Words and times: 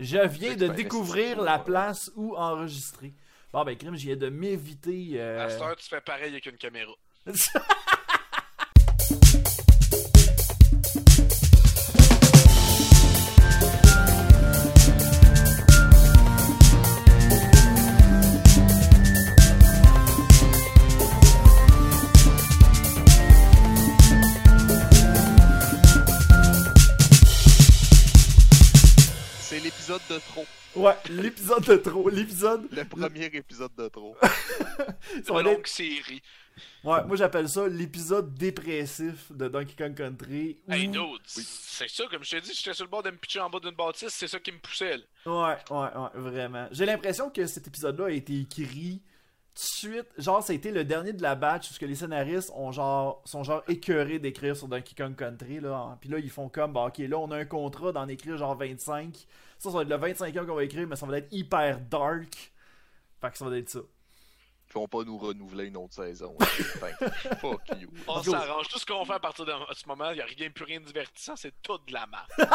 Je 0.00 0.26
viens 0.26 0.56
de 0.56 0.66
découvrir 0.68 1.42
la 1.42 1.58
place 1.58 2.10
où 2.16 2.34
enregistrer. 2.34 3.12
Bon, 3.52 3.64
ben, 3.64 3.76
crime, 3.76 3.94
viens 3.96 4.16
de 4.16 4.30
m'éviter. 4.30 5.10
Euh... 5.14 5.44
À 5.44 5.50
cette 5.50 5.60
heure, 5.60 5.76
tu 5.76 5.88
fais 5.88 6.00
pareil 6.00 6.30
avec 6.30 6.46
une 6.46 6.56
caméra. 6.56 6.92
de 30.12 30.18
trop. 30.18 30.44
Ouais, 30.76 30.94
l'épisode 31.08 31.64
de 31.64 31.76
trop. 31.76 32.08
L'épisode. 32.08 32.68
Le 32.70 32.84
premier 32.84 33.24
épisode 33.26 33.74
de 33.76 33.88
trop. 33.88 34.16
C'est 34.22 35.28
une 35.30 35.36
être- 35.38 35.42
longue 35.44 35.66
série. 35.66 36.22
Ouais, 36.84 37.02
moi 37.06 37.16
j'appelle 37.16 37.48
ça 37.48 37.66
l'épisode 37.68 38.34
dépressif 38.34 39.32
de 39.32 39.48
Donkey 39.48 39.74
Kong 39.78 39.94
Country. 39.94 40.58
où- 40.68 40.72
Hey, 40.72 40.88
dude, 40.88 41.02
c'est 41.24 41.88
ça, 41.88 42.04
comme 42.10 42.22
je 42.22 42.30
t'ai 42.30 42.40
dit, 42.42 42.52
j'étais 42.54 42.74
sur 42.74 42.84
le 42.84 42.90
bord 42.90 43.02
de 43.02 43.10
me 43.10 43.16
pitcher 43.16 43.40
en 43.40 43.48
bas 43.48 43.60
d'une 43.60 43.70
bâtisse, 43.74 44.10
c'est 44.12 44.28
ça 44.28 44.38
qui 44.40 44.52
me 44.52 44.58
poussait, 44.58 44.98
là. 44.98 45.04
Ouais, 45.26 45.56
ouais, 45.70 45.78
ouais, 45.96 46.08
vraiment. 46.14 46.68
J'ai 46.70 46.84
l'impression 46.84 47.30
que 47.30 47.46
cet 47.46 47.66
épisode-là 47.66 48.06
a 48.06 48.10
été 48.10 48.38
écrit 48.40 49.00
tout 49.54 49.62
de 49.88 49.94
suite. 49.94 50.06
Genre, 50.18 50.42
ça 50.42 50.52
a 50.52 50.56
été 50.56 50.70
le 50.70 50.84
dernier 50.84 51.14
de 51.14 51.22
la 51.22 51.34
batch 51.34 51.68
parce 51.68 51.78
que 51.78 51.86
les 51.86 51.94
scénaristes 51.94 52.50
ont 52.54 52.72
genre, 52.72 53.22
sont 53.24 53.42
genre 53.42 53.62
écœurés 53.66 54.18
d'écrire 54.18 54.54
sur 54.54 54.68
Donkey 54.68 54.94
Kong 54.94 55.16
Country. 55.16 55.60
Là. 55.60 55.96
Puis 56.00 56.10
là, 56.10 56.18
ils 56.18 56.30
font 56.30 56.48
comme, 56.50 56.74
bah, 56.74 56.84
ok, 56.88 56.98
là, 56.98 57.18
on 57.18 57.30
a 57.30 57.38
un 57.38 57.44
contrat 57.46 57.92
d'en 57.92 58.06
écrire 58.08 58.36
genre 58.36 58.54
25. 58.56 59.14
Ça, 59.60 59.70
ça 59.70 59.76
va 59.76 59.82
être 59.82 59.90
le 59.90 59.96
25e 59.96 60.46
qu'on 60.46 60.54
va 60.54 60.64
écrire, 60.64 60.88
mais 60.88 60.96
ça 60.96 61.04
va 61.04 61.18
être 61.18 61.30
hyper 61.30 61.80
dark. 61.80 62.50
Fait 63.20 63.30
que 63.30 63.36
ça 63.36 63.44
va 63.46 63.58
être 63.58 63.68
ça. 63.68 63.80
Ils 64.70 64.72
vont 64.72 64.88
pas 64.88 65.04
nous 65.04 65.18
renouveler 65.18 65.66
une 65.66 65.76
autre 65.76 65.92
saison. 65.92 66.34
Enfin, 66.40 66.88
fuck 67.40 67.60
you. 67.78 67.90
On 68.08 68.22
s'arrange. 68.22 68.68
Tout 68.68 68.78
ce 68.78 68.86
qu'on 68.86 69.04
fait 69.04 69.12
à 69.12 69.20
partir 69.20 69.44
de 69.44 69.52
ce 69.74 69.86
moment, 69.86 70.12
il 70.12 70.14
n'y 70.14 70.22
a 70.22 70.24
rien, 70.24 70.48
plus 70.48 70.64
rien 70.64 70.80
de 70.80 70.86
divertissant, 70.86 71.36
c'est 71.36 71.52
tout 71.60 71.76
de 71.86 71.92
la 71.92 72.06
merde. 72.06 72.50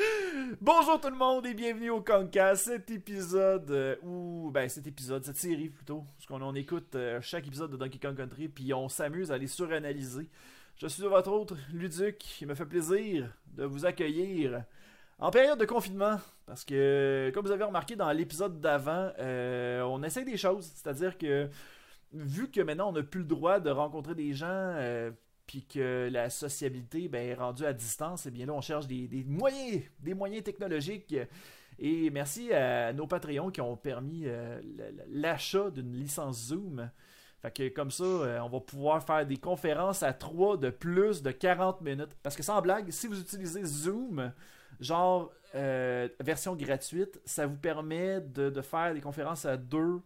Bonjour 0.60 1.00
tout 1.00 1.10
le 1.10 1.16
monde 1.16 1.46
et 1.46 1.54
bienvenue 1.54 1.90
au 1.90 2.00
Concast, 2.00 2.64
cet 2.64 2.90
épisode, 2.90 3.70
euh, 3.70 3.96
ou 4.02 4.50
ben 4.52 4.68
cet 4.68 4.88
épisode, 4.88 5.24
cette 5.24 5.36
série 5.36 5.68
plutôt, 5.68 6.04
parce 6.16 6.26
qu'on 6.26 6.42
on 6.42 6.54
écoute 6.56 6.94
euh, 6.96 7.20
chaque 7.20 7.46
épisode 7.46 7.70
de 7.70 7.76
Donkey 7.76 7.98
Kong 8.00 8.16
Country, 8.16 8.48
puis 8.48 8.74
on 8.74 8.88
s'amuse 8.88 9.30
à 9.30 9.38
les 9.38 9.46
suranalyser. 9.46 10.28
Je 10.76 10.88
suis 10.88 11.02
votre 11.02 11.30
autre, 11.30 11.56
Luduc, 11.72 12.40
il 12.40 12.48
me 12.48 12.54
fait 12.54 12.66
plaisir 12.66 13.32
de 13.46 13.64
vous 13.64 13.86
accueillir 13.86 14.64
en 15.18 15.30
période 15.30 15.58
de 15.58 15.64
confinement, 15.64 16.18
parce 16.46 16.64
que, 16.64 17.30
comme 17.34 17.44
vous 17.46 17.52
avez 17.52 17.64
remarqué 17.64 17.96
dans 17.96 18.10
l'épisode 18.12 18.60
d'avant, 18.60 19.10
euh, 19.18 19.82
on 19.82 20.02
essaie 20.02 20.24
des 20.24 20.36
choses, 20.36 20.70
c'est-à-dire 20.74 21.18
que, 21.18 21.48
vu 22.12 22.50
que 22.50 22.60
maintenant 22.60 22.88
on 22.88 22.92
n'a 22.92 23.02
plus 23.02 23.20
le 23.20 23.26
droit 23.26 23.60
de 23.60 23.70
rencontrer 23.70 24.14
des 24.14 24.32
gens, 24.32 24.46
euh, 24.48 25.10
puis 25.46 25.64
que 25.64 26.08
la 26.12 26.30
sociabilité 26.30 27.08
ben, 27.08 27.26
est 27.26 27.34
rendue 27.34 27.64
à 27.64 27.72
distance, 27.72 28.26
et 28.26 28.30
bien 28.30 28.46
là, 28.46 28.52
on 28.52 28.60
cherche 28.60 28.86
des, 28.86 29.24
moyens, 29.26 29.82
des 29.98 30.14
moyens 30.14 30.44
technologiques. 30.44 31.16
Et 31.80 32.10
merci 32.10 32.52
à 32.52 32.92
nos 32.92 33.06
Patreons 33.06 33.50
qui 33.50 33.60
ont 33.60 33.76
permis 33.76 34.24
euh, 34.26 34.60
l'achat 35.08 35.70
d'une 35.70 35.94
licence 35.94 36.48
Zoom. 36.48 36.90
Fait 37.40 37.54
que 37.54 37.68
comme 37.68 37.90
ça, 37.90 38.04
euh, 38.04 38.40
on 38.40 38.48
va 38.48 38.60
pouvoir 38.60 39.02
faire 39.02 39.24
des 39.24 39.36
conférences 39.36 40.02
à 40.02 40.12
3 40.12 40.56
de 40.56 40.70
plus 40.70 41.22
de 41.22 41.30
40 41.30 41.80
minutes. 41.80 42.16
Parce 42.22 42.36
que 42.36 42.42
sans 42.42 42.60
blague, 42.60 42.90
si 42.90 43.06
vous 43.06 43.20
utilisez 43.20 43.64
Zoom, 43.64 44.32
genre 44.80 45.32
euh, 45.54 46.08
version 46.20 46.54
gratuite, 46.56 47.20
ça 47.24 47.46
vous 47.46 47.56
permet 47.56 48.20
de, 48.20 48.50
de 48.50 48.62
faire 48.62 48.94
des 48.94 49.00
conférences 49.00 49.44
à 49.44 49.56
2 49.56 50.02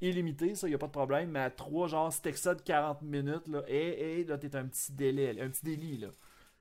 illimité, 0.00 0.54
ça, 0.54 0.68
y 0.68 0.74
a 0.74 0.78
pas 0.78 0.86
de 0.88 0.92
problème, 0.92 1.30
mais 1.30 1.40
à 1.40 1.50
3, 1.50 1.88
genre, 1.88 2.12
si 2.12 2.20
t'excèdes 2.22 2.62
40 2.62 3.02
minutes, 3.02 3.48
là, 3.48 3.62
et, 3.68 4.20
et 4.20 4.24
là, 4.24 4.38
t'es 4.38 4.54
un 4.56 4.66
petit 4.66 4.92
délai, 4.92 5.40
un 5.40 5.48
petit 5.48 5.64
délit, 5.64 5.98
là. 5.98 6.08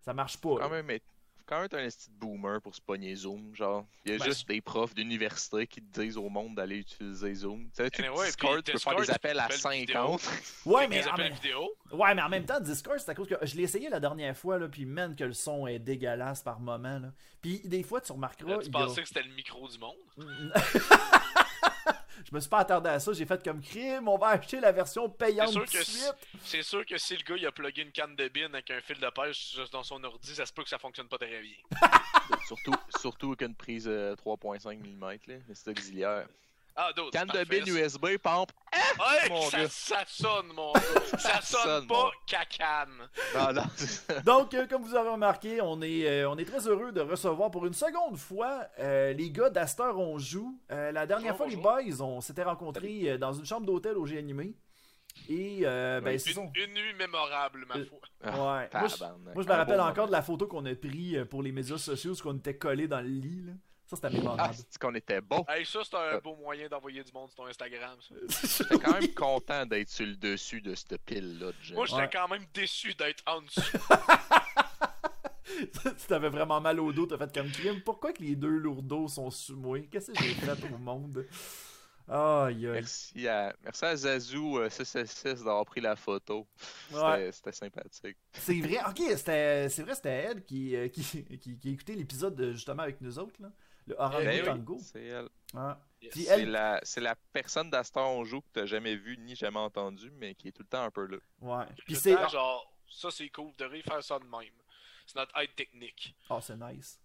Ça 0.02 0.14
marche 0.14 0.38
pas. 0.40 0.60
là. 0.62 0.66
Quand 0.66 0.70
même, 0.70 0.90
être- 0.90 1.04
quand 1.46 1.56
même 1.58 1.66
être 1.66 1.76
un 1.76 1.88
petit 1.88 2.10
boomer 2.12 2.62
pour 2.62 2.76
se 2.76 2.82
pogner 2.82 3.16
Zoom, 3.16 3.56
genre. 3.56 3.86
Il 4.06 4.12
y 4.12 4.16
a 4.16 4.18
Ben, 4.18 4.26
juste 4.26 4.48
des 4.48 4.62
profs 4.62 4.94
d'université 4.94 5.68
qui 5.68 5.82
te 5.82 6.02
disent 6.02 6.18
au 6.18 6.30
monde 6.30 6.56
d'aller 6.56 6.78
utiliser 6.78 7.34
Zoom. 7.34 7.66
Tu 7.66 7.84
sais, 7.84 7.90
tu 7.90 8.04
Anyway, 8.04 8.26
Discord, 8.28 8.64
tu 8.64 8.72
peux 8.72 8.78
faire 8.80 8.96
des 8.96 9.12
appels 9.12 9.40
à 9.40 9.48
tu 9.48 9.58
fais 9.60 9.70
le 9.70 9.76
vidéo. 9.82 10.18
50. 10.18 10.22
Ouais, 10.66 10.88
mais, 10.88 11.08
en 11.08 11.12
appels 11.14 11.26
même... 11.26 11.34
vidéo. 11.34 11.70
ouais, 11.92 12.16
mais 12.16 12.22
en 12.22 12.30
même 12.30 12.46
temps, 12.46 12.60
Discord, 12.60 12.98
c'est 13.00 13.10
à 13.12 13.16
cause 13.16 13.28
que 13.28 13.36
je 13.44 13.56
l'ai 13.56 13.64
essayé 13.64 13.90
la 13.90 14.00
dernière 14.00 14.36
fois, 14.36 14.58
là, 14.58 14.68
puis 14.68 14.86
man, 14.86 15.16
que 15.16 15.24
le 15.24 15.34
son 15.34 15.68
est 15.68 15.80
dégueulasse 15.80 16.42
par 16.42 16.60
moment, 16.60 17.00
là. 17.00 17.12
Puis 17.42 17.62
des 17.66 17.84
fois, 17.84 18.02
tu 18.02 18.12
remarqueras. 18.12 18.52
Là, 18.52 18.58
tu 18.62 18.70
a- 18.70 18.72
pensais 18.72 19.02
que 19.02 19.08
c'était 19.08 19.24
le 19.24 19.34
micro 19.34 19.68
du 19.68 19.78
monde? 19.78 19.96
je 22.24 22.34
me 22.34 22.40
suis 22.40 22.50
pas 22.50 22.60
attardé 22.60 22.90
à 22.90 23.00
ça, 23.00 23.14
j'ai 23.14 23.26
fait 23.26 23.44
comme 23.44 23.62
crime, 23.62 24.08
on 24.08 24.18
va 24.18 24.28
acheter 24.30 24.60
la 24.60 24.72
version 24.72 25.10
payante 25.10 25.48
C'est 25.50 25.54
sûr 25.54 25.66
tout 25.66 25.72
de 25.72 25.78
que 25.78 25.84
suite. 25.84 26.14
C'est 26.44 26.64
sûr 26.64 26.86
que 26.86 26.98
si 26.98 27.18
le 27.18 27.24
gars 27.24 27.36
il 27.38 27.46
a 27.46 27.52
plugué 27.52 27.82
une 27.82 27.92
canne 27.92 28.16
de 28.16 28.28
bin 28.28 28.54
avec 28.54 28.72
un 28.72 28.82
fil 28.82 29.00
de 29.00 29.10
pêche 29.10 29.56
juste 29.56 29.74
dans 29.74 29.84
son 29.84 30.04
ordi, 30.04 30.36
ça 30.36 30.46
se 30.46 30.54
peut 30.54 30.64
que 30.64 30.70
ça 30.70 30.80
fonctionne 30.80 31.08
pas 31.08 31.18
très 31.18 31.42
bien. 31.42 31.58
surtout, 32.48 32.74
surtout 33.00 33.28
avec 33.30 33.42
une 33.42 33.56
prise 33.56 33.88
euh, 33.88 34.16
3.5 34.16 34.80
mm, 34.80 35.02
là. 35.02 35.36
Mais 35.48 35.56
c'est 35.56 35.70
auxiliaire. 35.70 36.28
Ah, 36.78 36.92
d'autres. 36.94 37.12
Canne 37.12 37.28
de 37.28 37.34
parfait, 37.34 37.62
bin 37.62 37.66
USB, 37.66 38.18
pompe. 38.22 38.52
Ouais, 39.00 39.30
mon 39.30 39.42
ça, 39.50 39.60
gars. 39.62 39.70
ça 39.70 40.04
sonne, 40.08 40.48
mon 40.54 40.74
gars. 40.74 40.82
Ça, 41.18 41.18
Ça 41.18 41.42
sonne 41.42 41.62
sonne, 41.64 41.88
pas 41.88 42.04
mon- 42.04 42.12
cacane. 42.28 43.10
Non, 43.34 43.54
non. 43.54 43.64
Donc, 44.26 44.54
euh, 44.54 44.68
comme 44.68 44.84
vous 44.84 44.94
avez 44.96 45.10
remarqué, 45.10 45.62
on 45.62 45.82
est, 45.82 46.06
euh, 46.06 46.30
on 46.30 46.38
est 46.38 46.44
très 46.46 46.68
heureux 46.68 46.92
de 46.92 47.00
recevoir 47.02 47.50
pour 47.52 47.66
une 47.66 47.74
seconde 47.74 48.18
fois 48.18 48.66
euh, 48.80 49.14
les 49.14 49.32
gars 49.32 49.50
d'Astor 49.50 49.98
On 49.98 50.18
Joue. 50.18 50.60
Euh, 50.72 50.92
la 50.92 51.06
dernière 51.08 51.36
Bonjour, 51.38 51.62
fois, 51.64 51.82
les 51.82 51.86
boys, 51.94 52.02
on 52.06 52.20
s'était 52.20 52.44
rencontrés 52.44 53.12
euh, 53.12 53.18
dans 53.18 53.32
une 53.34 53.46
chambre 53.46 53.66
d'hôtel 53.66 53.98
au 53.98 54.06
G-Animé. 54.06 54.54
Et, 55.30 55.62
euh, 55.64 56.02
ben, 56.02 56.20
Oui. 56.26 56.34
Une, 56.36 56.52
une 56.62 56.74
nuit 56.74 56.94
mémorable, 57.00 57.66
ma 57.70 57.76
Euh, 57.78 57.86
foi. 57.86 58.00
Ouais. 58.26 58.70
Moi, 58.74 58.88
je, 58.90 58.96
Tabarnak. 58.98 59.34
moi, 59.34 59.44
je 59.44 59.48
me 59.48 59.54
rappelle 59.54 59.78
beau 59.78 59.82
encore 59.84 59.96
moment. 59.96 60.08
de 60.08 60.12
la 60.12 60.22
photo 60.22 60.48
qu'on 60.48 60.66
a 60.66 60.76
pris 60.76 61.16
euh, 61.16 61.24
pour 61.24 61.42
les 61.42 61.54
médias 61.54 61.78
sociaux, 61.78 62.12
parce 62.12 62.22
qu'on 62.22 62.36
était 62.38 62.58
collés 62.58 62.90
dans 62.90 63.00
le 63.00 63.08
lit. 63.08 63.44
Là. 63.46 63.54
Ça, 63.88 63.96
c'était 63.96 64.08
Ah, 64.08 64.18
mémorable. 64.18 64.56
c'est 64.56 64.78
qu'on 64.82 64.96
était 64.96 65.22
bon. 65.22 65.46
Hey, 65.48 65.64
ça, 65.66 65.80
c'est 65.84 65.96
un 65.96 66.00
Euh. 66.16 66.20
beau 66.22 66.36
moyen 66.36 66.68
d'envoyer 66.68 67.04
du 67.04 67.12
monde 67.12 67.30
sur 67.30 67.36
ton 67.38 67.46
Instagram. 67.46 67.98
J'étais 68.58 68.80
quand 68.80 68.94
même 69.00 69.14
content 69.14 69.66
d'être 69.66 69.90
sur 69.90 70.08
le 70.08 70.16
dessus 70.16 70.60
de 70.62 70.74
cette 70.74 70.98
pile-là. 71.04 71.52
Moi, 71.74 71.86
j'étais 71.86 72.02
Ouais. 72.02 72.10
quand 72.12 72.28
même 72.28 72.46
déçu 72.54 72.94
d'être 72.96 73.24
en 73.28 73.42
dessous. 73.42 73.62
tu 75.46 76.08
t'avais 76.08 76.30
vraiment 76.30 76.60
mal 76.60 76.80
au 76.80 76.92
dos, 76.92 77.06
t'as 77.06 77.18
fait 77.18 77.34
comme 77.34 77.52
crime. 77.52 77.82
Pourquoi 77.82 78.12
que 78.14 78.22
les 78.24 78.36
deux 78.36 78.50
lourdeaux 78.58 79.08
sont 79.08 79.30
sous 79.30 79.56
moi? 79.56 79.80
Qu'est-ce 79.92 80.12
que 80.12 80.24
j'ai 80.24 80.34
fait 80.34 80.74
au 80.74 80.78
monde? 80.78 81.26
Aïe. 82.08 82.68
Merci 82.68 83.28
à, 83.28 83.56
merci 83.64 83.86
à 83.86 83.96
Zazou 83.96 84.60
euh, 84.60 84.70
666 84.70 85.44
d'avoir 85.44 85.66
pris 85.66 85.82
la 85.82 85.96
photo. 85.96 86.48
C'était 86.90 87.02
Ouais. 87.02 87.32
c'était 87.32 87.52
sympathique. 87.52 88.18
C'est 88.34 88.60
vrai, 88.62 88.78
ok, 88.88 89.02
c'était, 89.18 89.70
c'est 89.70 89.82
vrai, 89.84 89.96
c'était 89.96 90.10
elle 90.10 90.44
qui, 90.44 90.76
euh, 90.76 90.88
qui, 90.90 91.02
qui, 91.04 91.58
qui 91.58 91.68
a 91.68 91.72
écouté 91.72 91.96
l'épisode 91.96 92.52
justement 92.54 92.84
avec 92.84 93.02
nous 93.02 93.18
autres, 93.18 93.42
là. 93.42 93.50
Le 93.88 93.96
Orango 94.00 94.20
Eh 94.32 94.40
oui, 94.40 94.46
Tango. 94.46 94.78
C'est 94.82 95.06
elle. 95.06 95.30
C'est 96.12 96.24
elle, 96.24 96.52
la, 96.52 96.80
c'est 96.84 97.02
la 97.02 97.16
personne 97.34 97.70
d'Astor 97.70 98.10
on 98.12 98.24
joue 98.24 98.42
que 98.42 98.48
t'as 98.54 98.66
jamais 98.66 98.96
vu 98.96 99.18
ni 99.18 99.36
jamais 99.36 99.60
entendu, 99.60 100.12
mais 100.18 100.36
qui 100.36 100.50
est 100.50 100.52
tout 100.52 100.62
le 100.64 100.68
temps 100.68 100.84
un 100.84 100.92
peu 100.92 101.06
là. 101.08 101.18
ouais. 101.42 101.66
Puis 101.86 101.96
c'est. 101.96 102.14
genre, 102.30 102.72
ça 102.90 103.10
c'est 103.12 103.30
cool, 103.30 103.52
de 103.58 103.68
faire 103.82 104.04
ça 104.04 104.20
de 104.20 104.26
même. 104.26 104.54
C'est 105.08 105.16
notre 105.18 105.38
aide 105.40 105.56
technique. 105.56 106.16
Oh, 106.30 106.40
c'est 106.42 106.58
nice. 106.58 107.00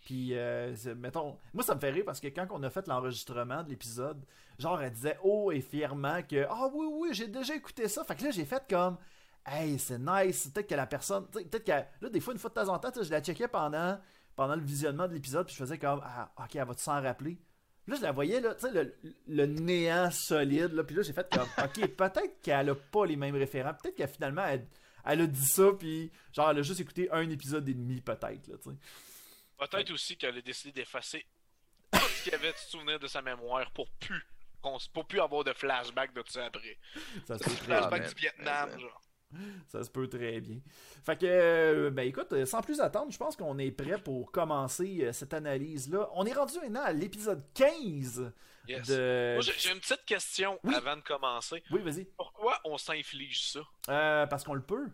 Puis, 0.00 0.30
euh, 0.32 0.74
mettons, 0.96 1.36
moi 1.52 1.62
ça 1.62 1.74
me 1.74 1.80
fait 1.80 1.90
rire 1.90 2.04
parce 2.06 2.20
que 2.20 2.28
quand 2.28 2.46
on 2.50 2.62
a 2.62 2.70
fait 2.70 2.86
l'enregistrement 2.86 3.62
de 3.62 3.68
l'épisode, 3.68 4.24
genre 4.58 4.80
elle 4.80 4.92
disait 4.92 5.18
haut 5.22 5.52
et 5.52 5.60
fièrement 5.60 6.22
que 6.22 6.46
Ah 6.48 6.68
oui, 6.72 6.86
oui, 6.90 7.08
j'ai 7.12 7.28
déjà 7.28 7.54
écouté 7.54 7.86
ça. 7.86 8.02
Fait 8.04 8.16
que 8.16 8.24
là, 8.24 8.30
j'ai 8.30 8.46
fait 8.46 8.64
comme 8.68 8.96
Hey, 9.44 9.78
c'est 9.78 9.98
nice. 9.98 10.48
Peut-être 10.48 10.68
que 10.68 10.74
la 10.74 10.86
personne. 10.86 11.26
tu 11.30 11.38
sais, 11.38 11.44
Peut-être 11.44 11.64
que. 11.64 12.04
Là, 12.04 12.10
des 12.10 12.20
fois, 12.20 12.32
une 12.32 12.38
fois 12.38 12.50
de 12.50 12.54
temps 12.54 12.68
en 12.68 12.78
temps, 12.78 12.90
je 12.94 13.10
la 13.10 13.20
checkais 13.22 13.48
pendant, 13.48 13.98
pendant 14.36 14.54
le 14.56 14.62
visionnement 14.62 15.06
de 15.08 15.14
l'épisode, 15.14 15.46
puis 15.46 15.54
je 15.54 15.60
faisais 15.60 15.78
comme 15.78 16.00
Ah, 16.04 16.32
ok, 16.38 16.56
elle 16.56 16.66
va 16.66 16.74
te 16.74 16.80
s'en 16.80 17.00
rappeler. 17.02 17.38
Puis 17.84 17.92
là, 17.92 17.96
je 17.96 18.02
la 18.02 18.12
voyais, 18.12 18.40
là, 18.40 18.54
tu 18.54 18.60
sais, 18.62 18.72
le, 18.72 18.94
le 19.26 19.46
néant 19.46 20.10
solide, 20.10 20.72
là, 20.72 20.84
puis 20.84 20.94
là, 20.96 21.02
j'ai 21.02 21.12
fait 21.12 21.28
comme 21.32 21.48
Ok, 21.64 21.86
peut-être 21.96 22.40
qu'elle 22.42 22.70
a 22.70 22.74
pas 22.74 23.06
les 23.06 23.16
mêmes 23.16 23.36
référents. 23.36 23.74
Peut-être 23.74 23.96
qu'elle 23.96 24.08
finalement, 24.08 24.44
elle, 24.44 24.66
elle 25.04 25.22
a 25.22 25.26
dit 25.26 25.46
ça, 25.46 25.70
puis 25.78 26.10
genre, 26.32 26.50
elle 26.50 26.58
a 26.58 26.62
juste 26.62 26.80
écouté 26.80 27.10
un 27.10 27.28
épisode 27.30 27.68
et 27.68 27.74
demi, 27.74 28.00
peut-être, 28.00 28.46
là, 28.48 28.56
tu 28.62 28.70
sais. 28.70 28.76
Peut-être 29.58 29.90
aussi 29.92 30.16
qu'elle 30.16 30.36
a 30.38 30.40
décidé 30.40 30.72
d'effacer 30.72 31.26
tout 31.92 31.98
ce 32.00 32.22
qu'il 32.22 32.32
y 32.32 32.34
avait 32.34 32.52
de 32.52 32.56
souvenirs 32.56 32.98
de 32.98 33.06
sa 33.06 33.20
mémoire 33.20 33.70
pour 33.72 33.90
plus, 33.92 34.22
pour 34.92 35.06
plus 35.06 35.20
avoir 35.20 35.44
de 35.44 35.52
flashback 35.52 36.14
de 36.14 36.22
tout 36.22 36.32
ça 36.32 36.46
après. 36.46 36.78
Ça 37.26 37.34
Ah, 37.34 37.48
Flashback 37.48 38.08
du 38.08 38.14
Vietnam, 38.20 38.78
genre. 38.78 39.02
Ça 39.68 39.82
se 39.84 39.90
peut 39.90 40.08
très 40.08 40.40
bien. 40.40 40.58
Fait 41.04 41.16
que, 41.18 41.26
euh, 41.26 41.90
ben 41.90 42.06
écoute, 42.08 42.44
sans 42.44 42.60
plus 42.62 42.80
attendre, 42.80 43.12
je 43.12 43.18
pense 43.18 43.36
qu'on 43.36 43.58
est 43.58 43.70
prêt 43.70 43.98
pour 44.02 44.32
commencer 44.32 44.98
euh, 45.02 45.12
cette 45.12 45.34
analyse-là. 45.34 46.08
On 46.14 46.24
est 46.26 46.32
rendu 46.32 46.54
maintenant 46.60 46.82
à 46.82 46.92
l'épisode 46.92 47.42
15 47.54 48.32
Yes. 48.68 48.86
de... 48.88 49.32
Moi, 49.34 49.40
j'ai 49.42 49.52
j'ai 49.58 49.72
une 49.72 49.80
petite 49.80 50.04
question 50.04 50.58
Oui. 50.64 50.74
avant 50.74 50.94
de 50.96 51.00
commencer. 51.02 51.62
Oui, 51.72 51.80
vas-y. 51.82 52.04
Pourquoi 52.16 52.60
on 52.64 52.76
s'inflige 52.78 53.42
ça? 53.52 53.60
Euh, 53.88 54.26
parce 54.26 54.44
qu'on 54.44 54.54
le 54.54 54.62
peut. 54.62 54.86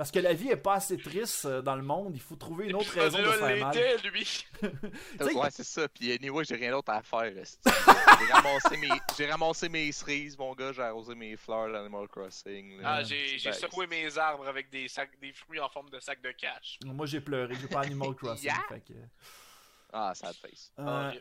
Parce 0.00 0.10
que 0.10 0.18
la 0.18 0.32
vie 0.32 0.48
est 0.48 0.56
pas 0.56 0.76
assez 0.76 0.96
triste 0.96 1.44
euh, 1.44 1.60
dans 1.60 1.76
le 1.76 1.82
monde, 1.82 2.12
il 2.14 2.22
faut 2.22 2.34
trouver 2.34 2.68
une 2.68 2.74
autre 2.76 2.90
raison 2.90 3.18
de 3.18 3.24
faire 3.32 3.66
mal. 3.66 3.76
lui. 4.10 4.46
Ouais, 5.20 5.50
c'est 5.50 5.62
ça. 5.62 5.86
Puis 5.90 6.10
anyway, 6.10 6.42
j'ai 6.42 6.54
rien 6.56 6.70
d'autre 6.70 6.90
à 6.90 7.02
faire. 7.02 7.30
J'ai 7.34 8.32
ramassé 8.32 8.76
mes, 8.78 8.88
j'ai 9.18 9.30
ramassé 9.30 9.68
mes 9.68 9.92
cerises, 9.92 10.38
mon 10.38 10.54
gars. 10.54 10.72
J'ai 10.72 10.80
arrosé 10.80 11.14
mes 11.14 11.36
fleurs 11.36 11.70
d'Animal 11.70 12.08
Crossing. 12.08 12.80
là. 12.80 12.94
Ah, 12.94 13.02
j'ai 13.02 13.36
j'ai 13.38 13.50
Ben, 13.50 13.54
secoué 13.58 13.86
mes 13.88 14.16
arbres 14.16 14.48
avec 14.48 14.70
des 14.70 14.88
sacs, 14.88 15.20
des 15.20 15.34
fruits 15.34 15.60
en 15.60 15.68
forme 15.68 15.90
de 15.90 16.00
sac 16.00 16.22
de 16.22 16.30
cash. 16.32 16.78
Moi 16.86 17.04
j'ai 17.04 17.20
pleuré, 17.20 17.54
j'ai 17.60 17.68
pas 17.68 17.80
Animal 17.82 18.14
Crossing. 18.14 18.44
Yeah. 18.50 18.64
Fait 18.70 18.80
que. 18.80 18.94
Ah, 19.92 20.12
sad 20.14 20.34
face. 20.36 20.72
euh, 20.78 20.84
Ah, 20.86 21.12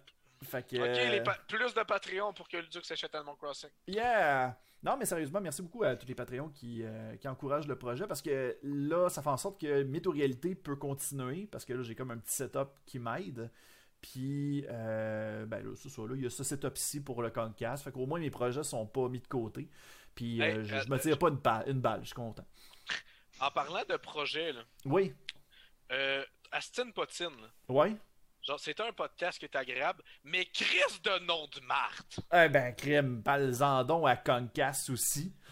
fait 0.49 0.65
que. 0.65 0.77
Ok, 0.77 1.11
les 1.11 1.21
pa- 1.21 1.37
plus 1.49 1.73
de 1.73 1.83
Patreon 1.83 2.31
pour 2.31 2.47
que 2.47 2.55
le 2.55 2.67
Duc 2.67 2.85
s'achète 2.85 3.13
Animal 3.13 3.35
Crossing. 3.35 3.69
Yeah! 3.87 4.57
Non, 4.81 4.95
mais 4.97 5.05
sérieusement, 5.05 5.41
merci 5.41 5.61
beaucoup 5.61 5.83
à 5.83 5.95
tous 5.95 6.07
les 6.07 6.15
Patreons 6.15 6.49
qui, 6.49 6.83
euh, 6.83 7.15
qui 7.17 7.27
encouragent 7.27 7.67
le 7.67 7.77
projet 7.77 8.07
parce 8.07 8.21
que 8.21 8.57
là, 8.63 9.09
ça 9.09 9.21
fait 9.21 9.29
en 9.29 9.37
sorte 9.37 9.59
que 9.59 9.83
Mytho-Réalité 9.83 10.55
peut 10.55 10.77
continuer 10.77 11.47
parce 11.51 11.65
que 11.65 11.73
là, 11.73 11.83
j'ai 11.83 11.95
comme 11.95 12.11
un 12.11 12.17
petit 12.17 12.33
setup 12.33 12.69
qui 12.85 12.97
m'aide. 12.99 13.51
Puis, 14.01 14.65
euh, 14.69 15.45
ben 15.45 15.61
là, 15.63 15.75
ça, 15.75 16.01
là, 16.01 16.15
il 16.15 16.23
y 16.23 16.25
a 16.25 16.29
ce 16.29 16.43
setup-ci 16.43 17.01
pour 17.03 17.21
le 17.21 17.29
Concast. 17.29 17.83
Fait 17.83 17.91
qu'au 17.91 18.05
moins, 18.05 18.19
mes 18.19 18.29
projets 18.29 18.63
sont 18.63 18.85
pas 18.85 19.09
mis 19.09 19.19
de 19.19 19.27
côté. 19.27 19.69
Puis, 20.15 20.39
Hey, 20.39 20.57
euh, 20.57 20.63
je, 20.63 20.75
euh, 20.75 20.81
je 20.85 20.89
me 20.89 20.97
tire 20.97 21.19
pas 21.19 21.27
une, 21.27 21.81
balle, 21.81 21.99
je 22.01 22.07
suis 22.07 22.15
content. 22.15 22.45
En 23.41 23.51
parlant 23.51 23.83
de 23.87 23.97
projet, 23.97 24.53
là, 24.53 24.61
Oui, 24.85 25.13
euh, 25.91 26.23
Astin 26.51 26.91
Potine, 26.91 27.27
là, 27.41 27.47
ouais. 27.73 27.95
Genre, 28.50 28.60
c'était 28.60 28.84
un 28.84 28.92
podcast 28.92 29.38
qui 29.38 29.46
est 29.46 29.56
agréable, 29.56 30.01
mais 30.24 30.46
Chris 30.46 31.00
de 31.04 31.25
nom 31.25 31.48
de 31.54 31.62
Marthe. 31.66 32.19
Eh 32.34 32.50
ben, 32.50 32.74
crime, 32.74 33.22
balzandon 33.22 34.06
à 34.06 34.16
Concast 34.16 34.90
aussi. 34.90 35.34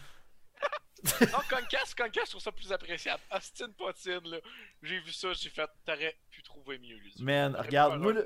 Non, 1.21 1.37
Concast, 1.47 1.95
Concast, 1.95 2.25
je 2.25 2.31
trouve 2.31 2.41
ça 2.41 2.51
plus 2.51 2.71
appréciable. 2.71 3.21
Astin 3.29 3.69
Potine, 3.77 4.19
là, 4.25 4.37
j'ai 4.81 4.99
vu 4.99 5.11
ça, 5.11 5.31
j'ai 5.33 5.49
fait, 5.49 5.69
t'aurais 5.85 6.17
pu 6.31 6.41
trouver 6.41 6.79
mieux, 6.79 6.97
lui. 6.97 7.13
Man, 7.19 7.55
regarde, 7.55 8.01
moi, 8.01 8.13
le-. 8.13 8.25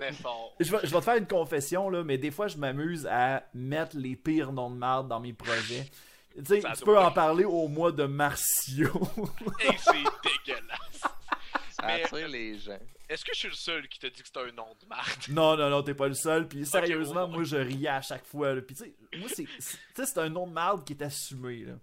Je 0.57 0.71
vais, 0.71 0.79
je 0.83 0.87
vais 0.87 0.99
te 0.99 1.03
faire 1.03 1.17
une 1.17 1.27
confession, 1.27 1.89
là, 1.89 2.05
mais 2.05 2.17
des 2.17 2.31
fois, 2.31 2.47
je 2.47 2.55
m'amuse 2.55 3.05
à 3.07 3.43
mettre 3.53 3.97
les 3.97 4.15
pires 4.15 4.53
noms 4.53 4.69
de 4.71 4.77
marde 4.77 5.09
dans 5.09 5.19
mes 5.19 5.33
projets. 5.33 5.85
Tu 6.33 6.61
sais, 6.61 6.61
tu 6.61 6.85
peux 6.85 6.97
en 6.97 7.11
parler 7.11 7.43
au 7.43 7.67
mois 7.67 7.91
de 7.91 8.05
Martio. 8.05 8.89
Et 9.59 9.77
c'est 9.77 9.91
dégueulasse. 10.23 11.01
Mais- 11.85 12.03
attire 12.03 12.27
les 12.27 12.57
gens. 12.57 12.79
Est-ce 13.09 13.25
que 13.25 13.33
je 13.33 13.39
suis 13.39 13.47
le 13.49 13.55
seul 13.55 13.87
qui 13.89 13.99
te 13.99 14.07
dit 14.07 14.21
que 14.21 14.27
c'est 14.27 14.37
un 14.41 14.51
nom 14.53 14.67
de 14.81 14.87
Marthe? 14.87 15.27
non, 15.29 15.57
non, 15.57 15.69
non, 15.69 15.83
t'es 15.83 15.93
pas 15.93 16.07
le 16.07 16.13
seul. 16.13 16.47
Puis 16.47 16.65
sérieusement, 16.65 17.27
moi, 17.27 17.43
je 17.43 17.57
riais 17.57 17.89
à 17.89 18.01
chaque 18.01 18.25
fois. 18.25 18.53
là. 18.53 18.61
Puis 18.61 18.75
tu 18.75 18.83
sais, 18.85 18.95
moi, 19.17 19.27
c'est 19.29 19.45
c'est- 19.59 19.77
tu 19.77 19.83
sais, 19.95 20.05
c'est 20.05 20.19
un 20.19 20.29
nom 20.29 20.47
de 20.47 20.53
marde 20.53 20.85
qui 20.85 20.93
est 20.93 21.03
assumé. 21.03 21.65
Là. 21.65 21.73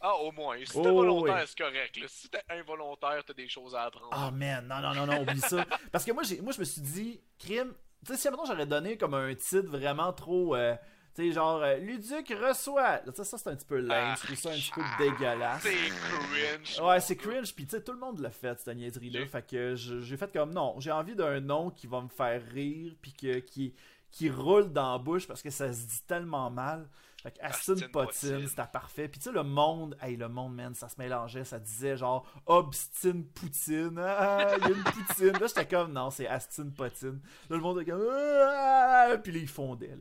Ah, 0.00 0.16
au 0.16 0.32
moins. 0.32 0.56
Si 0.64 0.72
Oh, 0.76 0.82
t'es 0.82 0.90
volontaire, 0.90 1.34
oui. 1.36 1.42
c'est 1.46 1.58
correct. 1.58 1.96
Là. 1.96 2.06
Si 2.08 2.28
t'es 2.28 2.40
involontaire, 2.50 3.22
t'as 3.24 3.32
des 3.32 3.48
choses 3.48 3.74
à 3.74 3.84
apprendre. 3.84 4.10
Ah, 4.12 4.30
man, 4.30 4.66
non, 4.66 4.80
non, 4.80 4.94
non, 4.94 5.06
non, 5.06 5.22
oublie 5.22 5.40
ça. 5.40 5.64
Parce 5.92 6.04
que 6.04 6.12
moi, 6.12 6.24
j'ai, 6.24 6.40
moi 6.42 6.52
je 6.52 6.60
me 6.60 6.64
suis 6.64 6.82
dit, 6.82 7.20
crime, 7.38 7.72
tu 8.04 8.12
sais, 8.12 8.18
si 8.18 8.28
maintenant 8.28 8.44
j'aurais 8.44 8.66
donné 8.66 8.98
comme 8.98 9.14
un 9.14 9.34
titre 9.34 9.68
vraiment 9.68 10.12
trop. 10.12 10.54
euh, 10.56 10.74
tu 11.14 11.28
sais, 11.28 11.32
genre, 11.32 11.62
euh, 11.62 11.76
Luduc 11.76 12.34
reçoit. 12.40 13.00
Ça, 13.14 13.24
c'est 13.24 13.48
un 13.48 13.54
petit 13.54 13.66
peu 13.66 13.78
lame. 13.78 14.12
Ah, 14.12 14.14
Je 14.20 14.26
trouve 14.26 14.36
ça 14.36 14.50
un 14.50 14.54
petit 14.54 14.72
peu 14.74 14.82
dégueulasse. 14.98 15.62
C'est 15.62 15.74
cringe. 15.74 16.80
Ouais, 16.80 17.00
c'est 17.00 17.16
cringe, 17.16 17.54
pis 17.54 17.66
tu 17.66 17.76
sais, 17.76 17.82
tout 17.82 17.92
le 17.92 17.98
monde 17.98 18.18
l'a 18.18 18.30
fait, 18.30 18.58
cette 18.60 18.76
niaiserie-là. 18.76 19.26
Fait 19.26 19.46
que 19.46 19.74
j'ai 19.76 20.16
fait 20.16 20.32
comme 20.32 20.52
non, 20.52 20.74
j'ai 20.80 20.90
envie 20.92 21.14
d'un 21.14 21.40
nom 21.40 21.70
qui 21.70 21.86
va 21.86 22.00
me 22.00 22.08
faire 22.08 22.42
rire, 22.52 22.94
puis 23.00 23.12
que, 23.12 23.38
qui, 23.38 23.74
qui 24.10 24.30
roule 24.30 24.72
dans 24.72 24.92
la 24.92 24.98
bouche 24.98 25.26
parce 25.26 25.42
que 25.42 25.50
ça 25.50 25.72
se 25.72 25.86
dit 25.86 26.02
tellement 26.06 26.50
mal. 26.50 26.88
Fait 27.22 27.30
que 27.30 27.38
Aston 27.42 27.74
Potine, 27.74 27.88
Potine. 27.90 28.46
c'était 28.48 28.66
parfait. 28.70 29.08
Puis 29.08 29.18
tu 29.18 29.24
sais, 29.24 29.32
le 29.32 29.42
monde, 29.42 29.96
hey, 30.02 30.14
le 30.14 30.28
monde, 30.28 30.54
man, 30.54 30.74
ça 30.74 30.90
se 30.90 30.96
mélangeait, 30.98 31.44
ça 31.44 31.58
disait 31.58 31.96
genre 31.96 32.26
Obstine 32.44 33.24
Poutine, 33.24 33.98
ah, 33.98 34.46
il 34.58 34.62
y 34.62 34.66
a 34.66 34.68
une 34.68 34.84
Poutine. 34.84 35.32
Là, 35.32 35.46
j'étais 35.46 35.66
comme 35.66 35.92
non, 35.92 36.10
c'est 36.10 36.28
Aston 36.28 36.70
Potine. 36.76 37.20
Là, 37.48 37.56
le 37.56 37.60
monde 37.62 37.80
était 37.80 37.92
comme 37.92 38.06
ah, 38.12 39.16
puis 39.22 39.32
là, 39.32 39.38
ils 39.38 39.48
fondaient. 39.48 39.96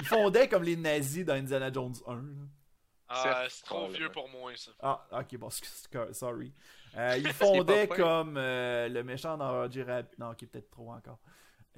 Ils 0.00 0.06
fondaient 0.06 0.48
comme 0.48 0.62
les 0.62 0.76
nazis 0.76 1.24
dans 1.24 1.34
Indiana 1.34 1.72
Jones 1.72 1.94
1. 2.06 2.14
là. 2.14 2.20
Ah, 3.14 3.44
c'est 3.48 3.64
trop 3.64 3.88
vieux 3.88 4.10
pour 4.10 4.28
moi, 4.30 4.52
ça. 4.56 4.70
Ah, 4.80 5.06
ok, 5.12 5.36
bon, 5.36 5.50
sorry. 6.12 6.52
Euh, 6.96 7.16
il 7.18 7.32
fondait 7.32 7.86
pas 7.88 7.94
fin. 7.96 8.02
comme 8.02 8.36
euh, 8.38 8.88
le 8.88 9.02
méchant 9.04 9.36
dans 9.36 9.50
Roger 9.52 9.82
Rabbit. 9.82 10.16
Non, 10.18 10.30
ok, 10.30 10.46
peut-être 10.46 10.70
trop 10.70 10.90
encore. 10.92 11.18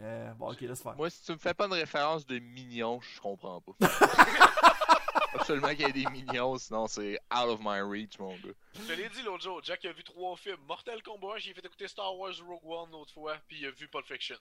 Euh, 0.01 0.33
bon, 0.35 0.53
ok, 0.53 0.61
laisse 0.61 0.83
faire. 0.83 0.95
Moi, 0.97 1.11
si 1.11 1.25
tu 1.25 1.33
me 1.33 1.39
fais 1.39 1.55
pas 1.55 1.67
une 1.67 1.73
référence 1.73 2.25
de 2.27 2.39
mignon, 2.39 3.01
je 3.01 3.21
comprends 3.21 3.61
pas. 3.61 3.73
Absolument 5.35 5.69
qu'il 5.71 5.81
y 5.81 5.85
ait 5.85 5.93
des 5.93 6.07
mignons, 6.11 6.57
sinon 6.59 6.87
c'est 6.87 7.19
out 7.33 7.49
of 7.49 7.59
my 7.61 7.81
reach, 7.81 8.19
mon 8.21 8.33
gars. 8.37 8.53
Je 8.75 8.83
te 8.83 8.93
l'ai 8.93 9.09
dit 9.09 9.23
l'autre 9.23 9.43
jour, 9.43 9.61
Jack 9.65 9.85
a 9.85 9.93
vu 9.93 10.05
trois 10.05 10.37
films. 10.37 10.61
Mortal 10.69 11.03
Kombat, 11.03 11.39
j'ai 11.39 11.53
fait 11.53 11.65
écouter 11.65 11.89
Star 11.89 12.17
Wars 12.17 12.33
Rogue 12.47 12.65
One 12.65 12.91
l'autre 12.93 13.13
fois, 13.13 13.37
puis 13.49 13.59
il 13.61 13.67
a 13.67 13.71
vu 13.73 13.89
Pulp 13.89 14.07
Fiction. 14.07 14.37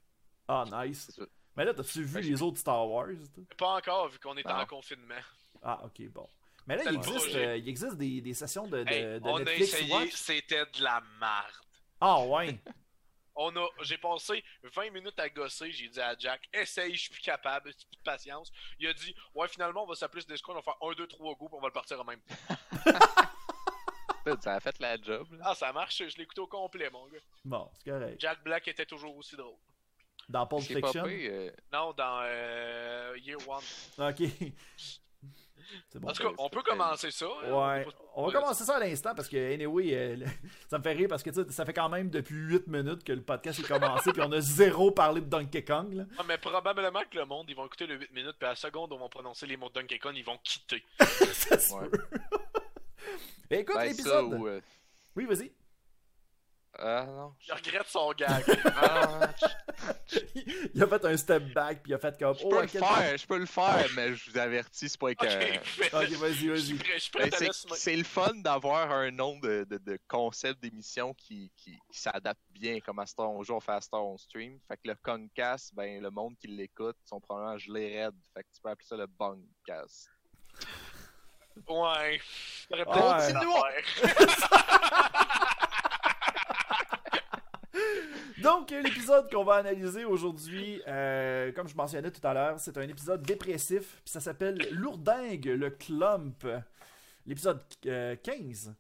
Ah, 0.48 0.64
nice. 0.72 1.20
Mais 1.56 1.66
là, 1.66 1.74
t'as-tu 1.74 2.04
vu 2.04 2.22
Ben, 2.22 2.24
les 2.30 2.42
autres 2.42 2.58
Star 2.60 2.88
Wars? 2.90 3.08
Pas 3.58 3.76
encore, 3.78 4.08
vu 4.10 4.20
qu'on 4.20 4.36
est 4.38 4.44
Ah. 4.46 4.62
en 4.62 4.66
confinement. 4.66 5.16
Ah, 5.62 5.80
ok, 5.86 6.08
bon. 6.10 6.28
Mais 6.66 6.78
là, 6.78 6.84
il 6.92 6.96
existe, 6.96 7.36
euh, 7.36 7.58
il 7.58 7.68
existe 7.70 7.98
des, 7.98 8.22
des 8.22 8.34
sessions 8.34 8.68
de, 8.68 8.84
de, 8.84 8.90
Hey, 8.90 9.04
de 9.20 9.28
on 9.28 9.36
a 9.46 9.52
essayé, 9.54 9.92
Watch? 9.94 10.12
c'était 10.14 10.66
de 10.66 10.82
la 10.82 11.02
merde. 11.20 11.54
Ah, 12.00 12.22
ouais. 12.26 12.60
On 13.36 13.56
a, 13.56 13.68
j'ai 13.82 13.98
passé 13.98 14.44
20 14.62 14.92
minutes 14.92 15.20
à 15.20 15.28
gosser, 15.28 15.72
j'ai 15.72 15.88
dit 15.90 16.00
à 16.00 16.16
Jack, 16.20 16.48
essaye, 16.54 16.94
je 16.94 17.02
suis 17.02 17.10
plus 17.10 17.22
capable, 17.24 17.72
j'ai 17.72 17.86
plus 17.88 17.98
de 17.98 18.04
patience. 18.04 18.52
Il 18.78 18.86
a 18.88 18.94
dit, 18.94 19.16
ouais, 19.34 19.48
finalement, 19.48 19.84
on 19.86 19.88
va 19.88 19.96
s'appeler 19.96 20.22
ce 20.22 20.28
Discord, 20.28 20.56
on 20.56 20.60
va 20.60 20.64
faire 20.64 20.78
1, 20.88 20.94
2, 20.94 21.08
3 21.08 21.34
go, 21.34 21.48
puis 21.48 21.58
on 21.58 21.60
va 21.60 21.68
le 21.70 21.74
partir 21.74 22.00
en 22.00 22.04
même 22.04 22.22
temps. 22.22 22.56
Ça 24.42 24.54
a 24.54 24.60
fait 24.60 24.80
la 24.80 25.02
job. 25.02 25.28
là. 25.34 25.46
Ah, 25.46 25.56
ça 25.56 25.74
marche, 25.74 25.98
je 25.98 26.16
l'ai 26.16 26.24
écouté 26.24 26.42
au 26.42 26.48
complet, 26.48 26.90
mon 26.92 27.08
gars. 27.08 27.18
Bon, 27.44 27.70
c'est 27.84 27.90
correct. 27.90 28.22
Jack 28.22 28.44
Black 28.44 28.68
était 28.70 28.86
toujours 28.86 29.18
aussi 29.18 29.36
drôle. 29.36 29.58
Dans 30.30 30.48
Pulp 30.48 30.62
Fiction? 30.62 31.04
euh, 31.08 31.52
Non, 31.72 31.94
dans 31.94 32.22
euh, 32.24 33.14
Year 33.24 33.38
One. 33.48 34.10
Ok. 34.10 34.30
C'est 35.90 36.00
bon. 36.00 36.10
En 36.10 36.14
tout 36.14 36.24
cas, 36.24 36.30
on 36.38 36.50
peut 36.50 36.62
commencer 36.62 37.10
ça. 37.10 37.26
hein, 37.26 37.52
Ouais, 37.52 37.88
on 38.16 38.28
va 38.28 38.32
commencer 38.40 38.64
ça 38.64 38.76
à 38.76 38.80
l'instant 38.80 39.16
parce 39.16 39.28
que, 39.28 39.54
anyway, 39.54 39.94
euh, 39.96 40.26
ça 40.70 40.78
me 40.78 40.84
fait 40.84 40.92
rire 40.94 41.08
parce 41.10 41.24
que 41.24 41.30
tu 41.32 41.42
sais, 41.44 41.50
ça 41.52 41.66
fait 41.66 41.74
quand 41.74 41.90
même 41.90 42.10
depuis 42.10 42.36
8 42.36 42.68
minutes 42.68 43.04
que 43.04 43.12
le 43.14 43.22
podcast 43.24 43.60
est 43.60 43.68
commencé 43.68 44.12
puis 44.12 44.22
on 44.22 44.32
a 44.34 44.40
zéro 44.42 44.92
parlé 44.92 45.22
de 45.22 45.26
Donkey 45.26 45.64
Kong. 45.64 45.94
Là. 45.94 46.04
Ah, 46.20 46.24
mais 46.28 46.38
probablement 46.38 47.02
que 47.10 47.18
le 47.18 47.26
monde, 47.26 47.46
ils 47.50 47.56
vont 47.56 47.66
écouter 47.66 47.88
le 47.88 47.96
8 47.96 48.12
minutes, 48.14 48.36
puis 48.38 48.46
à 48.46 48.50
la 48.52 48.56
seconde 48.56 48.92
où 48.92 48.96
on 48.96 49.00
va 49.00 49.10
prononcer 49.10 49.48
les 49.48 49.58
mots 49.58 49.70
de 49.70 49.74
Donkey 49.74 49.98
Kong, 50.00 50.14
ils 50.16 50.26
vont 50.26 50.38
quitter. 50.44 50.84
ça 51.00 51.58
se 51.58 51.74
Ouais. 51.74 51.90
peut. 51.90 52.04
Écoute 53.50 53.76
ben, 53.76 53.84
l'épisode. 53.86 54.34
ou, 54.34 54.48
euh, 54.48 54.62
Oui, 55.16 55.26
vas-y. 55.26 55.52
Ah 56.80 57.06
non. 57.06 57.36
Il 57.48 57.54
regrette 57.54 57.88
son 57.88 58.12
gag. 58.14 58.44
Ah, 58.76 59.30
il 60.74 60.82
a 60.82 60.88
fait 60.88 61.06
un 61.06 61.18
step 61.18 61.54
back 61.54 61.84
puis 61.84 61.92
il 61.92 61.96
a 61.96 62.00
fait 62.00 62.18
comme. 62.18 62.36
je 62.36 62.42
Oh, 62.46 62.50
peux 62.50 62.62
le 62.64 62.68
faire, 62.68 63.18
je 63.18 63.28
peux 63.28 63.38
le 63.38 63.46
faire, 63.46 63.86
mais 63.96 64.16
je 64.16 64.32
vous 64.32 64.38
avertis, 64.40 64.90
c'est 64.90 65.00
pas 65.00 65.14
que. 65.14 65.26
Ok, 65.96 66.10
vas-y, 66.18 66.48
vas-y. 66.48 66.80
c'est- 67.76 67.96
le 67.96 68.04
fun 68.04 68.34
d'avoir 68.38 68.92
un 68.92 69.12
nom 69.12 69.38
de, 69.40 69.66
de, 69.70 69.78
de 69.78 70.00
concept 70.08 70.62
d'émission 70.64 71.14
qui, 71.14 71.52
qui, 71.56 71.78
qui 71.92 72.00
s'adapte 72.00 72.42
bien 72.50 72.80
comme 72.80 72.98
à 73.00 73.06
Star 73.06 73.30
on 73.30 73.44
joue, 73.44 73.54
on 73.54 73.60
fait 73.60 73.74
à 73.74 73.82
Star 73.82 74.04
on 74.04 74.18
stream. 74.18 74.58
Fait 74.68 74.78
que 74.78 74.88
le 74.90 74.96
Concast, 74.96 75.76
ben 75.76 76.02
le 76.02 76.10
monde 76.10 76.36
qui 76.40 76.48
l'écoute 76.48 76.98
sont 77.06 77.20
probablement 77.20 77.58
gelés 77.60 78.00
raides. 78.02 78.16
Fait 78.34 78.42
que 78.44 78.48
tu 78.54 78.60
peux 78.62 78.70
appeler 78.70 78.88
ça 78.88 78.98
le 78.98 79.06
Bongcast. 79.06 80.10
Ouais. 81.68 82.20
T'aurais 82.68 82.84
Ouais. 82.86 82.86
peut-être 82.86 83.40
dû 83.40 83.46
l'affaire. 83.46 85.04
Donc, 88.44 88.72
euh, 88.72 88.82
l'épisode 88.82 89.32
qu'on 89.32 89.44
va 89.44 89.56
analyser 89.56 90.06
aujourd'hui, 90.06 90.82
euh, 90.88 91.52
comme 91.54 91.68
je 91.68 91.76
mentionnais 91.76 92.12
tout 92.12 92.26
à 92.28 92.34
l'heure, 92.34 92.60
c'est 92.60 92.78
un 92.78 92.88
épisode 92.88 93.22
dépressif, 93.24 94.02
puis 94.04 94.12
ça 94.12 94.20
s'appelle 94.20 94.58
Lourdingue, 94.72 95.46
le 95.46 95.70
clump. 95.70 96.46
L'épisode 97.26 97.62
euh, 97.86 98.18
15. 98.22 98.76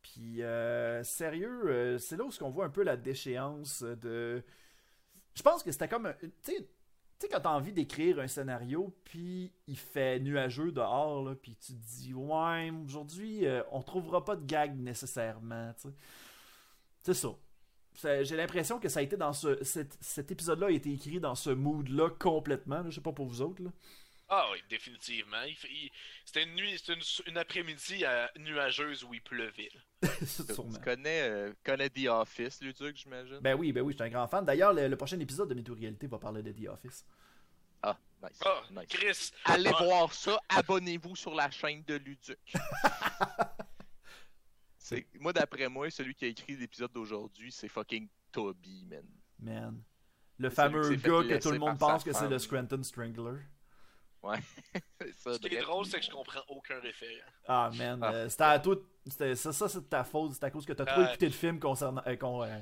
Puis, 0.00 0.42
euh, 0.42 1.02
sérieux, 1.02 1.62
euh, 1.66 1.98
c'est 1.98 2.16
là 2.16 2.24
où 2.24 2.30
on 2.40 2.50
voit 2.50 2.66
un 2.66 2.70
peu 2.70 2.82
la 2.82 2.96
déchéance 2.96 3.82
de... 3.82 4.42
Je 5.34 5.42
pense 5.42 5.62
que 5.62 5.72
c'était 5.72 5.88
comme... 5.88 6.14
Tu 6.44 6.52
sais, 7.20 7.28
quand 7.28 7.40
t'as 7.40 7.50
envie 7.50 7.72
d'écrire 7.72 8.20
un 8.20 8.28
scénario, 8.28 8.94
puis 9.04 9.52
il 9.66 9.76
fait 9.76 10.20
nuageux 10.20 10.70
dehors, 10.70 11.24
là, 11.24 11.34
puis 11.34 11.56
tu 11.56 11.72
te 11.72 11.78
dis, 11.78 12.14
ouais, 12.14 12.70
aujourd'hui, 12.84 13.44
euh, 13.44 13.62
on 13.72 13.82
trouvera 13.82 14.24
pas 14.24 14.36
de 14.36 14.46
gag 14.46 14.78
nécessairement. 14.78 15.72
C'est 17.02 17.14
ça. 17.14 17.30
J'ai 18.02 18.36
l'impression 18.36 18.78
que 18.78 18.88
ça 18.88 19.00
a 19.00 19.02
été 19.02 19.16
dans 19.16 19.32
ce. 19.32 19.62
Cet, 19.64 19.96
cet 20.00 20.30
épisode-là 20.30 20.68
a 20.68 20.70
été 20.70 20.92
écrit 20.92 21.20
dans 21.20 21.34
ce 21.34 21.50
mood-là 21.50 22.10
complètement. 22.18 22.76
là. 22.82 22.90
Je 22.90 22.94
sais 22.96 23.00
pas 23.00 23.12
pour 23.12 23.26
vous 23.26 23.40
autres. 23.42 23.62
Là. 23.62 23.70
Ah 24.30 24.46
oui, 24.52 24.58
définitivement. 24.68 25.42
Il 25.48 25.56
fait- 25.56 25.68
il- 25.70 25.90
C'était 26.24 26.42
une 26.42 26.54
nuit, 26.54 26.76
c'était 26.78 26.92
une, 26.94 27.02
une 27.32 27.38
après-midi 27.38 28.04
euh, 28.04 28.26
nuageuse 28.38 29.02
où 29.04 29.14
il 29.14 29.22
pleuvait. 29.22 29.70
Tu 30.20 30.80
connais, 30.84 31.22
euh, 31.22 31.52
connais 31.64 31.88
The 31.88 32.06
Office, 32.08 32.60
Luduc, 32.60 32.96
j'imagine? 32.96 33.38
Ben 33.40 33.54
oui, 33.58 33.72
ben 33.72 33.80
oui, 33.80 33.92
je 33.94 33.96
suis 33.96 34.04
un 34.04 34.10
grand 34.10 34.28
fan. 34.28 34.44
D'ailleurs, 34.44 34.72
le, 34.74 34.86
le 34.86 34.96
prochain 34.96 35.18
épisode 35.18 35.48
de 35.48 35.54
Météo 35.54 35.74
Réalité 35.74 36.06
va 36.06 36.18
parler 36.18 36.42
de 36.42 36.52
The 36.52 36.68
Office. 36.68 37.04
Ah, 37.82 37.96
nice. 38.22 38.38
Ah, 38.44 38.62
nice. 38.70 38.86
Chris. 38.88 39.30
Allez 39.46 39.70
Ah, 39.74 39.82
voir 39.84 40.12
ça, 40.12 40.38
abonnez-vous 40.50 41.16
sur 41.16 41.34
la 41.34 41.50
chaîne 41.50 41.82
de 41.86 41.94
Luduc. 41.94 42.38
C'est- 44.88 45.06
Moi, 45.20 45.32
d'après 45.32 45.68
moi, 45.68 45.90
celui 45.90 46.14
qui 46.14 46.24
a 46.24 46.28
écrit 46.28 46.56
l'épisode 46.56 46.92
d'aujourd'hui, 46.92 47.52
c'est 47.52 47.68
fucking 47.68 48.08
Toby, 48.32 48.86
man. 48.88 49.04
Man. 49.40 49.82
Le 50.38 50.50
fameux 50.50 50.88
gars 50.94 50.98
que 51.22 51.40
tout 51.42 51.50
le 51.50 51.58
monde 51.58 51.78
pense 51.78 52.04
que 52.04 52.12
c'est 52.12 52.28
le. 52.28 52.38
Scranton 52.38 52.82
Strangler. 52.82 53.40
Ça, 55.16 55.34
Ce 55.34 55.38
qui 55.38 55.54
est 55.54 55.60
drôle, 55.62 55.84
c'est 55.86 56.00
que 56.00 56.04
je 56.06 56.10
comprends 56.10 56.42
aucun 56.48 56.78
référent. 56.80 57.28
Ah, 57.46 57.70
man. 57.76 58.00
Ah. 58.02 58.12
euh, 58.12 58.28
c'était 58.28 58.42
à 58.44 58.58
toi. 58.58 58.76
Ça, 59.08 59.34
ça 59.52 59.68
c'est 59.68 59.80
de 59.80 59.84
ta 59.84 60.04
faute. 60.04 60.32
C'est 60.34 60.44
à 60.44 60.50
cause 60.50 60.66
que 60.66 60.72
t'as 60.72 60.84
trop 60.84 61.00
Ouais. 61.00 61.08
écouté 61.08 61.28
de 61.28 61.34
films 61.34 61.60
concernant. 61.60 62.02
euh, 62.06 62.16
con- 62.16 62.42
euh, 62.42 62.58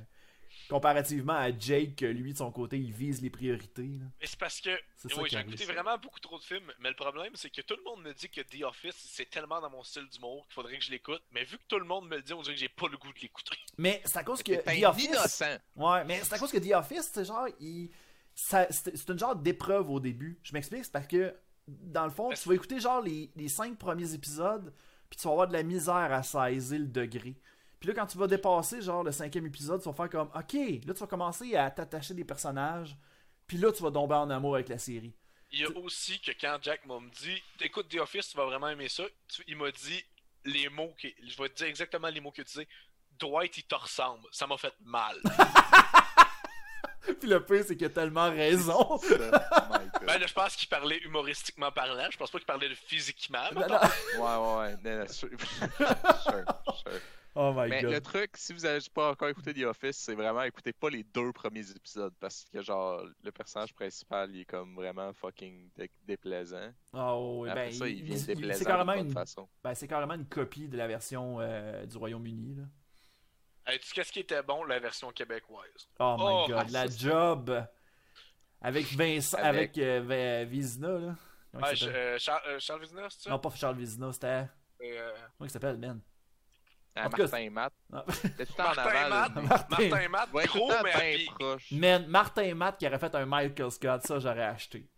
comparativement 0.69 1.35
à 1.35 1.57
Jake, 1.57 1.97
que 1.97 2.07
lui, 2.07 2.33
de 2.33 2.39
son 2.39 2.51
côté, 2.51 2.79
il 2.79 2.93
vise 2.93 3.23
les 3.23 3.31
priorités. 3.31 3.83
là. 3.83 4.05
Mais 4.21 4.27
c'est 4.27 4.39
parce 4.39 4.61
que 4.61 4.71
C'est 4.97 5.09
ça 5.13 5.21
oui, 5.21 5.29
qui 5.29 5.37
j'ai 5.37 5.43
écouté 5.43 5.65
vraiment 5.65 5.97
beaucoup 5.99 6.21
trop 6.21 6.39
de 6.39 6.45
films, 6.45 6.73
mais 6.81 6.89
le 6.89 6.97
problème 6.97 7.33
c'est 7.35 7.51
que 7.51 7.61
tout 7.63 7.77
le 7.77 7.83
monde 7.85 8.03
me 8.03 8.13
dit 8.13 8.29
que 8.29 8.41
The 8.41 8.63
Office 8.65 8.97
c'est 8.97 9.31
tellement 9.31 9.61
dans 9.61 9.71
mon 9.71 9.83
style 9.85 10.09
d'humour 10.09 10.45
qu'il 10.47 10.55
faudrait 10.55 10.79
que 10.79 10.85
je 10.85 10.91
l'écoute, 10.91 11.23
mais 11.33 11.45
vu 11.45 11.59
que 11.59 11.65
tout 11.69 11.79
le 11.79 11.85
monde 11.85 12.09
me 12.09 12.17
le 12.17 12.23
dit, 12.23 12.33
on 12.33 12.43
dirait 12.43 12.55
que 12.55 12.61
j'ai 12.61 12.69
pas 12.69 12.89
le 12.89 12.97
goût 12.99 13.13
de 13.13 13.19
l'écouter. 13.21 13.57
Mais 13.79 14.03
c'est 14.05 14.19
à 14.19 14.25
cause 14.25 14.43
que 14.43 14.53
The 14.53 14.69
un 14.85 14.89
Office. 14.91 15.05
innocent. 15.05 15.59
Ouais, 15.77 16.05
mais 16.05 16.21
c'est 16.23 16.33
à 16.35 16.39
cause 16.39 16.51
que 16.51 16.59
The 16.59 16.73
Office, 16.73 17.11
c'est 17.13 17.25
genre, 17.25 17.47
il... 17.61 17.91
c'est 18.35 19.09
une 19.09 19.19
genre 19.19 19.37
d'épreuve 19.37 19.91
au 19.91 20.01
début. 20.01 20.39
Je 20.43 20.53
m'explique, 20.53 20.85
c'est 20.85 20.93
parce 20.93 21.07
que, 21.07 21.35
dans 21.69 22.05
le 22.05 22.11
fond, 22.11 22.31
tu 22.33 22.49
vas 22.49 22.55
écouter 22.55 22.81
genre 22.81 23.03
les, 23.03 23.31
les 23.37 23.49
cinq 23.49 23.77
premiers 23.79 24.13
épisodes, 24.15 24.73
puis 25.11 25.19
tu 25.19 25.27
vas 25.27 25.33
avoir 25.33 25.49
de 25.49 25.53
la 25.53 25.63
misère 25.63 25.95
à 26.13 26.23
saisir 26.23 26.79
le 26.81 26.87
degré. 26.87 27.35
Puis 27.81 27.89
là, 27.89 27.95
quand 27.95 28.07
tu 28.07 28.17
vas 28.19 28.27
dépasser 28.27 28.81
genre 28.81 29.03
le 29.05 29.13
cinquième 29.13 29.47
épisode, 29.47 29.83
tu 29.83 29.89
vas 29.89 29.95
faire 29.95 30.11
comme, 30.11 30.29
ok, 30.35 30.53
là 30.87 30.95
tu 30.95 31.01
vas 31.01 31.07
commencer 31.07 31.55
à 31.57 31.71
t'attacher 31.71 32.15
des 32.15 32.25
personnages, 32.25 32.97
puis 33.47 33.59
là 33.59 33.71
tu 33.73 33.83
vas 33.83 33.91
tomber 33.91 34.15
en 34.15 34.31
amour 34.31 34.55
avec 34.55 34.69
la 34.69 34.79
série. 34.79 35.15
Il 35.53 35.61
y 35.61 35.65
a 35.65 35.71
aussi 35.79 36.21
que 36.21 36.33
quand 36.41 36.59
Jack 36.63 36.85
m'a 36.87 36.99
dit 37.21 37.43
écoute 37.61 37.89
The 37.89 37.97
Office, 38.01 38.31
tu 38.31 38.37
vas 38.37 38.47
vraiment 38.47 38.69
aimer 38.69 38.89
ça, 38.89 39.05
tu- 39.29 39.45
il 39.47 39.57
m'a 39.57 39.71
dit 39.71 40.05
les 40.45 40.69
mots 40.69 40.95
que 41.01 41.09
je 41.27 41.37
vais 41.41 41.49
te 41.49 41.55
dire 41.57 41.67
exactement 41.67 42.09
les 42.09 42.21
mots 42.21 42.31
que 42.33 42.43
tu 42.43 42.59
dis. 42.59 42.67
Dwight 43.19 43.57
il 43.59 43.65
te 43.65 43.75
ressemble, 43.75 44.27
ça 44.33 44.47
m'a 44.47 44.57
fait 44.59 44.75
mal. 44.85 45.17
puis 47.21 47.29
le 47.29 47.43
pire, 47.45 47.65
c'est 47.67 47.77
qu'il 47.77 47.87
a 47.87 47.91
tellement 47.91 48.31
raison. 48.31 48.99
Oh 49.99 50.05
ben 50.07 50.19
là, 50.21 50.27
je 50.27 50.35
pense 50.35 50.55
qu'il 50.55 50.69
parlait 50.69 50.99
humoristiquement 50.99 51.73
parlant, 51.73 52.07
je 52.11 52.17
pense 52.17 52.31
pas 52.31 52.39
qu'il 52.39 52.47
parlait 52.47 52.69
de 52.69 52.75
physiquement. 52.75 53.43
Non. 53.55 53.63
Ouais, 53.63 54.19
ouais, 54.19 54.77
ouais. 54.85 55.07
Sure, 55.09 55.29
sure. 56.23 57.01
Oh 57.39 57.53
my 57.55 57.69
Mais 57.69 57.83
god. 57.83 57.93
le 57.93 58.01
truc, 58.01 58.31
si 58.37 58.55
vous 58.55 58.65
avez 58.65 58.81
pas 58.95 59.11
encore 59.11 59.29
écouté 59.29 59.53
The 59.53 59.65
Office, 59.65 59.99
c'est 59.99 60.15
vraiment 60.15 60.43
écoutez 60.43 60.73
pas 60.73 60.89
les 60.89 61.03
deux 61.05 61.33
premiers 61.33 61.71
épisodes 61.71 62.15
parce 62.19 62.45
que 62.51 62.63
genre 62.63 63.05
le 63.23 63.31
personnage 63.31 63.75
principal 63.75 64.31
il 64.35 64.41
est 64.41 64.45
comme 64.47 64.75
vraiment 64.75 65.13
fucking 65.13 65.69
dé- 65.77 65.91
déplaisant. 66.05 66.73
Oh, 66.95 67.41
ouais, 67.43 67.51
Après 67.51 67.67
ben, 67.67 67.73
ça, 67.75 67.89
il 67.89 68.03
vient 68.03 68.17
il- 68.17 68.27
déplaisant 68.27 68.55
c'est 68.55 68.65
de 68.65 68.69
carrément, 68.69 68.95
bonne 68.97 69.07
une... 69.09 69.13
façon. 69.13 69.47
ben, 69.63 69.75
c'est 69.75 69.87
carrément 69.87 70.15
une 70.15 70.27
copie 70.27 70.67
de 70.67 70.79
la 70.79 70.87
version 70.89 71.37
euh, 71.41 71.85
du 71.85 71.97
Royaume-Uni. 71.99 72.55
Là. 72.55 72.63
Hey, 73.67 73.81
tu 73.81 73.87
sais 73.89 73.95
qu'est-ce 73.95 74.13
qui 74.13 74.21
était 74.21 74.43
bon, 74.43 74.65
la 74.65 74.79
version 74.79 75.11
québécoise? 75.11 75.91
Oh 76.01 76.17
my 76.19 76.25
Oh, 76.27 76.45
god, 76.49 76.57
ah, 76.59 76.65
la 76.71 76.89
c'est- 76.91 77.01
job 77.01 77.67
avec 78.63 78.87
Vincent, 78.95 79.37
avec, 79.37 79.77
Avec- 79.77 79.79
euh, 79.79 81.05
là. 81.05 81.15
Euh, 81.55 82.19
Charles, 82.19 82.61
Charles 82.61 82.81
Vizina, 82.81 83.11
c'est 83.11 83.23
ça? 83.25 83.31
Non, 83.31 83.39
pas 83.39 83.51
Charles 83.51 83.77
Vizina, 83.77 84.11
c'était. 84.13 84.47
Euh, 84.83 85.13
Comment 85.37 85.47
il 85.49 85.51
s'appelle, 85.51 85.77
man 85.79 86.01
Ah, 86.97 87.09
Martin 87.09 87.51
Matt. 87.51 87.73
Tout 87.91 88.45
temps 88.57 88.65
en 88.65 88.75
Martin 88.75 88.81
aval. 88.83 89.11
Matt? 89.11 89.35
Martin. 89.49 89.89
Martin 89.89 90.09
Matt, 90.09 90.33
Ouais, 90.33 90.47
gros, 90.47 90.73
mais 90.83 91.17
bien 91.17 91.25
proche. 91.35 91.71
Man, 91.73 92.07
Martin 92.07 92.55
Matt 92.55 92.79
qui 92.79 92.87
aurait 92.87 92.99
fait 92.99 93.15
un 93.15 93.27
Michael 93.27 93.71
Scott, 93.71 94.03
ça 94.07 94.19
j'aurais 94.19 94.45
acheté. 94.45 94.89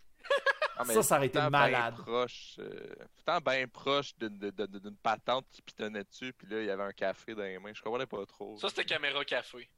Ah, 0.81 0.85
ça, 0.85 1.02
ça 1.02 1.17
aurait 1.17 1.26
été 1.26 1.40
malade. 1.50 1.97
proche, 1.97 2.55
euh, 2.61 2.71
le 3.00 3.23
temps 3.25 3.40
bien 3.40 3.67
proche 3.67 4.17
d'une 4.17 4.38
d'une- 4.38 4.97
patente 5.02 5.45
qui 5.50 5.61
pitonnait 5.61 6.05
dessus, 6.05 6.33
puis 6.33 6.47
là, 6.47 6.61
il 6.61 6.67
y 6.67 6.71
avait 6.71 6.85
un 6.85 6.93
café 6.93 7.35
dans 7.35 7.43
les 7.43 7.59
mains. 7.59 7.73
Je 7.75 7.83
comprenais 7.83 8.07
pas 8.07 8.25
trop. 8.26 8.57
Ça, 8.59 8.69
c'était 8.69 8.85
Caméra 8.85 9.25
Café. 9.25 9.69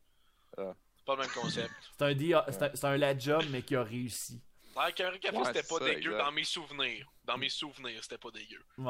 Ah. 0.58 0.74
C'est 0.96 1.04
pas 1.06 1.14
le 1.14 1.22
même 1.22 1.30
concept. 1.30 1.70
C'est 1.98 2.04
un, 2.04 2.38
un, 2.38 2.90
un 2.92 2.96
la 2.98 3.16
job, 3.18 3.42
mais 3.50 3.62
qui 3.62 3.74
a 3.76 3.82
réussi. 3.82 4.42
Ouais, 4.84 4.92
Caméra 4.92 5.18
Café, 5.18 5.36
Ouais, 5.36 5.44
c'était 5.46 5.62
pas 5.62 5.78
ça, 5.78 5.84
dégueu 5.84 6.10
exact. 6.12 6.18
dans 6.24 6.32
mes 6.32 6.44
souvenirs. 6.44 7.06
Dans 7.24 7.36
mes 7.38 7.48
souvenirs, 7.48 7.98
c'était 8.02 8.18
pas 8.18 8.30
dégueu. 8.30 8.60
Ouais. 8.78 8.86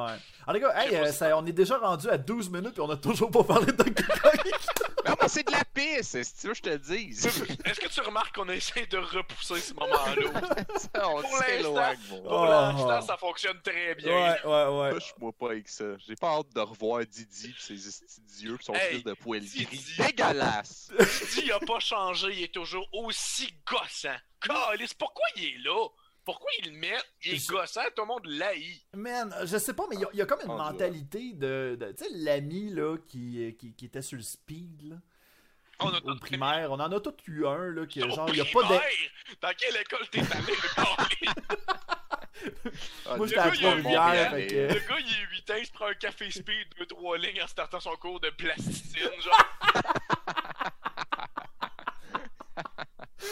Alors, 0.47 0.53
les 0.55 0.61
gars, 0.61 0.73
hey, 0.85 0.97
euh, 0.97 1.07
ça- 1.13 1.37
on 1.37 1.45
est 1.47 1.53
déjà 1.53 1.79
rendu 1.79 2.09
à 2.09 2.17
12 2.19 2.49
minutes 2.51 2.79
et 2.79 2.81
on 2.81 2.91
a 2.91 2.97
toujours 2.97 3.31
pas 3.31 3.43
parlé 3.45 3.67
de 3.67 3.73
Donkey 3.73 4.03
Kong. 4.05 4.53
Non, 5.11 5.17
mais 5.21 5.29
c'est 5.29 5.45
de 5.45 5.51
la 5.51 5.65
pisse, 5.65 6.17
si 6.23 6.35
tu 6.41 6.47
veux, 6.47 6.55
je 6.55 6.63
te 6.63 6.69
le 6.69 6.79
dise. 6.79 7.27
Est-ce 7.65 7.81
que 7.81 7.89
tu 7.89 8.01
remarques 8.01 8.33
qu'on 8.37 8.49
essaie 8.49 8.87
de 8.87 8.97
repousser 8.99 9.61
ce 9.61 9.75
moment-là? 9.75 10.15
On 11.05 11.23
Pour 11.23 11.75
mon 12.11 12.23
Pour 12.23 12.33
Oh. 12.33 12.45
l'instant, 12.47 13.01
ça 13.03 13.17
fonctionne 13.17 13.61
très 13.61 13.97
bien. 13.97 14.13
ouais, 14.15 14.45
ouais, 14.45 14.79
ouais. 14.81 14.93
Touche-moi 14.93 15.33
pas 15.33 15.47
avec 15.51 15.69
ça. 15.69 15.85
J'ai 16.07 16.15
pas 16.15 16.29
hâte 16.37 16.55
de 16.55 16.61
revoir 16.61 17.05
Didi 17.05 17.49
pis 17.53 17.61
ses 17.61 17.75
pis 17.75 18.63
son 18.63 18.73
Hey, 18.75 18.95
fils 18.95 19.05
de 19.05 19.15
poil 19.15 19.41
gris. 19.41 19.67
Didi. 19.67 19.95
Dégueulasse! 19.99 20.93
Didi, 20.99 21.43
il 21.47 21.53
a 21.53 21.59
pas 21.61 21.81
changé, 21.81 22.29
il 22.33 22.43
est 22.45 22.55
toujours 22.55 22.87
aussi 22.93 23.53
gossant. 23.67 24.15
Calice, 24.41 24.95
pourquoi 24.95 25.25
il 25.37 25.45
est 25.45 25.59
là? 25.65 25.89
Pourquoi 26.31 26.51
il 26.63 26.73
le 26.73 26.79
met? 26.79 26.95
Il 27.25 27.35
est 27.35 27.39
Je- 27.39 27.49
gossant, 27.51 27.81
tout 27.97 28.03
le 28.03 28.07
monde 28.07 28.27
l'haït? 28.27 28.83
Man, 28.95 29.35
je 29.45 29.57
sais 29.59 29.75
pas, 29.75 29.85
mais 29.91 29.97
il 29.97 30.03
y 30.03 30.05
a- 30.05 30.09
il 30.13 30.19
y, 30.21 30.23
a 30.23 30.27
comme 30.27 30.41
une 30.45 30.51
Oh, 30.51 30.57
mentalité 30.57 31.33
de. 31.33 31.77
de- 31.81 31.91
tu 31.93 32.05
sais, 32.05 32.11
l'ami, 32.13 32.71
là, 32.73 32.97
qui, 33.09 33.57
qui, 33.59 33.73
qui 33.75 33.85
était 33.87 34.01
sur 34.03 34.17
le 34.17 34.23
speed, 34.23 34.91
là. 34.91 34.97
On 35.81 35.89
a 35.89 35.97
Au 35.97 36.01
tous 36.01 36.21
primaire, 36.21 36.71
on 36.71 36.75
en 36.79 36.93
a 36.93 37.01
tous 37.01 37.15
eu 37.27 37.47
un, 37.47 37.71
là, 37.73 37.85
qui, 37.87 38.01
Au 38.05 38.11
genre, 38.11 38.29
il 38.29 38.37
y 38.37 38.41
a 38.41 38.45
pas 38.45 38.63
de. 38.63 38.79
Dans 39.41 39.53
quelle 39.59 39.77
école 39.81 40.09
t'es 40.11 40.21
allé, 40.21 40.53
le 40.53 40.77
gars? 40.77 40.97
Ah, 43.07 43.17
Moi, 43.19 43.27
j'étais 43.27 43.39
à 43.41 43.51
Le 43.51 43.51
gars, 43.51 43.57
il 43.59 43.67
a 43.67 43.73
un 43.73 43.83
Trois-Rivières. 43.83 44.33
Le 44.75 44.89
gars, 44.89 44.97
il 45.01 45.13
est 45.13 45.27
8 45.33 45.51
ans, 45.51 45.55
il 45.59 45.67
se 45.67 45.73
prend 45.73 45.87
un 45.87 45.95
café 45.95 46.31
speed, 46.31 46.69
2-3 46.79 47.19
lignes 47.19 47.43
en 47.43 47.47
startant 47.47 47.81
son 47.81 47.95
cours 47.97 48.21
de 48.21 48.31
plasticine, 48.31 49.11
genre. 49.21 49.47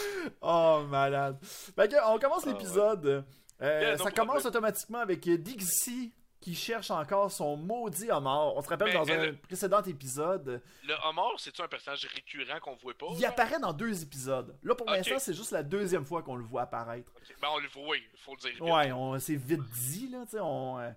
Oh, 0.41 0.83
malade. 0.87 1.37
Fait 1.43 1.89
que, 1.89 1.95
on 2.13 2.19
commence 2.19 2.43
Ah, 2.45 2.49
l'épisode. 2.51 3.25
Euh, 3.61 3.81
Yeah, 3.81 3.97
ça 3.97 4.11
commence 4.11 4.45
automatiquement 4.45 4.99
avec 4.99 5.27
Dixie 5.29 6.13
qui 6.39 6.55
cherche 6.55 6.89
encore 6.91 7.29
son 7.29 7.57
maudit 7.57 8.09
homard. 8.09 8.55
On 8.55 8.61
se 8.61 8.69
rappelle 8.69 8.87
Mais 8.87 8.93
dans 8.93 9.09
un 9.11 9.33
précédent 9.33 9.81
épisode. 9.83 10.61
Le 10.87 10.93
homard, 11.05 11.33
c'est-tu 11.37 11.61
un 11.61 11.67
personnage 11.67 12.05
récurrent 12.15 12.59
qu'on 12.61 12.75
voit 12.75 12.93
pas? 12.97 13.07
Il 13.11 13.19
genre? 13.19 13.29
apparaît 13.31 13.59
dans 13.59 13.73
deux 13.73 14.01
épisodes. 14.01 14.55
Là, 14.63 14.75
pour 14.75 14.89
l'instant, 14.89 15.19
c'est 15.19 15.33
juste 15.33 15.51
la 15.51 15.63
deuxième 15.63 16.05
fois 16.05 16.23
qu'on 16.23 16.37
le 16.37 16.43
voit 16.45 16.61
apparaître. 16.61 17.11
Ok, 17.17 17.35
Ben, 17.41 17.47
on 17.53 17.57
le 17.59 17.67
voit, 17.67 17.89
oui, 17.89 18.03
faut 18.23 18.35
le 18.41 18.51
dire. 18.51 18.61
Ouais, 18.63 18.91
on, 18.93 19.19
c'est 19.19 19.35
vite 19.35 19.61
dit, 19.89 20.07
là, 20.09 20.19
tu 20.23 20.31
sais, 20.31 20.39
on... 20.39 20.79
euh, 20.79 20.89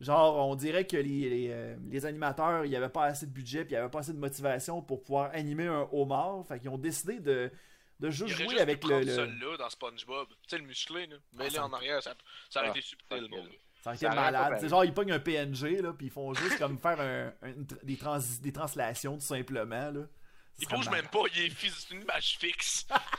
genre, 0.00 0.46
on 0.48 0.54
dirait 0.54 0.86
que 0.86 0.96
les, 0.96 1.28
les, 1.30 1.48
euh, 1.50 1.74
les 1.90 2.06
animateurs, 2.06 2.64
il 2.64 2.68
n'y 2.70 2.76
avait 2.76 2.88
pas 2.88 3.06
assez 3.06 3.26
de 3.26 3.32
budget, 3.32 3.64
puis 3.64 3.72
il 3.72 3.78
n'y 3.78 3.80
avait 3.80 3.90
pas 3.90 3.98
assez 4.00 4.12
de 4.12 4.18
motivation 4.20 4.82
pour 4.82 5.02
pouvoir 5.02 5.30
animer 5.34 5.66
un 5.66 5.88
homard, 5.90 6.44
fait 6.46 6.60
qu'ils 6.60 6.68
ont 6.68 6.78
décidé 6.78 7.18
de, 7.18 7.50
de 8.00 8.10
juste 8.10 8.34
jouer 8.36 8.48
juste 8.48 8.60
avec 8.60 8.84
le... 8.84 9.00
le- 9.00 9.14
celui-là 9.14 9.56
dans 9.56 9.70
SpongeBob. 9.70 10.28
Tu 10.28 10.36
sais, 10.48 10.58
le 10.58 10.64
musclé, 10.64 11.06
là. 11.06 11.16
Mais 11.32 11.50
ça- 11.50 11.58
là, 11.60 11.66
en 11.66 11.72
arrière, 11.72 12.02
ça, 12.02 12.14
ça 12.50 12.60
aurait 12.60 12.68
Ah, 12.68 12.78
été 12.78 12.82
subtil, 12.82 13.26
mon. 13.30 13.44
Ça 13.82 13.90
aurait 13.90 13.96
été 13.96 14.08
malade. 14.08 14.56
C'est 14.60 14.68
genre, 14.68 14.84
ils 14.84 14.92
pognent 14.94 15.12
un 15.12 15.18
PNG, 15.20 15.80
là, 15.82 15.92
puis 15.92 16.06
ils 16.06 16.12
font 16.12 16.34
juste 16.34 16.58
comme 16.58 16.78
faire 16.78 17.00
un, 17.00 17.32
un- 17.48 17.54
des, 17.82 17.96
trans, 17.96 18.18
des 18.42 18.52
translations, 18.52 19.14
tout 19.14 19.24
simplement, 19.24 19.90
là. 19.90 20.00
Il 20.58 20.66
bouge 20.68 20.88
même 20.88 21.06
pas, 21.08 21.20
il 21.34 21.42
est 21.42 21.90
une 21.90 22.00
image 22.02 22.38
fixe. 22.38 22.86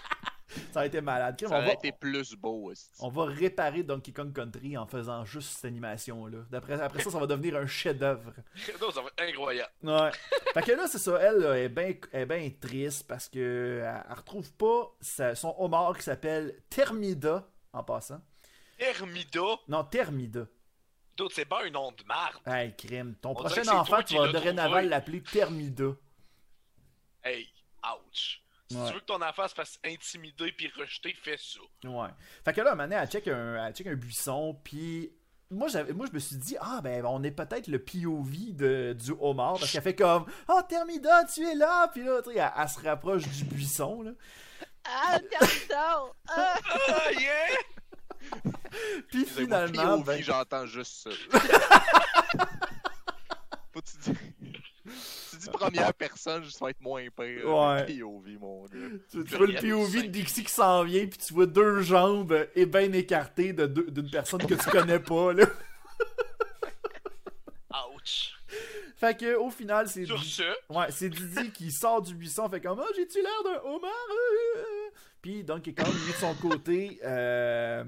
Ça 0.71 0.79
aurait 0.79 0.87
été 0.87 1.01
malade. 1.01 1.37
Ça 1.39 1.47
on, 1.47 1.51
aurait 1.57 1.65
va, 1.67 1.73
été 1.73 1.91
plus 1.91 2.35
beau, 2.35 2.69
aussi. 2.71 2.89
on 2.99 3.09
va 3.09 3.25
réparer 3.25 3.83
Donkey 3.83 4.11
Kong 4.11 4.33
Country 4.33 4.77
en 4.77 4.85
faisant 4.87 5.23
juste 5.25 5.49
cette 5.55 5.65
animation-là. 5.65 6.39
D'après- 6.49 6.79
Après 6.81 7.01
ça, 7.03 7.11
ça 7.11 7.19
va 7.19 7.27
devenir 7.27 7.55
un 7.55 7.65
chef-d'œuvre. 7.67 8.33
non, 8.81 8.91
ça 8.91 9.01
va 9.01 9.07
être 9.17 9.29
incroyable. 9.29 9.71
Ouais. 9.83 10.11
fait 10.53 10.61
que 10.63 10.71
là, 10.73 10.87
c'est 10.87 10.97
ça. 10.99 11.17
Elle 11.21 11.37
là, 11.39 11.57
est 11.57 11.69
bien 11.69 11.93
est 12.13 12.25
ben 12.25 12.51
triste 12.59 13.07
parce 13.07 13.27
que 13.29 13.81
elle, 13.83 14.03
elle 14.09 14.15
retrouve 14.15 14.51
pas 14.53 14.95
sa- 15.01 15.35
son 15.35 15.55
homard 15.57 15.95
qui 15.97 16.03
s'appelle 16.03 16.61
Thermida, 16.69 17.47
en 17.73 17.83
passant. 17.83 18.21
Hermida, 18.79 19.41
Non, 19.67 19.83
Thermida. 19.83 20.45
d'autres, 21.15 21.33
c'est 21.35 21.45
pas 21.45 21.63
un 21.65 21.69
nom 21.71 21.91
de 21.91 22.03
marde. 22.03 22.35
Hey, 22.45 22.75
crime. 22.75 23.15
Ton 23.21 23.31
On 23.31 23.33
prochain 23.33 23.67
enfant, 23.69 24.03
tu 24.03 24.15
vas 24.15 24.31
dorénavant 24.31 24.81
l'appeler 24.81 25.21
Thermida. 25.23 25.93
Hey, 27.23 27.47
ouch. 27.83 28.41
Si 28.69 28.75
Ouais. 28.75 28.87
tu 28.87 28.93
veux 28.95 28.99
que 28.99 29.05
ton 29.05 29.21
enfant 29.21 29.47
se 29.47 29.53
fasse 29.53 29.79
intimider 29.85 30.51
puis 30.51 30.69
rejeter, 30.77 31.13
fais 31.23 31.37
ça. 31.37 31.59
Ouais. 31.89 32.09
Fait 32.43 32.53
que 32.53 32.61
là, 32.61 32.75
maintenant, 32.75 32.99
elle 33.01 33.07
check 33.09 33.27
un, 33.29 33.65
elle 33.65 33.73
check 33.73 33.87
un 33.87 33.95
buisson, 33.95 34.59
puis 34.63 35.11
moi, 35.49 35.69
j'avais- 35.69 35.93
moi, 35.93 36.05
je 36.07 36.13
me 36.13 36.19
suis 36.19 36.35
dit, 36.35 36.57
ah, 36.59 36.81
ben, 36.83 37.05
on 37.05 37.23
est 37.23 37.31
peut-être 37.31 37.67
le 37.67 37.79
POV 37.79 38.51
de, 38.53 38.91
du 38.93 39.11
homard, 39.21 39.57
parce 39.59 39.71
qu'elle 39.71 39.81
fait 39.83 39.95
comme, 39.95 40.25
oh, 40.49 40.59
Thermida, 40.67 41.23
tu 41.33 41.47
es 41.47 41.55
là, 41.55 41.87
puis 41.87 42.03
là, 42.03 42.21
tu 42.21 42.31
sais, 42.33 42.37
elle, 42.39 42.51
elle 42.57 42.67
se 42.69 42.79
rapproche 42.81 43.23
du 43.27 43.45
buisson, 43.45 44.01
là. 44.01 44.11
Ah, 44.83 45.17
pardon! 45.69 46.11
Ah! 46.27 46.55
Ah, 46.89 47.11
yeah! 47.13 47.47
Puis 49.09 49.25
finalement, 49.25 49.97
POV, 49.99 50.05
ben, 50.05 50.21
j'entends 50.23 50.65
juste 50.65 51.03
ça. 51.03 51.09
Faut 53.73 53.81
que 53.81 53.87
tu 55.31 55.37
dis... 55.37 55.49
Première 55.49 55.93
personne, 55.93 56.43
ça 56.49 56.65
va 56.65 56.69
être 56.71 56.81
moins 56.81 57.03
pire. 57.03 57.45
Ouais. 57.45 57.85
POV, 57.85 58.39
mon 58.39 58.65
gars. 58.65 58.77
tu, 59.11 59.23
tu 59.23 59.35
vois 59.35 59.47
le 59.47 59.53
POV 59.55 60.03
de. 60.03 60.07
Dixie 60.07 60.43
qui 60.43 60.51
s'en 60.51 60.83
vient, 60.83 61.05
puis 61.07 61.17
tu 61.19 61.33
vois 61.33 61.45
deux 61.45 61.81
jambes 61.81 62.47
et 62.55 62.65
bien 62.65 62.91
écartées 62.93 63.53
de 63.53 63.65
deux- 63.65 63.89
d'une 63.91 64.09
personne 64.09 64.45
que 64.45 64.53
tu 64.55 64.69
connais 64.69 64.99
pas, 64.99 65.33
là. 65.33 65.45
Ouch. 67.95 68.33
Fait 68.95 69.15
que 69.17 69.35
au 69.35 69.51
final, 69.51 69.87
c'est 69.87 70.05
Sur 70.05 70.23
ce, 70.23 70.41
ouais, 70.69 70.87
c'est 70.89 71.09
Didi 71.09 71.51
qui 71.51 71.71
sort 71.71 72.01
du 72.01 72.15
buisson, 72.15 72.49
fait 72.49 72.59
comme 72.61 72.81
oh, 72.83 72.91
j'ai-tu 72.95 73.21
l'air 73.21 73.43
d'un 73.43 73.69
homard? 73.69 73.91
Euh. 74.11 74.89
Puis 75.21 75.43
Donkey 75.43 75.73
Kong, 75.73 75.93
lui 75.93 76.11
de 76.13 76.17
son 76.17 76.33
côté, 76.35 76.99
euh, 77.03 77.83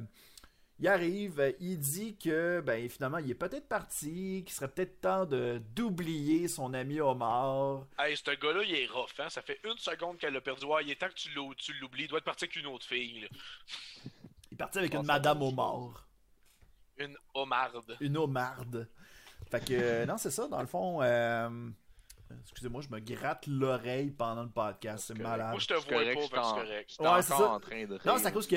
il 0.79 0.87
arrive, 0.87 1.39
euh, 1.39 1.51
il 1.59 1.77
dit 1.79 2.15
que 2.17 2.61
ben 2.61 2.89
finalement 2.89 3.17
il 3.17 3.29
est 3.29 3.35
peut-être 3.35 3.67
parti, 3.67 4.43
qu'il 4.45 4.53
serait 4.55 4.67
peut-être 4.69 5.01
temps 5.01 5.25
de 5.25 5.61
d'oublier 5.75 6.47
son 6.47 6.73
ami 6.73 6.99
homard. 7.01 7.85
hey, 7.99 8.15
ce 8.15 8.31
gars-là, 8.31 8.63
il 8.63 8.73
est 8.75 8.87
rough, 8.87 9.09
hein. 9.19 9.29
Ça 9.29 9.41
fait 9.41 9.59
une 9.65 9.77
seconde 9.77 10.17
qu'elle 10.17 10.33
l'a 10.33 10.41
perdu. 10.41 10.65
Ouais, 10.65 10.83
il 10.83 10.91
est 10.91 10.95
temps 10.95 11.09
que 11.09 11.13
tu 11.13 11.29
l'ou- 11.31 11.55
tu 11.55 11.73
l'oublies. 11.73 12.03
Il 12.03 12.07
doit 12.09 12.19
être 12.19 12.25
parti 12.25 12.45
avec 12.45 12.55
une 12.55 12.67
autre 12.67 12.85
fille, 12.85 13.21
là. 13.21 13.27
Il 14.51 14.53
est 14.53 14.57
parti 14.57 14.77
avec 14.79 14.93
une 14.93 15.05
madame 15.05 15.41
homard. 15.41 16.07
Une 16.97 17.15
homarde. 17.33 17.97
Une 17.99 18.17
homarde. 18.17 18.87
Fait 19.49 19.63
que, 19.65 19.73
euh, 19.73 20.05
non, 20.05 20.17
c'est 20.17 20.31
ça, 20.31 20.47
dans 20.47 20.59
le 20.61 20.67
fond. 20.67 21.01
euh, 21.01 21.69
Excusez-moi, 22.41 22.81
je 22.81 22.89
me 22.89 22.99
gratte 22.99 23.47
l'oreille 23.47 24.11
pendant 24.11 24.43
le 24.43 24.49
podcast, 24.49 25.05
c'est 25.07 25.17
malade. 25.17 25.49
Moi, 25.49 25.59
je 25.59 25.65
te 25.67 25.73
vois 25.73 25.83
correct, 25.83 26.13
pas, 26.15 26.21
c'est 26.21 26.29
t'en- 26.35 26.53
correct. 26.55 26.89
J'étais 26.91 27.07
Ouais, 27.09 27.21
c'est 27.23 27.33
encore 27.33 27.45
ça. 27.47 27.53
en 27.53 27.59
train 27.59 27.85
de 27.85 27.99
Non, 28.05 28.17
c'est 28.19 28.25
à 28.27 28.31
cause 28.31 28.47
que. 28.47 28.55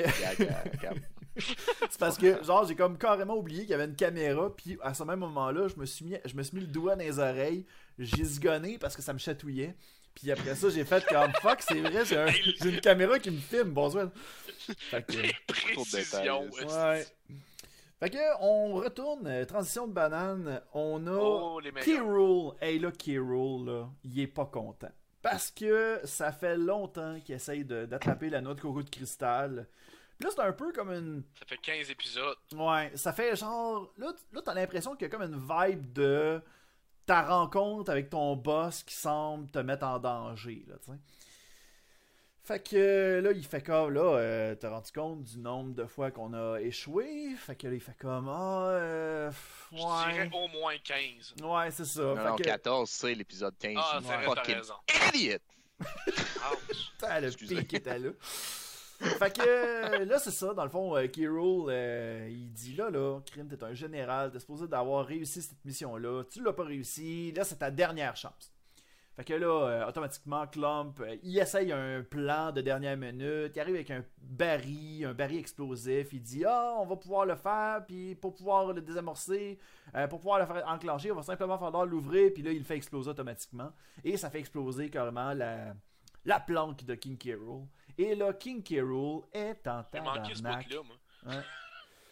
C'est 1.89 1.99
parce 1.99 2.17
que, 2.17 2.43
genre, 2.43 2.65
j'ai 2.67 2.75
comme 2.75 2.97
carrément 2.97 3.35
oublié 3.35 3.61
qu'il 3.61 3.71
y 3.71 3.73
avait 3.73 3.85
une 3.85 3.95
caméra, 3.95 4.55
puis 4.55 4.77
à 4.81 4.93
ce 4.93 5.03
même 5.03 5.19
moment-là, 5.19 5.67
je 5.67 5.75
me 5.79 5.85
suis 5.85 6.05
mis, 6.05 6.15
je 6.25 6.35
me 6.35 6.43
suis 6.43 6.55
mis 6.57 6.61
le 6.61 6.67
doigt 6.67 6.95
dans 6.95 7.03
les 7.03 7.17
oreilles, 7.19 7.65
j'ai 7.97 8.23
zigonné 8.23 8.77
parce 8.77 8.95
que 8.95 9.01
ça 9.01 9.13
me 9.13 9.19
chatouillait. 9.19 9.75
Puis 10.13 10.31
après 10.31 10.53
ça, 10.55 10.69
j'ai 10.69 10.85
fait 10.85 11.03
comme 11.07 11.31
fuck, 11.41 11.61
c'est 11.61 11.79
vrai, 11.81 12.05
j'ai 12.05 12.17
un- 12.17 12.27
j'ai 12.27 12.69
une 12.69 12.79
caméra 12.81 13.17
qui 13.17 13.31
me 13.31 13.39
filme, 13.39 13.71
bonsoir. 13.71 14.09
Fait 14.67 15.03
que. 15.03 15.13
Précision. 15.47 16.47
Ouais. 16.67 17.05
Fait 17.99 18.09
que, 18.09 18.17
on 18.41 18.73
retourne, 18.75 19.25
euh, 19.27 19.45
transition 19.45 19.87
de 19.87 19.93
banane, 19.93 20.61
on 20.73 21.07
a. 21.07 21.11
Oh, 21.11 21.59
les 21.59 21.71
Key 21.71 21.91
meilleurs. 21.93 22.05
Rool, 22.07 22.53
hey 22.61 22.77
là, 22.79 22.91
Key 22.91 23.17
Rool, 23.17 23.65
là, 23.65 23.89
il 24.03 24.19
est 24.19 24.27
pas 24.27 24.45
content. 24.45 24.91
Parce 25.21 25.49
que 25.49 26.01
ça 26.03 26.31
fait 26.33 26.57
longtemps 26.57 27.17
qu'il 27.23 27.33
essaye 27.35 27.63
de- 27.63 27.85
d'attraper 27.85 28.29
la 28.29 28.41
noix 28.41 28.53
de 28.55 28.61
coco 28.61 28.83
de 28.83 28.89
cristal. 28.89 29.67
Puis 30.19 30.27
là, 30.27 30.31
c'est 30.35 30.41
un 30.41 30.53
peu 30.53 30.71
comme 30.71 30.91
une. 30.91 31.23
Ça 31.39 31.45
fait 31.45 31.57
15 31.57 31.89
épisodes. 31.89 32.37
Ouais, 32.55 32.91
ça 32.95 33.13
fait 33.13 33.35
genre. 33.35 33.91
Là, 33.97 34.13
là 34.31 34.41
t'as 34.43 34.53
l'impression 34.53 34.93
qu'il 34.95 35.03
y 35.03 35.05
a 35.05 35.09
comme 35.09 35.23
une 35.23 35.39
vibe 35.39 35.91
de 35.93 36.41
ta 37.05 37.23
rencontre 37.23 37.91
avec 37.91 38.09
ton 38.09 38.35
boss 38.35 38.83
qui 38.83 38.95
semble 38.95 39.49
te 39.51 39.59
mettre 39.59 39.85
en 39.85 39.99
danger, 39.99 40.63
là, 40.67 40.75
tu 40.85 40.91
sais. 40.91 40.97
Fait 42.45 42.59
que 42.61 43.21
là, 43.23 43.31
il 43.31 43.45
fait 43.45 43.61
comme, 43.61 43.93
là, 43.93 44.01
euh, 44.17 44.55
t'as 44.55 44.69
rendu 44.69 44.91
compte 44.91 45.23
du 45.23 45.37
nombre 45.37 45.73
de 45.75 45.85
fois 45.85 46.11
qu'on 46.11 46.33
a 46.33 46.59
échoué. 46.59 47.33
Fait 47.37 47.55
que 47.55 47.67
là, 47.67 47.73
il 47.73 47.79
fait 47.79 47.97
comme, 47.97 48.27
ah, 48.27 48.67
euh, 48.67 49.31
Je 49.71 49.77
dirais 49.77 50.27
ouais. 50.27 50.29
au 50.33 50.47
moins 50.49 50.75
15. 50.77 51.35
Ouais, 51.41 51.71
c'est 51.71 51.85
ça. 51.85 52.01
Non, 52.01 52.15
Fait 52.17 52.23
non, 52.25 52.35
que- 52.35 52.43
14, 52.43 52.89
c'est 52.89 53.15
l'épisode 53.15 53.55
15. 53.57 53.75
Ah, 53.77 53.99
c'est 54.01 54.07
t'as 54.09 54.21
fucking 54.23 54.55
raison. 54.55 54.73
idiot! 55.13 55.37
Ouch. 55.79 56.91
Putain, 56.91 57.19
le 57.21 57.31
pic 57.31 57.73
était 57.73 57.99
là. 57.99 58.09
Fait 59.01 59.35
que 59.35 59.41
euh, 59.45 60.05
là, 60.05 60.19
c'est 60.19 60.31
ça, 60.31 60.53
dans 60.53 60.63
le 60.63 60.69
fond, 60.69 60.95
euh, 60.95 61.07
Kirill, 61.07 61.65
euh, 61.69 62.27
il 62.29 62.51
dit 62.51 62.75
là, 62.75 62.89
là, 62.89 63.19
Crime, 63.25 63.47
t'es 63.47 63.63
un 63.63 63.73
général, 63.73 64.31
t'es 64.31 64.39
supposé 64.39 64.67
d'avoir 64.67 65.05
réussi 65.05 65.41
cette 65.41 65.63
mission-là, 65.65 66.23
tu 66.29 66.43
l'as 66.43 66.53
pas 66.53 66.63
réussi, 66.63 67.31
là, 67.31 67.43
c'est 67.43 67.57
ta 67.57 67.71
dernière 67.71 68.15
chance. 68.15 68.51
Fait 69.15 69.23
que 69.23 69.33
là, 69.35 69.85
automatiquement, 69.87 70.47
Clump, 70.47 70.99
il 71.21 71.37
essaye 71.37 71.71
un 71.71 72.01
plan 72.01 72.51
de 72.51 72.61
dernière 72.61 72.97
minute, 72.97 73.51
il 73.55 73.59
arrive 73.59 73.75
avec 73.75 73.91
un 73.91 74.03
baril, 74.17 75.05
un 75.05 75.13
baril 75.13 75.37
explosif, 75.37 76.13
il 76.13 76.23
dit 76.23 76.43
Ah, 76.45 76.77
on 76.79 76.85
va 76.87 76.95
pouvoir 76.95 77.27
le 77.27 77.35
faire, 77.35 77.83
puis 77.85 78.15
pour 78.15 78.33
pouvoir 78.33 78.73
le 78.73 78.81
désamorcer, 78.81 79.59
pour 80.09 80.19
pouvoir 80.19 80.39
le 80.39 80.47
faire 80.47 80.67
enclencher, 80.67 81.11
on 81.11 81.15
va 81.15 81.21
simplement 81.21 81.59
falloir 81.59 81.85
l'ouvrir, 81.85 82.31
puis 82.33 82.41
là, 82.41 82.51
il 82.51 82.57
le 82.57 82.63
fait 82.63 82.75
exploser 82.75 83.11
automatiquement. 83.11 83.71
Et 84.03 84.17
ça 84.17 84.31
fait 84.31 84.39
exploser 84.39 84.89
carrément 84.89 85.31
la, 85.33 85.75
la 86.25 86.39
planque 86.39 86.83
de 86.83 86.95
King 86.95 87.15
K. 87.15 87.37
Et 87.97 88.15
là, 88.15 88.33
King 88.33 88.63
K. 88.63 88.81
Rool 88.81 89.23
est 89.31 89.67
en 89.67 89.83
J'ai 89.93 89.99
manqué 90.01 90.35
ce 90.35 90.41
tabarnak. 90.41 90.67
bout-là, 90.67 90.81
moi. 91.25 91.43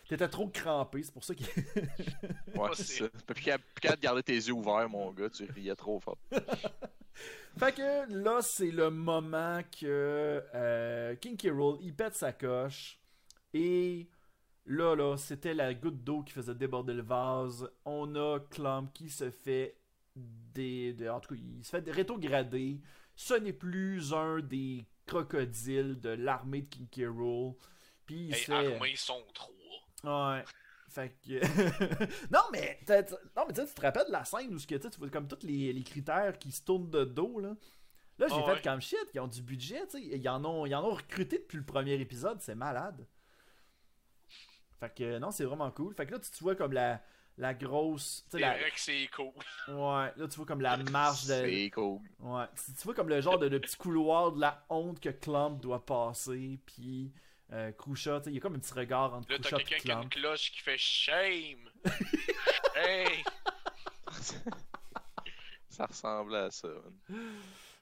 T'étais 0.08 0.28
trop 0.28 0.48
crampé, 0.50 1.04
c'est 1.04 1.14
pour 1.14 1.24
ça 1.24 1.34
qu'il... 1.34 1.46
Ouais, 2.56 2.70
c'est 2.74 2.84
ça. 2.84 3.06
Puis 3.28 3.44
plus 3.46 3.82
qu'à 3.82 3.96
garder 3.96 4.22
tes 4.24 4.36
yeux 4.36 4.52
ouverts, 4.52 4.90
mon 4.90 5.12
gars, 5.12 5.30
tu 5.30 5.46
riais 5.50 5.76
trop 5.76 6.00
fort. 6.00 6.18
Fait 7.58 7.74
que 7.76 8.14
là, 8.14 8.40
c'est 8.42 8.72
le 8.72 8.90
moment 8.90 9.62
que 9.80 10.44
euh, 10.54 11.16
King 11.16 11.38
K. 11.38 11.48
Rool, 11.52 11.78
il 11.82 11.94
pète 11.96 12.16
sa 12.16 12.34
coche. 12.34 13.00
Et 13.54 14.10
là, 14.66 14.96
là, 14.96 15.18
c'était 15.18 15.54
la 15.54 15.74
goutte 15.74 16.04
d'eau 16.04 16.24
qui 16.24 16.34
faisait 16.34 16.56
déborder 16.56 16.94
le 16.94 17.04
vase. 17.04 17.70
On 17.86 18.14
a 18.16 18.40
Clump 18.50 18.92
qui 18.94 19.10
se 19.10 19.30
fait 19.32 19.78
des... 20.16 20.94
des- 20.94 21.10
en 21.10 21.20
tout 21.20 21.36
cas, 21.36 21.42
il 21.42 21.64
se 21.64 21.70
fait 21.70 21.90
rétrograder. 21.90 22.80
Ce 23.16 23.34
n'est 23.36 23.54
plus 23.54 24.14
un 24.14 24.40
des 24.40 24.86
crocodiles 25.12 26.00
de 26.00 26.10
l'armée 26.10 26.62
de 26.62 26.70
King 26.70 26.88
K. 26.88 27.08
Rool. 27.08 27.54
Puis 28.06 28.28
il 28.28 28.34
Hey, 28.34 28.40
se 28.42 28.52
fait... 28.52 28.96
sont 28.96 29.24
trois. 29.34 30.34
Ouais. 30.36 30.44
Fait 30.90 31.16
que. 31.26 31.40
non, 32.32 32.40
mais. 32.52 32.80
Non, 33.36 33.46
mais 33.48 33.54
tu 33.54 33.66
te 33.74 33.82
rappelles 33.82 34.08
de 34.08 34.12
la 34.12 34.26
scène 34.26 34.54
où 34.54 34.60
ce 34.60 34.68
que, 34.68 34.76
tu 34.76 34.88
vois 35.00 35.10
comme 35.10 35.28
tous 35.28 35.46
les, 35.46 35.72
les 35.74 35.84
critères 35.84 36.38
qui 36.40 36.52
se 36.52 36.64
tournent 36.64 36.90
de 36.90 37.04
dos, 37.06 37.40
là. 37.40 37.56
Là, 38.18 38.28
j'ai 38.28 38.36
Ah 38.36 38.44
fait 38.44 38.52
ouais. 38.52 38.62
comme 38.62 38.82
shit, 38.82 39.00
ils 39.14 39.20
ont 39.20 39.28
du 39.28 39.42
budget, 39.42 39.86
tu 39.88 39.98
sais. 39.98 40.02
Ils 40.04 40.30
en 40.30 40.44
ont, 40.46 40.66
ils 40.66 40.76
en 40.76 40.84
ont 40.84 40.94
recruté 40.94 41.40
depuis 41.40 41.58
le 41.58 41.66
premier 41.66 41.94
épisode, 42.00 42.40
c'est 42.42 42.56
malade. 42.56 43.08
Fait 44.80 44.94
que, 44.94 45.18
non, 45.20 45.32
c'est 45.32 45.46
vraiment 45.46 45.72
cool. 45.72 45.94
Fait 45.96 46.06
que 46.06 46.12
là, 46.14 46.20
tu, 46.20 46.30
tu 46.32 46.44
vois 46.44 46.56
comme 46.56 46.74
la, 46.74 47.02
la 47.42 47.54
grosse. 47.54 48.24
Tu 48.30 48.32
sais, 48.32 48.38
C'est 48.38 48.40
la... 48.40 48.52
vrai 48.58 48.72
que 48.72 48.80
c'est 48.80 49.10
cool. 49.16 49.32
Ouais, 49.68 50.12
là, 50.16 50.28
tu 50.30 50.36
vois 50.38 50.46
comme 50.46 50.62
la 50.62 50.78
marche 50.78 51.26
de. 51.26 51.34
C'est 51.34 51.70
cool. 51.72 52.00
Ouais, 52.20 52.46
tu, 52.56 52.74
tu 52.74 52.84
vois 52.84 52.94
comme 52.94 53.10
le 53.10 53.20
genre 53.22 53.38
de, 53.40 53.50
de 53.50 53.58
petit 53.58 53.76
couloir 53.76 54.32
de 54.32 54.40
la 54.40 54.64
honte 54.70 55.00
que 55.00 55.10
Clump 55.10 55.60
doit 55.62 55.86
passer, 55.86 56.60
puis. 56.66 57.12
Euh, 57.54 57.74
Krusha, 57.74 58.20
tu 58.20 58.24
sais, 58.26 58.30
il 58.32 58.36
y 58.36 58.38
a 58.38 58.40
comme 58.40 58.56
un 58.56 58.60
petit 58.60 58.74
regard 58.74 59.14
entre 59.14 59.30
Là, 59.30 59.38
t'as 59.38 59.50
Krusha 59.50 59.58
et 59.60 59.64
quelqu'un 59.66 59.84
qui 59.84 59.92
a 59.92 60.02
une 60.04 60.10
cloche 60.10 60.52
qui 60.54 60.60
fait 60.62 60.78
shame. 60.78 61.70
hey! 62.78 63.24
Ça 65.70 65.86
ressemblait 65.86 66.38
à 66.38 66.52
ça. 66.52 66.68
man. 67.10 67.20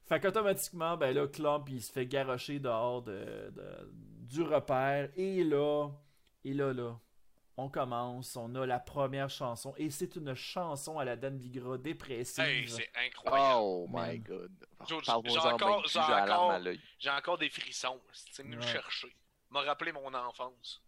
Fait 0.07 0.19
qu'automatiquement, 0.19 0.97
ben 0.97 1.13
là, 1.13 1.27
Clump, 1.27 1.69
il 1.69 1.81
se 1.83 1.91
fait 1.91 2.05
garrocher 2.07 2.59
dehors 2.59 3.03
de, 3.03 3.51
de- 3.51 3.91
du 4.27 4.41
repère. 4.41 5.09
Et 5.15 5.43
là, 5.43 5.89
et 6.43 6.53
là, 6.53 6.73
là, 6.73 6.99
on 7.59 7.69
commence. 7.69 8.35
On 8.35 8.53
a 8.55 8.65
la 8.65 8.79
première 8.79 9.29
chanson. 9.29 9.73
Et 9.77 9.89
c'est 9.89 10.15
une 10.15 10.33
chanson 10.35 10.97
à 10.99 11.05
la 11.05 11.15
Dan 11.15 11.37
Bigra 11.37 11.77
dépressive. 11.77 12.43
Hey, 12.43 12.67
c'est 12.67 12.89
incroyable. 13.05 13.59
Oh 13.61 13.87
Man. 13.89 14.11
my 14.11 14.19
god. 14.19 14.51
Parle-moi 15.05 15.21
j'ai 15.25 15.39
en 15.39 15.53
encore- 15.53 15.81
des 17.37 17.49
frissons. 17.49 17.99
C'est 18.31 18.43
venu 18.43 18.55
me 18.57 18.61
Ouais. 18.61 18.67
chercher. 18.67 19.15
M'a 19.51 19.61
rappelé 19.61 19.91
mon 19.91 20.13
enfance. 20.13 20.81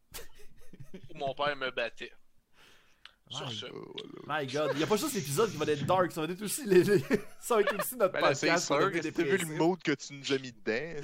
où 1.13 1.17
mon 1.17 1.33
père 1.33 1.55
me 1.55 1.71
battait. 1.71 2.11
Sur 3.29 3.47
Ouais. 3.47 3.53
ce. 3.53 3.65
Oh. 3.73 3.93
My 4.27 4.45
god, 4.45 4.71
il 4.73 4.77
n'y 4.79 4.83
a 4.83 4.87
pas 4.87 4.97
juste 4.97 5.13
l'épisode 5.13 5.49
qui 5.51 5.57
va 5.57 5.65
être 5.71 5.85
dark, 5.85 6.11
ça 6.11 6.25
va 6.25 6.33
être 6.33 6.41
aussi, 6.41 6.65
les, 6.65 6.83
les- 6.83 6.99
ça 7.39 7.55
va 7.55 7.61
être 7.61 7.79
aussi 7.79 7.95
notre 7.95 8.11
Ben 8.13 8.33
c'est 8.33 8.47
podcast. 8.47 8.67
pour 8.67 8.77
sûr, 8.77 8.89
vu 9.23 9.37
le 9.37 9.45
mode 9.55 9.81
que 9.81 9.91
tu 9.93 10.13
nous 10.13 10.33
as 10.33 10.37
mis 10.37 10.51
dedans? 10.51 11.01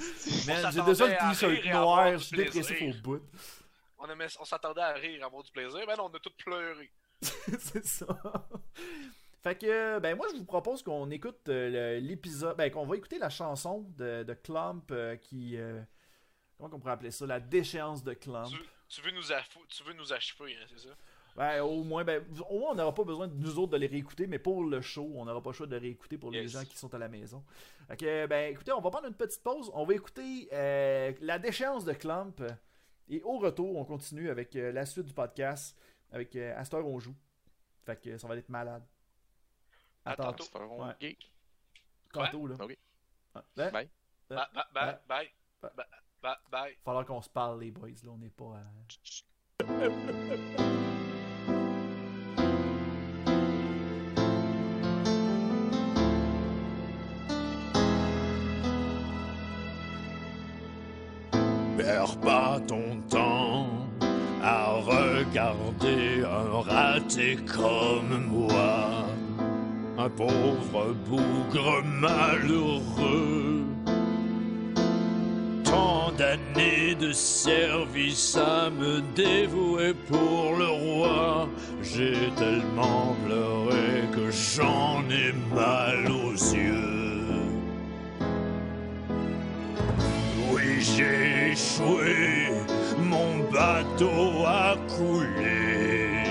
j'ai 0.70 0.82
déjà 0.82 1.06
le 1.06 1.32
t-shirt 1.32 1.64
noir, 1.72 2.12
je 2.12 2.24
suis 2.24 2.36
dépressif 2.36 2.82
au 2.82 3.02
bout. 3.02 3.22
On, 3.98 4.08
aimait- 4.08 4.26
on 4.40 4.44
s'attendait 4.44 4.80
à 4.80 4.92
rire, 4.94 5.22
à 5.22 5.26
avoir 5.26 5.42
du 5.42 5.50
plaisir. 5.50 5.84
Ben 5.86 5.96
non, 5.96 6.04
on 6.12 6.16
a 6.16 6.20
tous 6.20 6.34
pleuré. 6.44 6.90
c'est 7.20 7.84
ça. 7.84 8.06
Fait 9.42 9.56
que, 9.56 9.98
ben 9.98 10.16
moi, 10.16 10.26
je 10.32 10.36
vous 10.36 10.44
propose 10.44 10.82
qu'on 10.82 11.10
écoute 11.10 11.48
euh, 11.48 12.00
l'épisode, 12.00 12.56
ben 12.56 12.70
qu'on 12.70 12.86
va 12.86 12.96
écouter 12.96 13.18
la 13.18 13.30
chanson 13.30 13.86
de, 13.96 14.24
de 14.24 14.34
Clump 14.34 14.90
euh, 14.90 15.16
qui, 15.16 15.56
euh, 15.56 15.80
comment 16.56 16.70
on 16.74 16.78
pourrait 16.78 16.92
appeler 16.92 17.10
ça, 17.12 17.26
la 17.26 17.40
déchéance 17.40 18.02
de 18.02 18.14
Clump. 18.14 18.48
Tu, 18.48 18.58
tu 18.88 19.00
veux 19.00 19.12
nous 19.12 19.22
tu 19.68 19.84
veux 19.84 19.92
nous 19.94 20.12
achever, 20.12 20.56
hein, 20.56 20.66
c'est 20.68 20.88
ça? 20.88 20.94
Ben, 21.36 21.62
au 21.62 21.84
moins, 21.84 22.02
ben, 22.02 22.24
au 22.50 22.58
moins, 22.58 22.72
on 22.72 22.74
n'aura 22.74 22.92
pas 22.92 23.04
besoin 23.04 23.28
de 23.28 23.34
nous 23.34 23.60
autres 23.60 23.70
de 23.70 23.76
les 23.76 23.86
réécouter, 23.86 24.26
mais 24.26 24.40
pour 24.40 24.64
le 24.64 24.80
show, 24.80 25.08
on 25.14 25.24
n'aura 25.24 25.40
pas 25.40 25.50
le 25.50 25.54
choix 25.54 25.66
de 25.68 25.76
les 25.76 25.82
réécouter 25.88 26.18
pour 26.18 26.32
les 26.32 26.48
gens 26.48 26.64
qui 26.64 26.76
sont 26.76 26.92
à 26.92 26.98
la 26.98 27.08
maison. 27.08 27.44
Fait 27.86 27.96
que, 27.96 28.26
ben, 28.26 28.52
écoutez, 28.52 28.72
on 28.72 28.80
va 28.80 28.90
prendre 28.90 29.06
une 29.06 29.14
petite 29.14 29.42
pause. 29.44 29.70
On 29.72 29.84
va 29.84 29.94
écouter 29.94 30.48
la 30.50 31.38
déchéance 31.38 31.84
de 31.84 31.92
Clump. 31.92 32.42
Et 33.08 33.22
au 33.22 33.38
retour, 33.38 33.76
on 33.76 33.84
continue 33.84 34.28
avec 34.30 34.54
euh, 34.56 34.70
la 34.72 34.84
suite 34.86 35.06
du 35.06 35.14
podcast. 35.14 35.76
Avec 36.12 36.34
euh, 36.36 36.54
Astor, 36.58 36.86
on 36.86 36.98
joue. 36.98 37.14
Fait 37.84 38.00
que 38.00 38.18
ça 38.18 38.28
va 38.28 38.36
être 38.36 38.48
malade. 38.48 38.82
À 40.04 40.12
À 40.12 40.16
tantôt. 40.16 40.44
Rond 40.54 40.86
Ouais. 41.00 41.16
Tantôt, 42.12 42.46
là. 42.46 42.56
Ok. 42.60 42.76
Ah, 43.34 43.42
hein? 43.58 43.70
Bye. 43.70 43.88
Bye, 44.28 44.38
bye, 44.54 44.64
bye, 44.74 44.84
bye. 44.84 44.98
Bye. 45.08 45.30
Bye, 45.62 45.86
bye, 46.22 46.36
bye. 46.50 46.76
Falloir 46.84 47.04
qu'on 47.06 47.22
se 47.22 47.28
parle, 47.30 47.60
les 47.60 47.70
boys. 47.70 47.88
Là, 48.04 48.10
on 48.10 48.18
n'est 48.18 48.30
pas. 48.30 48.62
euh, 49.62 50.68
Pas 62.16 62.58
ton 62.66 63.00
temps 63.08 63.66
à 64.42 64.72
regarder 64.74 66.24
un 66.24 66.60
raté 66.60 67.38
comme 67.46 68.26
moi. 68.26 69.04
un 69.98 70.08
pauvre 70.08 70.94
bougre 71.08 71.82
malheureux. 71.84 73.64
Tant 75.64 76.12
d'années 76.16 76.94
de 76.94 77.12
service 77.12 78.36
à 78.36 78.70
me 78.70 79.00
dévouer 79.14 79.92
pour 80.08 80.56
le 80.56 80.68
roi, 80.68 81.48
j'ai 81.82 82.30
tellement 82.36 83.16
pleuré 83.26 84.04
que 84.12 84.30
j'en 84.30 85.02
ai 85.10 85.32
mal 85.54 86.10
aux 86.10 86.32
yeux. 86.32 87.07
J'ai 90.96 91.52
échoué, 91.52 92.52
mon 92.98 93.38
bateau 93.50 94.44
a 94.46 94.76
coulé. 94.96 96.24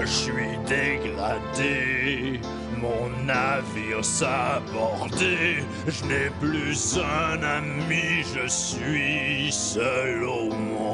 Je 0.00 0.06
suis 0.06 0.58
dégradé, 0.66 2.40
mon 2.76 3.08
navire 3.24 4.04
sabordé. 4.04 5.64
Je 5.86 6.04
n'ai 6.06 6.30
plus 6.40 6.98
un 6.98 7.42
ami, 7.42 8.24
je 8.34 8.46
suis 8.48 9.52
seul 9.52 10.24
au 10.24 10.50
monde. 10.50 10.88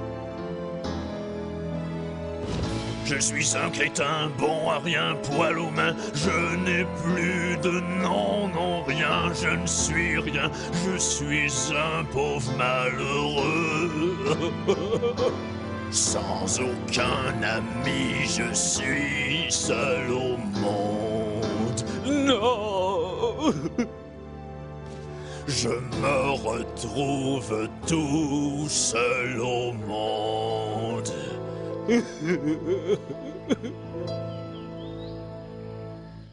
Je 3.08 3.20
suis 3.20 3.56
un 3.56 3.70
crétin, 3.70 4.32
bon 4.36 4.68
à 4.68 4.80
rien, 4.80 5.16
poil 5.30 5.60
aux 5.60 5.70
mains. 5.70 5.94
Je 6.12 6.56
n'ai 6.56 6.84
plus 7.04 7.56
de 7.62 7.78
nom, 8.02 8.48
non 8.48 8.82
rien, 8.82 9.32
je 9.32 9.50
ne 9.50 9.64
suis 9.64 10.18
rien. 10.18 10.50
Je 10.84 10.98
suis 10.98 11.52
un 11.70 12.02
pauvre 12.06 12.50
malheureux. 12.58 14.16
Sans 15.92 16.58
aucun 16.58 17.42
ami, 17.44 18.26
je 18.26 18.52
suis 18.52 19.46
seul 19.50 20.10
au 20.10 20.36
monde. 20.60 21.84
Non! 22.06 23.54
Je 25.46 25.68
me 25.68 26.30
retrouve 26.44 27.68
tout 27.86 28.66
seul 28.68 29.40
au 29.40 29.72
monde. 29.74 31.08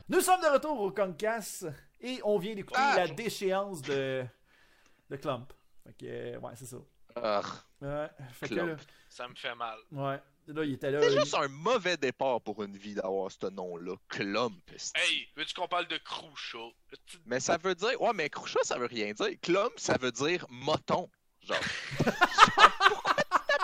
Nous 0.09 0.21
sommes 0.21 0.41
de 0.41 0.51
retour 0.53 0.79
au 0.81 0.91
Concast 0.91 1.67
et 2.01 2.19
on 2.23 2.37
vient 2.37 2.55
d'écouter 2.55 2.79
Ah! 2.81 2.95
la 2.97 3.07
déchéance 3.07 3.81
de, 3.81 4.23
de 5.09 5.15
Clump. 5.15 5.51
Fait 5.85 5.93
que, 5.93 6.05
euh, 6.05 6.39
ouais, 6.39 6.51
c'est 6.55 6.65
ça. 6.65 6.77
Ah, 7.15 7.41
Ouais, 7.81 8.07
fait 8.31 8.49
que, 8.49 8.53
Clump. 8.55 8.81
Ça 9.09 9.27
me 9.27 9.35
fait 9.35 9.53
mal. 9.55 9.77
ouais, 9.91 10.19
là, 10.47 10.63
il 10.63 10.73
était 10.73 10.89
là. 10.89 11.01
C'est 11.01 11.13
il- 11.13 11.19
juste 11.19 11.35
un 11.35 11.47
mauvais 11.49 11.97
départ 11.97 12.41
pour 12.41 12.63
une 12.63 12.75
vie 12.77 12.95
d'avoir 12.95 13.29
ce 13.31 13.45
nom-là, 13.47 13.95
Clump. 14.09 14.57
Hey, 14.95 15.27
veux-tu 15.35 15.53
qu'on 15.53 15.67
parle 15.67 15.87
de 15.87 15.97
Croucha? 15.97 16.57
Mais 17.25 17.39
ça 17.39 17.57
veut 17.57 17.75
dire. 17.75 18.01
Ouais, 18.01 18.11
mais 18.15 18.29
Croucha, 18.29 18.59
ça 18.63 18.77
veut 18.79 18.87
rien 18.87 19.11
dire. 19.13 19.29
Clump, 19.41 19.73
ça 19.77 19.97
veut 19.99 20.11
dire 20.11 20.45
moton. 20.49 21.09
Genre. 21.41 21.57
Genre, 22.05 22.71
pourquoi 22.87 23.15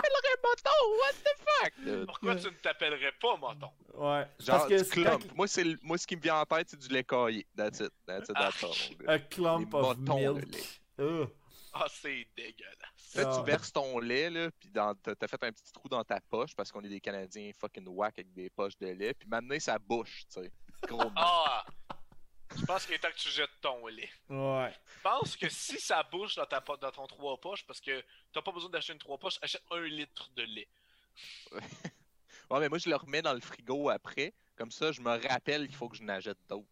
tu 0.09 0.21
t'appellerais 0.21 0.41
moton? 0.43 0.97
What 0.99 1.13
the 1.23 1.39
fuck? 1.39 1.73
dude? 1.85 2.05
Pourquoi 2.05 2.35
tu 2.35 2.45
ne 2.47 2.51
t'appellerais 2.51 3.11
pas 3.21 3.37
Moton? 3.37 3.69
Ouais, 3.93 4.27
Genre, 4.39 4.57
parce 4.57 4.67
que 4.67 4.77
du 4.77 4.83
c'est 4.83 5.03
quand 5.03 5.17
clump. 5.19 5.35
Moi, 5.35 5.47
c'est 5.47 5.65
moi, 5.83 5.97
ce 5.97 6.07
qui 6.07 6.15
me 6.15 6.21
vient 6.21 6.39
en 6.41 6.45
tête, 6.45 6.69
c'est 6.69 6.79
du 6.79 6.87
lait 6.89 7.03
caillé. 7.03 7.45
That's 7.55 7.79
it. 7.79 7.91
That's 8.05 8.29
it, 8.29 8.35
that's 8.35 8.63
all, 8.63 8.69
mon 8.69 9.05
gars. 9.05 9.11
A 9.13 9.19
clump 9.19 9.73
Les 9.73 9.79
of 9.79 9.97
milk. 9.97 10.81
Ah, 11.73 11.85
c'est 11.89 12.27
dégueulasse. 12.35 13.15
Là, 13.15 13.23
Ah. 13.31 13.37
tu 13.39 13.45
verses 13.45 13.71
ton 13.71 13.99
lait, 13.99 14.29
là, 14.29 14.49
pis 14.59 14.69
dans, 14.69 14.93
t'as 14.95 15.27
fait 15.27 15.43
un 15.43 15.51
petit 15.51 15.71
trou 15.71 15.87
dans 15.87 16.03
ta 16.03 16.19
poche 16.19 16.55
parce 16.55 16.71
qu'on 16.71 16.81
est 16.81 16.89
des 16.89 16.99
Canadiens 16.99 17.51
fucking 17.59 17.87
whack 17.87 18.19
avec 18.19 18.33
des 18.33 18.49
poches 18.49 18.77
de 18.79 18.87
lait, 18.87 19.13
puis 19.13 19.27
maintenant 19.27 19.55
ça 19.59 19.77
bouche, 19.79 20.25
tu 20.33 20.41
sais. 20.41 20.51
Gros. 20.87 21.11
Ah! 21.15 21.63
Je 22.57 22.65
pense 22.65 22.85
qu'il 22.85 22.95
est 22.95 22.99
temps 22.99 23.09
que 23.11 23.15
tu 23.17 23.29
jettes 23.29 23.49
ton 23.61 23.85
lait. 23.87 24.09
Ouais. 24.29 24.73
Je 24.97 25.01
pense 25.03 25.37
que 25.37 25.47
si 25.49 25.79
ça 25.79 26.01
bouge 26.03 26.35
dans, 26.35 26.45
ta, 26.45 26.61
po- 26.61 26.77
dans 26.77 26.91
ton 26.91 27.05
3 27.07 27.37
poches, 27.39 27.65
parce 27.65 27.79
que 27.79 28.03
t'as 28.33 28.41
pas 28.41 28.51
besoin 28.51 28.69
d'acheter 28.69 28.93
une 28.93 28.99
3 28.99 29.17
poches, 29.17 29.37
achète 29.41 29.63
un 29.71 29.81
litre 29.81 30.29
de 30.35 30.43
lait. 30.43 30.67
Ouais, 32.51 32.59
mais 32.61 32.67
moi, 32.69 32.79
je 32.79 32.89
le 32.89 32.95
remets 32.95 33.21
dans 33.21 33.33
le 33.33 33.41
frigo 33.41 33.89
après. 33.91 34.33
Comme 34.55 34.71
ça, 34.71 34.91
je 34.91 35.01
me 35.01 35.11
rappelle 35.27 35.67
qu'il 35.67 35.75
faut 35.75 35.87
que 35.87 35.95
je 35.95 36.01
n'achète 36.01 36.39
d'autres. 36.49 36.65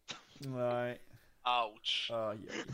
Ouais. 0.44 1.00
Ouch. 1.46 2.10
Aïe, 2.10 2.48
aïe. 2.50 2.64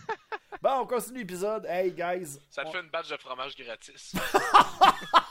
Bon, 0.62 0.70
on 0.80 0.86
continue 0.86 1.18
l'épisode. 1.18 1.66
Hey, 1.66 1.92
guys. 1.92 2.38
Ça 2.48 2.62
te 2.62 2.68
on- 2.68 2.72
fait 2.72 2.80
une 2.80 2.88
badge 2.88 3.10
de 3.10 3.16
fromage 3.18 3.54
gratis. 3.56 4.14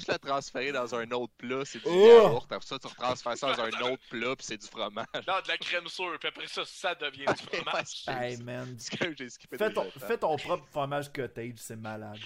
Tu 0.00 0.06
fais 0.06 0.12
le 0.12 0.18
transférer 0.18 0.72
dans 0.72 0.94
un 0.94 1.10
autre 1.12 1.32
plat, 1.36 1.62
c'est 1.64 1.78
du 1.78 1.84
Oh! 1.86 2.06
yaourt. 2.06 2.52
Après 2.52 2.66
ça, 2.66 2.78
tu 2.78 2.86
retransfères 2.86 3.36
ça 3.38 3.54
dans 3.54 3.62
un 3.62 3.92
autre 3.92 4.02
plat, 4.10 4.36
puis 4.36 4.46
c'est 4.46 4.56
du 4.56 4.66
fromage. 4.66 5.06
non, 5.14 5.34
de 5.42 5.48
la 5.48 5.58
crème 5.58 5.88
sûre, 5.88 6.16
puis 6.18 6.28
après 6.28 6.46
ça, 6.46 6.62
ça 6.64 6.94
devient 6.94 7.24
du 7.26 7.58
fromage. 7.58 8.04
Hey, 8.08 8.36
man. 8.38 8.76
Fais 8.78 9.72
ton, 9.72 9.90
fais 9.90 10.18
ton 10.18 10.36
propre 10.36 10.66
fromage 10.70 11.12
cottage, 11.12 11.54
c'est 11.56 11.76
malade. 11.76 12.18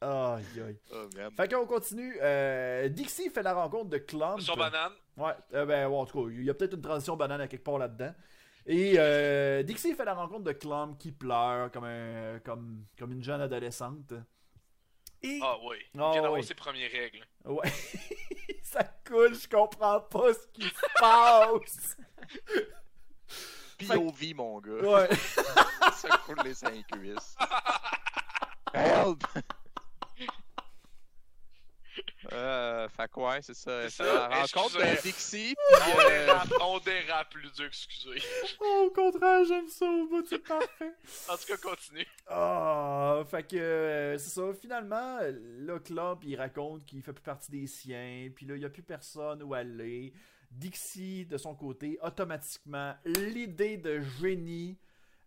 Aïe, 0.00 0.44
aïe. 0.66 0.78
Oh, 0.92 1.08
man. 1.16 1.30
Fait 1.36 1.48
qu'on 1.52 1.66
continue. 1.66 2.16
Euh, 2.20 2.88
Dixie 2.88 3.30
fait 3.30 3.42
la 3.42 3.54
rencontre 3.54 3.88
de 3.90 3.98
Clump. 3.98 4.40
Sur 4.40 4.56
banane. 4.56 4.92
Ouais, 5.16 5.32
euh, 5.54 5.64
ben, 5.64 5.88
ouais, 5.88 5.96
en 5.96 6.04
tout 6.04 6.24
cas, 6.24 6.30
il 6.30 6.44
y 6.44 6.50
a 6.50 6.54
peut-être 6.54 6.74
une 6.74 6.82
transition 6.82 7.16
banane 7.16 7.40
à 7.40 7.48
quelque 7.48 7.64
part 7.64 7.78
là-dedans. 7.78 8.14
Et 8.66 8.96
euh, 8.98 9.62
Dixie 9.62 9.94
fait 9.94 10.04
la 10.04 10.12
rencontre 10.12 10.44
de 10.44 10.52
Clump 10.52 10.98
qui 10.98 11.10
pleure 11.10 11.70
comme, 11.70 11.84
un, 11.84 12.38
comme, 12.44 12.84
comme 12.98 13.12
une 13.12 13.22
jeune 13.24 13.40
adolescente. 13.40 14.12
Et. 15.22 15.40
Ah 15.42 15.56
oui. 15.64 15.76
Il 15.94 16.00
Ah 16.00 16.10
vient 16.12 16.22
d'avoir 16.22 16.40
oui. 16.40 16.44
ses 16.46 16.54
premières 16.54 16.90
règles. 16.90 17.24
Ouais. 17.44 17.70
Ça 18.62 18.84
coule, 19.06 19.34
je 19.34 19.48
comprends 19.48 20.00
pas 20.00 20.34
ce 20.34 20.46
qui 20.52 20.62
se 20.68 20.86
passe. 21.00 21.96
POV, 23.78 24.34
mon 24.34 24.60
gars. 24.60 24.72
Ouais. 24.72 25.08
ça 25.94 26.08
coule 26.26 26.38
les 26.44 26.54
cinq 26.54 26.84
cuisses. 26.88 27.36
Help! 28.74 29.22
Euh, 32.32 32.88
fait 32.88 33.10
quoi, 33.10 33.30
ouais, 33.30 33.42
c'est 33.42 33.54
ça. 33.54 33.88
Ça, 33.88 34.04
la 34.04 34.28
rencontre 34.40 34.78
de 34.78 35.02
Dixie, 35.02 35.54
On 35.72 36.00
euh, 36.00 36.26
dérape, 36.26 36.48
on 36.60 36.78
dérape, 36.78 37.30
plus 37.30 37.50
dur, 37.52 37.66
excusez. 37.66 38.20
Oh, 38.60 38.86
au 38.86 38.90
contraire, 38.90 39.44
j'aime 39.46 39.68
ça 39.68 39.86
au 39.86 40.06
bout, 40.08 40.26
c'est 40.28 40.38
parfait. 40.38 40.92
En 41.28 41.36
tout 41.36 41.46
cas, 41.46 41.56
continue. 41.56 42.06
Ah, 42.26 43.22
fait 43.30 43.42
que 43.44 43.56
euh, 43.56 44.18
c'est 44.18 44.30
ça. 44.30 44.42
Finalement, 44.60 45.18
là, 45.60 45.78
Clump, 45.78 46.20
il 46.24 46.36
raconte 46.36 46.84
qu'il 46.84 47.02
fait 47.02 47.12
plus 47.12 47.22
partie 47.22 47.50
des 47.50 47.66
siens. 47.66 48.28
Puis 48.34 48.46
là, 48.46 48.56
il 48.56 48.60
n'y 48.60 48.66
a 48.66 48.70
plus 48.70 48.82
personne 48.82 49.42
où 49.42 49.54
aller. 49.54 50.12
Dixie, 50.50 51.26
de 51.26 51.36
son 51.36 51.54
côté, 51.54 51.98
automatiquement, 52.02 52.94
l'idée 53.04 53.76
de 53.76 54.00
génie, 54.00 54.78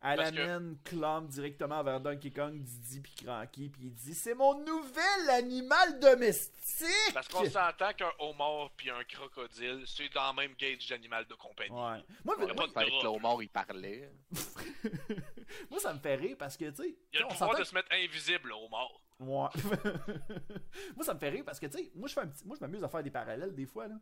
elle 0.04 0.18
Parce 0.18 0.32
que- 0.32 0.40
amène 0.40 0.78
Clump 0.84 1.30
directement 1.30 1.84
vers 1.84 2.02
Donkey 2.02 2.32
Kong, 2.32 2.58
Didi 2.60 3.02
puis 3.02 3.14
Cranky. 3.24 3.70
Puis 3.70 3.82
il 3.84 3.94
dit 3.94 4.16
C'est 4.16 4.34
mon 4.34 4.60
nouvel 4.60 5.30
animal 5.30 6.00
domestique 6.00 7.14
Parce 7.14 7.28
qu'on 7.28 7.46
s'entend 7.48 7.94
qu'un 7.94 8.12
homard 8.18 8.72
puis 8.76 8.90
un 8.90 9.04
crocodile, 9.04 9.84
c'est 9.86 10.12
dans 10.14 10.32
le 10.32 10.42
même 10.42 10.56
gauge 10.60 10.88
d'animal 10.90 11.26
de 11.28 11.36
compagnie. 11.36 11.70
Ouais. 11.70 12.04
Moi, 12.26 12.36
Il 12.40 12.48
y 12.48 12.50
a 12.50 12.54
pas 12.54 12.68
de 12.68 12.72
fallait 12.72 12.90
que 12.90 13.44
il 13.44 13.50
parlait. 13.50 14.12
moi, 15.70 15.80
ça 15.80 15.94
me 15.94 16.00
fait 16.00 16.16
rire 16.16 16.36
parce 16.38 16.58
que, 16.58 16.66
tu 16.66 16.84
sais, 16.84 16.96
Il 17.14 17.20
y 17.20 17.24
a 17.24 17.28
le 17.28 17.28
pouvoir 17.28 17.60
de 17.60 17.64
se 17.64 17.76
mettre 17.76 17.92
invisible, 17.92 18.50
le 18.50 18.56
homard. 18.56 19.02
Ouais. 19.20 19.50
moi, 20.96 21.06
ça 21.06 21.14
me 21.14 21.20
fait 21.20 21.30
rire 21.30 21.44
parce 21.46 21.60
que, 21.60 21.68
tu 21.68 21.78
sais, 21.78 21.92
moi, 21.94 22.08
je 22.08 22.14
fais 22.14 22.22
un 22.22 22.28
petit... 22.28 22.46
moi, 22.48 22.58
je 22.60 22.66
m'amuse 22.66 22.84
à 22.84 22.90
faire 22.90 23.04
des 23.04 23.12
parallèles 23.12 23.54
des 23.54 23.68
fois, 23.68 23.88
là. 23.88 23.96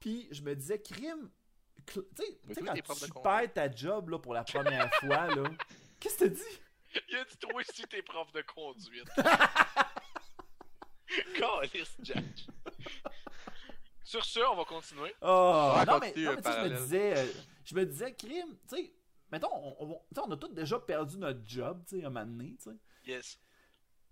Puis, 0.00 0.28
je 0.32 0.42
me 0.42 0.54
disais, 0.54 0.80
crime. 0.80 1.30
Cl- 1.86 2.04
Tu 2.16 2.22
sais, 2.54 2.60
tu 2.60 2.64
quand 2.82 2.94
tu 2.94 3.10
perds 3.22 3.52
ta 3.54 3.70
job, 3.74 4.08
là, 4.10 4.18
pour 4.18 4.34
la 4.34 4.44
première 4.44 4.92
fois, 5.00 5.26
là. 5.28 5.44
Qu'est-ce 6.00 6.14
que 6.18 6.24
t'as 6.24 6.28
dit? 6.30 6.60
Il 7.10 7.16
a 7.16 7.24
dit 7.24 7.36
toi 7.38 7.50
aussi 7.54 7.82
t'es 7.82 8.02
prof 8.02 8.32
de 8.32 8.42
conduite. 8.42 9.08
Calice, 11.38 11.96
Jack. 12.02 12.24
Sur 14.04 14.24
ce, 14.24 14.40
on 14.40 14.56
va 14.56 14.64
continuer. 14.64 15.14
Oh, 15.20 15.74
non, 15.86 15.98
mais, 16.00 16.08
continue, 16.12 16.24
non, 16.26 16.32
mais 16.36 16.42
tu 16.42 16.48
sais, 16.50 16.54
je 16.54 16.68
me 16.68 16.76
disais, 16.78 17.18
euh, 17.18 17.26
je 17.64 17.74
me 17.74 17.86
disais, 17.86 18.14
crime, 18.14 18.56
tu 18.68 18.76
sais, 18.76 18.92
mettons, 19.30 19.50
on, 19.52 19.76
on, 19.80 20.00
tu 20.14 20.20
on 20.20 20.30
a 20.30 20.36
tous 20.36 20.48
déjà 20.48 20.78
perdu 20.78 21.18
notre 21.18 21.40
job, 21.46 21.82
tu 21.86 21.98
sais, 22.00 22.04
un 22.04 22.10
moment 22.10 22.24
donné, 22.26 22.56
tu 22.56 22.70
sais. 22.70 22.76
Yes. 23.04 23.38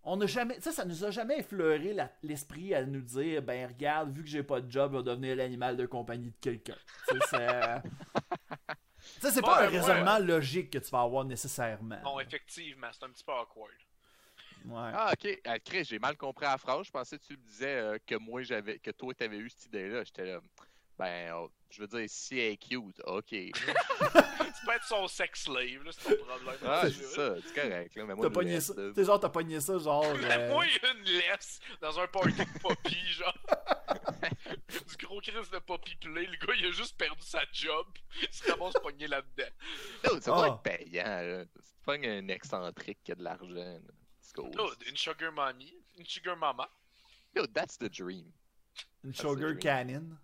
On 0.09 0.17
n'a 0.17 0.27
jamais, 0.27 0.55
tu 0.57 0.63
sais, 0.63 0.73
ça 0.73 0.85
nous 0.85 1.05
a 1.05 1.11
jamais 1.11 1.41
effleuré 1.41 1.93
la- 1.93 2.11
l'esprit 2.23 2.75
à 2.75 2.85
nous 2.85 3.01
dire, 3.01 3.43
ben 3.43 3.67
regarde, 3.69 4.15
vu 4.17 4.23
que 4.23 4.29
j'ai 4.29 4.45
pas 4.45 4.61
de 4.61 4.71
job, 4.71 4.93
je 4.93 4.99
vais 4.99 5.03
devenir 5.03 5.35
l'animal 5.37 5.77
de 5.77 5.85
compagnie 5.85 6.31
de 6.31 6.37
quelqu'un. 6.41 6.77
Tu 7.09 7.19
sais, 7.19 7.25
c'est. 7.31 7.83
Tu 9.15 9.21
sais, 9.21 9.31
c'est 9.31 9.43
pas 9.43 9.63
un 9.63 9.71
ouais. 9.71 9.79
raisonnement 9.79 10.19
logique 10.19 10.71
que 10.71 10.79
tu 10.79 10.91
vas 10.91 11.03
avoir 11.03 11.25
nécessairement. 11.25 12.01
Bon, 12.03 12.19
effectivement, 12.19 12.89
c'est 12.91 13.05
un 13.05 13.11
petit 13.11 13.23
peu 13.23 13.33
awkward. 13.33 13.71
Ouais. 14.65 14.91
Ah, 14.93 15.13
ok. 15.13 15.41
Ah, 15.45 15.59
Chris, 15.61 15.85
j'ai 15.85 16.01
mal 16.01 16.17
compris 16.17 16.45
la 16.45 16.59
phrase. 16.59 16.87
Je 16.87 16.91
pensais 16.91 17.17
que 17.17 17.25
tu 17.25 17.35
me 17.35 17.43
disais 17.47 17.77
euh, 17.77 17.99
que 18.05 18.17
moi, 18.17 18.43
j'avais, 18.43 18.79
que 18.81 18.91
toi, 18.91 19.15
t'avais 19.15 19.39
eu 19.39 19.49
cette 19.49 19.67
idée-là. 19.67 20.03
J'étais 20.03 20.25
là. 20.25 20.41
Ben, 20.99 21.31
oh, 21.35 21.51
je 21.69 21.83
veux 21.83 21.89
dire, 21.89 22.05
si 22.09 22.39
elle 22.39 22.53
est 22.53 22.57
cute, 22.57 23.01
ok. 23.05 23.27
Tu 24.57 24.65
peux 24.65 24.73
être 24.73 24.85
son 24.85 25.07
sex 25.07 25.43
slave, 25.43 25.83
là, 25.85 25.91
c'est 25.93 26.17
ton 26.17 26.25
problème. 26.25 26.57
Ah, 26.65 26.83
c'est 26.85 26.93
ça, 27.05 27.35
c'est 27.45 27.55
correct. 27.55 27.95
Là, 27.95 28.05
mais 28.07 28.15
moi, 28.15 28.27
T'as 28.27 28.33
pogné 28.33 28.61
ça. 28.61 28.73
sais, 28.95 29.05
genre, 29.05 29.21
t'as 29.21 29.29
pogné 29.29 29.61
ça, 29.61 29.77
genre. 29.79 30.07
Mais 30.23 30.33
euh, 30.39 30.49
moi, 30.49 30.65
il 30.67 30.73
y 30.83 30.87
a 30.87 30.93
une 30.93 31.05
laisse 31.05 31.61
dans 31.83 32.01
un 32.01 32.07
party 32.07 32.33
de 32.33 32.59
Poppy, 32.61 32.97
genre. 33.13 33.37
du 34.99 35.07
gros 35.07 35.21
crise 35.21 35.51
de 35.51 35.59
Poppy 35.59 35.95
Play. 35.97 36.27
Le 36.27 36.47
gars, 36.47 36.55
il 36.59 36.67
a 36.67 36.71
juste 36.71 36.97
perdu 36.97 37.21
sa 37.23 37.43
job. 37.53 37.87
Il 38.23 38.29
se 38.33 38.51
ramasse 38.51 38.73
pogné 38.83 39.07
là-dedans. 39.09 39.51
Dude, 40.11 40.23
ça 40.23 40.33
va 40.33 40.43
Ah. 40.43 40.47
être 40.49 40.63
payant, 40.63 41.05
là. 41.05 41.45
C'est 41.63 41.85
pas 41.85 41.95
un 41.95 42.29
excentrique 42.29 42.99
qui 43.05 43.13
a 43.13 43.15
de 43.15 43.23
l'argent. 43.23 43.81
Dude, 44.39 44.89
une 44.89 44.97
sugar 44.97 45.33
mommy, 45.33 45.75
une 45.99 46.07
sugar 46.07 46.37
mama, 46.37 46.69
Yo, 47.35 47.47
that's 47.49 47.77
the 47.77 47.91
dream. 47.95 48.33
Une 49.05 49.13
c'est 49.15 49.21
Sugar 49.23 49.51
dream. 49.55 49.59
Cannon. 49.59 50.19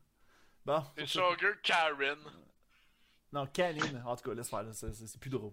Bon. 0.64 0.82
que- 0.96 1.06
sugar 1.06 1.60
Karen. 1.62 2.18
Non, 3.32 3.46
Cannon. 3.46 3.80
En 4.04 4.14
tout 4.16 4.28
cas, 4.28 4.34
laisse 4.34 4.50
faire, 4.50 4.64
c'est 4.72 4.92
c'est 4.94 5.18
plus 5.20 5.30
drôle. 5.30 5.52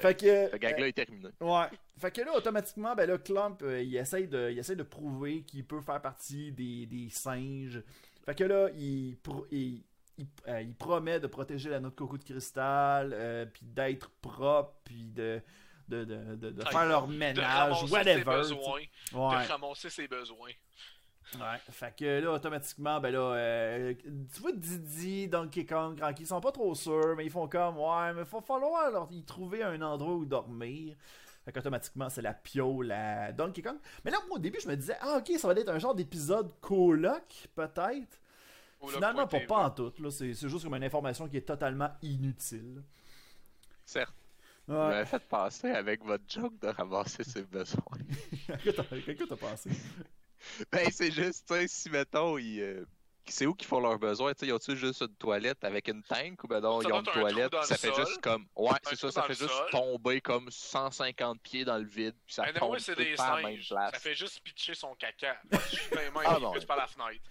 Fait 0.00 0.18
que. 0.18 0.50
Ce 0.50 0.56
gag-là 0.56 0.88
est 0.88 0.92
terminé. 0.92 1.28
Ouais. 1.40 1.66
Fait 1.98 2.10
que 2.10 2.22
là, 2.22 2.32
automatiquement, 2.34 2.94
ben 2.94 3.06
là, 3.08 3.18
Clump, 3.18 3.62
euh, 3.62 3.82
il, 3.82 3.94
essaye 3.96 4.26
de, 4.26 4.50
il 4.50 4.58
essaye 4.58 4.76
de 4.76 4.82
prouver 4.82 5.42
qu'il 5.42 5.66
peut 5.66 5.82
faire 5.82 6.00
partie 6.00 6.50
des, 6.52 6.86
des 6.86 7.10
singes. 7.10 7.82
Fait 8.24 8.34
que 8.34 8.44
là, 8.44 8.70
il, 8.74 9.18
pro- 9.22 9.46
il, 9.50 9.84
il, 10.16 10.26
euh, 10.48 10.62
il 10.62 10.74
promet 10.74 11.20
de 11.20 11.26
protéger 11.26 11.68
la 11.68 11.78
noix 11.78 11.90
de 11.90 11.94
coco 11.94 12.16
de 12.16 12.24
cristal, 12.24 13.10
euh, 13.12 13.44
puis 13.44 13.66
d'être 13.66 14.10
propre, 14.22 14.80
puis 14.84 15.10
de, 15.10 15.42
de, 15.88 16.04
de, 16.04 16.34
de, 16.36 16.50
de 16.50 16.64
faire 16.64 16.86
leur 16.86 17.06
De 17.06 17.14
ménage, 17.14 17.82
whatever. 17.90 18.24
besoins. 18.24 18.80
Ouais. 19.12 19.44
De 19.44 19.48
ramasser 19.52 19.90
ses 19.90 20.08
besoins. 20.08 20.52
Ouais, 21.34 21.58
fait 21.70 21.94
que 21.96 22.20
là, 22.20 22.32
automatiquement, 22.32 23.00
ben 23.00 23.12
là, 23.12 23.20
euh, 23.20 23.94
tu 24.34 24.40
vois 24.40 24.50
Didi, 24.52 25.28
Donkey 25.28 25.64
Kong, 25.64 25.96
Cranky, 25.96 26.24
ils 26.24 26.26
sont 26.26 26.40
pas 26.40 26.50
trop 26.50 26.74
sûrs, 26.74 27.14
mais 27.16 27.24
ils 27.24 27.30
font 27.30 27.46
comme, 27.46 27.78
ouais, 27.78 28.12
mais 28.14 28.24
faut 28.24 28.40
falloir 28.40 28.90
leur 28.90 29.08
y 29.12 29.22
trouver 29.24 29.62
un 29.62 29.80
endroit 29.80 30.14
où 30.14 30.24
dormir. 30.24 30.96
Fait 31.44 31.52
qu'automatiquement, 31.52 32.08
c'est 32.10 32.20
la 32.22 32.34
pio, 32.34 32.82
la 32.82 33.32
Donkey 33.32 33.62
Kong. 33.62 33.76
Mais 34.04 34.10
là, 34.10 34.18
moi, 34.26 34.36
au 34.36 34.40
début, 34.40 34.58
je 34.60 34.68
me 34.68 34.74
disais, 34.76 34.96
ah, 35.00 35.18
ok, 35.18 35.38
ça 35.38 35.46
va 35.46 35.54
être 35.58 35.68
un 35.68 35.78
genre 35.78 35.94
d'épisode 35.94 36.52
coloc, 36.60 37.48
peut-être. 37.54 38.20
Finalement, 38.86 39.26
pas, 39.28 39.40
pas 39.40 39.64
en 39.66 39.70
tout, 39.70 39.92
là. 40.00 40.10
C'est 40.10 40.34
c'est 40.34 40.48
juste 40.48 40.64
comme 40.64 40.74
une 40.74 40.84
information 40.84 41.28
qui 41.28 41.36
est 41.36 41.42
totalement 41.46 41.90
inutile. 42.02 42.82
Certes, 43.84 44.14
vous 44.66 44.74
Ouais. 44.74 44.88
m'avez 44.88 45.04
fait 45.06 45.18
passer 45.28 45.70
avec 45.70 46.04
votre 46.04 46.24
joke 46.28 46.58
de 46.60 46.68
ramasser 46.68 47.22
ses 47.24 47.42
besoins. 47.42 47.82
Qu'est-ce 48.64 49.12
que 49.12 49.24
t'as 49.24 49.36
pensé? 49.36 49.70
Ben, 50.72 50.90
c'est 50.90 51.10
juste, 51.10 51.46
tu 51.48 51.54
sais, 51.54 51.68
si 51.68 51.90
mettons, 51.90 52.38
ils. 52.38 52.60
euh, 52.60 52.84
C'est 53.26 53.46
où 53.46 53.54
qu'ils 53.54 53.68
font 53.68 53.80
leurs 53.80 53.98
besoins? 53.98 54.32
Tu 54.34 54.40
sais, 54.40 54.46
ils 54.46 54.52
ont-tu 54.52 54.76
juste 54.76 55.02
une 55.02 55.14
toilette 55.16 55.62
avec 55.64 55.86
une 55.88 56.02
tank 56.02 56.42
ou 56.42 56.48
ben 56.48 56.60
non, 56.60 56.80
Ça 56.80 56.88
ils 56.88 56.92
ont 56.92 57.00
une 57.00 57.08
un 57.08 57.12
toilette, 57.12 57.54
ça 57.64 57.76
fait 57.76 57.92
sol. 57.94 58.06
juste 58.06 58.20
comme. 58.20 58.46
Ouais, 58.56 58.70
c'est 58.84 58.96
ça, 58.96 59.10
ça 59.12 59.22
fait 59.22 59.34
juste 59.34 59.50
sol. 59.50 59.70
tomber 59.70 60.20
comme 60.20 60.50
150 60.50 61.40
pieds 61.42 61.64
dans 61.64 61.78
le 61.78 61.84
vide, 61.84 62.14
puis 62.26 62.34
ça 62.34 62.44
tombe 62.52 62.72
non, 62.72 62.76
tout 62.78 62.94
des 62.94 63.14
par 63.14 63.36
la 63.36 63.42
même 63.42 63.56
singes. 63.56 63.68
place. 63.68 63.92
Ça 63.92 63.98
fait 64.00 64.14
juste 64.14 64.40
pitcher 64.40 64.74
son 64.74 64.94
caca. 64.94 65.40
Je 65.52 65.58
suis 65.76 65.80
Ah 66.24 66.38
non. 66.40 66.52
par 66.66 66.76
la 66.76 66.86
fenêtre. 66.86 67.22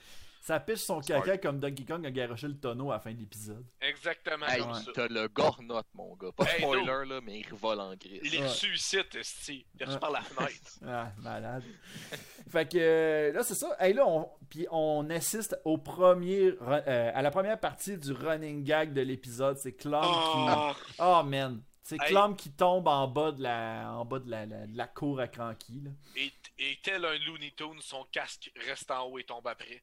Ça 0.42 0.60
piche 0.60 0.80
son 0.80 1.02
caca 1.02 1.38
comme 1.38 1.60
Donkey 1.60 1.86
Kong 1.86 2.06
a 2.06 2.12
garoché 2.12 2.48
le 2.48 2.58
tonneau 2.58 2.92
à 2.92 2.96
la 2.96 3.00
fin 3.00 3.12
de 3.14 3.20
l'épisode. 3.20 3.66
Exactement 3.82 4.46
Hey, 4.48 4.60
comme 4.62 4.72
Ouais. 4.72 4.80
ça. 4.80 4.92
t'as 4.96 5.08
le 5.08 5.28
gornotte, 5.28 5.88
mon 5.94 6.16
gars. 6.16 6.32
Pas 6.36 6.46
Hey, 6.46 6.62
spoiler, 6.62 7.06
là, 7.08 7.20
mais 7.24 7.40
il 7.40 7.48
revole 7.52 7.80
en 7.82 7.94
gris. 7.96 8.20
Il 8.24 8.36
est 8.36 8.40
Ouais. 8.40 8.48
ressuscite, 8.48 9.16
esti. 9.16 9.66
Il 9.76 9.82
est 9.82 9.86
reçu 9.86 9.96
Ouais. 9.96 10.00
par 10.00 10.12
la 10.12 10.22
fenêtre. 10.22 10.72
Ah, 10.88 11.12
malade. 11.20 11.64
fait 12.50 12.72
que 12.72 12.78
euh, 12.78 13.32
là, 13.34 13.44
c'est 13.44 13.56
ça. 13.56 13.76
Hey, 13.80 13.94
là, 13.94 14.08
on, 14.08 14.30
puis 14.50 14.66
on 14.72 15.10
assiste 15.10 15.60
au 15.66 15.78
premier, 15.78 16.54
euh, 16.62 17.12
à 17.14 17.22
la 17.22 17.32
première 17.32 17.60
partie 17.60 17.98
du 17.98 18.12
running 18.14 18.64
gag 18.64 18.94
de 18.94 19.02
l'épisode. 19.02 19.58
C'est 19.58 19.74
Clump 19.74 20.06
Oh, 20.08 20.72
qui. 20.74 20.94
Oh 21.00 21.22
man. 21.24 21.62
C'est 21.90 21.98
Hey. 22.04 22.10
Clump 22.12 22.38
qui 22.38 22.52
tombe 22.52 22.88
en 22.88 23.08
bas 23.08 23.32
de 23.32 23.42
la, 23.42 23.92
en 23.94 24.06
bas 24.06 24.20
de 24.20 24.30
la, 24.30 24.46
la- 24.46 24.68
de 24.68 24.78
la 24.78 24.88
cour 24.88 25.20
à 25.20 25.28
Cranky. 25.28 25.82
Là. 25.84 25.90
et, 26.16 26.32
et 26.60 26.78
tel 26.84 27.04
un 27.04 27.18
Looney 27.18 27.52
Tunes, 27.58 27.82
son 27.82 28.04
casque 28.12 28.52
reste 28.68 28.92
en 28.92 29.06
haut 29.08 29.18
et 29.18 29.24
tombe 29.24 29.48
après. 29.48 29.82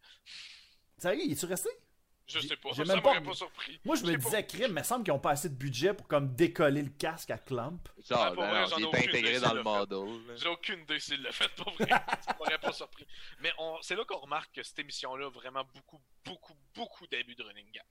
Sérieux, 0.99 1.23
il 1.25 1.33
est-tu 1.33 1.47
resté? 1.47 1.69
Je 2.29 2.38
sais 2.40 2.57
pas, 2.57 2.69
j'ai 2.75 2.85
ça 2.85 2.95
même 2.95 3.03
pas- 3.03 3.14
m'aurait 3.14 3.25
pas 3.25 3.35
surpris. 3.35 3.81
Moi, 3.85 3.97
je 3.97 4.05
me 4.05 4.12
pas. 4.12 4.19
disais, 4.19 4.47
crime, 4.47 4.66
il 4.69 4.73
me 4.75 4.83
semble 4.85 5.03
qu'ils 5.05 5.12
ont 5.12 5.19
pas 5.19 5.31
assez 5.31 5.49
de 5.49 5.55
budget 5.55 5.95
pour 5.95 6.07
comme 6.07 6.33
décoller 6.35 6.83
le 6.83 6.90
casque 6.90 7.31
à 7.31 7.38
Clump. 7.38 7.88
Genre, 8.09 8.35
ben 8.35 8.49
vrai, 8.51 8.61
non, 8.62 8.66
j'en 8.66 8.77
ai 8.77 8.81
il 8.81 8.85
est 8.85 8.87
aucune 8.87 9.09
intégré 9.11 9.40
dans 9.40 9.55
le 9.55 9.62
model. 9.64 10.37
J'ai 10.37 10.49
aucune 10.49 10.81
idée 10.83 10.99
s'il 11.01 11.23
l'a 11.23 11.33
fait 11.33 11.49
pour 11.57 11.73
vrai. 11.75 11.88
ça 11.88 12.37
m'aurait 12.38 12.59
pas 12.59 12.73
surpris. 12.73 13.07
Mais 13.40 13.53
on, 13.59 13.79
c'est 13.83 13.97
là 13.97 14.05
qu'on 14.05 14.19
remarque 14.19 14.53
que 14.55 14.62
cette 14.62 14.79
émission-là 14.79 15.27
a 15.27 15.31
vraiment 15.31 15.64
beaucoup, 15.75 16.01
beaucoup, 16.25 16.55
beaucoup 16.75 17.07
d'abus 17.09 17.35
de 17.35 17.42
running 17.42 17.71
gag. 17.73 17.85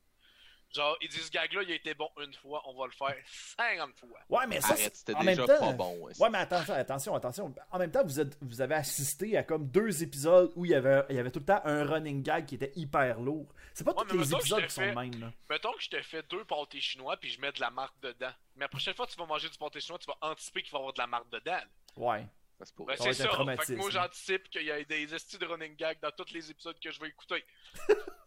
Genre, 0.74 0.98
ils 1.02 1.08
disent 1.08 1.28
ce 1.28 1.32
gag-là, 1.32 1.62
il 1.64 1.72
a 1.72 1.76
été 1.76 1.94
bon 1.94 2.10
une 2.22 2.34
fois, 2.34 2.62
on 2.66 2.74
va 2.78 2.86
le 2.86 2.92
faire 2.92 3.16
50 3.58 3.98
fois. 3.98 4.20
Ouais, 4.30 4.46
mais 4.48 4.60
ça, 4.60 4.74
Arrête, 4.74 4.96
c'était 4.96 5.16
en 5.16 5.24
même 5.24 5.38
déjà 5.38 5.58
temps, 5.58 5.68
pas 5.68 5.74
bon. 5.74 5.98
ouais. 6.00 6.12
Ouais, 6.20 6.30
mais 6.30 6.40
attention, 6.40 6.74
attention, 6.74 7.16
attention. 7.16 7.56
En 7.72 7.80
même 7.80 7.92
temps, 7.92 8.04
vous, 8.04 8.20
êtes, 8.20 8.38
vous 8.42 8.60
avez 8.60 8.76
assisté 8.76 9.38
à 9.38 9.44
comme 9.44 9.68
deux 9.70 10.04
épisodes 10.04 10.52
où 10.56 10.66
il 10.66 10.72
y, 10.72 10.76
avait, 10.76 11.04
il 11.10 11.16
y 11.16 11.20
avait 11.20 11.32
tout 11.32 11.40
le 11.40 11.46
temps 11.46 11.62
un 11.64 11.86
running 11.86 12.22
gag 12.24 12.46
qui 12.46 12.56
était 12.56 12.74
hyper 12.76 13.22
lourd. 13.22 13.48
C'est 13.74 13.84
pas 13.86 13.94
Ouais, 13.94 14.04
tous 14.10 14.18
les 14.18 14.34
épisodes 14.34 14.66
qui 14.66 14.74
sont 14.74 14.82
le 14.82 14.88
fait- 14.90 14.96
même. 14.96 15.20
Là. 15.22 15.32
Mettons 15.50 15.72
que 15.74 15.82
je 15.82 15.90
te 15.90 16.02
fais 16.02 16.24
deux 16.24 16.44
pâtés 16.44 16.82
chinois 16.82 17.16
puis 17.18 17.30
je 17.30 17.40
mets 17.40 17.52
de 17.54 17.62
la 17.62 17.70
marque 17.72 17.98
dedans. 18.02 18.32
Mais 18.58 18.66
la 18.66 18.70
prochaine 18.70 18.94
fois 18.96 19.06
que 19.06 19.12
tu 19.12 19.18
vas 19.18 19.26
manger 19.26 19.48
du 19.50 19.58
pâté 19.58 19.80
chinois, 19.80 20.00
tu 20.00 20.08
vas 20.08 20.18
anticiper 20.22 20.62
qu'il 20.62 20.72
va 20.74 20.80
y 20.80 20.82
avoir 20.82 20.94
de 20.94 21.00
la 21.02 21.08
marque 21.08 21.30
dedans. 21.30 21.62
Ouais. 21.96 22.26
Ça 22.60 22.66
se 22.66 22.74
pourrait. 22.74 22.96
Ben, 22.98 23.04
c'est 23.14 23.14
ça. 23.24 23.30
Fait 23.30 23.74
que 23.74 23.78
moi, 23.80 23.90
j'anticipe 23.90 24.50
qu'il 24.50 24.64
y 24.64 24.72
a 24.72 24.82
des 24.84 25.14
estis 25.14 25.38
de 25.38 25.46
running 25.46 25.76
gag 25.76 26.00
dans 26.02 26.12
tous 26.12 26.34
les 26.34 26.52
épisodes 26.52 26.78
que 26.80 26.92
je 26.92 27.00
vais 27.00 27.08
écouter. 27.10 27.46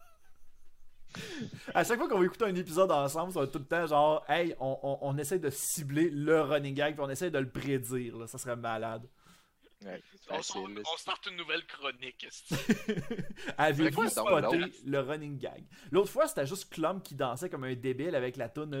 À 1.73 1.83
chaque 1.83 1.97
fois 1.97 2.07
qu'on 2.07 2.19
va 2.19 2.25
écouter 2.25 2.45
un 2.45 2.55
épisode 2.55 2.91
ensemble, 2.91 3.33
ça 3.33 3.39
va 3.41 3.47
tout 3.47 3.59
le 3.59 3.65
temps 3.65 3.85
genre, 3.87 4.23
hey, 4.29 4.55
on, 4.59 4.77
on, 4.83 4.97
on 5.01 5.17
essaie 5.17 5.39
de 5.39 5.49
cibler 5.49 6.09
le 6.09 6.41
running 6.41 6.75
gag, 6.75 6.95
puis 6.95 7.03
on 7.03 7.09
essaie 7.09 7.31
de 7.31 7.39
le 7.39 7.49
prédire. 7.49 8.17
Là. 8.17 8.27
Ça 8.27 8.37
serait 8.37 8.55
malade. 8.55 9.07
Ouais, 9.85 10.01
On, 10.29 10.35
on 10.67 10.97
starte 10.97 11.25
une 11.27 11.37
nouvelle 11.37 11.65
chronique. 11.65 12.27
Avez-vous 13.57 14.09
spoté 14.09 14.57
l'autre? 14.57 14.75
le 14.85 14.99
running 14.99 15.37
gag? 15.39 15.63
L'autre 15.91 16.11
fois, 16.11 16.27
c'était 16.27 16.45
juste 16.45 16.69
Clump 16.73 17.01
qui 17.01 17.15
dansait 17.15 17.49
comme 17.49 17.63
un 17.63 17.73
débile 17.75 18.13
avec 18.13 18.35
la 18.35 18.49
toune. 18.49 18.75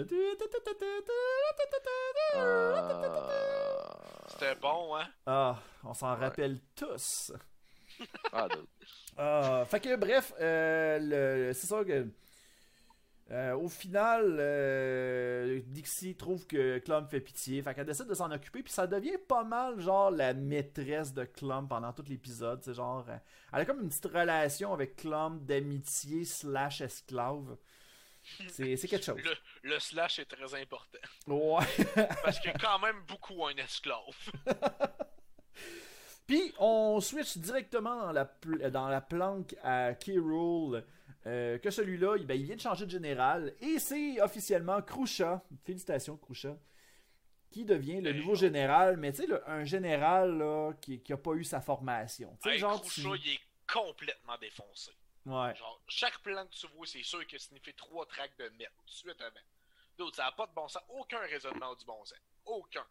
Euh, 2.35 2.75
C'était 4.27 4.55
bon, 4.55 4.95
hein? 4.95 5.07
Ah, 5.25 5.57
on 5.83 5.93
s'en 5.93 6.13
Ouais. 6.13 6.19
rappelle 6.19 6.59
tous. 6.75 7.31
Ah. 8.31 8.47
Ah, 9.21 9.65
fait 9.67 9.81
que 9.81 9.95
bref, 9.97 10.33
euh, 10.39 11.51
c'est 11.53 11.67
ça 11.67 11.83
que. 11.83 12.07
euh, 13.31 13.53
au 13.55 13.67
final, 13.69 14.37
euh, 14.39 15.61
Dixie 15.67 16.15
trouve 16.15 16.47
que 16.47 16.79
Clump 16.79 17.09
fait 17.11 17.19
pitié, 17.21 17.61
fait 17.61 17.75
qu'elle 17.75 17.85
décide 17.85 18.07
de 18.07 18.13
s'en 18.15 18.31
occuper, 18.31 18.63
puis 18.63 18.73
ça 18.73 18.87
devient 18.87 19.17
pas 19.27 19.43
mal 19.43 19.79
genre 19.79 20.09
la 20.09 20.33
maîtresse 20.33 21.13
de 21.13 21.25
Clump 21.25 21.69
pendant 21.69 21.93
tout 21.93 22.03
l'épisode. 22.07 22.61
C'est 22.63 22.73
genre, 22.73 23.05
euh, 23.09 23.17
elle 23.53 23.61
a 23.61 23.65
comme 23.65 23.81
une 23.81 23.89
petite 23.89 24.05
relation 24.05 24.73
avec 24.73 24.95
Clump 24.95 25.45
d'amitié 25.45 26.25
slash 26.25 26.81
esclave. 26.81 27.57
C'est 28.47 28.77
c'est 28.77 28.87
quelque 28.87 29.05
chose. 29.05 29.21
Le, 29.23 29.35
le 29.69 29.79
slash 29.79 30.19
est 30.19 30.25
très 30.25 30.53
important. 30.59 30.99
Ouais. 31.27 31.65
Parce 32.23 32.39
qu'il 32.39 32.51
y 32.51 32.53
a 32.53 32.57
quand 32.57 32.79
même 32.79 33.01
beaucoup 33.07 33.45
un 33.45 33.55
esclave. 33.57 33.97
Puis 36.29 36.53
on 36.59 36.99
switch 37.01 37.37
directement 37.39 38.01
dans 38.01 38.11
la, 38.11 38.25
pl- 38.25 38.69
dans 38.69 38.87
la 38.87 39.01
planque 39.01 39.55
à 39.63 39.95
K-Rool. 39.95 40.85
euh, 41.25 41.57
que 41.57 41.71
celui-là, 41.71 42.17
il, 42.17 42.27
ben, 42.27 42.35
il 42.39 42.45
vient 42.45 42.55
de 42.55 42.61
changer 42.61 42.85
de 42.85 42.91
général. 42.91 43.55
Et 43.61 43.79
c'est 43.79 44.21
officiellement 44.21 44.79
Krusha. 44.83 45.41
Félicitations, 45.65 46.17
Krusha. 46.17 46.55
Qui 47.49 47.65
devient 47.65 47.99
le 47.99 48.13
nouveau 48.13 48.35
général. 48.35 48.97
Mais 48.97 49.11
tu 49.11 49.23
sais, 49.25 49.27
un 49.47 49.63
général 49.63 50.37
là, 50.37 50.71
qui, 50.79 51.01
qui 51.01 51.13
a 51.13 51.17
pas 51.17 51.33
eu 51.33 51.43
sa 51.43 51.61
formation. 51.61 52.37
Hey, 52.45 52.59
genre. 52.59 52.79
Tu- 52.83 53.01
il 53.01 53.33
est 53.33 53.39
complètement 53.71 54.37
défoncé. 54.39 54.91
Ouais. 55.25 55.55
Genre, 55.55 55.81
chaque 55.87 56.19
plan 56.19 56.45
que 56.45 56.53
tu 56.53 56.67
vois, 56.75 56.85
c'est 56.85 57.01
sûr 57.01 57.25
que 57.25 57.39
signifié 57.39 57.73
trois 57.73 58.05
tracks 58.05 58.37
de 58.37 58.49
mètres 58.59 58.71
tout 58.85 58.85
de 58.85 58.91
suite 58.91 59.19
avant. 59.21 59.39
D'autres, 59.97 60.17
ça 60.17 60.25
n'a 60.25 60.31
pas 60.33 60.45
de 60.45 60.53
bon 60.53 60.67
sens. 60.67 60.83
Aucun 60.89 61.19
raisonnement 61.21 61.73
du 61.73 61.85
bon 61.85 62.05
sens. 62.05 62.19
Aucun. 62.45 62.85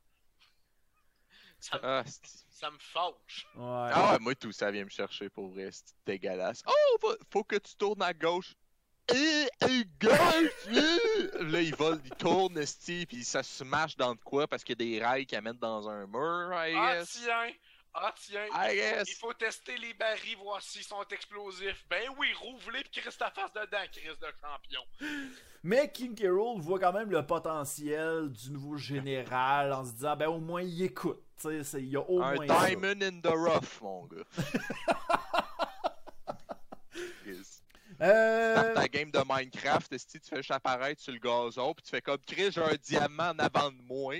Ça, 1.61 1.81
Ah, 1.83 2.05
ça 2.51 2.71
me 2.71 2.79
fâche. 2.79 3.47
Ouais. 3.55 3.91
ah 3.93 4.13
ouais, 4.13 4.19
moi 4.21 4.35
tout 4.35 4.53
ça 4.53 4.71
vient 4.71 4.85
me 4.85 4.91
chercher 4.91 5.29
pour 5.29 5.49
vrai, 5.49 5.71
c'est 5.73 5.85
dégueulasse. 6.07 6.63
Oh, 6.67 6.99
faut, 7.01 7.17
faut 7.33 7.45
que 7.45 7.57
tu 7.57 7.75
tournes 7.77 8.03
à 8.03 8.13
gauche. 8.15 8.55
Eh, 9.15 9.49
eh, 9.63 9.85
gauche! 9.99 10.67
Là, 11.41 11.61
il 11.63 11.75
vole, 11.75 11.99
il 12.05 12.11
tourne, 12.11 12.59
esti, 12.59 13.07
puis 13.07 13.25
ça 13.25 13.43
se 13.43 13.65
mâche 13.65 13.97
dans 13.97 14.15
de 14.15 14.21
quoi 14.21 14.47
parce 14.47 14.63
qu'il 14.63 14.81
y 14.81 14.83
a 14.83 14.99
des 14.99 15.05
rails 15.05 15.25
qui 15.27 15.35
amènent 15.35 15.59
dans 15.59 15.89
un 15.89 16.07
mur, 16.07 16.51
I 16.53 16.75
Ah 16.77 16.99
guess. 16.99 17.11
tiens! 17.13 17.53
Ah 17.95 18.15
tiens! 18.15 18.45
I 18.45 18.49
il, 18.51 18.53
faut, 18.69 18.75
guess. 18.75 19.09
il 19.09 19.15
faut 19.15 19.33
tester 19.33 19.79
les 19.79 19.95
barils, 19.95 20.37
voir 20.37 20.61
s'ils 20.61 20.85
sont 20.85 21.03
explosifs. 21.11 21.87
Ben 21.89 22.11
oui, 22.19 22.33
rouvre-les 22.35 22.85
pis 22.85 23.01
face 23.01 23.15
dedans, 23.55 23.87
crisse 23.91 24.19
de 24.19 24.33
champion. 24.43 24.83
Mais 25.63 25.91
King. 25.91 26.17
Rool 26.29 26.61
voit 26.61 26.79
quand 26.79 26.93
même 26.93 27.11
le 27.11 27.27
potentiel 27.27 28.31
du 28.31 28.51
nouveau 28.51 28.77
général 28.77 29.73
en 29.73 29.85
se 29.85 29.93
disant, 29.93 30.17
ben 30.17 30.29
au 30.29 30.39
moins 30.41 30.63
il 30.63 30.83
écoute. 30.83 31.23
Tu 31.41 31.49
sais, 31.49 31.65
c'est- 31.65 31.83
il 31.83 31.89
y 31.91 31.97
a 31.97 32.01
au 32.09 32.21
Un 32.23 32.35
moins. 32.35 32.47
ça. 32.47 32.67
diamond 32.67 33.01
in 33.03 33.21
the 33.21 33.33
rough, 33.35 33.81
mon 33.83 34.07
gars. 34.07 34.25
Yes. 37.27 37.63
Euh, 38.01 38.55
Tape 38.55 38.75
ta 38.75 38.89
game 38.89 39.11
de 39.11 39.21
Minecraft, 39.27 39.99
si 39.99 40.21
tu 40.21 40.29
fais 40.29 40.37
juste 40.37 40.51
apparaître 40.51 41.01
sur 41.03 41.13
le 41.13 41.19
gazon, 41.19 41.75
puis 41.75 41.83
tu 41.85 41.91
fais 41.91 42.01
comme 42.01 42.19
Chris, 42.27 42.51
j'ai 42.53 42.63
un 42.63 42.75
diamant 42.77 43.31
en 43.31 43.39
avant 43.39 43.71
de 43.71 43.83
moi. 43.83 44.15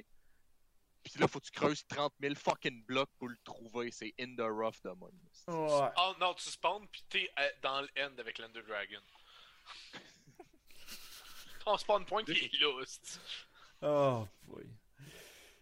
Puis 1.05 1.15
là, 1.21 1.29
faut 1.29 1.39
que 1.41 1.47
tu 1.47 1.53
creuses 1.53 1.87
30 1.87 2.13
000 2.21 2.35
fucking 2.35 2.85
blocs 2.85 3.09
pour 3.19 3.29
le 3.29 3.37
trouver. 3.45 3.91
C'est 3.93 4.13
in 4.21 4.35
the 4.37 4.43
rough 4.43 4.83
de 4.85 4.91
moi. 4.91 5.09
ouais. 5.47 5.91
Oh 5.97 6.13
non, 6.21 6.35
tu 6.35 6.51
spawns 6.51 6.87
pis 6.89 7.05
t'es 7.09 7.31
euh, 7.39 7.49
dans 7.63 7.81
le 7.81 7.89
end 7.99 8.11
avec 8.19 8.39
l'Ender 8.39 8.63
Dragon. 8.69 9.01
Ton 11.69 11.77
spawn 11.77 12.05
point 12.07 12.23
il 12.27 12.33
est 12.35 12.61
là. 12.61 12.69
Oh, 13.83 14.27
boy. 14.47 14.65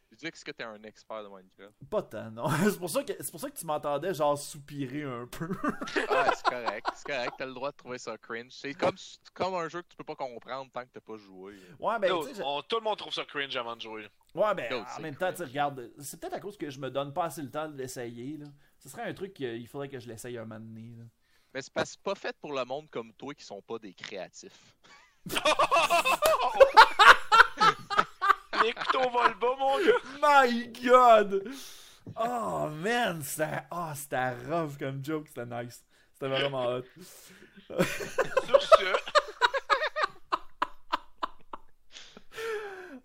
Tu 0.08 0.14
dis 0.14 0.30
que 0.30 0.50
t'es 0.52 0.62
un 0.62 0.80
expert 0.84 1.24
de 1.24 1.28
Minecraft. 1.28 1.74
Pas 1.90 2.02
tant, 2.02 2.30
non. 2.30 2.48
c'est 2.64 2.78
pour 2.78 2.88
ça 2.88 3.02
que 3.02 3.12
c'est 3.18 3.30
pour 3.32 3.40
ça 3.40 3.50
que 3.50 3.58
tu 3.58 3.66
m'entendais 3.66 4.14
genre 4.14 4.38
soupirer 4.38 5.02
un 5.02 5.26
peu. 5.26 5.48
Ouais, 5.48 6.30
c'est 6.36 6.44
correct. 6.44 6.86
C'est 6.94 7.06
correct, 7.12 7.32
t'as 7.36 7.46
le 7.46 7.54
droit 7.54 7.72
de 7.72 7.76
trouver 7.76 7.98
ça 7.98 8.16
cringe. 8.18 8.52
C'est 8.52 8.72
comme, 8.74 8.94
comme 9.34 9.54
un 9.54 9.68
jeu 9.68 9.82
que 9.82 9.88
tu 9.88 9.96
peux 9.96 10.04
pas 10.04 10.14
comprendre 10.14 10.70
tant 10.70 10.82
que 10.84 10.90
t'as 10.92 11.00
pas 11.00 11.16
joué. 11.16 11.54
ouais, 11.80 11.98
ben, 11.98 12.12
on- 12.12 12.62
tout 12.62 12.76
le 12.76 12.82
monde 12.82 12.98
trouve 12.98 13.12
ça 13.12 13.24
cringe 13.24 13.56
avant 13.56 13.74
de 13.74 13.80
jouer. 13.80 14.08
Ouais, 14.32 14.54
ben, 14.54 14.72
en 14.96 15.00
même 15.00 15.16
temps, 15.16 15.32
tu 15.32 15.38
sais, 15.38 15.42
cringe. 15.42 15.48
regarde, 15.48 15.90
c'est 15.98 16.20
peut-être 16.20 16.34
à 16.34 16.40
cause 16.40 16.56
que 16.56 16.70
je 16.70 16.78
me 16.78 16.88
donne 16.88 17.12
pas 17.12 17.24
assez 17.24 17.42
le 17.42 17.50
temps 17.50 17.68
de 17.68 17.76
l'essayer, 17.76 18.36
là. 18.36 18.46
Ce 18.78 18.88
serait 18.88 19.02
un 19.02 19.12
truc 19.12 19.34
qu'il 19.34 19.66
faudrait 19.66 19.88
que 19.88 19.98
je 19.98 20.06
l'essaye 20.06 20.38
un 20.38 20.44
moment 20.44 20.60
donné, 20.60 20.94
là. 20.96 21.04
Mais 21.52 21.62
c'est 21.62 21.72
pas, 21.72 21.84
c'est 21.84 22.00
pas 22.00 22.14
fait 22.14 22.36
pour 22.40 22.52
le 22.52 22.64
monde 22.64 22.88
comme 22.90 23.12
toi 23.14 23.34
qui 23.34 23.44
sont 23.44 23.60
pas 23.60 23.80
des 23.80 23.92
créatifs. 23.92 24.76
Les 28.62 28.72
couteaux 28.72 29.10
volent 29.10 29.34
bas, 29.40 29.56
mon 29.58 29.78
gars. 29.78 30.00
My 30.22 30.68
God! 30.82 31.42
Oh, 32.16 32.68
man, 32.68 33.20
c'était 33.22 33.62
oh, 33.70 33.90
c'était 33.94 34.30
rough 34.48 34.76
comme 34.78 35.04
joke, 35.04 35.26
c'était 35.28 35.46
nice. 35.46 35.84
C'était 36.12 36.28
vraiment 36.28 36.66
hot. 36.66 36.82
Sur 38.46 38.62
ce, 38.62 38.84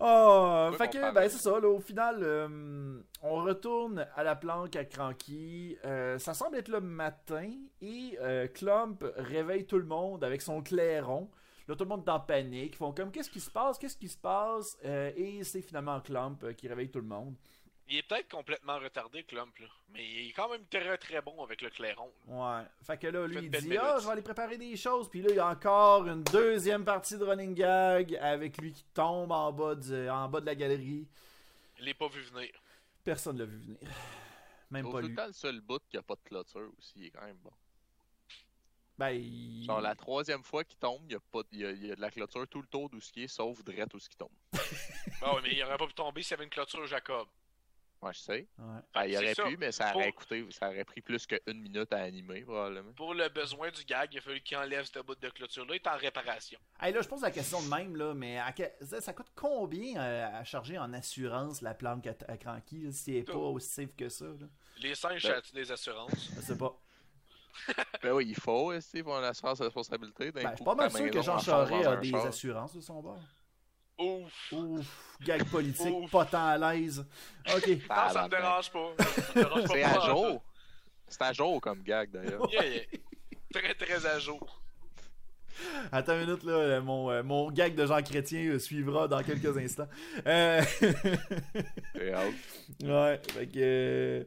Oh, 0.03 0.71
fait 0.79 0.89
que, 0.89 0.97
parle. 0.99 1.13
ben, 1.13 1.29
c'est 1.29 1.37
ça, 1.37 1.59
là, 1.59 1.67
au 1.67 1.79
final, 1.79 2.23
euh, 2.23 2.99
on 3.21 3.35
retourne 3.43 4.07
à 4.15 4.23
la 4.23 4.35
planque 4.35 4.75
à 4.75 4.83
Cranky. 4.83 5.77
Euh, 5.85 6.17
ça 6.17 6.33
semble 6.33 6.57
être 6.57 6.69
le 6.69 6.81
matin 6.81 7.51
et 7.81 8.17
euh, 8.19 8.47
Clump 8.47 9.05
réveille 9.15 9.67
tout 9.67 9.77
le 9.77 9.85
monde 9.85 10.23
avec 10.23 10.41
son 10.41 10.63
clairon. 10.63 11.29
Là, 11.67 11.75
tout 11.75 11.83
le 11.83 11.89
monde 11.89 12.03
est 12.07 12.11
en 12.11 12.19
panique. 12.19 12.73
Ils 12.73 12.77
font 12.77 12.91
comme, 12.91 13.11
qu'est-ce 13.11 13.29
qui 13.29 13.39
se 13.39 13.49
passe, 13.51 13.77
qu'est-ce 13.77 13.97
qui 13.97 14.07
se 14.09 14.17
passe? 14.17 14.77
Euh, 14.83 15.11
et 15.15 15.43
c'est 15.43 15.61
finalement 15.61 15.99
Clump 16.01 16.43
euh, 16.43 16.53
qui 16.53 16.67
réveille 16.67 16.89
tout 16.89 16.99
le 16.99 17.05
monde. 17.05 17.35
il 17.87 17.97
est 17.97 18.03
peut-être 18.03 18.29
complètement 18.29 18.79
retardé, 18.79 19.23
Clump, 19.23 19.57
là. 19.59 19.67
Mais 19.93 20.03
il 20.09 20.29
est 20.29 20.33
quand 20.33 20.49
même 20.49 20.65
très 20.69 20.97
très 20.97 21.21
bon 21.21 21.43
avec 21.43 21.61
le 21.61 21.69
clairon. 21.69 22.09
Ouais. 22.27 22.63
Fait 22.83 22.97
que 22.97 23.07
là, 23.07 23.27
lui, 23.27 23.37
il 23.43 23.49
dit 23.51 23.77
Ah, 23.77 23.97
je 23.99 24.05
vais 24.05 24.11
aller 24.13 24.21
préparer 24.21 24.57
des 24.57 24.75
choses. 24.77 25.09
Puis 25.09 25.21
là, 25.21 25.29
il 25.29 25.35
y 25.35 25.39
a 25.39 25.47
encore 25.49 26.07
une 26.07 26.23
deuxième 26.23 26.83
partie 26.85 27.17
de 27.17 27.23
running 27.25 27.53
gag 27.53 28.15
avec 28.21 28.57
lui 28.57 28.71
qui 28.71 28.83
tombe 28.93 29.31
en 29.31 29.51
bas 29.51 29.75
de, 29.75 30.09
en 30.09 30.29
bas 30.29 30.39
de 30.41 30.45
la 30.45 30.55
galerie. 30.55 31.05
Il 31.79 31.85
l'est 31.85 31.93
pas 31.93 32.07
vu 32.07 32.21
venir. 32.21 32.49
Personne 33.03 33.37
l'a 33.37 33.45
vu 33.45 33.57
venir. 33.57 33.79
Même 34.69 34.85
Au 34.85 34.91
pas 34.91 35.01
tout 35.01 35.07
lui. 35.07 35.13
le 35.13 35.15
temps, 35.21 35.27
le 35.27 35.33
seul 35.33 35.59
bout 35.59 35.81
qui 35.89 35.97
a 35.97 36.01
pas 36.01 36.15
de 36.15 36.21
clôture 36.23 36.71
aussi, 36.79 36.93
il 36.95 37.05
est 37.07 37.09
quand 37.09 37.25
même 37.25 37.37
bon. 37.43 37.51
Ben, 39.01 39.09
il... 39.09 39.65
Genre, 39.65 39.81
la 39.81 39.95
troisième 39.95 40.43
fois 40.43 40.63
qu'il 40.63 40.77
tombe, 40.77 41.01
il 41.07 41.13
y 41.13 41.15
a, 41.15 41.19
pas, 41.19 41.41
il 41.51 41.59
y 41.59 41.65
a, 41.65 41.71
il 41.71 41.87
y 41.87 41.91
a 41.91 41.95
de 41.95 42.01
la 42.01 42.11
clôture 42.11 42.47
tout 42.47 42.61
le 42.61 42.67
tour 42.67 42.87
d'où 42.87 43.01
ce 43.01 43.11
qui 43.11 43.23
est, 43.23 43.27
sauf 43.27 43.63
drette 43.63 43.91
où 43.95 43.99
ce 43.99 44.07
qui 44.07 44.15
tombe. 44.17 44.29
Ah 45.23 45.33
ouais, 45.35 45.41
mais 45.43 45.53
il 45.55 45.63
aurait 45.63 45.77
pas 45.77 45.87
pu 45.87 45.93
tomber 45.93 46.21
s'il 46.21 46.31
y 46.31 46.33
avait 46.35 46.43
une 46.43 46.49
clôture 46.51 46.79
Ouais, 46.81 46.87
Jacob. 46.87 47.27
je 48.11 48.17
sais. 48.19 48.47
Ouais. 48.59 48.65
Ben, 48.93 49.05
il 49.05 49.11
C'est 49.13 49.17
aurait 49.17 49.33
ça. 49.33 49.43
pu, 49.45 49.57
mais 49.57 49.71
ça 49.71 49.85
Pour- 49.91 50.01
aurait 50.01 50.11
coûté, 50.11 50.45
ça 50.51 50.67
aurait 50.69 50.83
pris 50.85 51.01
plus 51.01 51.25
qu'une 51.25 51.59
minute 51.61 51.91
à 51.93 51.97
animer, 52.03 52.41
probablement. 52.41 52.91
Pour 52.93 53.13
le 53.15 53.27
besoin 53.29 53.71
du 53.71 53.83
gag, 53.85 54.09
il 54.13 54.19
a 54.19 54.21
fallu 54.21 54.41
qu'il 54.41 54.57
enlève 54.57 54.85
ce 54.85 54.99
bout 54.99 55.15
de 55.19 55.29
clôture-là. 55.29 55.73
Il 55.73 55.77
est 55.77 55.87
en 55.87 55.97
réparation. 55.97 56.59
Hey, 56.79 56.93
là, 56.93 57.01
je 57.01 57.07
pose 57.07 57.21
la 57.21 57.31
question 57.31 57.61
de 57.63 57.67
même, 57.69 57.95
là, 57.95 58.13
mais 58.13 58.37
à 58.39 58.51
que- 58.51 58.99
ça, 58.99 59.13
coûte 59.13 59.31
combien 59.35 59.99
euh, 59.99 60.39
à 60.39 60.43
charger 60.43 60.77
en 60.77 60.93
assurance 60.93 61.61
la 61.61 61.73
planque 61.73 62.05
à, 62.07 62.13
à 62.27 62.37
Cranky, 62.37 62.91
si 62.93 63.11
elle 63.11 63.17
est 63.17 63.23
pas 63.23 63.33
aussi 63.37 63.69
safe 63.69 63.95
que 63.95 64.09
ça, 64.09 64.25
là? 64.25 64.47
Les 64.77 64.93
singes, 64.95 65.23
Ben- 65.23 65.33
as-tu 65.37 65.53
des 65.53 65.71
assurances? 65.71 66.31
Je 66.35 66.41
sais 66.41 66.57
pas. 66.57 66.75
Ben 68.03 68.11
oui, 68.13 68.25
il 68.29 68.35
faut, 68.35 68.73
il 68.73 69.03
faut 69.03 69.11
une 69.17 69.23
assurance 69.25 69.59
de 69.59 69.65
responsabilité. 69.65 70.31
d'un 70.31 70.41
Ben, 70.41 70.49
je 70.51 70.55
suis 70.55 70.65
pas 70.65 70.75
mal 70.75 70.91
sûr 70.91 71.11
que 71.11 71.21
Jean 71.21 71.37
Charest 71.39 71.87
a 71.87 71.95
des 71.97 72.09
char. 72.09 72.25
assurances 72.25 72.75
de 72.75 72.81
son 72.81 73.01
bord. 73.01 73.19
Ouf! 73.99 74.51
Ouf, 74.53 75.15
gag 75.21 75.43
politique, 75.45 75.93
Ouf. 75.93 76.09
pas 76.09 76.25
tant 76.25 76.47
à 76.47 76.57
l'aise. 76.73 77.05
Ok. 77.55 77.67
Non, 77.67 78.09
ça 78.11 78.23
me 78.23 78.29
dérange 78.29 78.71
pas. 78.71 78.93
Ça 78.97 79.21
me 79.21 79.33
dérange 79.43 79.61
pas 79.63 79.67
C'est 79.73 79.83
à 79.83 79.99
jour. 79.99 80.43
C'est 81.07 81.21
à 81.21 81.33
jour 81.33 81.61
comme 81.61 81.83
gag, 81.83 82.09
d'ailleurs. 82.11 82.49
Yeah, 82.51 82.65
yeah. 82.67 82.81
Très 83.53 83.73
très 83.75 84.05
à 84.05 84.17
jour. 84.17 84.61
Attends 85.91 86.13
une 86.13 86.25
minute, 86.25 86.43
là, 86.43 86.53
euh, 86.53 86.81
mon, 86.81 87.11
euh, 87.11 87.21
mon 87.21 87.51
gag 87.51 87.75
de 87.75 87.85
Jean 87.85 88.01
Chrétien 88.01 88.39
euh, 88.47 88.57
suivra 88.59 89.07
dans 89.07 89.21
quelques 89.21 89.55
instants. 89.57 89.87
Euh... 90.25 90.63
Ouais, 92.83 93.21
fait 93.33 93.47
que. 93.47 94.25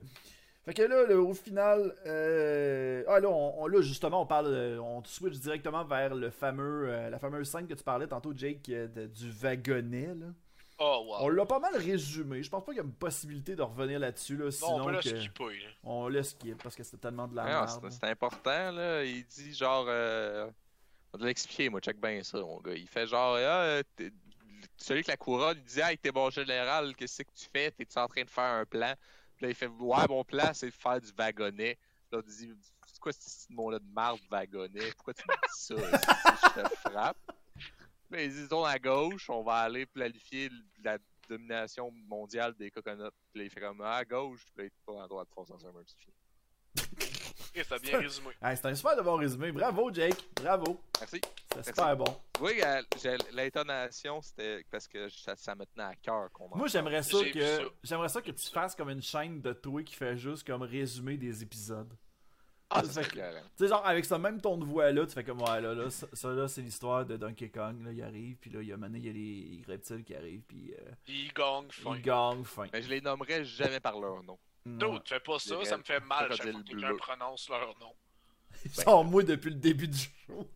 Fait 0.64 0.72
que 0.74 0.83
là, 0.83 1.07
là, 1.07 1.16
au 1.16 1.35
final, 1.35 1.94
euh, 2.07 3.05
ah 3.09 3.20
là, 3.20 3.29
on, 3.29 3.62
on- 3.62 3.66
là, 3.66 3.83
justement, 3.83 4.22
on 4.22 4.27
parle, 4.27 4.46
euh, 4.48 4.79
on 4.79 5.03
switch 5.05 5.35
directement 5.35 5.85
vers 5.85 6.14
le 6.14 6.31
fameux, 6.31 6.87
euh, 6.88 7.11
la 7.11 7.18
fameuse 7.18 7.48
scène 7.50 7.66
que 7.66 7.74
tu 7.74 7.85
parlais 7.85 8.07
tantôt, 8.07 8.33
Jake, 8.35 8.66
euh, 8.70 8.88
de- 8.88 9.07
du 9.07 9.31
wagonnet. 9.31 10.14
Là. 10.14 10.27
Oh 10.79 11.05
wow. 11.07 11.16
On 11.20 11.29
l'a 11.29 11.44
pas 11.46 11.59
mal 11.61 11.77
résumé. 11.77 12.42
Je 12.42 12.48
pense 12.50 12.64
pas 12.64 12.72
qu'il 12.72 12.79
y 12.79 12.81
a 12.81 12.85
une 12.85 12.92
possibilité 12.94 13.55
de 13.55 13.62
revenir 13.62 13.98
là-dessus, 14.00 14.37
là, 14.38 14.46
Non, 14.46 14.50
sinon 14.50 14.77
on 14.81 14.85
peut 14.87 14.92
le 14.92 15.03
skipper. 15.03 15.44
là. 15.44 15.68
on 15.85 16.09
le 16.09 16.22
skip 16.22 16.62
parce 16.62 16.74
que 16.74 16.83
c'était 16.83 16.96
tellement 16.96 17.29
de 17.29 17.37
la 17.37 17.44
merde. 17.44 17.87
c'est- 17.90 18.05
important, 18.09 18.70
là. 18.72 19.05
Il 19.05 19.24
dit 19.27 19.55
genre. 19.55 19.85
Euh... 19.88 20.46
On 21.12 21.18
va 21.18 21.22
te 21.22 21.27
l'expliquer, 21.27 21.68
moi, 21.68 21.81
check 21.81 22.00
bien 22.00 22.22
ça, 22.24 22.38
mon 22.40 22.59
gars. 22.61 22.74
Il 22.74 22.88
fait 22.88 23.07
genre. 23.07 23.37
Ah, 23.38 23.83
celui 24.77 25.05
que 25.05 25.11
la 25.11 25.16
couronne, 25.16 25.59
il 25.59 25.64
dit 25.64 25.81
Hey, 25.81 25.96
t'es 25.98 26.11
bon 26.11 26.31
général, 26.31 26.94
qu'est-ce 26.96 27.22
que 27.22 27.31
tu 27.35 27.46
fais? 27.53 27.70
T'es-tu 27.70 27.98
en 27.98 28.09
train 28.09 28.22
de 28.24 28.31
faire 28.31 28.44
un 28.44 28.64
plan? 28.64 28.94
Puis 29.36 29.46
là, 29.46 29.48
il 29.50 29.54
fait 29.54 29.66
Ouais, 29.66 30.06
mon 30.08 30.24
plan, 30.24 30.52
c'est 30.54 30.66
de 30.66 30.72
faire 30.72 31.00
du 31.00 31.10
wagonnet. 31.18 31.78
Puis 32.10 32.18
là, 32.18 32.22
il 32.26 32.54
dit 32.54 32.72
C'est 32.86 33.00
quoi 33.00 33.12
ce 33.12 33.52
mot-là 33.52 33.78
de 33.78 33.92
marde, 33.92 34.20
wagonnet? 34.30 34.92
Pourquoi 34.96 35.14
tu 35.14 35.24
me 35.28 35.34
dis 35.34 35.40
ça? 35.54 35.74
Je 36.56 36.62
te 36.62 36.88
frappe. 36.88 37.18
Puis 37.56 38.18
là, 38.18 38.22
il 38.22 38.32
dit 38.32 38.48
Tourne 38.48 38.68
à 38.68 38.78
gauche, 38.78 39.28
on 39.30 39.42
va 39.42 39.56
aller 39.56 39.86
planifier 39.86 40.50
la 40.82 40.98
domination 41.28 41.90
mondiale 41.90 42.54
des 42.54 42.70
coconuts. 42.70 43.10
Puis 43.32 43.40
là, 43.40 43.44
il 43.44 43.50
fait 43.50 43.60
comme 43.60 43.80
à 43.80 44.04
gauche, 44.04 44.44
puis 44.54 44.64
là, 44.64 44.64
il 44.64 44.84
tourne 44.84 45.02
à 45.02 45.08
droite, 45.08 45.28
force 45.34 45.48
dans 45.48 45.66
un 45.66 45.72
mur. 45.72 45.82
Ok, 46.76 47.64
ça 47.64 47.74
a 47.76 47.78
bien 47.78 47.98
résumé. 48.00 48.30
Hey, 48.42 48.56
c'est 48.56 48.66
un 48.66 48.74
super 48.74 48.96
de 48.96 49.02
bon 49.02 49.16
résumé. 49.16 49.52
Bravo, 49.52 49.92
Jake. 49.92 50.22
Bravo. 50.36 50.80
Merci. 51.00 51.20
Super 51.62 51.96
bon. 51.96 52.20
Oui, 52.40 52.60
euh, 52.62 52.82
l'intonation, 53.32 54.20
c'était 54.20 54.64
parce 54.70 54.88
que 54.88 55.08
ça, 55.08 55.36
ça 55.36 55.54
me 55.54 55.64
tenait 55.66 55.86
à 55.86 55.94
cœur 55.94 56.30
qu'on 56.32 56.48
Moi, 56.54 56.66
j'aimerais 56.66 57.02
ça 57.02 57.18
que 57.24 57.70
j'aimerais 57.82 58.08
ça 58.08 58.20
que 58.20 58.30
tu 58.30 58.50
fasses 58.50 58.74
comme 58.74 58.90
une 58.90 59.02
chaîne 59.02 59.40
de 59.40 59.52
toi 59.52 59.82
qui 59.82 59.94
fait 59.94 60.16
juste 60.16 60.46
comme 60.46 60.62
résumé 60.62 61.16
des 61.16 61.42
épisodes. 61.42 61.92
Ah, 62.70 62.82
c'est 62.82 63.08
clair. 63.08 63.32
Tu 63.56 63.64
sais, 63.64 63.68
genre, 63.68 63.86
avec 63.86 64.04
ce 64.04 64.14
même 64.14 64.40
ton 64.40 64.56
de 64.56 64.64
voix-là, 64.64 65.06
tu 65.06 65.12
fais 65.12 65.22
comme, 65.22 65.42
ouais, 65.42 65.60
là, 65.60 65.74
là 65.74 65.90
ça, 65.90 66.08
ça, 66.12 66.30
là, 66.30 66.48
c'est 66.48 66.62
l'histoire 66.62 67.06
de 67.06 67.16
Donkey 67.16 67.48
Kong, 67.50 67.84
là, 67.84 67.92
il 67.92 68.02
arrive, 68.02 68.36
puis 68.36 68.50
là, 68.50 68.62
il 68.62 68.68
y 68.68 68.72
a 68.72 68.76
maintenant, 68.76 68.98
il 68.98 69.06
y 69.06 69.10
a 69.10 69.12
les 69.12 69.62
reptiles 69.68 70.02
qui 70.02 70.14
arrivent, 70.14 70.42
puis 70.42 70.74
euh, 70.74 70.92
Il 71.06 71.32
gang 71.32 71.70
fin. 71.70 71.94
il 71.94 72.02
gagne, 72.02 72.42
fin. 72.42 72.66
Mais 72.72 72.82
je 72.82 72.88
les 72.88 73.00
nommerais 73.00 73.44
jamais 73.44 73.80
par 73.80 74.00
leur 74.00 74.22
nom. 74.24 74.38
Ouais. 74.66 74.72
D'autres, 74.78 75.08
fais 75.08 75.20
pas 75.20 75.38
ça, 75.38 75.62
ça 75.64 75.76
me 75.76 75.84
fait 75.84 76.00
mal 76.00 76.32
chaque 76.34 76.50
fois 76.50 76.62
que 76.62 76.66
quelqu'un 76.68 76.96
prononce 76.96 77.48
leur 77.48 77.78
nom. 77.78 77.94
Ils 78.64 78.70
sont 78.72 79.04
mous 79.04 79.22
depuis 79.22 79.50
le 79.50 79.56
début 79.56 79.88
du 79.88 79.98
show. 79.98 80.48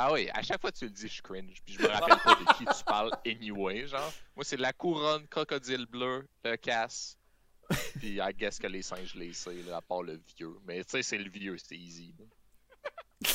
Ah 0.00 0.12
oui, 0.12 0.30
à 0.32 0.42
chaque 0.42 0.60
fois 0.60 0.70
que 0.70 0.76
tu 0.76 0.84
le 0.84 0.92
dis, 0.92 1.08
je 1.08 1.20
cringe. 1.20 1.60
Puis 1.64 1.74
je 1.74 1.82
me 1.82 1.88
rappelle 1.88 2.18
pas 2.18 2.34
de 2.36 2.56
qui 2.56 2.64
tu 2.64 2.84
parles 2.84 3.10
anyway, 3.26 3.86
genre. 3.88 4.12
Moi, 4.36 4.44
c'est 4.44 4.56
la 4.56 4.72
couronne, 4.72 5.26
crocodile 5.26 5.86
bleu, 5.86 6.24
le 6.44 6.56
casse. 6.56 7.18
Puis 7.98 8.18
I 8.20 8.32
guess 8.32 8.60
que 8.60 8.68
les 8.68 8.82
singes 8.82 9.16
les 9.16 9.32
sais, 9.32 9.54
là, 9.66 9.78
à 9.78 9.82
part 9.82 10.02
le 10.02 10.20
vieux. 10.36 10.56
Mais 10.66 10.84
tu 10.84 10.90
sais, 10.90 11.02
c'est 11.02 11.18
le 11.18 11.28
vieux, 11.28 11.56
c'est 11.58 11.76
easy. 11.76 12.14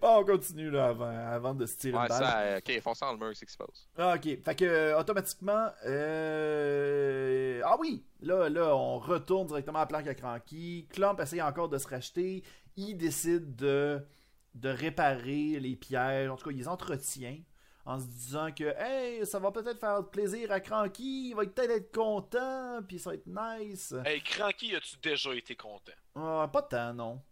Bon, 0.00 0.18
on 0.18 0.24
continue, 0.24 0.70
là, 0.70 0.88
avant, 0.88 1.08
avant 1.08 1.54
de 1.54 1.66
se 1.66 1.76
tirer 1.76 1.96
Ouais, 1.96 2.02
une 2.02 2.08
balle. 2.08 2.22
ça, 2.22 2.38
euh, 2.40 2.58
ok, 2.58 2.80
fonce 2.82 3.00
dans 3.00 3.12
le 3.12 3.18
mur, 3.18 3.30
c'est 3.34 3.40
ce 3.40 3.44
qui 3.46 3.52
se 3.52 3.58
passe? 3.58 3.88
Ah, 3.98 4.14
ok. 4.14 4.44
Fait 4.44 4.54
que, 4.54 4.64
euh, 4.64 4.98
automatiquement, 5.00 5.70
euh... 5.86 7.60
ah 7.64 7.76
oui, 7.80 8.04
là, 8.20 8.48
là, 8.48 8.76
on 8.76 8.98
retourne 8.98 9.46
directement 9.48 9.78
à 9.78 9.82
la 9.82 9.86
planque 9.86 10.06
à 10.06 10.14
Cranky. 10.14 10.86
Clump 10.90 11.18
essaye 11.20 11.42
encore 11.42 11.68
de 11.68 11.78
se 11.78 11.88
racheter. 11.88 12.44
Il 12.76 12.96
décide 12.96 13.56
de, 13.56 14.00
de 14.56 14.68
réparer 14.68 15.60
les 15.60 15.76
pierres. 15.76 16.32
En 16.32 16.36
tout 16.36 16.44
cas, 16.44 16.50
il 16.50 16.58
les 16.58 16.68
entretient 16.68 17.38
en 17.84 18.00
se 18.00 18.06
disant 18.06 18.50
que, 18.52 18.64
hey, 18.78 19.24
ça 19.24 19.38
va 19.38 19.52
peut-être 19.52 19.78
faire 19.78 20.04
plaisir 20.10 20.50
à 20.50 20.58
Cranky. 20.60 21.28
Il 21.30 21.34
va 21.34 21.44
peut-être 21.46 21.70
être 21.70 21.94
content, 21.94 22.80
puis 22.86 22.98
ça 22.98 23.10
va 23.10 23.16
être 23.16 23.26
nice. 23.26 23.94
Hey, 24.04 24.20
Cranky, 24.22 24.74
as-tu 24.74 24.96
déjà 25.02 25.32
été 25.34 25.54
content? 25.54 25.92
Ah, 26.16 26.48
pas 26.52 26.62
tant, 26.62 26.92
non. 26.94 27.22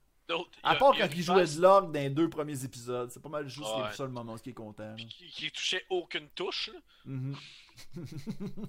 À 0.63 0.77
part 0.77 0.93
a 0.93 0.97
quand 0.97 1.09
il 1.15 1.23
jouait 1.23 1.45
de 1.45 1.61
l'orgue 1.61 1.93
dans 1.93 2.01
les 2.01 2.09
deux 2.09 2.31
premiers 2.31 2.65
épisodes. 2.65 3.11
C'est 3.11 3.21
pas 3.23 3.29
mal 3.29 3.47
juste 3.47 3.67
Ouais. 3.69 3.93
seuls 3.93 4.09
moments 4.09 4.33
où 4.35 4.39
il 4.43 4.51
est 4.51 4.55
content. 4.55 4.95
Qui, 4.97 5.07
qui 5.09 5.51
touchait 5.51 5.85
aucune 5.91 6.29
touche. 6.31 6.71
Mhm. 7.05 7.37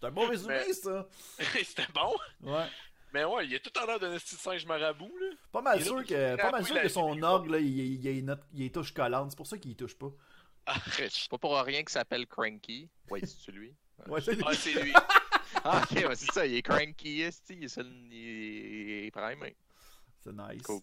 C'est 0.00 0.06
un 0.06 0.10
bon 0.10 0.26
résumé, 0.26 0.54
Mais- 0.66 0.72
ça. 0.72 1.06
C'était 1.64 1.86
bon. 1.94 2.14
Ouais. 2.42 2.66
Mais 3.12 3.24
ouais, 3.24 3.46
il 3.46 3.54
est 3.54 3.60
tout 3.60 3.76
en 3.80 3.86
l'air 3.86 3.98
d'un 3.98 4.12
esti 4.14 4.36
singe 4.36 4.64
marabout, 4.66 5.12
là. 5.18 5.26
Pas 5.52 5.60
mal 5.62 5.82
sûr 5.82 6.04
que, 6.04 6.36
pas 6.36 6.50
mal 6.52 6.64
sûr 6.64 6.80
que 6.80 6.88
son 6.88 7.20
orgue, 7.22 7.50
là, 7.50 7.58
il, 7.58 7.66
il, 7.66 8.04
il, 8.04 8.06
il, 8.18 8.36
il 8.54 8.62
est 8.66 8.74
touche 8.74 8.92
collante. 8.92 9.30
C'est 9.30 9.36
pour 9.36 9.46
ça 9.46 9.58
qu'il 9.58 9.74
touche 9.76 9.96
pas. 9.96 10.10
C'est 11.08 11.28
pas 11.28 11.38
pour 11.38 11.56
rien 11.58 11.80
qu'il 11.80 11.88
s'appelle 11.88 12.26
Cranky. 12.26 12.88
Ouais, 13.10 13.20
c'est 13.26 13.50
lui? 13.52 13.74
Ouais, 14.06 14.20
c'est 14.20 14.38
Ah, 14.46 14.54
c'est 14.54 14.74
lui. 14.82 14.92
Ah, 15.64 15.82
ok, 15.82 16.04
ouais, 16.08 16.14
c'est 16.14 16.30
ça, 16.32 16.46
il 16.46 16.54
est 16.54 16.62
Cranky, 16.62 17.22
esti, 17.22 17.54
il 17.54 17.64
est 17.64 17.76
le- 17.78 17.84
il 18.12 19.06
est 19.06 19.10
prime. 19.10 19.42
hein. 19.42 19.50
c'est 20.22 20.32
nice. 20.32 20.62
Cool. 20.62 20.80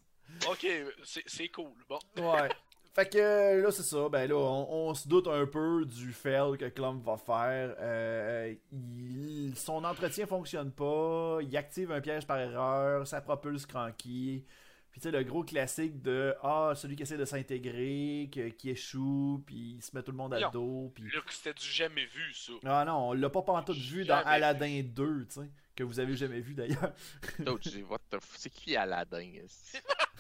Ok, 0.49 0.67
c'est 1.05 1.23
c'est 1.25 1.47
cool. 1.47 1.71
Bon. 1.87 1.99
Ouais. 2.17 2.49
Fait 2.97 3.07
que 3.07 3.61
là, 3.61 3.69
c'est 3.71 3.83
ça. 3.83 4.09
Ben 4.09 4.27
là, 4.27 4.35
on, 4.35 4.89
on 4.89 4.93
se 4.95 5.07
doute 5.07 5.27
un 5.27 5.45
peu 5.45 5.85
du 5.85 6.11
fail 6.11 6.57
que 6.57 6.65
Clump 6.69 7.03
va 7.05 7.15
faire. 7.17 7.75
Euh, 7.79 8.55
il- 8.71 9.53
son 9.55 9.83
entretien 9.83 10.25
fonctionne 10.25 10.71
pas. 10.71 11.37
Il 11.43 11.55
active 11.55 11.91
un 11.91 12.01
piège 12.01 12.25
par 12.25 12.39
erreur. 12.39 13.05
Ça 13.05 13.21
propulse 13.21 13.67
Cranky. 13.67 14.43
Puis 14.89 14.99
tu 14.99 15.09
sais, 15.09 15.11
le 15.15 15.23
gros 15.23 15.43
classique 15.43 16.01
de 16.01 16.33
Ah, 16.41 16.71
celui 16.75 16.95
qui 16.95 17.03
essaie 17.03 17.17
de 17.17 17.25
s'intégrer, 17.25 18.31
qui 18.57 18.69
échoue, 18.71 19.43
puis 19.45 19.75
il 19.77 19.81
se 19.83 19.95
met 19.95 20.01
tout 20.01 20.09
le 20.11 20.17
monde 20.17 20.33
à 20.33 20.39
Non. 20.39 20.49
dos. 20.51 20.91
Puis... 20.95 21.03
Là, 21.03 21.21
que 21.23 21.31
c'était 21.33 21.53
du 21.53 21.65
jamais 21.67 22.05
vu, 22.07 22.33
ça. 22.33 22.53
Ah 22.65 22.83
non, 22.83 23.09
on 23.09 23.13
l'a 23.13 23.29
pas 23.29 23.43
pantoute 23.43 23.77
vu 23.77 24.05
dans 24.05 24.23
Aladdin 24.25 24.81
2, 24.83 25.25
tu 25.27 25.41
sais. 25.41 25.49
Que 25.75 25.83
vous 25.83 25.99
avez 25.99 26.15
jamais 26.15 26.39
vu 26.39 26.55
d'ailleurs. 26.55 26.93
D'autres, 27.37 27.69
j'ai 27.69 27.83
what 27.83 27.99
the 28.09 28.15
f- 28.15 28.33
C'est 28.37 28.49
qui 28.49 28.75
Aladdin? 28.75 29.33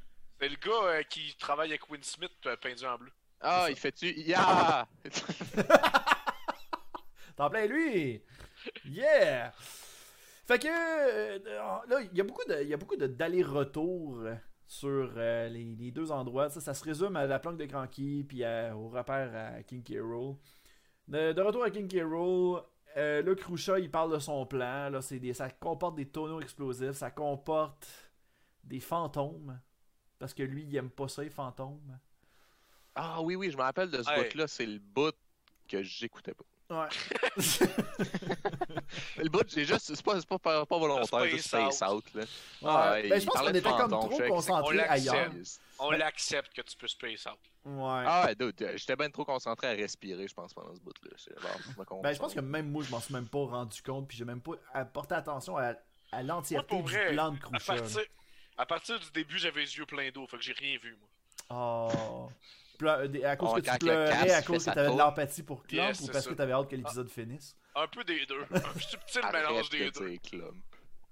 C'est 0.42 0.50
le 0.50 0.56
gars 0.56 0.88
euh, 0.98 1.04
qui 1.04 1.36
travaille 1.38 1.70
avec 1.70 1.88
Will 1.92 2.04
Smith 2.04 2.32
euh, 2.48 2.56
peindu 2.58 2.84
en 2.84 2.98
bleu. 2.98 3.12
Ah, 3.42 3.68
il 3.70 3.76
fait-tu? 3.76 4.12
Ya! 4.22 4.88
T'en 7.36 7.48
plein 7.50 7.68
lui! 7.68 8.24
Yeah! 8.86 9.52
Fait 10.48 10.58
que 10.58 10.68
euh, 10.68 11.38
là, 11.88 12.02
il 12.02 12.18
y 12.18 12.22
a 12.22 12.24
beaucoup 12.24 12.44
de, 12.50 12.60
il 12.64 12.70
y 12.70 12.74
a 12.74 12.78
beaucoup 12.78 12.96
de 12.96 13.06
d'aller-retour 13.06 14.24
sur 14.66 15.14
euh, 15.16 15.48
les, 15.50 15.76
les 15.76 15.92
deux 15.92 16.12
endroits. 16.12 16.50
Ça, 16.50 16.60
ça 16.60 16.74
se 16.74 16.84
résume 16.84 17.16
à 17.18 17.28
la 17.28 17.38
planque 17.38 17.58
de 17.58 17.66
Cranky 17.66 18.26
puis 18.28 18.44
à- 18.44 18.76
au 18.76 18.89
repère 18.89 19.32
à 19.36 19.62
King 19.62 19.84
K. 19.84 20.00
Rool. 20.02 20.38
De, 21.08 21.34
de 21.34 21.42
retour 21.42 21.64
à 21.64 21.70
King 21.70 21.88
K. 21.88 22.02
Rool, 22.04 22.64
euh, 22.98 23.22
là, 23.22 23.36
Krusha, 23.36 23.78
il 23.78 23.92
parle 23.92 24.12
de 24.14 24.20
son 24.20 24.46
plan. 24.48 24.89
Là, 24.89 25.02
c'est 25.04 25.20
des, 25.20 25.34
ça 25.36 25.52
comporte 25.52 25.96
des 25.96 26.08
tonneaux 26.08 26.42
explosifs, 26.42 26.94
ça 26.94 27.12
comporte 27.12 27.88
des 28.64 28.80
fantômes. 28.80 29.60
Parce 30.22 30.36
que 30.36 30.43
lui, 30.43 30.61
il 30.61 30.76
aime 30.76 30.91
pas 30.91 31.07
ça, 31.07 31.24
les 31.24 31.32
fantômes. 31.32 31.82
Ah 32.93 33.19
oui, 33.24 33.36
oui, 33.36 33.49
je 33.49 33.57
me 33.57 33.63
rappelle 33.63 33.89
de 33.89 34.03
ce 34.03 34.09
Hey. 34.11 34.30
bout-là, 34.30 34.47
c'est 34.47 34.67
le 34.67 34.78
bout 34.78 35.15
que 35.67 35.82
j'écoutais 35.82 36.36
pas. 36.36 36.43
Ouais. 36.69 36.88
Le 39.17 39.30
bout, 39.30 39.43
j'ai 39.49 39.65
juste. 39.65 39.93
C'est 39.95 40.03
pas, 40.03 40.19
c'est 40.19 40.28
pas, 40.30 40.38
pas, 40.38 40.63
pas 40.65 40.78
volontaire, 40.78 41.26
juste 41.26 41.47
Space 41.47 41.76
Space 41.76 41.91
Out, 41.91 42.05
là. 42.13 42.22
Ouais. 42.22 42.28
Ah, 42.63 42.95
Ben, 43.09 43.19
je 43.19 43.26
pense 43.26 43.41
qu'on 43.41 43.47
était 43.47 43.61
comme 43.61 43.89
trop 43.89 44.72
l'accepte. 44.72 45.09
ailleurs. 45.09 45.32
On 45.80 45.91
l'accepte 45.91 46.53
que 46.53 46.61
tu 46.61 46.78
peux 46.78 46.88
space 46.88 47.26
out. 47.26 47.39
Ouais. 47.65 48.03
Ah 48.05 48.26
ouais, 48.28 48.36
dude, 48.36 48.74
j'étais 48.76 48.95
bien 48.95 49.09
trop 49.09 49.26
concentré 49.26 49.67
à 49.67 49.72
respirer, 49.72 50.28
je 50.28 50.34
pense, 50.36 50.53
pendant 50.53 50.76
ce 50.76 50.80
bout-là. 50.82 51.11
Bon, 51.89 52.01
Ben, 52.01 52.13
je 52.13 52.19
pense 52.19 52.34
que 52.34 52.39
même 52.41 52.69
moi, 52.69 52.84
je 52.84 52.91
m'en 52.91 52.99
suis 52.99 53.13
même 53.13 53.28
pas 53.28 53.39
rendu 53.45 53.82
compte, 53.82 54.07
puis 54.07 54.17
j'ai 54.17 54.26
même 54.26 54.41
pas 54.41 54.53
apporté 54.74 55.15
attention 55.15 55.57
à, 55.57 55.74
l'entièreté 56.22 56.80
du 56.84 56.93
plan 57.11 57.32
de 57.32 57.39
partir, 57.39 57.84
à 58.58 58.66
partir 58.66 58.99
du 58.99 59.10
début, 59.12 59.38
j'avais 59.38 59.62
les 59.62 59.78
yeux 59.78 59.86
pleins 59.86 60.10
d'eau, 60.12 60.28
fait 60.28 60.38
que 60.38 60.43
j'ai 60.43 60.54
rien 60.54 60.78
vu, 60.82 60.95
moi. 60.99 61.10
Oh. 61.49 62.30
Ple- 62.80 63.08
des- 63.10 63.24
à 63.24 63.36
cause 63.36 63.49
Oh, 63.54 63.62
que 63.62 63.70
tu 63.72 63.78
pleurais, 63.80 64.10
casque 64.12 64.30
à 64.32 64.41
cause 64.41 64.66
que 64.66 64.72
t'avais 64.72 64.91
de 64.91 64.97
l'empathie 64.97 65.43
pour 65.43 65.64
Clump 65.64 65.88
Yes, 65.89 65.99
ou 66.02 66.08
parce 66.08 66.24
ça. 66.24 66.30
que 66.30 66.36
t'avais 66.36 66.54
hâte 66.54 66.70
que 66.70 66.76
l'épisode 66.76 67.10
finisse? 67.10 67.56
Un 67.76 67.88
peu 67.88 68.04
des 68.04 68.26
deux. 68.26 68.45
Un 68.52 68.80
subtil 68.80 69.22
mélange 69.32 69.70
de 69.70 69.78
des 69.78 69.91
deux. 69.91 70.10
dire 70.10 70.22
clump. 70.22 70.64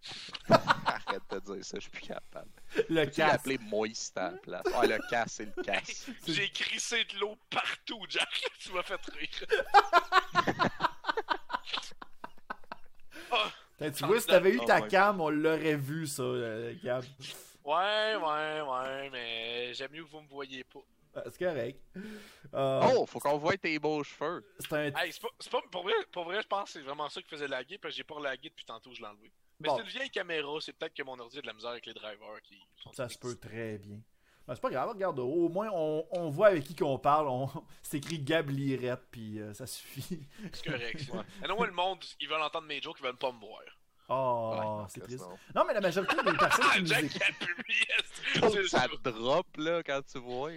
Arrête 0.50 1.22
de 1.30 1.40
dire 1.56 1.66
ça, 1.66 1.76
je 1.78 1.82
suis 1.82 1.90
plus 1.92 2.02
capable. 2.08 2.50
Le 2.90 3.04
Tu 3.06 3.12
casque. 3.18 3.18
l'appeler 3.34 3.58
moist 3.60 4.18
à 4.18 4.32
la 4.32 4.38
place? 4.38 4.64
Ah, 4.74 4.86
le 4.88 4.98
casse, 5.10 5.34
c'est 5.34 5.46
le 5.56 5.62
casse. 5.64 6.08
J'ai 6.28 6.50
crissé 6.50 7.04
de 7.04 7.20
l'eau 7.20 7.38
partout, 7.50 8.04
Jack. 8.10 8.30
tu 8.60 8.72
m'as 8.72 8.84
fait 8.84 9.00
rire. 9.12 9.30
Ah, 13.32 13.52
tu 13.80 14.06
vois, 14.06 14.20
si 14.20 14.28
t'avais 14.28 14.52
eu 14.52 14.60
ta 14.66 14.82
cam, 14.82 15.22
on 15.22 15.30
l'aurait 15.30 15.76
vu, 15.76 16.06
ça, 16.08 16.24
euh, 16.24 16.74
Gab. 16.84 17.04
ouais, 17.66 18.16
ouais, 18.16 18.62
ouais, 18.62 19.10
mais 19.12 19.74
j'aime 19.74 19.92
mieux 19.92 20.04
que 20.04 20.10
vous 20.10 20.22
me 20.22 20.28
voyez 20.28 20.64
pas. 20.64 20.80
Ah, 21.16 21.24
C'est 21.26 21.40
correct. 21.46 21.80
Euh, 22.54 22.82
Oh, 22.96 23.06
faut 23.06 23.20
qu'on 23.20 23.38
voie 23.38 23.58
tes 23.58 23.78
beaux 23.80 24.04
cheveux. 24.04 24.46
C'est 24.60 24.74
un... 24.74 24.96
Hey, 24.96 25.12
c'est 25.12 25.50
pas, 25.52 25.62
pour 25.72 25.84
vrai, 25.84 25.94
pour 26.12 26.24
vrai, 26.26 26.42
je 26.42 26.48
pense 26.48 26.66
que 26.72 26.80
c'est 26.80 26.86
vraiment 26.86 27.10
ça 27.10 27.22
qui 27.22 27.28
faisait 27.30 27.48
laguer, 27.48 27.78
parce 27.78 27.94
que 27.94 27.98
j'ai 27.98 28.04
pas 28.04 28.20
lagué 28.20 28.50
depuis 28.50 28.66
tantôt, 28.66 28.94
je 28.94 29.02
l'ai 29.02 29.08
enlevé. 29.08 29.32
Mais 29.60 29.68
Bon. 29.68 29.76
c'est 29.78 29.84
une 29.84 29.90
vieille 29.90 30.10
caméra, 30.10 30.58
c'est 30.62 30.74
peut-être 30.74 30.94
que 30.94 31.04
mon 31.04 31.18
ordi 31.20 31.38
a 31.40 31.42
de 31.42 31.48
la 31.48 31.54
misère 31.54 31.72
avec 31.72 31.86
les 31.86 31.94
drivers 31.94 32.42
qui 32.44 32.58
sont. 32.82 32.94
Ça 32.94 33.10
se 33.10 33.18
peut 33.18 33.36
très 33.36 33.78
bien. 33.78 33.98
Ben, 34.50 34.56
c'est 34.56 34.62
pas 34.62 34.72
grave, 34.72 34.90
regarde, 34.90 35.20
au 35.20 35.48
moins 35.48 35.70
on, 35.72 36.08
on 36.10 36.30
voit 36.32 36.48
avec 36.48 36.64
qui 36.64 36.76
qu'on 36.76 36.98
parle. 36.98 37.28
On... 37.28 37.48
C'est 37.84 37.98
écrit 37.98 38.18
Gab 38.18 38.50
Lirette, 38.50 39.04
puis 39.12 39.40
euh, 39.40 39.54
ça 39.54 39.68
suffit. 39.68 40.28
C'est 40.52 40.66
correct. 40.66 41.02
ça. 41.02 41.24
Mais 41.40 41.48
non, 41.48 41.56
moi, 41.56 41.68
le 41.68 41.74
monde, 41.74 42.00
ils 42.20 42.28
veulent 42.28 42.42
entendre 42.42 42.66
mes 42.66 42.82
jokes, 42.82 42.98
ils 43.00 43.06
veulent 43.06 43.16
pas 43.16 43.32
me 43.32 43.38
voir. 43.40 43.62
Oh, 44.12 44.56
Ouais, 44.58 44.86
c'est 44.90 45.02
triste. 45.02 45.24
Non, 45.54 45.66
mais 45.68 45.76
la 45.76 45.82
majorité 45.82 46.16
des 46.16 46.34
personnes 46.36 46.66
qui 46.74 46.82
nous 46.82 46.94
écoutent. 46.94 47.22
publié, 47.38 48.68
ça 48.68 48.80
ça. 49.04 49.12
drop 49.12 49.46
là 49.58 49.84
quand 49.84 50.02
tu 50.12 50.18
vois. 50.18 50.50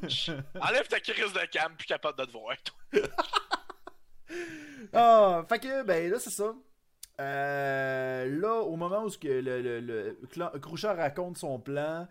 Ouch. 0.00 0.30
Enlève 0.60 0.86
ta 0.86 1.00
crise 1.00 1.32
de 1.32 1.44
cam, 1.50 1.74
plus 1.74 1.88
capable 1.88 2.20
de 2.20 2.24
te 2.24 2.30
voir. 2.30 2.54
toi. 2.62 3.02
Ah, 4.92 5.44
fait 5.48 5.58
que, 5.58 5.82
ben 5.82 6.08
là, 6.08 6.20
c'est 6.20 6.30
ça. 6.30 6.54
Euh, 7.20 8.40
là, 8.40 8.60
au 8.60 8.76
moment 8.76 9.02
où 9.02 9.10
ce 9.10 9.18
que 9.18 9.26
le, 9.26 9.60
le, 9.60 9.80
le 9.80 10.86
raconte 10.86 11.36
son 11.36 11.58
plan, 11.58 12.06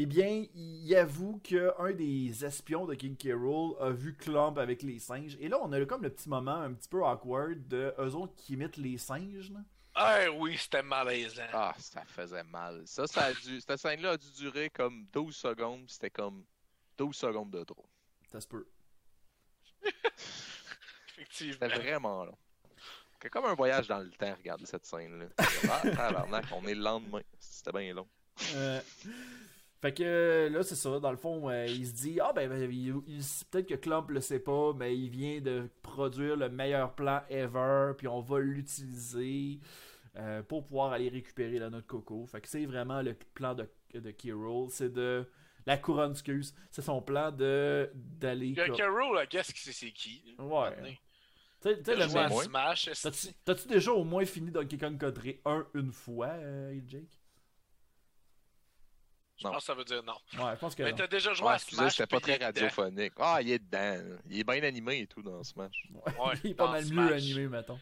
eh 0.00 0.06
bien, 0.06 0.46
il 0.54 0.94
avoue 0.94 1.40
qu'un 1.42 1.92
des 1.92 2.44
espions 2.44 2.86
de 2.86 2.94
King 2.94 3.16
K. 3.16 3.32
Rool 3.34 3.74
a 3.80 3.90
vu 3.90 4.14
Clump 4.14 4.56
avec 4.56 4.84
les 4.84 5.00
singes. 5.00 5.36
Et 5.40 5.48
là, 5.48 5.58
on 5.60 5.72
a 5.72 5.84
comme 5.86 6.04
le 6.04 6.10
petit 6.10 6.28
moment 6.28 6.54
un 6.54 6.72
petit 6.72 6.88
peu 6.88 7.04
awkward 7.04 7.66
de 7.66 7.92
eux 7.98 8.14
autres 8.14 8.32
qui 8.36 8.52
imitent 8.52 8.76
les 8.76 8.96
singes. 8.96 9.50
là. 9.50 9.58
Ah 9.96 10.30
oui, 10.36 10.56
c'était 10.56 10.84
malaisant. 10.84 11.42
Ah, 11.52 11.74
ça 11.78 12.04
faisait 12.04 12.44
mal. 12.44 12.86
Ça, 12.86 13.08
ça 13.08 13.24
a 13.24 13.32
dû. 13.32 13.60
Cette 13.60 13.76
scène-là 13.76 14.12
a 14.12 14.16
dû 14.16 14.30
durer 14.36 14.70
comme 14.70 15.04
12 15.12 15.34
secondes. 15.34 15.90
C'était 15.90 16.10
comme 16.10 16.44
12 16.96 17.16
secondes 17.16 17.50
de 17.50 17.64
trop. 17.64 17.88
Ça 18.30 18.40
se 18.40 18.46
peut. 18.46 18.68
Effectivement. 21.08 21.54
C'était 21.54 21.76
vraiment 21.76 22.24
long. 22.24 22.38
C'est 23.20 23.30
comme 23.30 23.46
un 23.46 23.54
voyage 23.54 23.88
dans 23.88 23.98
le 23.98 24.10
temps, 24.10 24.32
regarder 24.32 24.64
cette 24.64 24.86
scène-là. 24.86 25.26
Ah, 25.98 26.24
on 26.52 26.64
est 26.68 26.74
le 26.76 26.82
lendemain. 26.82 27.22
C'était 27.40 27.72
bien 27.72 27.92
long. 27.94 28.08
Euh, 28.54 28.80
fait 29.80 29.92
que 29.94 30.02
euh, 30.02 30.48
là, 30.50 30.62
c'est 30.62 30.74
ça. 30.74 30.98
Dans 31.00 31.10
le 31.10 31.16
fond, 31.16 31.48
euh, 31.48 31.66
il 31.66 31.86
se 31.86 31.92
dit 31.92 32.18
Ah, 32.20 32.32
ben, 32.34 32.48
ben, 32.48 32.70
il- 32.70 32.94
il- 33.06 33.22
peut-être 33.50 33.68
que 33.68 33.74
Clump 33.74 34.10
le 34.10 34.20
sait 34.20 34.40
pas, 34.40 34.72
mais 34.74 34.96
il 34.96 35.08
vient 35.10 35.40
de 35.40 35.68
produire 35.82 36.36
le 36.36 36.48
meilleur 36.48 36.94
plan 36.94 37.20
ever, 37.30 37.92
puis 37.96 38.08
on 38.08 38.20
va 38.20 38.38
l'utiliser 38.40 39.60
euh, 40.16 40.42
pour 40.42 40.64
pouvoir 40.64 40.92
aller 40.92 41.08
récupérer 41.08 41.58
la 41.58 41.70
note 41.70 41.86
coco. 41.86 42.26
Fait 42.26 42.40
que 42.40 42.48
c'est 42.48 42.64
vraiment 42.66 43.02
le 43.02 43.14
plan 43.34 43.54
de, 43.54 43.68
de 43.94 44.10
Kirill. 44.10 44.68
C'est 44.70 44.92
de. 44.92 45.28
La 45.66 45.76
couronne, 45.76 46.12
excuse. 46.12 46.54
C'est 46.70 46.80
son 46.82 47.02
plan 47.02 47.30
de 47.30 47.90
d'aller. 47.94 48.54
Là, 48.54 48.64
qu'est-ce 49.26 49.52
que 49.52 49.58
c'est 49.72 49.90
qui? 49.92 50.34
Ouais. 50.38 50.70
maintenant? 50.70 50.88
Tu 51.60 51.68
sais- 51.68 51.76
tu 51.78 51.84
sais, 51.84 51.96
Le. 51.96 52.30
Smash, 52.44 52.88
t'as-tu 53.44 53.68
déjà 53.68 53.92
au 53.92 54.04
moins 54.04 54.24
fini 54.24 54.50
Donkey 54.50 54.78
Kong 54.78 54.96
Country 54.98 55.40
1 55.44 55.66
une 55.74 55.92
fois, 55.92 56.28
euh, 56.28 56.80
Jake? 56.86 57.17
Je 59.38 59.44
pense 59.46 59.56
que 59.58 59.62
ça 59.62 59.74
veut 59.74 59.84
dire 59.84 60.02
non. 60.02 60.14
Ouais, 60.44 60.52
je 60.54 60.58
pense 60.58 60.74
que. 60.74 60.82
Mais 60.82 60.90
non. 60.90 60.96
t'as 60.96 61.06
déjà 61.06 61.32
joué 61.32 61.46
Ouais, 61.46 61.52
à 61.52 61.56
excusez, 61.56 61.76
Smash. 61.76 61.96
j'étais 61.96 62.06
pas 62.08 62.20
très 62.20 62.36
radiophonique. 62.44 63.12
Ah, 63.18 63.38
il 63.40 63.50
est 63.52 63.58
dedans. 63.60 64.16
Il 64.28 64.40
est 64.40 64.44
bien 64.44 64.62
animé 64.64 65.00
et 65.00 65.06
tout 65.06 65.22
dans 65.22 65.42
Smash. 65.44 65.88
Ouais, 65.92 66.12
il 66.44 66.50
est 66.50 66.54
pas 66.54 66.70
mal 66.70 66.84
mieux 66.86 67.12
animé, 67.14 67.46
mettons. 67.48 67.78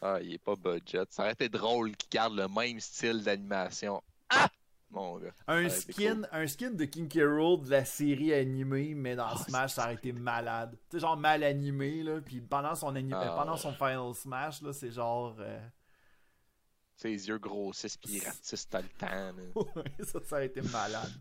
Ah, 0.00 0.18
il 0.22 0.34
est 0.34 0.38
pas 0.38 0.54
budget. 0.54 1.00
Ça 1.10 1.22
aurait 1.22 1.32
été 1.32 1.48
drôle 1.48 1.96
qu'il 1.96 2.10
garde 2.10 2.34
le 2.36 2.46
même 2.48 2.78
style 2.78 3.22
d'animation. 3.24 4.02
Ah! 4.28 4.48
Mon 4.90 5.18
gars. 5.18 5.32
Un 5.48 5.68
skin, 5.70 6.22
un 6.30 6.46
skin 6.46 6.70
de 6.70 6.84
King 6.84 7.08
K. 7.08 7.18
Rool 7.26 7.64
de 7.64 7.70
la 7.70 7.84
série 7.84 8.32
animée, 8.32 8.94
mais 8.94 9.16
dans 9.16 9.26
Ah, 9.26 9.36
Smash, 9.38 9.72
ça 9.72 9.84
aurait 9.84 9.94
été 9.94 10.12
malade. 10.12 10.76
Tu 10.88 10.96
sais, 10.96 11.00
genre 11.00 11.16
mal 11.16 11.42
animé, 11.42 12.04
là. 12.04 12.20
Puis 12.20 12.40
pendant 12.40 12.76
son, 12.76 12.94
ani- 12.94 13.10
Ah, 13.12 13.34
pendant 13.36 13.56
son 13.56 13.72
Final 13.72 14.14
Smash, 14.14 14.62
là, 14.62 14.72
c'est 14.72 14.92
genre. 14.92 15.34
euh, 15.40 15.58
Ses 16.96 17.28
yeux 17.28 17.38
grossissent 17.38 17.96
pis 17.96 18.12
ils 18.18 18.24
ratissent 18.24 18.68
tout 18.68 18.76
le 18.76 18.88
temps. 18.98 19.74
ça, 20.04 20.20
ça 20.24 20.36
aurait 20.36 20.46
été 20.46 20.62
malade. 20.62 21.12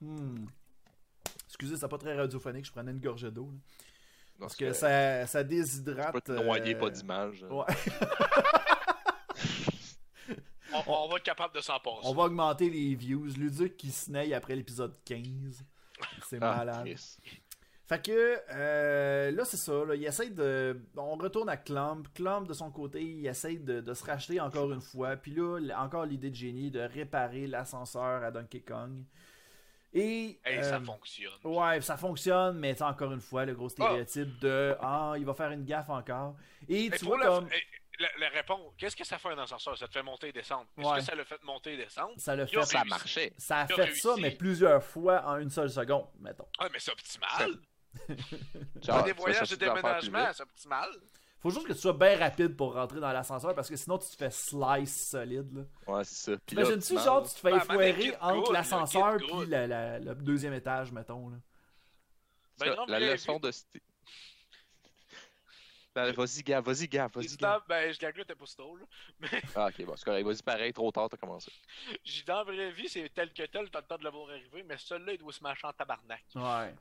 Hmm. 0.00 0.46
Excusez, 1.46 1.76
c'est 1.76 1.88
pas 1.88 1.98
très 1.98 2.16
radiophonique, 2.16 2.64
je 2.64 2.72
prenais 2.72 2.90
une 2.92 3.00
gorgée 3.00 3.30
d'eau. 3.30 3.52
Parce 4.38 4.56
que 4.56 4.72
ça, 4.72 5.26
ça 5.26 5.42
Tu 5.44 5.50
déshydrate. 5.50 6.12
peux 6.12 6.20
te 6.22 6.32
noyer, 6.32 6.74
euh, 6.74 6.78
pas 6.78 6.88
d'image. 6.90 7.42
Ouais. 7.50 7.64
On, 10.72 10.82
on 10.86 11.08
va 11.08 11.16
être 11.16 11.24
capable 11.24 11.54
de 11.54 11.60
s'en 11.60 11.80
passer. 11.80 11.98
On 12.04 12.14
va 12.14 12.22
augmenter 12.24 12.70
les 12.70 12.94
views. 12.94 13.26
Luduc 13.36 13.76
qui 13.76 13.90
snaille 13.90 14.32
après 14.32 14.54
l'épisode 14.54 14.94
15. 15.04 15.64
C'est 16.28 16.36
Ah, 16.40 16.56
malade. 16.58 16.84
Chris. 16.86 17.16
Fait 17.90 18.00
que 18.06 18.38
euh, 18.52 19.32
là, 19.32 19.44
c'est 19.44 19.56
ça. 19.56 19.72
Là, 19.84 19.96
il 19.96 20.04
essaie 20.04 20.30
de. 20.30 20.80
On 20.96 21.16
retourne 21.16 21.48
à 21.48 21.56
Clump. 21.56 22.06
Clump, 22.14 22.46
de 22.46 22.52
son 22.52 22.70
côté, 22.70 23.02
il 23.02 23.26
essaie 23.26 23.56
de, 23.56 23.80
de 23.80 23.94
se 23.94 24.04
racheter 24.04 24.38
encore 24.40 24.70
une 24.70 24.80
fois. 24.80 25.16
Puis 25.16 25.32
là, 25.32 25.58
encore 25.82 26.06
l'idée 26.06 26.30
de 26.30 26.36
génie 26.36 26.70
de 26.70 26.78
réparer 26.78 27.48
l'ascenseur 27.48 28.22
à 28.22 28.30
Donkey 28.30 28.60
Kong. 28.60 29.02
Et. 29.92 30.38
Hey, 30.44 30.58
euh, 30.58 30.62
ça 30.62 30.80
fonctionne. 30.80 31.32
Ouais, 31.42 31.80
ça 31.80 31.96
fonctionne, 31.96 32.58
mais 32.60 32.74
c'est 32.76 32.84
encore 32.84 33.10
une 33.12 33.20
fois 33.20 33.44
le 33.44 33.54
gros 33.54 33.68
stéréotype 33.68 34.38
de 34.38 34.76
Ah, 34.80 35.14
il 35.16 35.24
va 35.24 35.34
faire 35.34 35.50
une 35.50 35.64
gaffe 35.64 35.90
encore. 35.90 36.36
Et 36.68 36.84
Hey, 36.84 36.90
tu 36.92 37.04
vois 37.06 37.18
la- 37.18 37.26
comme. 37.26 37.48
hey, 37.50 37.60
la, 37.98 38.08
la 38.20 38.28
réponse, 38.28 38.72
qu'est-ce 38.78 38.94
que 38.94 39.04
ça 39.04 39.18
fait 39.18 39.30
un 39.30 39.38
ascenseur? 39.38 39.76
Ça 39.76 39.88
te 39.88 39.92
fait 39.92 40.04
monter 40.04 40.28
et 40.28 40.32
descendre. 40.32 40.66
Est-ce 40.78 40.86
Ouais. 40.88 40.98
que 40.98 41.04
ça 41.04 41.14
le 41.16 41.24
fait 41.24 41.42
monter 41.42 41.72
et 41.72 41.76
descendre? 41.76 42.14
Ça 42.18 42.36
le 42.36 42.44
a 42.44 42.46
fait. 42.46 42.62
Ça 42.62 42.78
réussi. 42.78 42.88
marchait. 42.88 43.32
Ça 43.36 43.56
a 43.56 43.62
a 43.64 43.66
fait 43.66 43.94
ça, 43.96 44.14
mais 44.20 44.30
plusieurs 44.30 44.82
fois 44.84 45.24
en 45.26 45.38
une 45.38 45.50
seule 45.50 45.70
seconde, 45.70 46.06
mettons. 46.20 46.46
Ah, 46.60 46.68
mais 46.72 46.78
c'est 46.78 46.92
optimal. 46.92 47.50
Genre, 48.82 49.02
des 49.04 49.12
voyages 49.12 49.50
de 49.50 49.56
déménagement, 49.56 50.18
vite. 50.26 50.28
c'est 50.34 50.42
optimal. 50.42 50.88
Faut 51.42 51.50
juste 51.50 51.66
que 51.66 51.72
tu 51.72 51.78
sois 51.78 51.94
bien 51.94 52.18
rapide 52.18 52.54
pour 52.54 52.74
rentrer 52.74 53.00
dans 53.00 53.12
l'ascenseur 53.12 53.54
parce 53.54 53.68
que 53.70 53.76
sinon 53.76 53.96
tu 53.98 54.08
te 54.10 54.16
fais 54.16 54.30
slice 54.30 55.08
solide. 55.08 55.48
Là. 55.54 55.94
Ouais, 55.94 56.04
c'est 56.04 56.32
ça. 56.32 56.38
T'imagines-tu, 56.44 56.98
genre, 56.98 57.22
tu 57.22 57.34
te 57.34 57.40
fais 57.40 57.52
Ah, 57.52 57.56
effoirer 57.56 57.94
Kid 57.98 58.18
entre 58.20 58.52
l'ascenseur 58.52 59.16
la- 59.48 59.98
le 59.98 60.14
deuxième 60.16 60.52
étage, 60.52 60.92
mettons. 60.92 61.30
Là. 61.30 61.36
Ben 62.58 62.66
ça, 62.66 62.74
non, 62.76 62.84
la 62.86 63.00
leçon 63.00 63.34
vu- 63.34 63.40
de... 63.40 63.50
Ben, 65.94 66.12
vas-y, 66.12 66.42
gars, 66.44 66.60
vas-y, 66.60 66.86
gars, 66.86 67.08
vas-y, 67.12 67.36
gars. 67.36 67.60
Ben, 67.68 67.92
je 67.92 67.98
gagne 67.98 68.16
là, 68.16 68.24
t'es 68.24 68.34
pas 68.36 68.46
si 68.46 68.56
drôle. 68.56 68.80
là. 69.20 69.28
Ah, 69.56 69.68
ok, 69.68 69.84
bon, 69.84 69.96
c'est 69.96 70.04
correct. 70.04 70.24
Vas-y, 70.24 70.42
pareil, 70.42 70.72
trop 70.72 70.92
tard, 70.92 71.08
t'as 71.08 71.16
commencé. 71.16 71.50
J'ai 72.04 72.20
dit 72.20 72.24
dans 72.26 72.36
la 72.36 72.44
vraie 72.44 72.70
vie, 72.70 72.88
c'est 72.88 73.08
tel 73.12 73.32
que 73.32 73.42
tel, 73.46 73.68
t'as 73.70 73.80
le 73.80 73.86
temps 73.86 73.98
de 73.98 74.04
le 74.04 74.10
voir 74.10 74.30
arriver, 74.30 74.62
mais 74.62 74.76
celui-là, 74.78 75.12
il 75.14 75.18
doit 75.18 75.32
se 75.32 75.42
mâcher 75.42 75.66
en 75.66 75.72
tabarnak. 75.72 76.22
Ouais. 76.36 76.74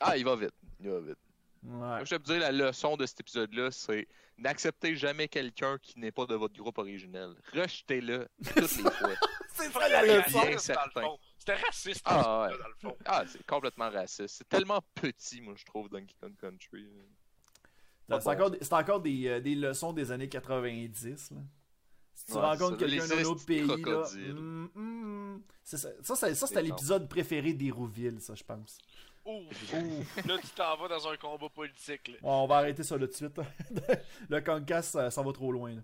Ah, 0.00 0.16
il 0.16 0.24
va 0.24 0.34
vite. 0.34 0.54
Il 0.80 0.90
va 0.90 1.00
vite. 1.00 1.18
Ouais. 1.62 2.04
Je 2.04 2.10
vais 2.10 2.18
te 2.18 2.24
dire, 2.24 2.38
la 2.40 2.50
leçon 2.52 2.96
de 2.96 3.06
cet 3.06 3.20
épisode-là, 3.20 3.70
c'est 3.70 4.08
n'acceptez 4.38 4.94
jamais 4.96 5.28
quelqu'un 5.28 5.78
qui 5.78 5.98
n'est 6.00 6.12
pas 6.12 6.26
de 6.26 6.34
votre 6.34 6.54
groupe 6.56 6.78
originel. 6.78 7.34
Rejetez-le 7.52 8.28
toutes 8.44 8.56
les 8.56 8.68
fois. 8.90 9.14
C'est 9.54 9.70
ça 9.72 9.88
la 9.88 10.02
bien 10.04 10.16
leçon. 10.18 10.38
raciste, 10.40 10.52
dans 10.52 10.58
certain. 10.58 11.00
le 11.00 11.06
fond. 11.06 11.18
C'était 11.38 11.54
raciste, 11.54 12.02
Ah, 12.04 12.42
ouais. 12.50 12.58
dans 12.58 12.68
le 12.68 12.74
fond. 12.80 12.96
Ah, 13.04 13.24
c'est 13.26 13.46
complètement 13.46 13.90
raciste. 13.90 14.36
C'est 14.38 14.48
tellement 14.48 14.80
petit, 14.94 15.40
moi, 15.40 15.54
je 15.56 15.64
trouve, 15.64 15.88
Donkey 15.88 16.14
Kong 16.20 16.34
Country. 16.40 16.88
C'est 18.08 18.28
encore, 18.28 18.50
des- 18.50 18.58
c'est 18.60 18.72
encore 18.72 19.00
des, 19.00 19.26
euh, 19.28 19.40
des 19.40 19.54
leçons 19.54 19.92
des 19.92 20.12
années 20.12 20.28
90. 20.28 21.30
Là. 21.32 21.36
Si 22.14 22.26
tu 22.26 22.32
Ouais, 22.32 22.40
rencontres 22.40 22.76
quelqu'un 22.78 23.06
les 23.06 23.22
d'un 23.22 23.28
autre 23.28 23.44
pays, 23.44 23.66
là, 23.66 24.02
hum, 24.74 25.42
c'est 25.62 25.76
ça, 25.76 25.88
ça, 26.02 26.16
ça, 26.16 26.34
ça, 26.34 26.46
c'était 26.46 26.60
C'est 26.60 26.66
l'épisode 26.66 27.08
préféré 27.08 27.52
d'Hérouville, 27.52 28.20
ça, 28.20 28.34
je 28.34 28.44
pense. 28.44 28.78
Ouf. 29.24 29.74
Ouf. 29.74 30.26
Là, 30.26 30.38
tu 30.40 30.48
t'en 30.50 30.76
vas 30.76 30.88
dans 30.88 31.08
un 31.08 31.16
combat 31.16 31.48
politique. 31.48 32.08
Là. 32.08 32.14
Bon, 32.22 32.44
on 32.44 32.46
va 32.46 32.56
arrêter 32.58 32.84
ça 32.84 32.96
là 32.96 33.06
tout 33.06 33.12
de 33.12 33.16
suite. 33.16 33.36
le 34.28 34.40
Concast, 34.40 34.92
ça, 34.92 35.10
ça 35.10 35.22
va 35.22 35.32
trop 35.32 35.50
loin. 35.50 35.74
Là. 35.74 35.82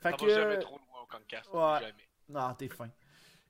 Fait 0.00 0.10
Ça 0.10 0.16
que... 0.16 0.26
va 0.26 0.34
jamais 0.34 0.58
trop 0.60 0.78
loin 0.78 1.02
au 1.02 1.06
Concast. 1.06 1.48
Ouais. 1.52 1.80
Jamais. 1.80 1.94
Non, 2.28 2.54
t'es 2.54 2.68
fin. 2.68 2.88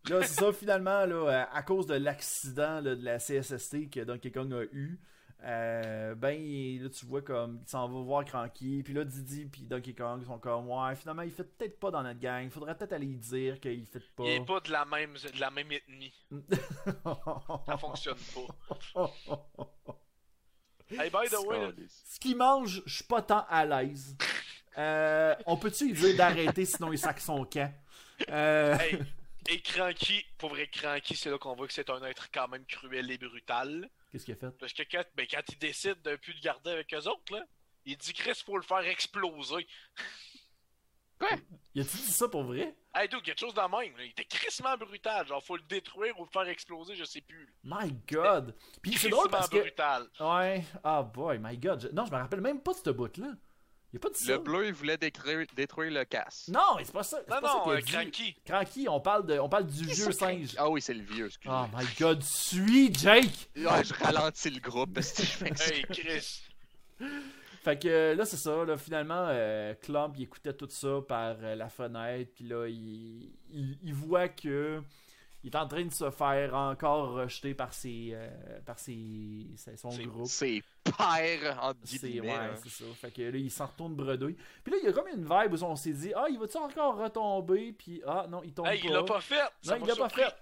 Là, 0.08 0.22
c'est 0.22 0.40
ça, 0.40 0.52
finalement, 0.52 1.04
là, 1.04 1.48
à 1.52 1.62
cause 1.62 1.86
de 1.86 1.94
l'accident 1.94 2.80
de 2.80 2.90
la 3.02 3.18
CSST 3.18 3.90
que 3.90 4.00
Donkey 4.00 4.30
Kong 4.30 4.52
a 4.54 4.62
eu, 4.72 4.98
euh, 5.44 6.14
ben, 6.14 6.82
là, 6.82 6.88
tu 6.88 7.06
vois 7.06 7.22
comme, 7.22 7.60
il 7.62 7.68
s'en 7.68 7.88
va 7.88 8.00
voir 8.00 8.24
Cranky, 8.24 8.82
puis 8.82 8.94
là, 8.94 9.04
Didi 9.04 9.46
puis 9.46 9.62
Donkey 9.62 9.92
Kong 9.94 10.24
sont 10.24 10.38
comme, 10.38 10.68
ouais, 10.68 10.96
finalement, 10.96 11.22
il 11.22 11.30
fait 11.30 11.44
peut-être 11.44 11.78
pas 11.78 11.90
dans 11.90 12.02
notre 12.02 12.20
gang, 12.20 12.48
faudrait 12.50 12.76
peut-être 12.76 12.92
aller 12.94 13.06
lui 13.06 13.18
dire 13.18 13.60
qu'il 13.60 13.86
fait 13.86 14.02
pas. 14.16 14.24
Il 14.24 14.30
est 14.30 14.44
pas 14.44 14.60
de 14.60 14.72
la 14.72 14.84
même, 14.84 15.12
de 15.14 15.40
la 15.40 15.50
même 15.50 15.70
ethnie. 15.70 16.12
Ça 17.66 17.76
fonctionne 17.76 18.18
pas. 18.94 19.10
Hey, 20.88 21.10
by 21.10 21.28
the 21.28 21.44
way, 21.44 21.74
Ce 21.88 22.20
qu'il 22.20 22.36
mange, 22.36 22.80
je 22.86 22.94
suis 22.94 23.04
pas 23.04 23.20
tant 23.20 23.44
à 23.48 23.64
l'aise. 23.66 24.16
Euh, 24.78 25.34
on 25.46 25.56
peut-tu 25.56 25.86
lui 25.86 25.94
dire 25.94 26.16
d'arrêter 26.16 26.64
sinon 26.64 26.92
il 26.92 26.98
sac 26.98 27.18
son 27.18 27.44
camp? 27.44 27.72
Euh, 28.30 28.78
hey, 28.78 28.98
et 29.48 29.60
Cranky, 29.62 30.24
pour 30.38 30.50
vrai, 30.50 30.66
Cranky, 30.68 31.16
c'est 31.16 31.30
là 31.30 31.38
qu'on 31.38 31.54
voit 31.54 31.66
que 31.66 31.72
c'est 31.72 31.90
un 31.90 32.02
être 32.04 32.30
quand 32.32 32.48
même 32.48 32.64
cruel 32.66 33.10
et 33.10 33.18
brutal. 33.18 33.88
Qu'est-ce 34.12 34.24
qu'il 34.24 34.34
a 34.34 34.36
fait? 34.36 34.50
Parce 34.58 34.72
que 34.72 34.82
quand, 34.90 35.04
ben, 35.14 35.26
quand 35.30 35.42
il 35.48 35.58
décide 35.58 36.00
de 36.02 36.16
plus 36.16 36.32
le 36.32 36.40
garder 36.40 36.70
avec 36.70 36.92
eux 36.94 37.06
autres, 37.08 37.32
là, 37.34 37.44
il 37.84 37.96
dit 37.96 38.12
Chris, 38.12 38.40
faut 38.44 38.56
le 38.56 38.62
faire 38.62 38.86
exploser. 38.86 39.66
Il 41.74 41.80
a-tu 41.80 41.96
dit 41.96 42.02
ça 42.12 42.28
pour 42.28 42.44
vrai? 42.44 42.74
Hey, 42.94 43.08
dude, 43.08 43.22
quelque 43.22 43.38
chose 43.40 43.54
de 43.54 43.60
même. 43.60 43.96
Là. 43.96 44.04
Il 44.04 44.10
était 44.10 44.24
crissement 44.26 44.76
brutal. 44.76 45.26
Genre, 45.26 45.42
faut 45.42 45.56
le 45.56 45.62
détruire 45.62 46.18
ou 46.20 46.24
le 46.24 46.30
faire 46.30 46.46
exploser, 46.48 46.94
je 46.94 47.04
sais 47.04 47.22
plus. 47.22 47.48
My 47.64 47.90
god! 48.10 48.54
Puis 48.82 48.94
c'est 48.98 49.08
drôle 49.08 49.30
parce 49.30 49.48
que. 49.48 49.58
brutal. 49.60 50.08
Ouais, 50.20 50.62
ah 50.84 51.02
boy, 51.02 51.38
my 51.38 51.56
god. 51.56 51.80
je- 51.80 51.88
Non, 51.88 52.04
je 52.04 52.10
me 52.12 52.16
rappelle 52.16 52.42
même 52.42 52.60
pas 52.62 52.74
de 52.74 52.78
ce 52.84 52.90
bout-là. 52.90 53.32
Il 53.92 53.96
a 53.96 54.00
pas 54.00 54.10
dit 54.10 54.24
ça. 54.24 54.32
Le 54.32 54.38
bleu, 54.38 54.66
il 54.66 54.72
voulait 54.72 54.96
détruire, 54.96 55.46
détruire 55.54 55.92
le 55.92 56.04
casse. 56.04 56.48
Non, 56.48 56.76
c'est 56.78 56.92
pas 56.92 57.02
ça. 57.02 57.18
Non, 57.18 57.40
pas 57.40 57.48
ça 57.48 57.62
non, 57.64 57.70
euh, 57.72 57.80
dit. 57.80 57.92
Cranky. 57.92 58.36
Cranky, 58.44 58.88
on 58.88 59.00
parle, 59.00 59.26
de, 59.26 59.38
on 59.38 59.48
parle 59.48 59.66
du 59.66 59.84
vieux 59.84 60.12
singe. 60.12 60.54
Ah 60.58 60.68
oui, 60.68 60.82
c'est 60.82 60.94
le 60.94 61.04
vieux, 61.04 61.26
excusez. 61.26 61.54
Oh 61.54 61.66
my 61.74 61.84
god, 61.98 62.22
suis 62.22 62.92
Jake! 62.92 63.48
Ouais, 63.56 63.84
je 63.84 63.94
ralentis 63.94 64.50
le 64.50 64.60
groupe 64.60 64.94
parce 64.94 65.12
que 65.12 65.22
je 65.22 65.44
m'excuse. 65.44 65.72
Hey, 65.72 65.84
Chris. 65.84 66.42
Fait 67.66 67.76
que 67.80 67.88
euh, 67.88 68.14
là, 68.14 68.24
c'est 68.24 68.36
ça. 68.36 68.64
Là, 68.64 68.76
finalement, 68.76 69.26
euh, 69.28 69.74
Clump, 69.82 70.14
il 70.16 70.22
écoutait 70.22 70.52
tout 70.52 70.68
ça 70.70 71.00
par 71.08 71.36
euh, 71.42 71.56
la 71.56 71.68
fenêtre. 71.68 72.30
Puis 72.34 72.44
là, 72.44 72.68
il, 72.68 73.32
il, 73.50 73.78
il 73.82 73.92
voit 73.92 74.28
que 74.28 74.80
il 75.46 75.52
est 75.52 75.56
en 75.56 75.68
train 75.68 75.84
de 75.84 75.92
se 75.92 76.10
faire 76.10 76.54
encore 76.54 77.12
rejeter 77.12 77.54
par 77.54 77.72
ses, 77.72 78.10
euh, 78.14 78.28
par 78.66 78.78
ses, 78.80 79.46
ses- 79.56 79.76
son 79.76 79.90
C'est- 79.92 80.02
groupe. 80.04 80.26
C'est 80.26 80.60
père, 80.84 81.58
entre 81.62 81.78
C'est 81.84 82.00
guillemets. 82.08 82.28
ouais, 82.32 82.34
hein. 82.34 82.54
c'est 82.62 82.68
ça. 82.68 82.84
Fait 83.00 83.10
que 83.12 83.22
là, 83.22 83.38
il 83.38 83.50
s'en 83.50 83.66
retourne 83.66 83.94
bredouille. 83.94 84.36
Puis 84.64 84.72
là, 84.72 84.78
il 84.82 84.86
y 84.86 84.88
a 84.88 84.92
comme 84.92 85.06
une 85.08 85.22
vibe 85.24 85.52
où 85.54 85.62
on 85.64 85.76
s'est 85.76 85.92
dit 85.92 86.12
Ah, 86.16 86.26
il 86.28 86.38
va-tu 86.38 86.56
encore 86.56 86.96
retomber? 86.96 87.72
Puis 87.72 88.02
ah, 88.06 88.26
non, 88.28 88.42
il 88.42 88.52
tombe 88.52 88.66
Hey, 88.66 88.80
pas. 88.80 88.86
il 88.88 88.92
l'a 88.92 89.02
pas 89.04 89.20
fait. 89.20 89.34
Ça 89.62 89.78
Non, 89.78 89.84
il 89.84 89.88
l'a 89.88 89.96
pas 89.96 90.08
fait. 90.08 90.34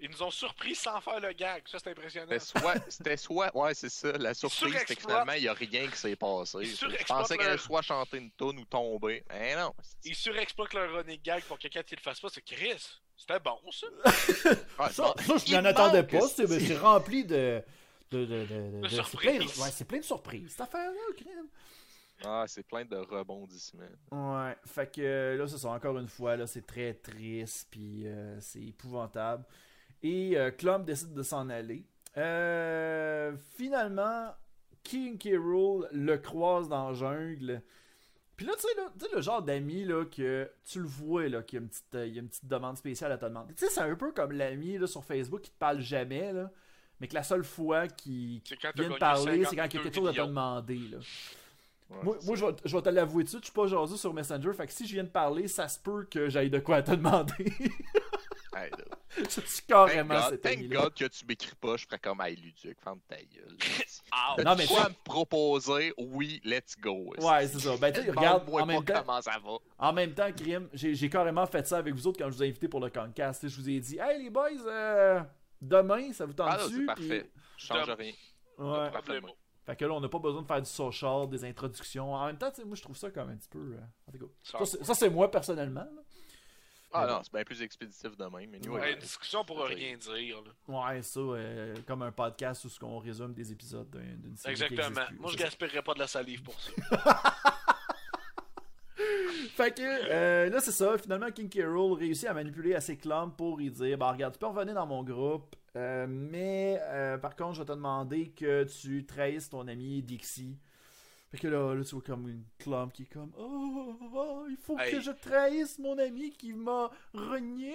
Ils 0.00 0.10
nous 0.10 0.22
ont 0.22 0.30
surpris 0.30 0.74
sans 0.74 1.00
faire 1.00 1.18
le 1.20 1.32
gag. 1.32 1.62
Ça, 1.66 1.78
c'est 1.78 1.90
impressionnant. 1.90 2.26
C'était 2.28 2.38
soit, 2.40 2.74
c'était 2.90 3.16
soit, 3.16 3.56
ouais, 3.56 3.74
c'est 3.74 3.88
ça. 3.88 4.12
La 4.18 4.34
surprise, 4.34 4.74
c'était 4.80 4.96
que 4.96 5.00
finalement, 5.00 5.32
il 5.32 5.42
n'y 5.42 5.48
a 5.48 5.52
rien 5.54 5.88
qui 5.88 5.96
s'est 5.96 6.16
passé. 6.16 6.58
Il 6.62 6.66
Je 6.76 7.04
pensais 7.06 7.36
qu'elle 7.38 7.58
soit 7.60 7.80
chanter 7.82 8.18
une 8.18 8.30
tonne 8.32 8.58
ou 8.58 8.64
tomber. 8.64 9.24
Mais 9.30 9.56
non. 9.56 9.72
Ils 10.04 10.14
surexploitent 10.16 10.74
leur 10.74 10.92
running 10.92 11.20
gag 11.22 11.42
pour 11.44 11.58
que 11.58 11.68
quand 11.68 11.82
ils 11.90 11.96
le 11.96 12.00
fassent 12.02 12.20
pas, 12.20 12.28
c'est 12.28 12.42
Chris. 12.44 13.00
C'était 13.16 13.40
bon, 13.40 13.58
ça. 13.70 13.86
Ouais, 14.78 14.90
Ça, 14.90 15.14
je 15.46 15.54
m'en 15.56 15.64
attendais 15.64 16.02
pas. 16.02 16.20
C'est 16.28 16.46
c'est 16.46 16.76
rempli 16.76 17.24
de. 17.24 17.62
de, 18.10 18.24
de, 18.24 18.44
de, 18.44 18.44
de- 18.46 18.80
De 18.82 18.88
c'est 18.88 18.94
surprises. 18.96 19.38
plein, 19.52 19.64
ouais, 19.64 19.70
c'est 19.72 19.84
plein 19.86 19.98
de 19.98 20.04
surprises, 20.04 20.50
cette 20.50 20.60
affaire-là, 20.62 21.00
crème. 21.16 21.46
Ah, 22.24 22.44
c'est 22.46 22.62
plein 22.66 22.84
de 22.84 22.96
rebondissements. 22.96 23.82
Ouais, 24.12 24.56
fait 24.66 24.90
que 24.94 25.00
euh, 25.00 25.36
là, 25.36 25.46
c'est 25.48 25.58
ça, 25.58 25.68
encore 25.70 25.98
une 25.98 26.08
fois, 26.08 26.36
là, 26.36 26.46
c'est 26.46 26.66
très 26.66 26.94
triste, 26.94 27.68
puis 27.70 28.06
euh, 28.06 28.38
c'est 28.40 28.62
épouvantable. 28.62 29.44
Et 30.02 30.36
euh, 30.38 30.50
Clump 30.50 30.84
décide 30.84 31.12
de 31.12 31.22
s'en 31.22 31.48
aller. 31.48 31.84
Euh, 32.16 33.36
finalement, 33.56 34.28
King 34.82 35.18
K. 35.18 35.30
Rool 35.36 35.88
le 35.92 36.16
croise 36.18 36.68
dans 36.68 36.88
la 36.90 36.94
jungle. 36.94 37.62
Puis 38.36 38.46
là, 38.46 38.52
tu 38.54 38.62
sais, 38.62 38.74
là, 38.76 38.90
tu 38.98 39.06
sais, 39.06 39.14
le 39.14 39.20
genre 39.22 39.42
d'ami, 39.42 39.84
là, 39.84 40.04
que 40.04 40.50
tu 40.64 40.80
le 40.80 40.86
vois, 40.86 41.28
là, 41.28 41.42
qu'il 41.42 41.58
y 41.58 41.60
a 41.60 41.62
une 41.62 41.68
petite, 41.68 41.94
euh, 41.94 42.06
il 42.06 42.14
y 42.14 42.18
a 42.18 42.22
une 42.22 42.28
petite 42.28 42.46
demande 42.46 42.76
spéciale 42.76 43.12
à 43.12 43.18
te 43.18 43.24
demander. 43.24 43.54
Tu 43.54 43.64
sais, 43.64 43.70
c'est 43.70 43.80
un 43.80 43.94
peu 43.94 44.12
comme 44.12 44.32
l'ami, 44.32 44.76
là, 44.78 44.86
sur 44.86 45.04
Facebook 45.04 45.42
qui 45.42 45.50
te 45.50 45.58
parle 45.58 45.80
jamais, 45.80 46.32
là, 46.32 46.50
mais 47.00 47.06
que 47.08 47.14
la 47.14 47.22
seule 47.22 47.44
fois 47.44 47.86
qu'il 47.86 48.40
vient 48.40 48.72
gagné 48.74 48.98
parler, 48.98 49.44
c'est 49.44 49.56
quand 49.56 49.66
il 49.66 49.74
y 49.74 49.78
a 49.78 49.82
52 49.82 49.82
quelque 49.82 49.94
chose 49.94 50.08
à 50.08 50.12
te 50.12 50.26
demander, 50.26 50.78
là. 50.78 50.98
Ouais, 51.90 51.98
Moi, 52.02 52.18
moi 52.24 52.34
je, 52.34 52.46
vais, 52.46 52.52
je 52.64 52.76
vais 52.76 52.82
te 52.82 52.88
l'avouer 52.88 53.24
tout 53.24 53.26
de 53.26 53.30
suite, 53.30 53.42
je 53.42 53.46
suis 53.46 53.54
pas 53.54 53.66
jaseux 53.66 53.96
sur 53.96 54.14
Messenger, 54.14 54.52
fait 54.54 54.66
que 54.66 54.72
si 54.72 54.86
je 54.86 54.94
viens 54.94 55.04
de 55.04 55.08
parler, 55.08 55.46
ça 55.48 55.68
se 55.68 55.78
peut 55.78 56.06
que 56.10 56.28
j'aille 56.30 56.50
de 56.50 56.58
quoi 56.58 56.76
à 56.76 56.82
te 56.82 56.92
demander. 56.92 57.34
Hey, 58.56 58.70
Thank 59.14 59.66
carrément 59.66 60.14
God, 60.14 60.30
cet 60.30 60.42
thank 60.42 60.58
ami-là. 60.58 60.80
God 60.82 60.94
que 60.94 61.04
tu 61.06 61.24
m'écris 61.26 61.54
pas, 61.60 61.76
je 61.76 61.84
ferais 61.86 61.98
comme 61.98 62.20
Hey 62.20 62.36
Luduc, 62.36 62.78
ferme 62.82 63.00
ta 63.08 63.16
gueule. 63.16 63.56
Ah, 64.12 64.36
Non, 64.44 64.54
mais 64.56 64.66
quoi 64.66 64.88
me 64.88 64.94
proposer? 65.04 65.92
Oui, 65.98 66.40
let's 66.44 66.76
go. 66.78 67.12
Ouais, 67.18 67.46
c'est 67.48 67.58
ça. 67.58 67.76
Ben, 67.76 67.92
tu 67.92 68.00
sais, 68.02 68.10
regarde, 68.10 68.48
en 68.48 68.66
même, 68.66 68.84
temps, 68.84 69.02
comment 69.04 69.20
ça 69.22 69.38
va. 69.44 69.56
en 69.78 69.92
même 69.92 70.14
temps, 70.14 70.30
Crime, 70.32 70.68
j'ai 70.72 71.08
carrément 71.10 71.46
fait 71.46 71.66
ça 71.66 71.78
avec 71.78 71.94
vous 71.94 72.06
autres 72.06 72.18
quand 72.18 72.30
je 72.30 72.36
vous 72.36 72.42
ai 72.44 72.48
invité 72.48 72.68
pour 72.68 72.78
le 72.80 72.90
Concast. 72.90 73.48
Je 73.48 73.56
vous 73.56 73.68
ai 73.68 73.80
dit, 73.80 73.98
hey 73.98 74.22
les 74.22 74.30
boys, 74.30 74.50
euh, 74.66 75.20
demain, 75.60 76.12
ça 76.12 76.26
vous 76.26 76.32
tente 76.32 76.48
Ah, 76.50 76.58
c'est 76.70 76.86
parfait. 76.86 77.30
Je 77.56 77.66
change 77.66 77.90
rien. 77.90 78.12
Ouais. 78.58 78.90
Fait 79.66 79.74
que 79.76 79.84
là, 79.84 79.94
on 79.94 80.00
n'a 80.00 80.08
pas 80.08 80.18
besoin 80.18 80.42
de 80.42 80.46
faire 80.46 80.60
du 80.62 80.70
social, 80.70 81.28
des 81.28 81.44
introductions. 81.44 82.14
En 82.14 82.26
même 82.26 82.36
temps, 82.36 82.50
tu 82.50 82.56
sais, 82.60 82.64
moi, 82.66 82.76
je 82.76 82.82
trouve 82.82 82.96
ça 82.96 83.10
comme 83.10 83.30
un 83.30 83.36
petit 83.36 83.48
peu. 83.48 83.58
euh. 83.78 84.18
Ça- 84.42 84.58
c'est- 84.64 84.84
Ça, 84.84 84.94
c'est 84.94 85.08
moi 85.10 85.30
personnellement. 85.30 85.80
là. 85.80 86.02
Ah 86.96 87.06
non, 87.08 87.20
c'est 87.24 87.32
bien 87.32 87.42
plus 87.44 87.60
expéditif 87.62 88.16
de 88.16 88.24
même. 88.24 88.50
Mais 88.50 88.58
anyway, 88.58 88.80
Ouais, 88.80 88.92
une 88.92 88.98
discussion 89.00 89.44
pour 89.44 89.62
rien 89.64 89.96
dire. 89.96 90.36
là. 90.68 90.86
Ouais, 90.92 91.02
ça, 91.02 91.20
euh, 91.20 91.74
comme 91.86 92.02
un 92.02 92.12
podcast 92.12 92.64
où 92.64 92.68
ce 92.68 92.78
qu'on 92.78 92.98
résume 92.98 93.34
des 93.34 93.50
épisodes 93.50 93.90
d'un- 93.90 93.98
d'une 94.16 94.36
série. 94.36 94.52
Exactement. 94.52 95.04
plus. 95.06 95.18
Moi, 95.18 95.30
je 95.32 95.36
gaspillerais 95.36 95.82
pas 95.82 95.94
de 95.94 95.98
la 95.98 96.06
salive 96.06 96.42
pour 96.42 96.54
ça. 96.60 96.70
fait 99.56 99.74
que 99.76 99.82
euh, 99.82 100.50
là, 100.50 100.60
c'est 100.60 100.72
ça. 100.72 100.96
Finalement, 100.98 101.30
King 101.30 101.48
K. 101.48 101.64
Rool 101.66 101.98
réussit 101.98 102.28
à 102.28 102.34
manipuler 102.34 102.74
assez 102.74 102.96
Clump 102.96 103.36
pour 103.36 103.60
y 103.60 103.70
dire 103.70 103.98
Bah, 103.98 104.12
regarde, 104.12 104.32
tu 104.34 104.38
peux 104.38 104.46
revenir 104.46 104.74
dans 104.74 104.86
mon 104.86 105.02
groupe, 105.02 105.56
euh, 105.76 106.06
mais 106.08 106.78
euh, 106.82 107.18
par 107.18 107.34
contre, 107.36 107.54
je 107.54 107.58
vais 107.60 107.66
te 107.66 107.72
demander 107.72 108.30
que 108.30 108.64
tu 108.64 109.04
trahisses 109.06 109.50
ton 109.50 109.66
ami 109.68 110.02
Dixie. 110.02 110.56
Fait 111.34 111.40
que 111.40 111.48
là, 111.48 111.74
là 111.74 111.84
tu 111.84 111.90
vois 111.96 112.02
comme 112.04 112.28
une 112.28 112.44
Clump 112.58 112.92
qui 112.92 113.02
est 113.02 113.06
comme 113.12 113.32
Oh, 113.36 113.96
oh, 114.14 114.46
il 114.48 114.56
faut 114.56 114.78
Hey. 114.78 114.92
que 114.92 115.00
je 115.00 115.10
trahisse 115.10 115.78
mon 115.80 115.98
ami 115.98 116.30
qui 116.32 116.52
m'a 116.52 116.90
renié. 117.12 117.74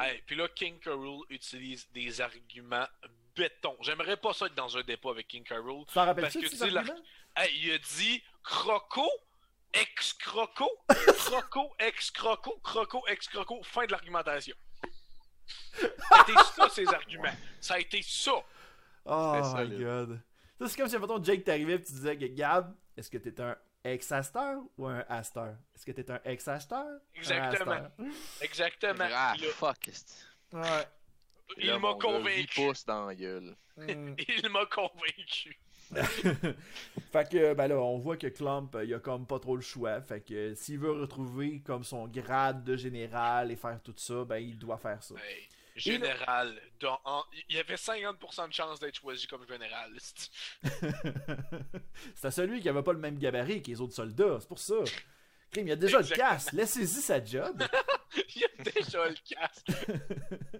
Hey, 0.00 0.22
puis 0.26 0.34
là, 0.36 0.48
King 0.48 0.78
Carol 0.78 1.20
utilise 1.28 1.86
des 1.92 2.20
arguments 2.22 2.86
béton. 3.36 3.76
J'aimerais 3.82 4.16
pas 4.16 4.32
ça 4.32 4.46
être 4.46 4.54
dans 4.54 4.76
un 4.78 4.82
dépôt 4.82 5.10
avec 5.10 5.28
King 5.28 5.44
Carol. 5.44 5.84
Parce 5.92 6.16
de 6.16 6.22
que 6.22 6.30
ces 6.30 6.40
tu 6.40 6.56
sais, 6.56 6.70
la- 6.70 6.80
arguments? 6.80 7.00
Hey, 7.36 7.50
il 7.64 7.72
a 7.72 7.78
dit 7.78 8.22
croco, 8.42 9.10
ex-croco, 9.74 10.70
croco, 11.18 11.74
ex-croco, 11.80 12.58
croco, 12.62 13.02
ex-croco, 13.08 13.62
fin 13.62 13.84
de 13.86 13.92
l'argumentation. 13.92 14.56
Ça 15.76 15.86
a 16.16 16.22
été 16.22 16.32
ça, 16.54 16.68
ces 16.70 16.86
arguments. 16.86 17.34
Ça 17.60 17.74
a 17.74 17.78
été 17.80 18.00
ça. 18.02 18.32
Oh 19.04 19.42
C'était 19.44 19.68
my 19.68 19.84
god. 19.84 20.20
Ça, 20.58 20.68
c'est 20.68 20.76
comme 20.76 20.88
si, 20.88 20.98
mettons, 20.98 21.22
Jake 21.22 21.44
t'arrivait 21.44 21.74
et 21.74 21.82
tu 21.82 21.92
disais 21.92 22.16
que 22.16 22.26
Gab, 22.26 22.74
est-ce 22.96 23.10
que 23.10 23.18
t'es 23.18 23.40
un 23.40 23.56
ex-acheteur 23.82 24.62
ou 24.78 24.86
un 24.86 25.04
acheteur? 25.08 25.56
Est-ce 25.74 25.84
que 25.84 25.92
t'es 25.92 26.10
un 26.10 26.20
ex-acheteur? 26.24 27.00
Exactement. 27.14 27.88
Exactement. 28.40 29.08
Ah, 29.12 29.34
fuck. 29.54 29.90
Ouais. 30.52 30.60
Il 31.58 31.78
m'a 31.78 31.94
convaincu. 31.94 32.54
pouces 32.54 32.86
dans 32.86 33.06
la 33.06 33.14
gueule. 33.14 33.56
Mm. 33.76 34.14
Il 34.42 34.48
m'a 34.50 34.66
convaincu. 34.66 35.58
fait 37.12 37.28
que, 37.30 37.54
ben 37.54 37.68
là, 37.68 37.76
on 37.76 37.98
voit 37.98 38.16
que 38.16 38.26
Clump, 38.26 38.74
euh, 38.74 38.84
il 38.84 38.94
a 38.94 38.98
comme 38.98 39.26
pas 39.26 39.38
trop 39.38 39.54
le 39.54 39.62
choix. 39.62 40.00
Fait 40.00 40.20
que 40.20 40.54
s'il 40.54 40.78
veut 40.78 40.92
retrouver 40.92 41.60
comme 41.60 41.84
son 41.84 42.08
grade 42.08 42.64
de 42.64 42.74
général 42.76 43.52
et 43.52 43.56
faire 43.56 43.80
tout 43.82 43.94
ça, 43.96 44.24
ben 44.24 44.38
il 44.38 44.58
doit 44.58 44.78
faire 44.78 45.02
ça. 45.02 45.14
Hey, 45.16 45.46
général. 45.74 46.60
dans- 46.80 47.00
en- 47.04 47.24
il 47.48 47.56
y 47.56 47.58
avait 47.58 47.76
50% 47.76 48.48
de 48.48 48.52
chance 48.52 48.80
d'être 48.80 48.96
choisi 48.96 49.26
comme 49.26 49.46
général. 49.46 49.92
C'était 52.14 52.30
celui 52.30 52.60
qui 52.60 52.68
avait 52.68 52.82
pas 52.82 52.92
le 52.92 52.98
même 52.98 53.18
gabarit 53.18 53.62
que 53.62 53.70
les 53.70 53.80
autres 53.80 53.94
soldats, 53.94 54.38
c'est 54.40 54.48
pour 54.48 54.58
ça. 54.58 54.76
Crime, 55.50 55.68
il 55.68 55.72
a 55.72 55.76
déjà 55.76 55.98
Exactement. 56.00 56.26
le 56.26 56.32
casse, 56.32 56.52
laissez-y 56.52 56.86
sa 56.86 57.24
job. 57.24 57.62
il 58.34 58.42
y 58.42 58.44
a 58.44 58.48
déjà 58.72 59.08
le 59.08 59.14
casque. 59.28 59.70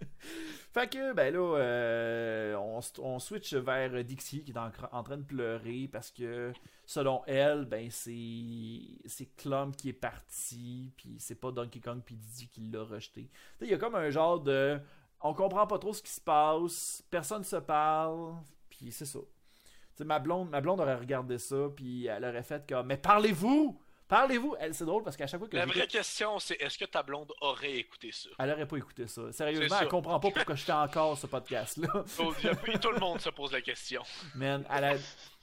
Fait 0.73 0.91
que, 0.91 1.13
ben 1.13 1.33
là, 1.33 1.57
euh, 1.59 2.55
on, 2.57 2.81
on 2.99 3.19
switch 3.19 3.55
vers 3.55 4.03
Dixie 4.05 4.43
qui 4.43 4.53
est 4.53 4.57
en, 4.59 4.71
train 5.03 5.17
de 5.19 5.23
pleurer 5.23 5.89
parce 5.93 6.11
que, 6.11 6.53
selon 6.87 7.23
elle, 7.27 7.65
ben 7.65 7.91
c'est 7.91 8.81
c'est 9.07 9.27
Clump 9.37 9.77
qui 9.77 9.91
est 9.91 9.93
parti, 9.93 10.91
puis 10.97 11.17
c'est 11.19 11.37
pas 11.41 11.53
Donkey 11.53 11.81
Kong 11.81 12.01
puis 12.05 12.17
Diddy 12.17 12.49
qui 12.49 12.61
l'a 12.63 12.83
rejeté. 12.83 13.29
Il 13.61 13.69
y 13.69 13.75
a 13.75 13.79
comme 13.79 13.95
un 13.95 14.11
genre 14.11 14.41
de. 14.41 14.81
On 15.27 15.33
comprend 15.33 15.67
pas 15.67 15.79
trop 15.79 15.95
ce 15.95 16.03
qui 16.03 16.13
se 16.13 16.21
passe, 16.21 17.03
personne 17.11 17.45
se 17.45 17.57
parle, 17.57 18.35
puis 18.69 18.93
c'est 18.93 19.07
ça. 19.07 19.19
Tu 19.21 19.99
sais, 19.99 20.05
ma 20.05 20.19
blonde, 20.19 20.51
ma 20.51 20.61
blonde 20.61 20.81
aurait 20.81 20.97
regardé 20.97 21.39
ça, 21.39 21.57
puis 21.75 22.07
elle 22.07 22.27
aurait 22.27 22.43
fait 22.43 22.63
comme 22.69 22.87
Mais 22.89 22.99
parlez-vous 22.99 23.81
Parlez-vous 24.07 24.55
Elle, 24.61 24.75
c'est 24.75 24.85
drôle 24.85 25.03
parce 25.03 25.17
qu'à 25.17 25.27
chaque 25.27 25.41
fois 25.41 25.49
que 25.49 25.57
La 25.57 25.65
vraie 25.65 25.87
question, 25.87 26.39
c'est 26.39 26.61
est-ce 26.61 26.77
que 26.77 26.85
ta 26.85 27.03
blonde 27.03 27.33
aurait 27.41 27.73
écouté 27.73 28.11
ça? 28.13 28.29
elle 28.39 28.51
aurait 28.51 28.69
pas 28.69 28.77
écouté 28.77 29.07
ça. 29.07 29.33
Sérieusement, 29.33 29.69
ça. 29.77 29.83
elle 29.83 29.89
comprend 29.89 30.21
pas 30.21 30.31
pourquoi 30.31 30.55
je 30.55 30.65
fais 30.65 30.73
encore 30.73 31.17
ce 31.17 31.27
podcast-là. 31.27 31.89
Tout, 32.17 32.91
le 32.91 33.01
monde 33.01 33.19
se 33.23 33.31
pose 33.31 33.53
la 33.53 33.63
question. 33.63 34.03
Man, 34.35 34.63
elle 34.71 34.85
a. 34.85 34.95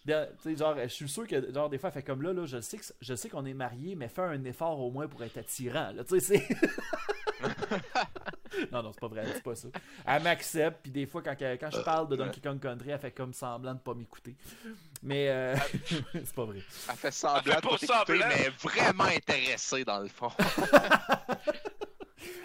de- 0.06 0.30
Tu 0.44 0.52
sais, 0.52 0.56
genre, 0.56 0.76
je 0.78 0.88
suis 0.90 1.10
sûr 1.10 1.26
que, 1.26 1.52
genre, 1.52 1.72
des 1.72 1.80
fois, 1.80 1.90
elle 1.90 1.94
fait 1.94 2.04
comme 2.04 2.22
là, 2.22 2.34
là, 2.34 2.46
je 2.46 2.62
sais 2.62 2.78
que 2.78 2.84
je 3.02 3.16
sais 3.16 3.30
qu'on 3.30 3.46
est 3.48 3.56
mariés, 3.56 3.96
mais 3.96 4.10
fais 4.10 4.22
un 4.22 4.44
effort 4.44 4.80
au 4.80 4.92
moins 4.92 5.08
pour 5.08 5.24
être 5.24 5.38
attirant, 5.38 5.92
là, 5.92 6.04
tu 6.04 6.20
sais, 6.20 6.38
c'est. 6.38 6.48
non, 8.72 8.84
non, 8.84 8.92
c'est 8.94 9.00
pas 9.00 9.08
vrai, 9.08 9.26
c'est 9.34 9.44
pas 9.44 9.56
ça. 9.56 9.68
Elle 10.06 10.24
m'accepte, 10.24 10.82
puis 10.84 10.92
des 10.92 11.06
fois, 11.06 11.22
quand, 11.22 11.36
quand 11.40 11.70
je 11.72 11.82
parle 11.82 12.08
de 12.10 12.16
Donkey 12.16 12.42
Kong 12.42 12.60
Country, 12.60 12.90
elle 12.92 13.00
fait 13.00 13.12
comme 13.12 13.34
semblant 13.34 13.74
de 13.74 13.80
pas 13.80 13.94
m'écouter. 13.94 14.36
Mais, 15.04 15.30
euh, 15.30 15.56
c'est 16.14 16.36
pas 16.36 16.46
vrai. 16.46 16.62
Elle 16.90 16.96
fait 16.96 17.12
semblant 17.12 17.42
Elle 17.46 17.52
fait 17.54 17.62
de 17.62 17.88
pas 17.88 18.06
t'écouter, 18.06 18.26
mais 18.28 18.50
vraiment 18.62 19.04
intéressée 19.06 19.84
dans 19.86 20.00
le 20.00 20.08
fond. 20.08 20.32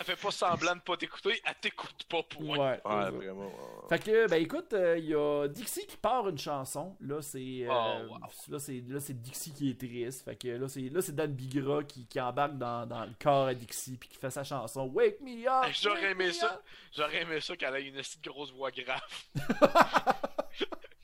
Elle 0.09 0.15
fait 0.17 0.23
pas 0.23 0.31
semblant 0.31 0.77
de 0.77 0.81
pas 0.81 0.97
t'écouter, 0.97 1.41
elle 1.45 1.55
t'écoute 1.61 2.05
pas 2.09 2.23
pour 2.23 2.43
Ouais. 2.43 2.59
Ouais, 2.59 3.11
vraiment. 3.11 3.47
ouais. 3.47 3.89
Fait 3.89 3.99
que, 3.99 4.29
ben 4.29 4.43
écoute, 4.43 4.73
euh, 4.73 4.99
il 4.99 5.07
y 5.07 5.15
a 5.15 5.49
Dixie 5.49 5.87
qui 5.87 5.97
part 5.97 6.29
une 6.29 6.39
chanson. 6.39 6.97
Là, 7.01 7.21
c'est 7.23 7.39
euh, 7.63 7.69
Oh, 7.71 8.13
wow. 8.13 8.19
là, 8.49 8.59
c'est 8.59 8.83
là, 8.89 9.01
c'est 9.01 9.21
Dixie 9.21 9.53
qui 9.53 9.71
est 9.71 9.79
triste. 9.81 10.25
Fait 10.25 10.37
que 10.37 10.49
là, 10.49 10.69
c'est 10.69 10.81
là, 10.89 11.01
c'est 11.03 11.15
Dan 11.15 11.33
Bigra 11.33 11.83
qui, 11.85 12.07
qui 12.07 12.21
embarque 12.21 12.57
dans, 12.59 12.87
dans 12.87 13.05
le 13.05 13.13
corps 13.21 13.47
à 13.47 13.55
Dixie 13.55 13.97
puis 13.97 14.09
qui 14.09 14.17
fait 14.19 14.31
sa 14.31 14.45
chanson 14.45 14.87
Wake 14.95 15.21
me 15.21 15.47
up. 15.49 15.73
J'aurais 15.81 16.03
wake 16.03 16.11
aimé 16.13 16.27
me 16.27 16.33
ça. 16.33 16.55
up. 16.55 16.63
J'aurais 16.97 17.23
aimé 17.23 17.41
ça 17.41 17.57
qu'elle 17.57 17.75
ait 17.77 17.83
une 17.89 17.95
petite 17.97 18.23
grosse 18.25 18.53
voix 18.53 18.71
grave. 18.71 19.01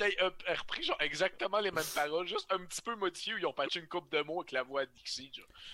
Ait 0.00 0.16
ait 0.18 0.54
repris 0.54 0.82
genre 0.82 0.96
exactement 1.00 1.60
les 1.60 1.70
mêmes 1.70 1.84
paroles, 1.94 2.26
juste 2.26 2.46
un 2.52 2.58
petit 2.58 2.82
peu 2.82 2.96
modifié 2.96 3.34
où 3.34 3.38
ils 3.38 3.46
ont 3.46 3.52
patché 3.52 3.78
une 3.80 3.86
coupe 3.86 4.10
de 4.10 4.20
mots 4.22 4.40
avec 4.40 4.52
la 4.52 4.62
voix 4.64 4.84
de 4.84 4.90
Dixie. 4.96 5.30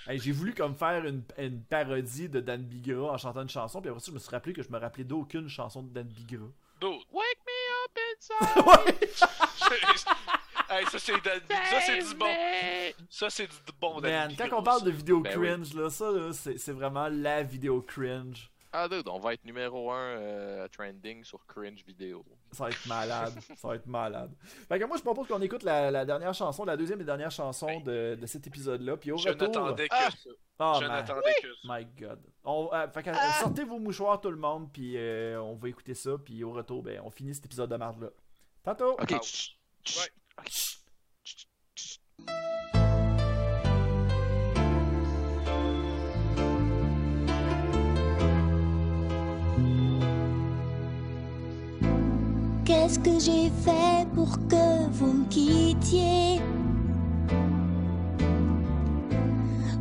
Hey, 0.06 0.18
J'ai 0.18 0.32
voulu 0.32 0.52
comme 0.54 0.74
faire 0.74 1.04
une, 1.06 1.22
une 1.38 1.62
parodie 1.64 2.28
de 2.28 2.40
Dan 2.40 2.62
Bigra 2.62 3.12
en 3.12 3.18
chantant 3.18 3.42
une 3.42 3.48
chanson, 3.48 3.80
puis 3.80 3.88
après 3.90 4.00
ça, 4.00 4.06
je 4.08 4.12
me 4.14 4.18
suis 4.18 4.30
rappelé 4.30 4.52
que 4.54 4.62
je 4.62 4.68
me 4.70 4.78
rappelais 4.78 5.04
d'aucune 5.04 5.48
chanson 5.48 5.82
de 5.82 5.88
Dan 5.88 6.06
Bigra. 6.06 6.44
Dude. 6.80 6.90
Wake 7.12 7.38
me 7.46 7.84
up 7.84 7.98
inside! 8.18 9.08
hey, 10.70 10.84
ça 10.86 10.98
c'est 10.98 11.12
de- 11.12 11.42
ça 11.70 11.80
c'est 11.86 11.98
du 12.02 12.14
bon. 12.14 12.26
Ça 13.08 13.30
c'est 13.30 13.46
du 13.46 13.72
bon 13.80 14.00
Man, 14.00 14.34
quand 14.36 14.58
on 14.58 14.62
parle 14.62 14.80
ça. 14.80 14.84
de 14.86 14.90
vidéo 14.90 15.20
Ben 15.20 15.38
oui. 15.38 15.46
cringe, 15.48 15.72
là, 15.74 15.88
ça, 15.90 16.10
là, 16.10 16.32
c'est 16.32 16.72
vraiment 16.72 17.08
la 17.08 17.42
vidéo 17.42 17.80
cringe. 17.82 18.50
Ah, 18.76 18.88
dude, 18.88 19.06
on 19.08 19.20
va 19.20 19.34
être 19.34 19.44
numéro 19.44 19.92
1 19.92 20.66
trending 20.72 21.22
sur 21.22 21.46
cringe 21.46 21.84
vidéo. 21.86 22.24
Ça 22.50 22.64
va 22.64 22.70
être 22.70 22.86
malade. 22.86 23.32
ça 23.56 23.68
va 23.68 23.76
être 23.76 23.86
malade. 23.86 24.32
Fait 24.68 24.80
que 24.80 24.84
moi, 24.84 24.96
je 24.96 25.02
propose 25.02 25.28
qu'on 25.28 25.40
écoute 25.42 25.62
la, 25.62 25.92
la 25.92 26.04
dernière 26.04 26.34
chanson, 26.34 26.64
la 26.64 26.76
deuxième 26.76 27.00
et 27.00 27.04
dernière 27.04 27.30
chanson 27.30 27.78
de, 27.80 28.16
de 28.20 28.26
cet 28.26 28.48
épisode-là. 28.48 28.96
Puis 28.96 29.12
au 29.12 29.16
Je 29.16 29.28
retour. 29.28 29.46
n'attendais 29.46 29.88
que 29.88 29.94
Ah! 29.96 30.10
ça. 30.10 30.30
Oh, 30.58 30.78
Je 30.80 30.86
n'attendais 30.86 31.34
que 31.40 31.48
ça. 31.48 31.78
My 31.78 31.84
God. 31.96 32.20
On, 32.42 32.68
euh, 32.72 32.88
fait 32.88 33.02
que, 33.04 33.10
euh, 33.10 33.14
sortez 33.40 33.62
vos 33.64 33.78
mouchoirs, 33.78 34.20
tout 34.20 34.30
le 34.30 34.36
monde, 34.36 34.68
puis 34.72 34.96
euh, 34.96 35.40
on 35.40 35.54
va 35.54 35.68
écouter 35.68 35.94
ça. 35.94 36.10
Puis 36.24 36.42
au 36.42 36.50
retour, 36.52 36.82
ben, 36.82 37.00
on 37.04 37.10
finit 37.10 37.32
cet 37.34 37.44
épisode 37.46 37.70
de 37.70 37.76
marde-là. 37.76 38.08
Tantôt! 38.64 38.94
Ok. 38.94 39.12
Ah, 39.12 39.20
chut, 39.22 39.56
chut, 39.84 39.98
ouais. 40.00 40.10
ok, 40.40 40.48
chut, 40.48 40.78
chut, 41.24 41.48
chut. 41.76 42.83
Qu'est-ce 52.84 52.98
que 52.98 53.18
j'ai 53.18 53.50
fait 53.64 54.06
pour 54.14 54.30
que 54.46 54.90
vous 54.92 55.10
me 55.14 55.24
quittiez? 55.30 56.38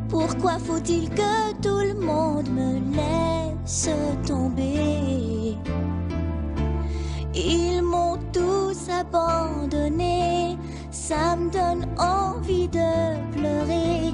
Pourquoi 0.08 0.58
faut-il 0.58 1.10
que 1.10 1.51
tout 1.62 1.82
le 1.86 1.95
monde 1.99 2.47
me 2.47 2.80
laisse 2.95 3.89
tomber? 4.26 5.58
Ils 7.36 7.82
m'ont 7.82 8.20
tous 8.32 8.88
abandonné, 8.89 10.58
ça 10.89 11.36
me 11.36 11.51
donne 11.51 11.86
envie 11.99 12.70
de 12.70 13.18
pleurer. 13.34 14.14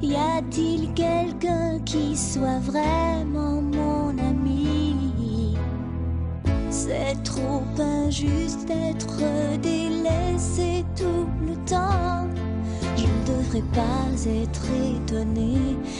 Y 0.00 0.14
a-t-il 0.14 0.94
quelqu'un 0.94 1.80
qui 1.84 2.16
soit 2.16 2.60
vraiment 2.60 3.60
mon 3.60 4.10
ami? 4.16 4.87
C'est 6.88 7.22
trop 7.22 7.62
injuste 7.78 8.66
d'être 8.66 9.18
délaissé 9.60 10.84
tout 10.96 11.28
le 11.46 11.54
temps. 11.66 12.26
Je 12.96 13.02
ne 13.04 13.38
devrais 13.38 13.62
pas 13.74 14.08
être 14.26 14.66
étonné, 14.96 15.58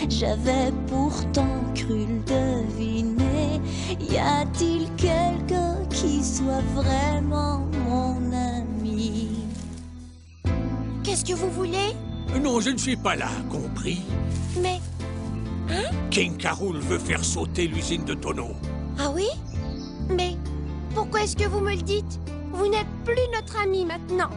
j'avais 0.08 0.72
pourtant 0.86 1.60
cru 1.74 2.06
le 2.06 2.20
deviner. 2.24 3.60
Y 4.00 4.16
a-t-il 4.16 4.88
quelqu'un 4.96 5.76
qui 5.90 6.24
soit 6.24 6.64
vraiment 6.74 7.66
mon 7.86 8.16
ami? 8.32 9.28
Qu'est-ce 11.04 11.24
que 11.24 11.34
vous 11.34 11.50
voulez? 11.50 11.94
Non, 12.42 12.60
je 12.60 12.70
ne 12.70 12.78
suis 12.78 12.96
pas 12.96 13.14
là, 13.14 13.28
compris 13.50 14.00
Mais. 14.62 14.80
King 16.10 16.38
Carol 16.38 16.78
veut 16.78 16.98
faire 16.98 17.22
sauter 17.22 17.68
l'usine 17.68 18.04
de 18.04 18.14
tonneaux. 18.14 18.56
Ah 18.98 19.10
oui? 19.14 19.26
Mais 20.16 20.36
pourquoi 20.94 21.22
est-ce 21.22 21.36
que 21.36 21.48
vous 21.48 21.60
me 21.60 21.74
le 21.74 21.82
dites? 21.82 22.20
Vous 22.52 22.68
n'êtes 22.68 22.86
plus 23.04 23.14
notre 23.34 23.60
ami 23.60 23.84
maintenant. 23.84 24.30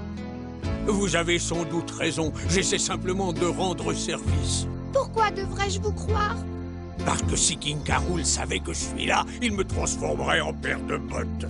Vous 0.85 1.15
avez 1.15 1.39
sans 1.39 1.63
doute 1.63 1.91
raison, 1.91 2.33
j'essaie 2.49 2.77
simplement 2.77 3.33
de 3.33 3.45
rendre 3.45 3.93
service. 3.93 4.67
Pourquoi 4.93 5.31
devrais-je 5.31 5.79
vous 5.79 5.93
croire? 5.93 6.37
Parce 7.05 7.21
que 7.23 7.35
si 7.35 7.57
King 7.57 7.81
Carol 7.83 8.25
savait 8.25 8.59
que 8.59 8.73
je 8.73 8.79
suis 8.79 9.05
là, 9.05 9.25
il 9.41 9.53
me 9.53 9.63
transformerait 9.63 10.41
en 10.41 10.53
paire 10.53 10.81
de 10.81 10.97
bottes. 10.97 11.47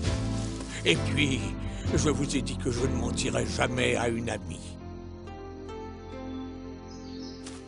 Et 0.85 0.95
puis, 0.95 1.39
je 1.95 2.09
vous 2.09 2.35
ai 2.35 2.41
dit 2.41 2.57
que 2.57 2.71
je 2.71 2.81
ne 2.81 2.95
mentirais 2.95 3.45
jamais 3.45 3.95
à 3.95 4.07
une 4.07 4.29
amie. 4.29 4.77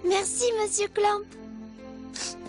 Merci, 0.07 0.45
monsieur 0.61 0.87
Clamp. 0.93 1.42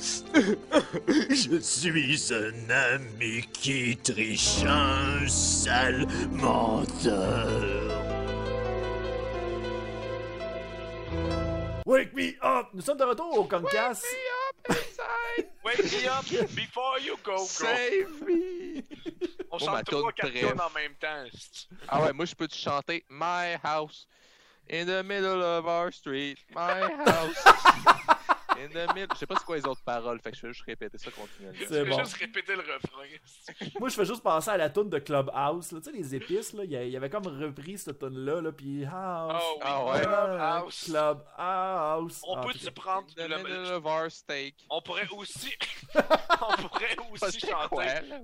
Je 1.30 1.58
suis 1.60 2.34
un 2.34 2.70
ami 2.70 3.42
qui 3.52 3.96
triche 3.96 4.62
un 4.66 5.26
sale 5.28 6.06
menteur. 6.30 8.02
Wake 11.86 12.14
me 12.14 12.34
up! 12.42 12.68
Nous 12.74 12.82
sommes 12.82 12.98
de 12.98 13.04
retour 13.04 13.38
au 13.38 13.44
Concast. 13.44 14.04
Wake 15.64 15.84
me 15.84 16.06
up 16.08 16.24
before 16.54 16.98
you 17.00 17.16
go, 17.22 17.36
go. 17.36 17.44
Save 17.44 18.26
me! 18.26 18.82
On 19.50 19.56
Oh, 19.56 19.58
chante 19.58 19.84
trois 19.86 20.12
tunes 20.12 20.60
en 20.60 20.70
même 20.74 20.94
temps. 21.00 21.24
Ah 21.88 22.02
ouais, 22.02 22.12
moi 22.12 22.24
je 22.26 22.34
peux 22.34 22.48
te 22.48 22.54
chanter 22.56 23.04
My 23.08 23.56
house 23.62 24.06
in 24.68 24.84
the 24.86 25.02
middle 25.02 25.42
of 25.42 25.66
our 25.66 25.92
street. 25.92 26.38
My 26.54 26.90
house 27.06 28.13
in 28.58 28.68
the 28.68 28.94
middle. 28.94 29.08
Je 29.14 29.18
sais 29.18 29.26
pas 29.26 29.34
c'est 29.36 29.44
quoi 29.44 29.56
les 29.56 29.66
autres 29.66 29.82
paroles, 29.82 30.20
fait 30.20 30.30
que 30.30 30.36
je 30.36 30.42
vais 30.46 30.52
juste 30.52 30.64
répéter 30.66 30.98
ça 30.98 31.10
continuellement. 31.10 31.58
Tu 31.58 31.66
peux 31.66 31.84
bon. 31.84 31.98
juste 31.98 32.14
répéter 32.16 32.54
le 32.56 32.60
refrain. 32.62 33.68
Moi, 33.80 33.88
je 33.88 33.94
fais 33.94 34.04
juste 34.04 34.22
penser 34.22 34.50
à 34.50 34.56
la 34.56 34.70
toune 34.70 34.88
de 34.90 34.98
Clubhouse. 34.98 35.72
Là. 35.72 35.80
Tu 35.80 35.90
sais, 35.90 35.92
les 35.96 36.14
épices, 36.14 36.52
là, 36.52 36.64
il 36.64 36.70
y 36.90 36.96
avait 36.96 37.10
comme 37.10 37.26
repris 37.26 37.78
cette 37.78 37.98
toune-là, 37.98 38.40
là, 38.40 38.52
puis 38.52 38.84
House. 38.84 39.42
Oh 39.44 39.54
oui, 39.56 39.60
Ah 39.64 39.84
ouais? 39.84 40.00
Clubhouse. 40.00 40.84
Clubhouse. 40.84 42.20
On 42.26 42.36
Ah, 42.36 42.46
peut 42.46 42.52
cas. 42.58 42.70
prendre 42.70 43.08
In 43.18 43.24
the 43.26 43.28
le- 43.28 43.36
middle 43.38 43.72
of 43.72 43.84
our 43.86 44.10
steak. 44.10 44.54
On 44.70 44.80
pourrait 44.82 45.08
aussi. 45.16 45.54
on 45.94 46.56
pourrait 46.68 46.96
aussi 47.10 47.40
quoi, 47.40 47.68
chanter. 47.68 48.06
là? 48.08 48.18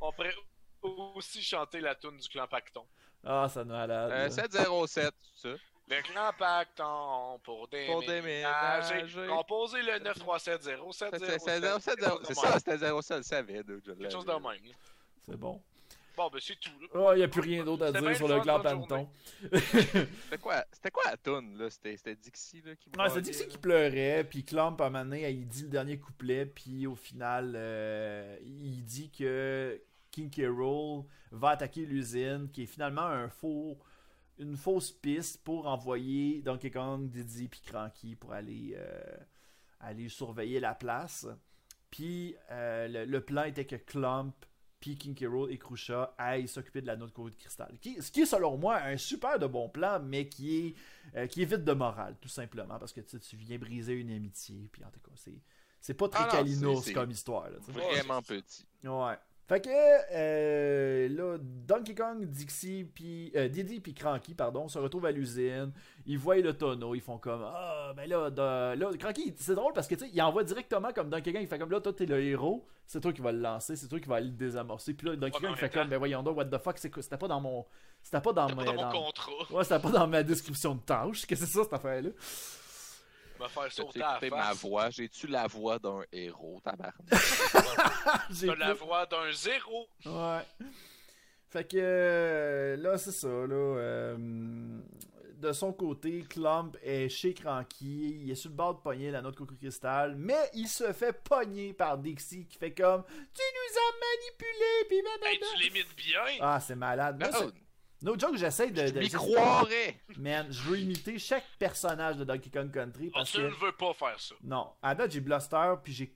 On 0.00 0.12
pourrait 0.12 0.34
aussi 0.82 1.42
chanter 1.42 1.80
la 1.80 1.94
tune 1.94 2.16
du 2.16 2.28
clan 2.28 2.46
Pacton. 2.46 2.84
Ah, 3.24 3.48
ça 3.48 3.64
nous 3.64 3.72
malade. 3.72 4.10
Euh, 4.12 4.22
là. 4.24 4.30
707, 4.30 5.12
c'est 5.34 5.48
ça? 5.50 5.54
Le 5.90 6.02
clan 6.02 6.30
Pacton 6.38 7.38
pour 7.42 7.60
Pour 7.60 7.68
déménager. 7.68 8.92
déménager. 8.94 9.26
Composez 9.28 9.82
le 9.82 9.98
9370707. 10.00 11.18
C'est- 11.18 11.38
c'est 11.38 11.60
07, 11.60 11.98
C'est 12.24 12.34
ça, 12.34 12.58
c'était 12.58 12.78
07, 12.78 13.46
je 13.48 13.72
le 13.72 13.82
je 13.84 13.92
Quelque 13.92 14.10
chose 14.12 14.26
de 14.26 14.32
même. 14.32 14.72
C'est 15.22 15.36
bon. 15.36 15.62
Bon, 16.16 16.28
ben 16.32 16.40
c'est 16.42 16.58
tout. 16.58 16.70
là. 16.80 16.88
Oh, 16.94 17.12
il 17.14 17.18
n'y 17.18 17.22
a 17.22 17.28
plus 17.28 17.40
rien 17.40 17.64
d'autre 17.64 17.84
à 17.84 17.86
C'était 17.92 18.00
dire 18.00 18.16
sur 18.16 18.26
le 18.26 18.40
bonne 18.40 18.62
Panton. 18.62 19.08
C'était 19.52 20.38
quoi, 20.40 20.64
c'était 20.72 20.90
quoi 20.90 21.04
la 21.06 21.16
toune, 21.16 21.56
là? 21.56 21.70
C'était 21.70 21.96
c'était 21.96 22.16
Dixie, 22.16 22.60
là, 22.62 22.74
qui 22.74 22.88
Ouais, 22.88 22.92
braillait, 22.96 23.14
c'est 23.14 23.20
Dixie 23.22 23.42
là? 23.44 23.48
qui 23.48 23.58
pleurait, 23.58 24.24
puis 24.28 24.42
Clump, 24.44 24.80
à 24.80 24.86
un 24.86 24.90
moment 24.90 25.04
donné, 25.04 25.30
il 25.30 25.46
dit 25.46 25.62
le 25.62 25.68
dernier 25.68 25.96
couplet, 26.00 26.44
puis 26.44 26.88
au 26.88 26.96
final, 26.96 27.52
euh, 27.54 28.36
il 28.42 28.84
dit 28.84 29.10
que 29.10 29.80
King. 30.10 30.28
Rool 30.48 31.04
va 31.30 31.50
attaquer 31.50 31.86
l'usine, 31.86 32.50
qui 32.52 32.64
est 32.64 32.66
finalement 32.66 33.02
un 33.02 33.28
faux, 33.28 33.78
une 34.38 34.56
fausse 34.56 34.90
piste 34.92 35.42
pour 35.44 35.66
envoyer 35.66 36.40
Donkey 36.42 36.70
Kong, 36.70 37.08
Diddy, 37.08 37.48
puis 37.48 37.60
Cranky 37.64 38.14
pour 38.16 38.32
aller, 38.32 38.74
euh, 38.76 39.16
aller 39.80 40.08
surveiller 40.08 40.60
la 40.60 40.74
place. 40.74 41.26
Puis 41.90 42.34
euh, 42.50 42.86
le, 42.88 43.04
le 43.04 43.20
plan 43.20 43.44
était 43.44 43.64
que 43.64 43.76
Clump, 43.76 44.34
puis 44.80 44.96
King 44.96 45.14
K. 45.14 45.24
Rool 45.26 45.50
et 45.50 45.58
Krusha 45.58 46.14
aillent 46.18 46.46
s'occuper 46.46 46.80
de 46.80 46.86
la 46.86 46.96
note 46.96 47.12
de 47.16 47.34
cristal. 47.34 47.76
Qui- 47.80 48.00
ce 48.00 48.12
qui 48.12 48.20
est 48.20 48.26
selon 48.26 48.56
moi 48.56 48.80
un 48.82 48.96
super 48.96 49.38
de 49.38 49.46
bon 49.46 49.68
plan, 49.68 49.98
mais 50.00 50.28
qui 50.28 50.56
est 50.68 50.74
euh, 51.16 51.26
qui 51.26 51.42
est 51.42 51.46
vide 51.46 51.64
de 51.64 51.72
morale, 51.72 52.16
tout 52.20 52.28
simplement, 52.28 52.78
parce 52.78 52.92
que 52.92 53.00
tu 53.00 53.08
sais, 53.10 53.18
tu 53.18 53.36
viens 53.36 53.58
briser 53.58 53.94
une 53.94 54.10
amitié, 54.12 54.68
puis 54.70 54.84
en 54.84 54.90
tout 54.90 55.00
cas, 55.00 55.10
c'est, 55.16 55.40
c'est 55.80 55.94
pas 55.94 56.08
très 56.08 56.24
Ah 56.24 56.28
non, 56.60 56.76
c'est- 56.76 56.88
c'est 56.88 56.92
comme 56.92 57.10
histoire. 57.10 57.48
Là. 57.50 57.56
Vraiment 57.66 58.22
petit. 58.22 58.66
ouais. 58.84 59.16
Fait 59.48 59.62
que, 59.62 59.70
euh, 60.12 61.08
là, 61.08 61.38
Donkey 61.40 61.94
Kong, 61.94 62.22
Dixie, 62.26 62.84
puis 62.84 63.32
euh, 63.34 63.48
Diddy, 63.48 63.80
puis 63.80 63.94
Cranky, 63.94 64.34
pardon, 64.34 64.68
se 64.68 64.78
retrouvent 64.78 65.06
à 65.06 65.10
l'usine. 65.10 65.72
Ils 66.06 66.18
voient 66.18 66.36
le 66.36 66.52
tonneau, 66.52 66.94
ils 66.94 67.00
font 67.00 67.16
comme 67.16 67.42
Ah, 67.46 67.92
ben 67.96 68.06
là, 68.08 68.28
de- 68.28 68.78
là 68.78 68.90
Cranky, 68.98 69.34
c'est 69.38 69.54
drôle 69.54 69.72
parce 69.72 69.88
que 69.88 69.94
tu 69.94 70.04
sais, 70.04 70.10
il 70.12 70.20
envoie 70.20 70.44
directement 70.44 70.92
comme 70.92 71.08
Donkey 71.08 71.32
Kong, 71.32 71.40
il 71.42 71.48
fait 71.48 71.58
comme 71.58 71.70
là, 71.70 71.80
toi, 71.80 71.94
t'es 71.94 72.04
le 72.04 72.20
héros, 72.20 72.66
c'est 72.86 73.00
toi 73.00 73.10
qui 73.12 73.22
vas 73.22 73.32
le 73.32 73.40
lancer, 73.40 73.74
c'est 73.74 73.88
toi 73.88 73.98
qui 74.00 74.12
aller 74.12 74.26
le 74.26 74.32
désamorcer. 74.32 74.92
Puis 74.92 75.06
là, 75.06 75.16
Donkey 75.16 75.40
Kong, 75.40 75.50
il 75.52 75.56
fait 75.56 75.70
comme 75.72 75.88
Ben 75.88 75.96
voyons 75.98 76.22
donc, 76.22 76.36
what 76.36 76.44
the 76.44 76.58
fuck, 76.58 76.76
c'est 76.76 76.90
quoi 76.90 77.02
C'était 77.02 77.16
pas 77.16 77.28
dans 77.28 77.40
mon. 77.40 77.64
C'était 78.02 78.20
pas 78.20 78.32
dans, 78.34 78.48
mes- 78.48 78.54
pas 78.54 78.64
dans 78.64 78.74
mon 78.74 78.82
dans- 78.82 78.90
contrat. 79.06 79.32
Ouais, 79.50 79.64
c'était 79.64 79.80
pas 79.80 79.90
dans 79.90 80.06
ma 80.06 80.22
description 80.22 80.74
de 80.74 80.80
tâche. 80.80 81.26
Que 81.26 81.34
c'est 81.36 81.46
ça, 81.46 81.62
cette 81.64 81.72
affaire-là? 81.72 82.10
Me 83.40 83.48
faire 83.48 83.72
sauter 83.72 84.02
à 84.02 84.06
la 84.06 84.12
écouté 84.16 84.30
ma 84.30 84.42
face. 84.44 84.60
voix? 84.62 84.90
J'ai-tu 84.90 85.26
la 85.28 85.46
voix 85.46 85.78
d'un 85.78 86.02
héros, 86.12 86.60
tabarnak? 86.62 86.94
J'ai 88.30 88.46
T'as 88.48 88.54
la 88.56 88.74
voix 88.74 89.06
d'un 89.06 89.30
zéro. 89.32 89.88
Ouais. 90.06 90.42
Fait 91.50 91.64
que 91.64 91.76
euh, 91.80 92.76
là, 92.76 92.98
c'est 92.98 93.12
ça. 93.12 93.28
Là, 93.28 93.54
euh, 93.54 94.78
de 95.36 95.52
son 95.52 95.72
côté, 95.72 96.24
Clump 96.28 96.76
est 96.82 97.08
chez 97.08 97.32
Cranky. 97.32 98.22
Il 98.22 98.30
est 98.30 98.34
sur 98.34 98.50
le 98.50 98.56
bord 98.56 98.74
de 98.74 98.80
pogner 98.80 99.10
la 99.10 99.22
note 99.22 99.36
Coco 99.36 99.54
Cristal. 99.54 100.14
Mais 100.16 100.50
il 100.54 100.66
se 100.68 100.92
fait 100.92 101.12
pogner 101.12 101.72
par 101.72 101.96
Dixie 101.96 102.46
qui 102.46 102.58
fait 102.58 102.74
comme 102.74 103.04
Tu 103.06 103.42
nous 103.42 103.78
as 103.78 103.92
manipulés. 104.04 104.88
Puis. 104.88 104.98
Hey, 105.28 105.38
tu 105.38 105.62
l'imites 105.62 105.96
bien. 105.96 106.38
Ah, 106.40 106.60
c'est 106.60 106.74
malade. 106.76 107.18
Non, 107.20 107.50
no 108.02 108.18
joke, 108.18 108.36
j'essaie 108.36 108.70
de. 108.70 108.86
je 108.86 108.92
de- 108.92 108.98
m'y 108.98 109.04
j'essaie- 109.06 109.16
croirais! 109.16 110.00
Man, 110.16 110.46
je 110.50 110.62
veux 110.62 110.78
imiter 110.78 111.18
chaque 111.18 111.44
personnage 111.58 112.16
de 112.16 112.24
Donkey 112.24 112.50
Kong 112.50 112.70
Country. 112.72 113.10
Ah, 113.14 113.18
Parce 113.18 113.32
tu 113.32 113.38
que. 113.38 113.42
ne 113.42 113.48
veux 113.50 113.72
pas 113.72 113.92
faire 113.94 114.18
ça. 114.20 114.34
Non. 114.42 114.72
À 114.82 114.94
date, 114.94 115.10
j'ai 115.12 115.20
Bluster 115.20 115.74
puis 115.82 115.92
j'ai 115.92 116.12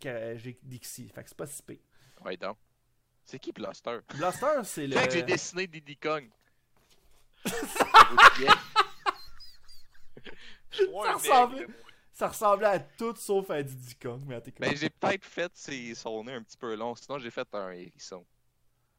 Dixie. 0.63 1.09
Fait 1.09 1.23
que 1.23 1.29
c'est 1.29 1.37
pas 1.37 1.47
si 1.47 1.63
pire. 1.63 1.79
Ouais, 2.25 2.37
donc. 2.37 2.57
C'est 3.25 3.39
qui 3.39 3.53
Blaster? 3.53 3.99
Bluster, 4.15 4.47
c'est 4.65 4.87
le. 4.87 4.97
Fait 4.97 5.07
que 5.09 5.13
j'ai 5.15 5.23
dessiné 5.23 5.67
Diddy 5.67 5.97
Kong. 5.97 6.29
Je 10.71 10.85
Ça 12.15 12.29
ressemblait 12.29 12.67
à 12.67 12.79
tout 12.79 13.15
sauf 13.17 13.51
à 13.51 13.63
Diddy 13.63 13.95
Kong, 13.97 14.23
mais 14.27 14.37
à 14.37 14.41
ben, 14.59 14.77
j'ai 14.77 14.89
peut-être 14.91 15.25
fait 15.25 15.51
ses- 15.55 15.95
son 15.95 16.25
nez 16.25 16.35
un 16.35 16.43
petit 16.43 16.57
peu 16.57 16.75
long, 16.75 16.95
sinon 16.95 17.19
j'ai 17.19 17.31
fait 17.31 17.47
un 17.55 17.71
hérisson. 17.73 18.25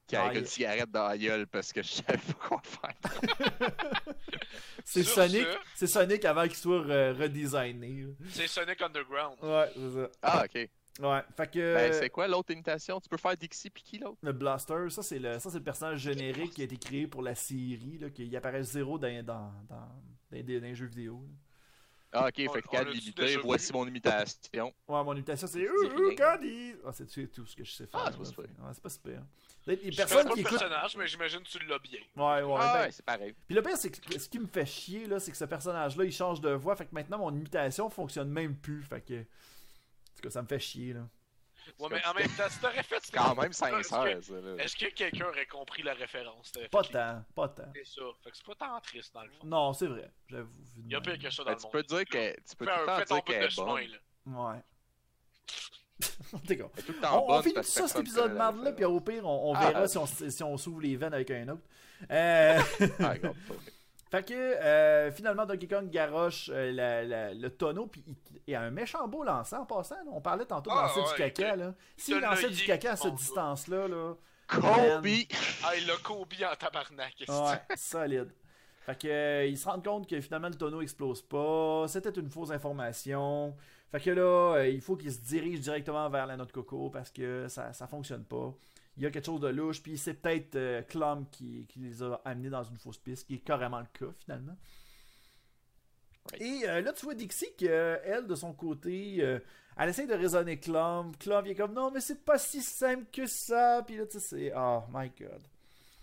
Qui 0.08 0.16
Ah, 0.18 0.34
une 0.34 0.46
cigarette 0.46 0.92
dans 0.92 1.08
la 1.08 1.18
gueule 1.18 1.48
parce 1.48 1.72
que 1.72 1.82
je 1.82 1.88
savais 1.88 2.18
pas 2.18 2.34
quoi 2.48 2.62
faire. 2.62 2.94
C'est 4.86 5.04
Sonic, 5.04 5.42
ce- 5.44 5.58
c'est 5.76 5.88
Sonic 5.88 6.26
avant 6.26 6.44
qu'il 6.44 6.56
soit 6.56 6.82
re- 6.82 7.14
redesigné. 7.18 8.08
C'est 8.30 8.48
Sonic 8.48 8.82
Underground. 8.82 9.38
Ouais, 9.42 9.72
c'est 9.76 9.92
ça. 9.94 10.10
Ah, 10.22 10.44
ok. 10.46 10.70
Ouais, 11.00 11.22
fait 11.36 11.52
que 11.52 11.74
Ben, 11.74 11.94
c'est 11.94 12.10
quoi 12.10 12.28
l'autre 12.28 12.52
imitation? 12.52 13.00
Tu 13.00 13.10
peux 13.10 13.18
faire 13.18 13.36
Dixie 13.36 13.70
pis 13.72 13.82
qui 13.82 13.98
l'autre? 13.98 14.18
le 14.22 14.32
Blaster, 14.34 14.90
ça 14.90 15.02
c'est 15.02 15.18
le 15.18 15.40
ça 15.40 15.50
c'est 15.50 15.58
le 15.58 15.64
personnage 15.64 16.00
générique 16.02 16.54
qui 16.54 16.62
a 16.62 16.66
été 16.66 16.78
créé 16.78 17.08
pour 17.08 17.24
la 17.24 17.34
série 17.34 17.98
là, 18.00 18.10
qu'il 18.12 18.36
apparaît 18.36 18.62
zéro 18.64 19.00
dans 19.00 19.08
dans 19.26 19.52
dans, 19.70 19.76
dans 19.76 19.90
les, 20.32 20.44
dans 20.44 20.62
les 20.68 20.76
jeux 20.76 20.86
vidéo. 20.86 21.26
là. 21.26 21.34
Ah, 22.16 22.28
ok, 22.28 22.46
On- 22.48 22.54
fait 22.54 22.62
que 22.62 22.68
quand 22.68 22.84
l'imiter, 22.88 23.38
voici 23.38 23.72
vu? 23.72 23.78
mon 23.80 23.88
imitation. 23.88 24.72
Ouais, 24.88 25.04
mon 25.04 25.14
imitation 25.14 25.48
c'est 25.48 25.68
Ouh, 25.68 26.16
Candy. 26.16 26.76
Ah, 26.86 26.92
c'est 26.94 27.08
tout 27.32 27.46
ce 27.48 27.56
que 27.56 27.64
je 27.64 27.72
sais 27.72 27.88
faire. 27.88 28.02
Ah, 28.06 28.12
c'est 28.12 28.18
pas 28.18 28.24
là. 28.24 28.30
super. 28.30 28.44
Ouais, 28.44 28.72
c'est 28.74 28.84
pas 28.84 28.90
super. 28.90 29.24
Les, 29.66 29.76
les 29.78 29.82
Je 29.84 29.86
connais 29.86 29.96
personnes 29.96 30.28
pas 30.28 30.34
qui 30.34 30.42
le 30.42 30.48
écoutent 30.48 30.60
personnage, 30.60 30.98
mais 30.98 31.08
j'imagine 31.08 31.40
que 31.42 31.48
tu 31.50 31.60
l'as 31.66 31.80
bien. 31.80 32.00
Ouais, 32.18 32.42
ouais, 32.44 32.56
Ah, 32.60 32.74
ben, 32.74 32.82
ouais, 32.82 32.92
c'est 32.92 33.06
pareil. 33.06 33.34
Puis 33.48 33.56
le 33.56 33.62
pire, 33.62 33.78
c'est 33.78 33.90
que 33.92 34.20
ce 34.20 34.28
qui 34.28 34.40
me 34.40 34.48
fait 34.48 34.66
chier, 34.66 35.06
là, 35.08 35.20
c'est 35.20 35.32
que 35.32 35.38
ce 35.38 35.46
personnage-là, 35.46 36.04
il 36.04 36.12
change 36.12 36.42
de 36.42 36.50
voix. 36.52 36.76
Fait 36.76 36.86
que 36.86 36.94
maintenant, 36.94 37.18
mon 37.20 37.34
imitation 37.34 37.90
fonctionne 37.90 38.30
même 38.30 38.58
plus. 38.58 38.84
Fait 38.84 39.02
que. 39.02 39.14
En 39.22 40.16
tout 40.16 40.22
cas, 40.24 40.30
ça 40.30 40.42
me 40.42 40.48
fait 40.48 40.60
chier, 40.60 40.94
là. 40.94 41.08
Ouais, 41.80 41.88
mais 41.92 42.06
en 42.06 42.14
même 42.14 42.28
temps, 42.36 42.44
si 42.50 42.60
t'aurais 42.60 42.84
fait 42.84 43.00
C'est 43.02 43.14
quand 43.14 43.36
même 43.36 43.52
Est-ce 43.52 43.62
que- 43.64 43.84
sincère. 43.84 44.60
Est-ce 44.60 44.76
que 44.76 44.86
quelqu'un 44.94 45.28
aurait 45.30 45.46
compris 45.46 45.82
la 45.82 45.94
référence? 45.94 46.52
T'avais 46.52 46.68
Pas 46.68 46.84
tant, 46.84 47.24
pas 47.34 47.48
tant. 47.48 47.72
C'est 47.74 47.86
ça. 47.86 48.02
Fait 48.22 48.32
que 48.32 48.36
c'est 48.38 48.46
pas 48.46 48.56
tant 48.56 48.82
triste 48.82 49.14
dans 49.14 49.24
le 49.24 49.30
fond. 49.30 49.46
Non, 49.48 49.72
c'est 49.72 49.88
vrai. 49.88 50.12
J'avoue. 50.28 50.52
Il 50.86 50.92
y 50.92 50.96
a 50.96 51.00
pire 51.00 51.18
que 51.18 51.30
ça 51.30 51.42
dans 51.46 51.52
Ben, 51.52 51.56
le 51.56 51.58
tu 51.60 51.64
monde. 51.64 51.72
peux 51.72 51.84
dire 51.84 52.06
que. 52.06 52.36
Tu 52.42 52.56
peux 52.58 52.66
tout 52.66 52.72
le 52.76 52.82
un- 52.82 52.86
temps 53.06 53.16
dire 53.16 53.24
qu'elle 53.24 53.40
de 53.44 53.46
est 53.46 53.50
chemin, 53.50 53.66
bonne. 53.66 53.88
là. 53.88 53.98
Ouais. 54.52 54.62
On, 57.14 57.42
finit 57.42 57.54
tout 57.56 57.64
ça, 57.64 57.88
cet 57.88 58.00
épisode 58.02 58.34
marde 58.34 58.64
là, 58.64 58.72
puis 58.72 58.84
au 58.86 59.00
pire, 59.00 59.26
on, 59.26 59.52
on 59.52 59.54
Ah, 59.56 59.68
verra 59.68 59.80
ah. 59.84 59.88
si 59.88 59.98
on, 59.98 60.06
si 60.06 60.44
on 60.44 60.58
s'ouvre 60.58 60.82
les 60.82 60.96
veines 60.96 61.14
avec 61.14 61.30
un 61.32 61.48
autre. 61.50 61.62
Euh. 62.12 62.60
Ah, 63.00 63.14
fait 64.12 64.28
que 64.28 64.34
euh, 64.34 65.10
finalement, 65.14 65.46
Donkey 65.46 65.70
Kong 65.70 65.90
garoche 65.90 66.50
euh, 66.54 66.70
la- 66.74 67.04
la- 67.06 67.34
le 67.34 67.50
tonneau, 67.50 67.88
puis 67.88 68.04
il, 68.46 68.56
a 68.56 68.62
un 68.62 68.72
méchant 68.72 69.08
beau 69.08 69.24
lancer 69.24 69.56
en 69.56 69.66
passant. 69.66 69.96
là. 69.96 70.12
On 70.12 70.20
parlait 70.20 70.44
tantôt 70.46 70.70
de 70.70 70.76
Ah, 70.78 70.92
lancer 70.94 71.10
du 71.14 71.18
caca. 71.18 71.56
là. 71.56 71.74
S'il 71.96 72.20
lançait 72.20 72.50
du 72.50 72.66
caca 72.66 72.92
à 72.92 72.96
ce 72.98 73.04
cette 73.04 73.12
monde-là. 73.12 73.24
distance-là, 73.26 73.88
là, 73.88 74.14
Kobe! 74.48 75.08
Ah, 75.64 75.76
il 75.78 75.90
a 75.90 75.96
Kobe 76.04 76.34
en 76.52 76.56
tabarnak. 76.58 77.14
Ouais, 77.30 77.76
solide. 77.78 78.34
Fait 78.86 79.00
que 79.00 79.08
euh, 79.08 79.46
ils 79.46 79.58
se 79.58 79.64
rendent 79.70 79.86
compte 79.86 80.10
que 80.10 80.20
finalement 80.20 80.50
le 80.50 80.56
tonneau 80.56 80.82
explose 80.82 81.22
pas, 81.22 81.86
c'était 81.88 82.10
une 82.20 82.30
fausse 82.30 82.52
information. 82.52 83.56
Fait 83.94 84.00
que 84.00 84.10
là, 84.10 84.56
euh, 84.56 84.68
il 84.68 84.82
faut 84.82 84.96
qu'ils 84.96 85.14
se 85.14 85.20
dirigent 85.20 85.62
directement 85.62 86.10
vers 86.10 86.26
la 86.26 86.36
note 86.36 86.52
coco 86.52 86.90
parce 86.90 87.12
que 87.12 87.48
ça, 87.48 87.74
ça 87.74 87.86
fonctionne 87.86 88.24
pas. 88.26 88.52
Il 88.98 89.04
y 89.04 89.06
a 89.06 89.12
quelque 89.12 89.28
chose 89.28 89.40
de 89.40 89.50
louche, 89.50 89.84
puis 89.84 90.00
c'est 90.00 90.16
peut-être 90.16 90.56
euh, 90.56 90.82
Clum 90.82 91.28
qui, 91.30 91.68
qui 91.68 91.78
les 91.78 92.02
a 92.02 92.20
amenés 92.26 92.50
dans 92.50 92.64
une 92.64 92.80
fausse 92.80 92.98
piste, 92.98 93.28
qui 93.28 93.36
est 93.36 93.46
carrément 93.46 93.80
le 93.80 93.86
cas 93.94 94.12
finalement. 94.18 94.58
Et 96.40 96.62
euh, 96.68 96.82
là, 96.82 96.92
tu 96.92 97.06
vois 97.06 97.14
Dixie 97.14 97.54
qu'elle, 97.56 98.26
de 98.26 98.34
son 98.34 98.54
côté, 98.54 99.18
euh, 99.20 99.40
elle 99.78 99.90
essaie 99.90 100.08
de 100.08 100.16
raisonner 100.16 100.60
Clum. 100.60 101.16
Clum, 101.18 101.46
est 101.46 101.54
comme 101.54 101.74
non, 101.74 101.92
mais 101.92 102.02
c'est 102.02 102.26
pas 102.26 102.40
si 102.40 102.64
simple 102.64 103.06
que 103.12 103.28
ça. 103.28 103.84
Puis 103.86 103.98
là, 103.98 104.08
tu 104.08 104.14
sais, 104.14 104.20
c'est. 104.20 104.54
Oh 104.56 104.82
my 104.92 105.12
god. 105.20 105.44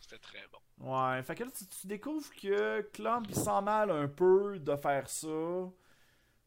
C'était 0.00 0.18
très 0.18 0.46
bon. 0.52 0.92
Ouais, 0.92 1.24
fait 1.24 1.34
que 1.34 1.42
là, 1.42 1.50
tu, 1.50 1.66
tu 1.66 1.88
découvres 1.88 2.30
que 2.40 2.82
Clump, 2.92 3.26
il 3.28 3.34
sent 3.34 3.62
mal 3.62 3.90
un 3.90 4.06
peu 4.06 4.60
de 4.60 4.76
faire 4.76 5.10
ça. 5.10 5.26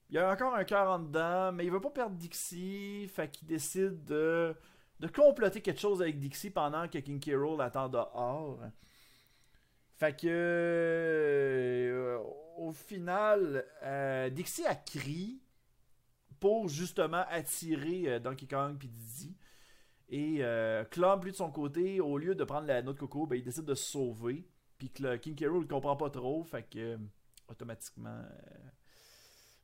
Il 0.10 0.18
a 0.18 0.32
encore 0.32 0.54
un 0.56 0.64
cœur 0.64 0.90
en 0.90 1.00
dedans, 1.00 1.52
mais 1.52 1.66
il 1.66 1.72
veut 1.72 1.82
pas 1.82 1.90
perdre 1.90 2.16
Dixie, 2.16 3.08
fait 3.08 3.30
qu'il 3.32 3.48
décide 3.48 4.04
de, 4.06 4.56
de 5.00 5.08
comploter 5.08 5.62
quelque 5.62 5.80
chose 5.80 6.02
avec 6.02 6.20
Dixie 6.20 6.52
pendant 6.52 6.88
que 6.88 7.00
King 7.00 7.20
K. 7.20 7.32
Rool 7.36 7.62
attend 7.62 7.90
dehors. 7.90 8.60
Fait 9.96 10.20
que 10.20 10.28
euh, 10.28 12.20
au 12.58 12.72
final, 12.72 13.66
euh, 13.84 14.30
Dixie 14.30 14.66
a 14.66 14.76
crié 14.76 15.40
pour 16.40 16.68
justement 16.68 17.24
attirer 17.30 18.10
euh, 18.10 18.20
Donkey 18.20 18.48
Kong 18.48 18.78
puis 18.78 18.90
Dizzy. 18.90 19.38
Et 20.10 20.40
euh, 20.42 20.84
Clump, 20.86 21.24
lui, 21.24 21.32
de 21.32 21.38
son 21.38 21.50
côté, 21.52 22.02
au 22.02 22.18
lieu 22.18 22.36
de 22.36 22.44
prendre 22.44 22.68
la 22.68 22.82
noix 22.82 22.94
de 22.94 23.00
coco, 23.00 23.26
ben, 23.26 23.38
il 23.38 23.44
décide 23.44 23.66
de 23.66 23.76
se 23.76 23.92
sauver. 23.92 24.48
Puis 24.78 24.90
que 24.90 25.16
King 25.18 25.36
K. 25.36 25.46
Rool 25.48 25.68
comprend 25.68 25.96
pas 25.96 26.10
trop, 26.10 26.44
fait 26.44 26.64
que 26.64 27.00
automatiquement, 27.48 28.22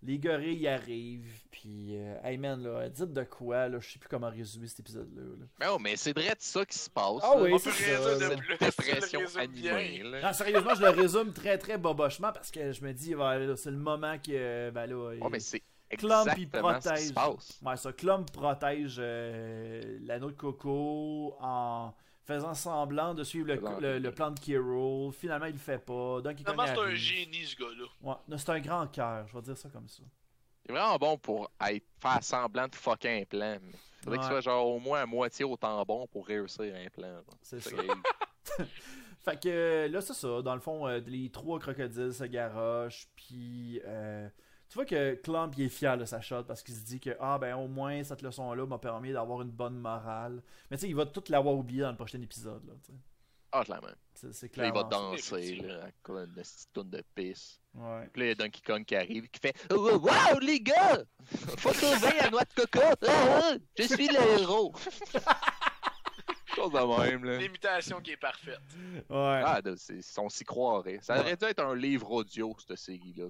les 0.03 0.17
gorilles 0.17 0.59
y 0.59 0.67
arrivent. 0.67 1.41
Puis, 1.51 1.97
euh, 1.97 2.15
hey 2.23 2.37
man, 2.37 2.61
là, 2.63 2.87
dites 2.87 3.11
de 3.11 3.23
quoi, 3.23 3.67
là, 3.67 3.79
je 3.81 3.89
sais 3.91 3.99
plus 3.99 4.07
comment 4.07 4.29
résumer 4.29 4.67
cet 4.67 4.79
épisode-là. 4.79 5.21
là. 5.21 5.45
Mais 5.59 5.65
oh, 5.69 5.77
mais 5.79 5.95
c'est 5.97 6.13
vrai 6.17 6.29
de 6.29 6.35
ça 6.39 6.65
qui 6.65 6.77
se 6.77 6.89
passe. 6.89 7.19
Ah 7.21 7.35
là. 7.35 7.41
oui, 7.41 7.51
On 7.53 7.57
c'est 7.57 7.69
peut 7.69 8.19
ça, 8.19 8.29
de 8.29 8.35
plus. 8.35 8.55
Cette 8.59 8.75
Tu 8.75 8.81
le 8.85 8.95
pression 8.95 9.19
résumes 9.19 9.39
animée. 9.41 9.61
bien. 9.99 10.11
là. 10.11 10.21
Non, 10.21 10.33
sérieusement, 10.33 10.75
je 10.75 10.81
le 10.81 10.89
résume 10.89 11.33
très 11.33 11.57
très 11.57 11.77
bobochement 11.77 12.31
parce 12.31 12.49
que 12.51 12.71
je 12.71 12.81
me 12.83 12.93
dis, 12.93 13.13
là, 13.13 13.55
c'est 13.57 13.71
le 13.71 13.77
moment 13.77 14.17
que, 14.19 14.69
ben 14.69 14.85
là, 14.85 15.13
il- 15.15 15.21
Ouais, 15.23 15.29
mais 15.31 15.39
c'est 15.39 15.61
Clump, 15.97 16.27
il 16.27 16.31
ce 16.31 16.35
qui 16.35 16.45
protège. 16.45 17.07
se 17.07 17.13
passe. 17.13 17.59
Ouais, 17.65 17.75
ça, 17.75 17.91
Clump 17.91 18.31
protège 18.31 18.97
euh, 18.99 19.97
l'anneau 20.03 20.29
de 20.29 20.35
coco 20.35 21.35
en 21.41 21.93
faisant 22.29 22.53
semblant 22.53 23.13
de 23.15 23.23
suivre 23.23 23.47
le, 23.47 23.55
Faisant- 23.55 23.79
le- 23.79 23.97
le 23.99 24.11
plan 24.11 24.29
de 24.29 24.39
Kiro. 24.39 25.11
Finalement, 25.11 25.47
il 25.47 25.53
le 25.53 25.57
fait 25.57 25.79
pas. 25.83 26.21
Kong 26.21 26.37
Finalement, 26.37 26.65
c'est 26.67 26.77
un 26.79 26.93
génie, 26.93 27.43
ce 27.45 27.55
gars-là. 27.55 27.85
Ouais, 28.01 28.37
c'est 28.37 28.49
un 28.49 28.59
grand 28.59 28.87
cœur, 28.87 29.27
je 29.27 29.33
vais 29.33 29.41
dire 29.41 29.57
ça 29.57 29.69
comme 29.69 29.87
ça. 29.87 30.03
C'est 30.65 30.71
vraiment 30.71 30.97
bon 30.97 31.17
pour 31.17 31.49
être, 31.67 31.85
faire 31.99 32.23
semblant 32.23 32.67
de 32.67 32.75
fucker 32.75 33.21
un 33.21 33.25
plan. 33.25 33.57
Mais 33.61 33.71
faudrait 34.03 34.17
qu'il 34.19 34.27
soit 34.27 34.41
genre 34.41 34.67
au 34.67 34.79
moins 34.79 35.01
à 35.01 35.05
moitié 35.07 35.43
autant 35.43 35.83
bon 35.83 36.05
pour 36.07 36.27
réussir 36.27 36.73
un 36.75 36.87
plan. 36.89 37.21
C'est 37.41 37.59
ça. 37.59 37.71
Fait 39.21 39.37
que 39.41 39.49
euh, 39.49 39.87
là, 39.89 39.99
c'est 40.01 40.13
ça. 40.13 40.41
Dans 40.41 40.53
le 40.53 40.61
fond, 40.61 40.87
euh, 40.87 40.99
les 41.05 41.29
trois 41.29 41.59
crocodiles 41.59 42.13
se 42.13 42.23
garochent. 42.23 43.07
Puis 43.15 43.81
euh, 43.85 44.29
tu 44.69 44.75
vois 44.75 44.85
que 44.85 45.15
Clump 45.15 45.53
il 45.57 45.65
est 45.65 45.69
fier 45.69 45.97
de 45.97 46.05
sa 46.05 46.21
shot 46.21 46.43
parce 46.43 46.61
qu'il 46.61 46.75
se 46.75 46.81
dit 46.81 46.99
que 46.99 47.17
ah 47.19 47.37
ben 47.39 47.55
au 47.55 47.67
moins 47.67 48.03
cette 48.03 48.21
leçon-là 48.21 48.65
m'a 48.67 48.77
permis 48.77 49.11
d'avoir 49.11 49.41
une 49.41 49.49
bonne 49.49 49.77
morale. 49.77 50.43
Mais 50.69 50.77
tu 50.77 50.81
sais, 50.81 50.89
il 50.89 50.95
va 50.95 51.05
tout 51.07 51.23
l'avoir 51.29 51.55
oublié 51.55 51.81
dans 51.81 51.91
le 51.91 51.97
prochain 51.97 52.21
épisode. 52.21 52.65
Là. 52.67 52.73
Ah, 53.51 53.63
clairement. 53.63 53.87
c'est, 54.13 54.55
là, 54.57 54.67
il 54.67 54.73
va 54.73 54.83
danser 54.83 55.55
là, 55.55 55.85
à 55.85 55.91
cause 56.03 56.27
d'une 56.27 56.89
de 56.89 57.03
pisse. 57.15 57.59
Ouais. 57.73 58.07
Puis 58.13 58.21
là, 58.21 58.25
il 58.25 58.29
y 58.29 58.31
a 58.31 58.35
Donkey 58.35 58.61
Kong 58.63 58.85
qui 58.85 58.95
arrive 58.95 59.27
qui 59.29 59.39
fait 59.39 59.55
Oh, 59.71 59.97
Wow, 59.97 60.39
les 60.39 60.59
gars! 60.59 61.03
Faut 61.57 61.73
sauver 61.73 62.15
la 62.21 62.29
noix 62.29 62.43
de 62.43 62.61
coco! 62.61 62.85
Ah, 63.07 63.41
ah, 63.41 63.53
je 63.75 63.83
suis 63.83 64.07
le 64.07 64.39
héros! 64.39 64.73
Chose 66.59 66.71
de 66.73 67.09
même, 67.09 67.23
là. 67.25 67.37
L'imitation 67.37 68.01
qui 68.01 68.11
est 68.11 68.17
parfaite. 68.17 68.59
Ouais. 69.09 69.41
Ah, 69.45 69.61
de- 69.61 69.75
c'est- 69.75 70.19
on 70.19 70.29
s'y 70.29 70.43
croirait. 70.43 70.99
Ça 71.01 71.13
Ouais. 71.15 71.19
aurait 71.21 71.35
dû 71.37 71.45
être 71.45 71.59
un 71.63 71.75
livre 71.75 72.11
audio, 72.11 72.55
cette 72.59 72.77
série-là. 72.77 73.25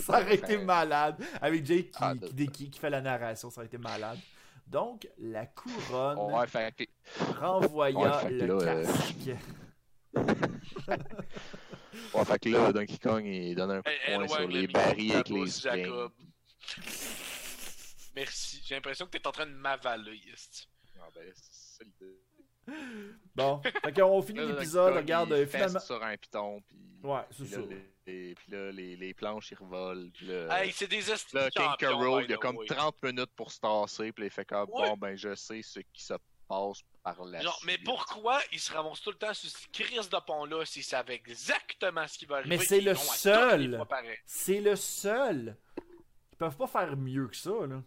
ça 0.00 0.20
aurait 0.22 0.34
été 0.56 0.58
malade. 0.58 1.16
Avec 1.40 1.64
Jake 1.66 1.90
qui, 1.90 1.98
Ah, 2.00 2.14
qui, 2.14 2.32
de- 2.34 2.44
qui- 2.50 2.70
qui 2.70 2.78
fait 2.78 2.90
la 2.90 3.00
narration, 3.00 3.50
ça 3.50 3.60
aurait 3.60 3.66
été 3.66 3.78
malade. 3.78 4.18
Donc, 4.66 5.06
la 5.18 5.46
couronne 5.46 6.18
Ouais, 6.18 6.46
fait 6.46 6.88
renvoya 7.38 8.24
Ouais, 8.24 8.30
le 8.30 8.46
là, 8.46 8.54
euh, 8.54 8.84
casque. 8.84 9.36
ouais, 12.14 12.24
fait 12.24 12.38
que 12.38 12.48
là, 12.48 12.72
Donkey 12.72 12.98
Kong, 12.98 13.24
il 13.26 13.54
donne 13.54 13.70
un 13.72 13.82
coup 13.82 13.90
de 13.90 14.14
poing 14.16 14.28
sur 14.28 14.40
le 14.40 14.46
les 14.46 14.66
barils 14.66 15.12
avec 15.12 15.28
les. 15.28 15.46
Jacob. 15.46 16.12
Merci. 18.16 18.62
J'ai 18.64 18.74
l'impression 18.76 19.06
que 19.06 19.10
t'es 19.18 19.26
en 19.26 19.32
train 19.32 19.46
de 19.46 19.52
m'avaler. 19.52 20.20
Ah, 21.00 21.08
ben, 21.14 21.24
c'est 21.34 21.84
le- 22.00 22.23
Bon, 23.34 23.60
fait 23.62 23.92
qu'on 23.92 24.22
finit 24.22 24.46
l'épisode, 24.46 24.94
regarde, 24.94 25.28
il 25.30 25.34
euh, 25.34 25.46
finalement... 25.46 25.80
sur 25.80 26.02
un 26.02 26.16
piton, 26.16 26.62
puis... 26.68 26.78
Ouais, 27.02 27.20
c'est 27.30 27.46
ça. 27.46 27.58
les- 28.06 28.34
puis 28.34 28.50
là, 28.52 28.70
les, 28.70 28.96
les 28.96 29.14
planches, 29.14 29.50
ils 29.50 29.56
revolent. 29.58 30.10
Puis 30.12 30.26
là, 30.26 30.62
Hey, 30.62 30.72
c'est 30.72 30.86
des 30.86 31.00
là, 31.32 31.50
King 31.50 31.70
Carol, 31.78 32.24
il 32.24 32.30
y 32.30 32.34
a 32.34 32.36
comme 32.36 32.56
way. 32.56 32.66
30 32.66 33.02
minutes 33.02 33.30
pour 33.34 33.50
se 33.50 33.60
tasser, 33.60 34.12
puis 34.12 34.24
il 34.26 34.30
fait 34.30 34.44
comme, 34.44 34.68
Ouais. 34.70 34.90
bon, 34.90 34.96
ben, 34.96 35.16
je 35.16 35.34
sais 35.34 35.62
ce 35.62 35.80
qui 35.80 36.04
se 36.04 36.14
passe 36.46 36.80
par 37.02 37.24
la 37.24 37.40
Genre, 37.40 37.60
mais 37.64 37.78
pourquoi 37.78 38.40
ils 38.52 38.60
se 38.60 38.72
ramassent 38.72 39.00
tout 39.00 39.10
le 39.10 39.16
temps 39.16 39.32
sur 39.32 39.48
cette 39.48 39.70
crise 39.72 40.08
de 40.10 40.18
pont-là 40.26 40.64
s'ils 40.66 40.84
savaient 40.84 41.14
exactement 41.14 42.06
ce 42.06 42.18
qui 42.18 42.26
va 42.26 42.36
arriver? 42.36 42.56
Mais 42.58 42.62
c'est 42.64 42.80
le 42.82 42.94
seul. 42.94 43.82
C'est 44.26 44.60
le 44.60 44.76
seul. 44.76 45.56
Ils 46.32 46.36
peuvent 46.36 46.56
pas 46.56 46.66
faire 46.66 46.96
mieux 46.96 47.28
que 47.28 47.36
ça, 47.36 47.50
là. 47.66 47.82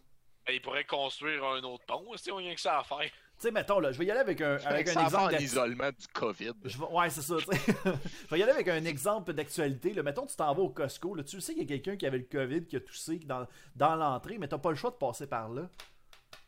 Ben, 0.46 0.52
ils 0.54 0.60
pourraient 0.62 0.84
construire 0.84 1.44
un 1.44 1.62
autre 1.62 1.84
pont, 1.86 2.16
si 2.16 2.30
on 2.32 2.36
a 2.36 2.38
rien 2.38 2.54
que 2.54 2.60
ça 2.60 2.78
à 2.80 2.84
faire. 2.84 3.10
Tu 3.38 3.42
sais, 3.46 3.50
mettons, 3.52 3.78
là, 3.78 3.92
je 3.92 3.98
vais 3.98 4.06
y 4.06 4.10
aller 4.10 4.18
avec 4.20 4.40
un, 4.40 4.56
avec 4.64 4.88
un 4.88 5.04
exemple 5.04 5.34
en 5.36 5.38
isolement 5.38 5.90
du 5.90 6.06
COVID. 6.12 6.52
Je 6.64 6.76
vais- 6.76 6.84
Ouais, 6.86 7.08
c'est 7.08 7.22
ça. 7.22 7.36
tu 7.36 7.44
sais. 7.44 7.72
je 7.84 8.30
vais 8.30 8.38
y 8.40 8.42
aller 8.42 8.50
avec 8.52 8.66
un 8.66 8.84
exemple 8.84 9.32
d'actualité. 9.32 9.92
là. 9.94 10.02
Mettons, 10.02 10.26
tu 10.26 10.34
t'en 10.34 10.52
vas 10.52 10.62
au 10.62 10.70
Costco. 10.70 11.14
Là. 11.14 11.22
Tu 11.22 11.40
sais 11.40 11.54
qu'il 11.54 11.62
y 11.62 11.64
a 11.66 11.68
quelqu'un 11.68 11.96
qui 11.96 12.04
avait 12.06 12.18
le 12.18 12.24
COVID 12.24 12.66
qui 12.66 12.74
a 12.76 12.80
toussé 12.80 13.20
dans, 13.20 13.46
dans 13.76 13.94
l'entrée, 13.94 14.38
mais 14.38 14.48
t'as 14.48 14.58
pas 14.58 14.70
le 14.70 14.76
choix 14.76 14.90
de 14.90 14.96
passer 14.96 15.28
par 15.28 15.50
là. 15.50 15.70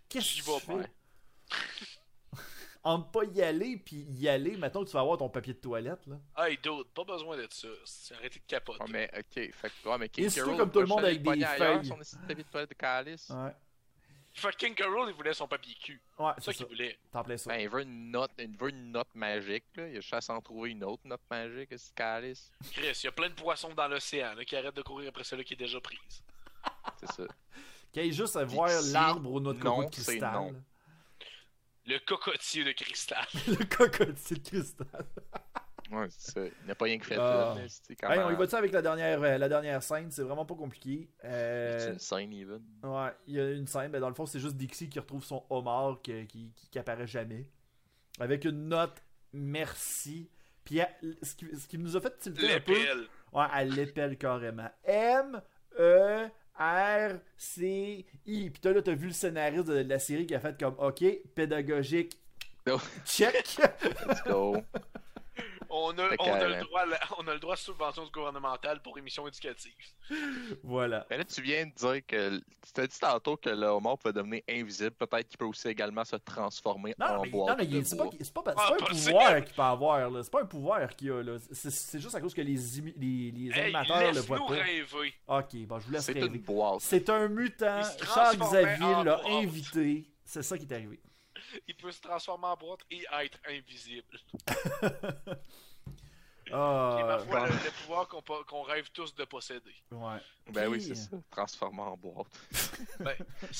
Qu'est-ce 0.08 0.40
que 0.40 0.44
tu 0.44 0.50
vais 0.72 0.82
fais? 0.82 0.90
Entre 2.82 3.10
pas 3.10 3.24
y 3.24 3.42
aller 3.42 3.76
puis 3.76 4.06
y 4.08 4.26
aller, 4.26 4.56
mettons 4.56 4.82
que 4.82 4.88
tu 4.88 4.94
vas 4.94 5.00
avoir 5.00 5.18
ton 5.18 5.28
papier 5.28 5.52
de 5.52 5.58
toilette. 5.58 6.00
Là. 6.06 6.16
Hey, 6.38 6.58
dude, 6.62 6.86
pas 6.94 7.04
besoin 7.04 7.36
d'être 7.36 7.52
ça. 7.52 7.68
C'est 7.84 8.14
arrêté 8.14 8.38
de 8.40 8.44
capoter. 8.46 8.82
Ouais, 8.82 8.88
mais, 8.90 9.10
ok, 9.18 9.52
fait 9.54 9.70
que, 9.82 9.88
ouais, 9.88 9.98
mais 9.98 10.08
King 10.08 10.24
Et 10.24 10.30
surtout 10.30 10.50
Carol, 10.52 10.60
comme 10.62 10.70
tout 10.72 10.80
le 10.80 10.86
monde 10.86 11.04
avec 11.04 11.22
des 11.22 11.44
feuilles. 11.44 11.84
Son 11.84 11.96
papier 12.26 12.42
de 12.42 12.50
toilette 12.50 12.70
de 12.70 12.74
calice. 12.74 13.28
Ouais, 13.28 13.52
Fucking 14.34 14.74
Carol, 14.74 15.08
il 15.08 15.14
voulait 15.14 15.34
son 15.34 15.48
papier 15.48 15.74
cul. 15.74 16.00
ouais 16.18 16.32
C'est 16.38 16.44
c'est 16.44 16.52
ça 16.52 16.58
ça. 16.58 16.64
qu'il 16.64 16.66
voulait. 16.76 16.98
T'en 17.10 17.22
plais 17.24 17.36
ça. 17.36 17.50
Ben, 17.50 17.60
il 17.60 17.68
veut 17.68 17.82
une 17.82 18.10
note, 18.10 18.30
il 18.38 18.56
veut 18.56 18.70
une 18.70 18.92
note 18.92 19.12
magique, 19.14 19.64
là. 19.74 19.88
Il 19.88 19.96
a 19.96 20.00
juste 20.00 20.14
à 20.14 20.20
s'en 20.20 20.40
trouver 20.40 20.70
une 20.70 20.84
autre 20.84 21.02
note 21.04 21.20
magique, 21.30 21.76
ce 21.76 21.92
calice. 21.92 22.50
Chris, 22.72 22.92
il 23.02 23.04
y 23.04 23.08
a 23.08 23.12
plein 23.12 23.28
de 23.28 23.34
poissons 23.34 23.74
dans 23.74 23.88
l'océan 23.88 24.34
là, 24.34 24.44
qui 24.44 24.54
arrêtent 24.56 24.76
de 24.76 24.82
courir 24.82 25.08
après 25.08 25.24
celle 25.24 25.42
qui 25.44 25.54
est 25.54 25.56
déjà 25.56 25.80
prise. 25.80 26.22
C'est 26.98 27.10
ça. 27.12 27.24
Qu'il 27.92 28.02
aille 28.02 28.12
juste 28.12 28.36
à 28.36 28.44
voir 28.44 28.70
l'arbre 28.92 29.40
noix 29.40 29.52
de 29.52 29.58
coco 29.60 29.82
non, 29.82 29.88
de 29.88 29.94
c'est 29.94 30.04
cristal. 30.04 30.32
non. 30.34 30.54
Le 31.86 31.98
cocotier 31.98 32.62
de 32.62 32.72
cristal. 32.72 33.26
le 33.48 33.64
cocotier 33.64 34.36
de 34.36 34.48
cristal. 34.48 35.06
Ouais, 35.90 36.06
c'est 36.10 36.30
ça. 36.32 36.40
Il 36.44 36.66
n'a 36.68 36.74
pas 36.74 36.84
rien 36.84 36.98
que 36.98 37.06
fait 37.06 37.16
Ah. 37.18 37.54
là, 37.56 37.64
c'est 37.68 37.96
quand 37.96 38.10
Hey, 38.10 38.18
même. 38.18 38.28
on 38.28 38.30
y 38.30 38.36
va-tu 38.36 38.54
avec 38.54 38.72
la 38.72 38.80
dernière, 38.82 39.22
euh, 39.22 39.38
la 39.38 39.48
dernière 39.48 39.82
scène? 39.82 40.10
C'est 40.10 40.22
vraiment 40.22 40.44
pas 40.46 40.54
compliqué. 40.54 41.10
C'est 41.20 41.26
Euh, 41.28 41.92
une 41.94 41.98
scène, 41.98 42.32
even. 42.32 42.62
Ouais, 42.84 43.10
il 43.26 43.34
y 43.34 43.40
a 43.40 43.50
une 43.50 43.66
scène, 43.66 43.90
mais 43.90 43.98
dans 44.00 44.08
le 44.08 44.14
fond, 44.14 44.24
c'est 44.26 44.38
juste 44.40 44.56
Dixie 44.56 44.88
qui 44.88 44.98
retrouve 45.00 45.24
son 45.24 45.44
homard 45.50 46.00
qui, 46.02 46.26
qui, 46.26 46.52
qui 46.70 46.78
apparaît 46.78 47.06
jamais. 47.08 47.50
Avec 48.20 48.44
une 48.44 48.68
note 48.68 49.02
merci. 49.32 50.30
Puis 50.64 50.78
elle- 50.78 51.16
ce, 51.22 51.34
qui, 51.34 51.46
ce 51.58 51.66
qui 51.66 51.78
nous 51.78 51.96
a 51.96 52.00
fait 52.00 52.16
tilter 52.18 52.54
un 52.54 52.60
peu. 52.60 52.72
L'épelle. 52.72 53.06
Ouais, 53.32 53.44
elle 53.56 53.70
l'épelle 53.70 54.16
carrément. 54.18 54.70
M, 54.84 55.40
E, 55.78 56.26
R, 56.58 57.12
C, 57.36 58.04
I. 58.26 58.50
Puis 58.50 58.60
toi, 58.60 58.72
là, 58.74 58.82
t'as 58.82 58.94
vu 58.94 59.06
le 59.08 59.12
scénariste 59.12 59.66
de 59.68 59.82
la 59.82 59.98
série 59.98 60.26
qui 60.26 60.34
a 60.34 60.40
fait 60.40 60.58
comme 60.60 60.74
OK, 60.78 61.02
pédagogique. 61.34 62.18
Oh. 62.70 62.78
Check. 63.06 63.56
Let's 64.06 64.22
go. 64.24 64.56
On 65.72 65.90
a, 65.90 66.02
on, 66.18 66.32
a 66.34 66.48
le 66.48 66.64
droit 66.64 66.80
à 66.80 66.86
la- 66.86 67.00
on 67.18 67.26
a 67.28 67.32
le 67.34 67.38
droit 67.38 67.54
à 67.54 67.56
subvention 67.56 68.04
gouvernementale 68.12 68.82
pour 68.82 68.98
émissions 68.98 69.26
éducatives. 69.28 69.72
voilà. 70.64 71.06
Mais 71.10 71.18
là, 71.18 71.24
tu 71.24 71.40
viens 71.42 71.66
de 71.66 71.72
dire 71.72 72.06
que. 72.06 72.38
Tu 72.38 72.72
t'as 72.74 72.86
dit 72.86 72.98
tantôt 72.98 73.36
que 73.36 73.48
le 73.50 73.66
homard 73.66 73.96
peut 73.98 74.12
devenir 74.12 74.42
invisible. 74.48 74.90
Peut-être 74.90 75.28
qu'il 75.28 75.38
peut 75.38 75.44
aussi 75.46 75.68
également 75.68 76.04
se 76.04 76.16
transformer 76.16 76.94
Non, 76.98 77.06
en 77.06 77.22
mais, 77.22 77.28
boîte 77.30 77.58
non, 77.58 77.64
mais 77.70 77.84
c'est 77.84 77.96
pas, 77.96 78.04
bois. 78.04 78.12
c'est 78.20 78.32
pas, 78.34 78.42
c'est 78.46 78.50
Ah, 78.50 78.54
pas 78.54 78.74
un 78.74 78.86
pouvoir 78.86 79.44
qu'il 79.44 79.54
peut 79.54 79.62
avoir. 79.62 80.10
là. 80.10 80.22
C'est 80.22 80.30
pas 80.32 80.42
un 80.42 80.46
pouvoir 80.46 80.96
qu'il 80.96 81.10
a. 81.12 81.22
là. 81.22 81.36
C'est 81.52 81.70
c'est 81.70 81.98
juste 82.00 82.14
à 82.14 82.20
cause 82.20 82.34
que 82.34 82.42
les, 82.42 82.80
imi- 82.80 82.94
les, 82.96 83.30
les 83.30 83.50
Hey, 83.58 83.74
animateurs 83.74 84.12
le 84.12 84.20
voient 84.20 84.38
pas. 84.46 84.54
rêver. 84.54 85.14
Ok, 85.28 85.56
bon, 85.66 85.78
je 85.78 85.86
vous 85.86 85.92
laisse 85.92 86.04
C'est 86.04 86.12
rêver. 86.12 86.26
une 86.26 86.38
boîte. 86.38 86.80
C'est 86.80 87.08
un 87.08 87.28
mutant. 87.28 87.80
Charles 88.14 88.36
Xavier 88.38 89.04
l'a 89.04 89.04
boîte. 89.04 89.26
invité. 89.26 90.04
C'est 90.24 90.42
ça 90.42 90.58
qui 90.58 90.64
est 90.66 90.72
arrivé. 90.72 91.00
Il 91.68 91.74
peut 91.76 91.92
se 91.92 92.00
transformer 92.00 92.46
en 92.46 92.56
boîte 92.56 92.80
et 92.90 93.04
être 93.22 93.38
invisible. 93.48 94.18
Ah, 96.52 96.96
Et 96.98 97.04
ma 97.04 97.18
foi, 97.20 97.46
le, 97.46 97.52
le 97.52 97.70
pouvoir 97.82 98.08
qu'on 98.08 98.62
rêve 98.62 98.90
tous 98.90 99.14
de 99.14 99.24
posséder. 99.24 99.72
ouais. 99.92 100.18
Ben 100.48 100.66
oui, 100.68 100.82
c'est 100.82 100.96
ça. 100.96 101.16
Transformer 101.30 101.82
en 101.82 101.96
boîte. 101.96 102.26
Ben, 102.98 103.14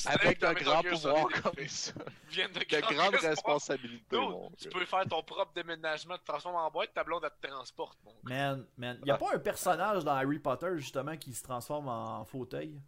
Avec 0.07 0.41
de 0.41 0.65
grands 0.65 0.83
pouvoirs 0.83 1.29
comme 1.41 1.69
ça. 1.69 1.93
Viennent 2.31 2.51
de, 2.51 2.59
De 2.59 2.81
grandes 2.95 3.15
responsabilités. 3.15 4.17
mon 4.17 4.51
tu 4.59 4.65
gars. 4.65 4.71
peux 4.77 4.85
faire 4.87 5.05
ton 5.09 5.23
propre 5.23 5.53
déménagement, 5.55 6.19
te 6.19 6.25
transformer 6.25 6.59
en 6.59 6.71
boîte, 6.73 6.93
ta 6.93 7.05
blonde 7.05 7.23
elle 7.23 7.31
te 7.41 7.47
transporte. 7.55 7.97
Mon. 8.05 8.13
Man, 8.25 8.67
man. 8.77 8.99
Y 9.07 9.11
a 9.13 9.17
pas 9.17 9.35
un 9.37 9.39
personnage 9.39 10.03
dans 10.03 10.15
Harry 10.17 10.41
Potter 10.41 10.71
justement 10.75 11.17
qui 11.17 11.33
se 11.33 11.45
transforme 11.45 11.87
en 11.87 12.25
fauteuil? 12.25 12.81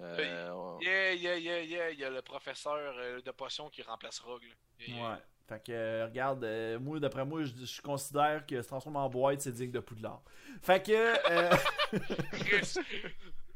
Euh. 0.00 0.78
Yeah, 0.80 1.12
yeah, 1.14 1.36
yeah, 1.36 1.62
yeah, 1.62 1.90
il 1.90 1.98
y 1.98 2.04
a 2.04 2.10
le 2.10 2.22
professeur 2.22 2.74
euh, 2.76 3.20
de 3.20 3.30
potion 3.30 3.68
qui 3.68 3.82
remplace 3.82 4.18
Rogue. 4.20 4.42
là. 4.42 4.86
Yeah. 4.86 5.10
Ouais. 5.10 5.18
Fait 5.48 5.62
que, 5.62 5.72
euh, 5.72 6.06
regarde, 6.06 6.44
euh, 6.44 6.78
moi, 6.78 6.98
d'après 7.00 7.24
moi, 7.24 7.42
je, 7.44 7.52
je 7.66 7.82
considère 7.82 8.46
que 8.46 8.62
se 8.62 8.68
transformer 8.68 8.98
en 8.98 9.08
boîte, 9.08 9.40
c'est 9.42 9.52
digne 9.52 9.70
de 9.70 9.80
Poudlard. 9.80 10.22
Fait 10.62 10.84
que, 10.84 10.92
euh, 10.92 11.50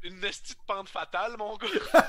Une 0.03 0.19
nestie 0.19 0.53
de 0.53 0.59
pente 0.67 0.89
fatale, 0.89 1.35
mon 1.37 1.57
gars. 1.57 1.67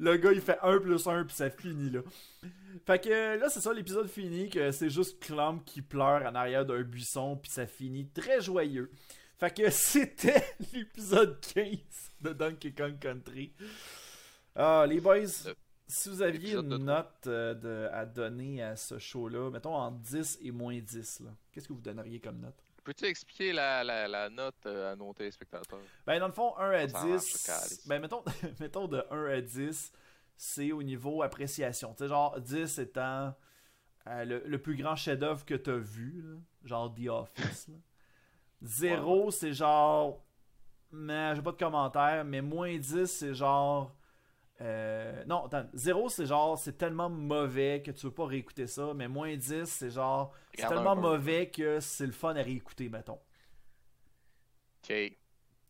le 0.00 0.16
gars, 0.16 0.32
il 0.32 0.40
fait 0.40 0.58
1 0.62 0.78
plus 0.78 1.06
1, 1.06 1.24
puis 1.24 1.36
ça 1.36 1.50
finit, 1.50 1.90
là. 1.90 2.00
Fait 2.86 2.98
que, 3.02 3.38
là, 3.38 3.48
c'est 3.50 3.60
ça, 3.60 3.72
l'épisode 3.72 4.08
fini, 4.08 4.48
que 4.48 4.70
c'est 4.70 4.88
juste 4.88 5.22
Clump 5.22 5.64
qui 5.64 5.82
pleure 5.82 6.22
en 6.22 6.34
arrière 6.34 6.64
d'un 6.64 6.82
buisson, 6.82 7.36
puis 7.36 7.50
ça 7.50 7.66
finit 7.66 8.08
très 8.08 8.40
joyeux. 8.40 8.90
Fait 9.38 9.54
que 9.56 9.70
c'était 9.70 10.44
l'épisode 10.72 11.40
15 11.40 11.78
de 12.22 12.32
Donkey 12.32 12.72
Kong 12.72 12.98
Country. 12.98 13.52
Ah, 14.54 14.84
les 14.88 15.00
boys, 15.00 15.18
Le- 15.20 15.54
si 15.86 16.08
vous 16.08 16.22
aviez 16.22 16.54
une 16.54 16.76
note 16.78 17.26
euh, 17.28 17.54
de- 17.54 17.88
à 17.92 18.04
donner 18.04 18.62
à 18.62 18.76
ce 18.76 18.98
show-là, 18.98 19.50
mettons 19.50 19.74
en 19.74 19.90
10 19.92 20.38
et 20.42 20.50
moins 20.50 20.78
10, 20.78 21.20
là, 21.20 21.30
qu'est-ce 21.52 21.68
que 21.68 21.72
vous 21.72 21.80
donneriez 21.80 22.20
comme 22.20 22.40
note? 22.40 22.56
Peux-tu 22.82 23.04
expliquer 23.04 23.52
la, 23.52 23.84
la, 23.84 24.08
la 24.08 24.30
note 24.30 24.64
euh, 24.66 24.92
à 24.92 24.96
nos 24.96 25.12
téléspectateurs? 25.12 25.78
Ben, 26.06 26.18
dans 26.18 26.26
le 26.26 26.32
fond, 26.32 26.56
1 26.56 26.70
à 26.70 26.88
Ça 26.88 27.04
marche, 27.06 27.22
10. 27.32 27.42
calice. 27.46 27.86
Ben, 27.86 28.00
mettons, 28.00 28.24
mettons 28.60 28.88
de 28.88 29.04
1 29.10 29.24
à 29.26 29.40
10, 29.40 29.92
c'est 30.36 30.72
au 30.72 30.82
niveau 30.82 31.22
appréciation. 31.22 31.92
Tu 31.94 32.04
sais, 32.04 32.08
genre 32.08 32.40
10 32.40 32.78
étant 32.78 33.34
euh, 34.08 34.24
le, 34.24 34.42
le 34.46 34.58
plus 34.60 34.74
grand 34.76 34.96
chef-d'œuvre 34.96 35.44
que 35.44 35.54
t'as 35.54 35.76
vu, 35.76 36.22
là, 36.24 36.38
genre 36.64 36.94
The 36.94 37.08
Office. 37.08 37.68
0, 38.62 39.30
c'est 39.30 39.52
genre. 39.52 40.24
Mais 40.90 41.34
j'ai 41.34 41.42
pas 41.42 41.52
de 41.52 41.56
commentaire, 41.58 42.24
mais 42.24 42.40
moins 42.40 42.76
10, 42.76 43.06
c'est 43.06 43.34
genre. 43.34 43.94
euh, 44.60 45.24
non, 45.26 45.46
attends, 45.46 45.68
0 45.74 46.08
c'est 46.08 46.26
genre 46.26 46.58
c'est 46.58 46.76
tellement 46.78 47.08
mauvais 47.10 47.82
que 47.84 47.90
tu 47.92 48.06
veux 48.06 48.12
pas 48.14 48.26
réécouter 48.26 48.66
ça, 48.66 48.92
mais 48.94 49.06
moins 49.08 49.36
10 49.36 49.66
c'est 49.66 49.90
genre 49.90 50.32
c'est 50.54 50.66
tellement 50.66 50.96
mauvais 50.96 51.50
que 51.50 51.78
c'est 51.80 52.06
le 52.06 52.12
fun 52.12 52.34
à 52.36 52.42
réécouter, 52.42 52.88
mettons. 52.88 53.20
Ok. 54.82 54.90
Je 54.90 55.10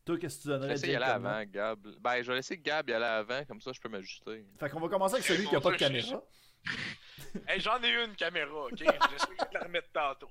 Toi, 0.05 0.17
qu'est-ce 0.17 0.37
que 0.37 0.41
tu 0.43 0.47
vais 0.47 0.53
donnerais 0.59 0.79
y 0.89 0.95
aller 0.95 1.05
comme 1.05 1.23
note? 1.23 1.37
avant, 1.37 1.43
Gab. 1.45 1.79
Ben, 1.99 2.21
je 2.23 2.27
vais 2.31 2.35
laisser 2.37 2.57
Gab 2.57 2.89
y 2.89 2.93
aller 2.93 3.05
avant, 3.05 3.43
comme 3.45 3.61
ça 3.61 3.71
je 3.73 3.79
peux 3.79 3.89
m'ajuster. 3.89 4.45
Fait 4.59 4.69
qu'on 4.69 4.79
va 4.79 4.87
commencer 4.89 5.15
avec 5.15 5.25
celui 5.25 5.47
qui 5.47 5.55
a 5.55 5.61
pas 5.61 5.71
de 5.71 5.77
caméra. 5.77 6.23
Hey, 7.47 7.59
j'en 7.59 7.81
ai 7.83 7.89
une 8.05 8.15
caméra, 8.15 8.65
ok? 8.65 8.77
J'essaie 8.77 9.27
de 9.35 9.53
la 9.53 9.59
remettre 9.61 9.89
tantôt. 9.93 10.29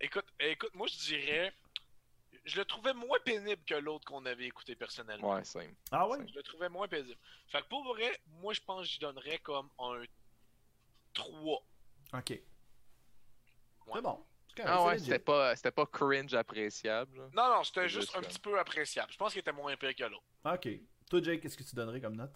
Écoute, 0.00 0.26
écoute, 0.40 0.74
moi 0.74 0.86
je 0.88 0.96
dirais. 0.98 1.52
Je 2.50 2.58
le 2.58 2.64
trouvais 2.64 2.92
moins 2.94 3.18
pénible 3.24 3.62
que 3.64 3.74
l'autre 3.74 4.04
qu'on 4.06 4.26
avait 4.26 4.46
écouté 4.46 4.74
personnellement. 4.74 5.34
Ouais, 5.34 5.44
simple. 5.44 5.72
Ah 5.92 6.08
ouais? 6.08 6.18
Je 6.28 6.34
le 6.34 6.42
trouvais 6.42 6.68
moins 6.68 6.88
paisible. 6.88 7.18
Fait 7.46 7.62
que 7.62 7.68
pour 7.68 7.84
vrai, 7.84 8.20
moi 8.26 8.52
je 8.52 8.60
pense 8.60 8.82
que 8.82 8.88
j'y 8.88 8.98
donnerais 8.98 9.38
comme 9.38 9.70
un 9.78 10.02
3. 11.14 11.62
Ok. 12.14 12.40
C'est 13.92 14.02
bon. 14.02 14.26
C'est 14.48 14.62
correct, 14.62 14.72
Ah 14.72 14.84
ouais, 14.84 14.98
c'était 14.98 15.18
pas, 15.20 15.54
c'était 15.54 15.70
pas 15.70 15.86
cringe 15.86 16.34
appréciable. 16.34 17.30
Non, 17.32 17.48
non, 17.50 17.62
c'était 17.62 17.88
juste 17.88 18.00
juste 18.00 18.16
un 18.16 18.20
petit 18.20 18.40
peu 18.40 18.58
appréciable. 18.58 19.12
Je 19.12 19.16
pense 19.16 19.32
qu'il 19.32 19.40
était 19.40 19.52
moins 19.52 19.76
pire 19.76 19.94
que 19.94 20.04
l'autre. 20.04 20.24
Ok. 20.44 20.68
Toi, 21.08 21.22
Jake, 21.22 21.40
qu'est-ce 21.40 21.56
que 21.56 21.62
tu 21.62 21.76
donnerais 21.76 22.00
comme 22.00 22.16
note? 22.16 22.34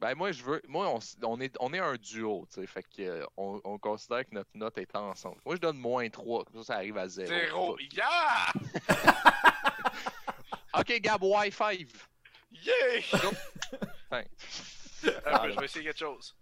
Ben 0.00 0.14
moi 0.14 0.32
je 0.32 0.42
veux. 0.42 0.60
Moi 0.68 0.98
on, 1.22 1.40
est 1.40 1.56
on 1.60 1.72
est 1.72 1.78
un 1.78 1.94
duo, 1.94 2.46
tu 2.52 2.60
sais. 2.60 2.66
Fait 2.66 2.82
que 2.82 3.02
euh, 3.02 3.26
on, 3.36 3.60
on 3.64 3.78
considère 3.78 4.24
que 4.24 4.34
notre 4.34 4.50
note 4.54 4.76
est 4.78 4.94
ensemble. 4.96 5.40
Moi 5.44 5.54
je 5.56 5.60
donne 5.60 5.78
moins 5.78 6.08
3, 6.08 6.44
comme 6.44 6.62
ça 6.62 6.64
ça 6.64 6.74
arrive 6.76 6.98
à 6.98 7.08
0. 7.08 7.28
Zéro. 7.28 7.78
Yeah! 7.92 8.52
Ok 10.76 11.00
Gab, 11.00 11.22
Y5. 11.22 11.86
Yeah! 12.50 13.00
Enfin. 14.10 14.24
Un 15.26 15.38
peu, 15.38 15.52
je 15.52 15.58
vais 15.60 15.64
essayer 15.66 15.84
quelque 15.84 15.98
chose. 15.98 16.34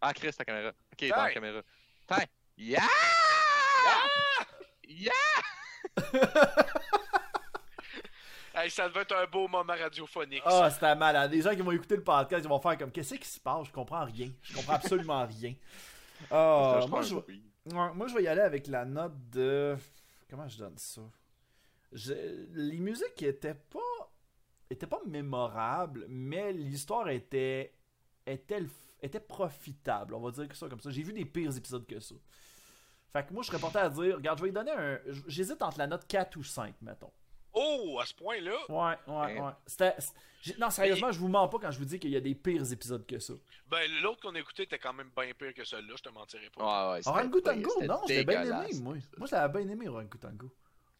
Ah 0.00 0.12
Chris, 0.12 0.32
ta 0.32 0.44
caméra. 0.44 0.72
Ok, 0.92 1.08
dans 1.08 1.16
la 1.22 1.32
caméra. 1.32 1.62
Tiens. 2.08 2.24
Yeah! 2.56 2.82
Yeah! 4.88 5.12
Hey, 8.54 8.70
ça 8.70 8.88
devait 8.88 9.00
être 9.00 9.16
un 9.16 9.26
beau 9.26 9.48
moment 9.48 9.72
radiophonique. 9.72 10.42
Ah, 10.44 10.70
c'était 10.70 10.94
malade. 10.94 11.32
Les 11.32 11.42
gens 11.42 11.50
qui 11.54 11.62
vont 11.62 11.72
écouter 11.72 11.96
le 11.96 12.04
podcast, 12.04 12.44
ils 12.44 12.48
vont 12.48 12.60
faire 12.60 12.78
comme 12.78 12.92
Qu'est-ce 12.92 13.14
qui 13.16 13.26
se 13.28 13.40
passe? 13.40 13.66
Je 13.66 13.72
comprends 13.72 14.04
rien. 14.04 14.30
Je 14.42 14.54
comprends 14.54 14.74
absolument 14.74 15.26
rien. 15.40 15.54
Ah, 16.30 16.80
moi, 16.88 17.02
je 17.02 17.16
oui. 17.16 17.42
moi, 17.72 18.06
je 18.06 18.14
vais 18.14 18.22
y 18.22 18.28
aller 18.28 18.40
avec 18.42 18.66
la 18.68 18.84
note 18.84 19.14
de. 19.30 19.76
Comment 20.30 20.46
je 20.48 20.58
donne 20.58 20.78
ça? 20.78 21.02
Je- 21.92 22.46
Les 22.52 22.78
musiques 22.78 23.20
étaient 23.22 23.54
pas. 23.54 24.12
étaient 24.70 24.86
pas 24.86 25.00
mémorables, 25.06 26.06
mais 26.08 26.52
l'histoire 26.52 27.08
était. 27.08 27.74
était, 28.26 28.60
le- 28.60 28.70
était 29.02 29.20
profitable. 29.20 30.14
On 30.14 30.20
va 30.20 30.30
dire 30.30 30.48
que 30.48 30.54
ça 30.56 30.68
comme 30.68 30.80
ça. 30.80 30.90
J'ai 30.90 31.02
vu 31.02 31.12
des 31.12 31.24
pires 31.24 31.56
épisodes 31.56 31.86
que 31.86 31.98
ça. 31.98 32.14
Fait 33.12 33.26
que 33.26 33.32
moi, 33.32 33.42
je 33.42 33.48
serais 33.48 33.58
porté 33.58 33.78
à 33.78 33.88
dire 33.90 34.14
Regarde, 34.16 34.38
je 34.38 34.42
vais 34.44 34.48
lui 34.50 34.54
donner 34.54 34.70
un. 34.72 34.98
J'hésite 35.26 35.60
entre 35.60 35.78
la 35.78 35.88
note 35.88 36.06
4 36.06 36.36
ou 36.36 36.44
5, 36.44 36.74
mettons. 36.82 37.10
Oh, 37.54 37.98
à 38.02 38.06
ce 38.06 38.14
point-là? 38.14 38.56
Ouais, 38.68 38.96
ouais, 39.06 39.38
Hein. 39.38 39.54
ouais. 39.80 39.92
J'ai- 40.42 40.56
Non, 40.58 40.68
sérieusement, 40.68 41.10
je 41.10 41.18
vous 41.18 41.28
mens 41.28 41.48
pas 41.48 41.58
quand 41.58 41.70
je 41.70 41.78
vous 41.78 41.84
dis 41.86 41.98
qu'il 41.98 42.10
y 42.10 42.16
a 42.16 42.20
des 42.20 42.34
pires 42.34 42.70
épisodes 42.70 43.06
que 43.06 43.18
ça. 43.18 43.32
Ben, 43.68 43.90
l'autre 44.02 44.20
qu'on 44.20 44.34
a 44.34 44.38
écouté 44.40 44.64
était 44.64 44.78
quand 44.78 44.92
même 44.92 45.10
bien 45.16 45.32
pire 45.32 45.54
que 45.54 45.64
celui-là, 45.64 45.94
je 45.96 46.02
te 46.02 46.08
mentirais 46.10 46.50
pas. 46.54 46.90
Ouais, 46.90 46.92
ouais, 46.92 47.02
c'était 47.02 47.08
Orango 47.10 47.40
pire, 47.40 47.52
Tango, 47.54 47.70
c'était 47.70 47.86
non, 47.86 48.00
j'ai 48.06 48.24
bien 48.24 48.42
aimé, 48.42 48.68
moi. 48.82 48.94
Moi, 49.16 49.26
je 49.26 49.34
l'avais 49.34 49.62
bien 49.62 49.72
aimé, 49.72 49.88
Orango 49.88 50.18
Tango. 50.20 50.50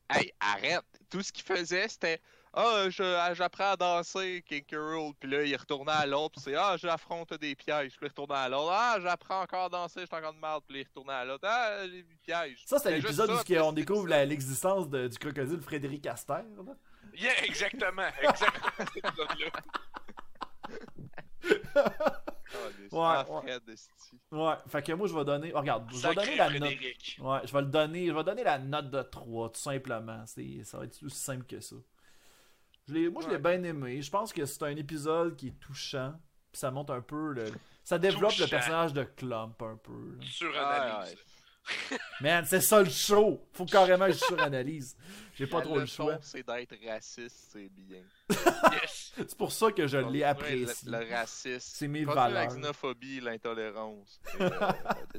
Hey, 0.09 0.33
arrête! 0.41 0.85
Tout 1.11 1.23
ce 1.23 1.31
qu'il 1.33 1.45
faisait, 1.45 1.89
c'était 1.89 2.21
Ah, 2.57 2.89
je- 2.89 3.03
ah, 3.03 3.35
j'apprends 3.35 3.73
à 3.73 3.77
danser, 3.77 4.45
King 4.47 4.65
Rool. 4.73 5.13
Puis 5.19 5.29
là, 5.29 5.43
il 5.43 5.57
retournait 5.57 5.91
à 5.93 6.07
l'autre, 6.07 6.35
puis 6.35 6.41
c'est 6.43 6.55
Ah, 6.55 6.77
j'affronte 6.77 7.35
des 7.35 7.55
pièges. 7.57 7.97
Puis 7.97 8.07
il 8.07 8.09
retournait 8.09 8.35
à 8.37 8.49
l'autre. 8.49 8.71
Ah, 8.73 8.97
j'apprends 9.03 9.41
encore 9.43 9.65
à 9.65 9.69
danser, 9.69 10.01
je 10.03 10.07
suis 10.07 10.15
encore 10.17 10.35
de 10.35 10.39
merde. 10.39 10.63
Puis 10.69 10.81
il 10.81 10.85
retournait 10.85 11.13
à 11.15 11.25
l'autre. 11.25 11.45
Ah, 11.49 11.79
j'ai 11.85 12.03
des 12.03 12.17
pièges. 12.23 12.63
Ça, 12.67 12.77
juste 12.77 12.87
l'épisode 13.09 13.31
où 13.31 13.65
on 13.65 13.73
découvre 13.73 14.05
c'est 14.05 14.11
la- 14.11 14.25
l'existence 14.25 14.89
de- 14.89 15.09
du 15.09 15.19
crocodile 15.19 15.61
Frédéric 15.61 16.07
Aster. 16.07 16.33
là. 16.35 16.75
Yeah, 17.17 17.45
exactement, 17.45 18.09
exactement 18.23 18.71
cet 18.79 18.97
épisode-là. 18.97 19.51
ça. 21.75 21.93
Ah, 22.57 22.69
des- 22.79 22.97
Ouais, 22.97 23.45
ouais. 23.45 23.59
Ouais, 24.31 24.55
fait 24.69 24.83
que 24.83 24.93
moi, 24.93 25.07
je 25.09 25.15
vais 25.15 25.25
donner. 25.25 25.53
oh, 25.55 25.59
regarde, 25.59 25.91
je 25.93 25.97
vais 26.07 26.15
donner 26.15 26.37
la 26.37 26.51
note. 26.51 26.71
Ouais, 27.21 27.39
je 27.45 27.53
vais 27.53 27.61
le 27.61 27.67
donner. 27.67 28.07
Je 28.07 28.13
vais 28.13 28.25
donner 28.25 28.45
la 28.45 28.59
note 28.59 28.91
de 28.91 29.03
3, 29.03 29.51
tout 29.51 29.61
simplement. 29.61 30.25
C'est, 30.27 30.63
ça 30.65 30.79
va 30.79 30.85
être 30.85 31.03
aussi 31.05 31.17
simple 31.19 31.45
que 31.47 31.61
ça. 31.61 31.77
Je 32.89 33.09
moi, 33.09 33.23
je 33.23 33.29
l'ai 33.31 33.39
bien 33.39 33.63
aimé. 33.63 34.03
Je 34.03 34.11
pense 34.11 34.33
que 34.33 34.45
c'est 34.45 34.63
un 34.63 34.77
épisode 34.77 35.37
qui 35.37 35.49
est 35.49 35.59
touchant. 35.61 36.13
Puis 36.53 36.61
ça 36.61 36.71
montre 36.71 36.93
un 36.93 37.01
peu 37.01 37.33
le. 37.33 37.47
Ça 37.83 37.99
développe 37.99 38.37
le 38.39 38.47
personnage 38.47 38.93
de 38.93 39.05
Clump 39.05 39.61
un 39.63 39.77
peu. 39.77 40.17
là. 40.19 40.25
Suranalyse. 40.31 41.17
Man, 42.21 42.45
c'est 42.45 42.61
ça 42.61 42.83
le 42.83 42.91
show. 42.91 43.43
Faut 43.53 43.65
carrément 43.65 44.07
que 44.07 44.13
je 44.13 44.19
suranalyse. 44.25 44.97
J'ai 45.35 45.47
pas 45.47 45.59
La 45.59 45.65
trop 45.65 45.75
le 45.77 45.81
leçon, 45.83 46.05
choix. 46.05 46.19
c'est 46.21 46.47
d'être 46.47 46.75
raciste, 46.87 47.49
c'est 47.53 47.69
bien. 47.71 48.03
Yes. 48.31 49.13
C'est 49.17 49.35
pour 49.37 49.51
ça 49.53 49.71
que 49.73 49.87
je 49.87 49.97
l'ai 49.97 50.23
apprécié. 50.25 50.91
Le, 50.91 50.99
le 50.99 51.11
racisme. 51.15 51.59
C'est 51.77 51.89
mes 51.89 52.05
Continuer 52.05 52.15
valeurs. 52.23 52.35
la 52.43 52.47
xénophobie, 52.49 53.21
l'intolérance. 53.21 54.21
euh, 54.41 54.51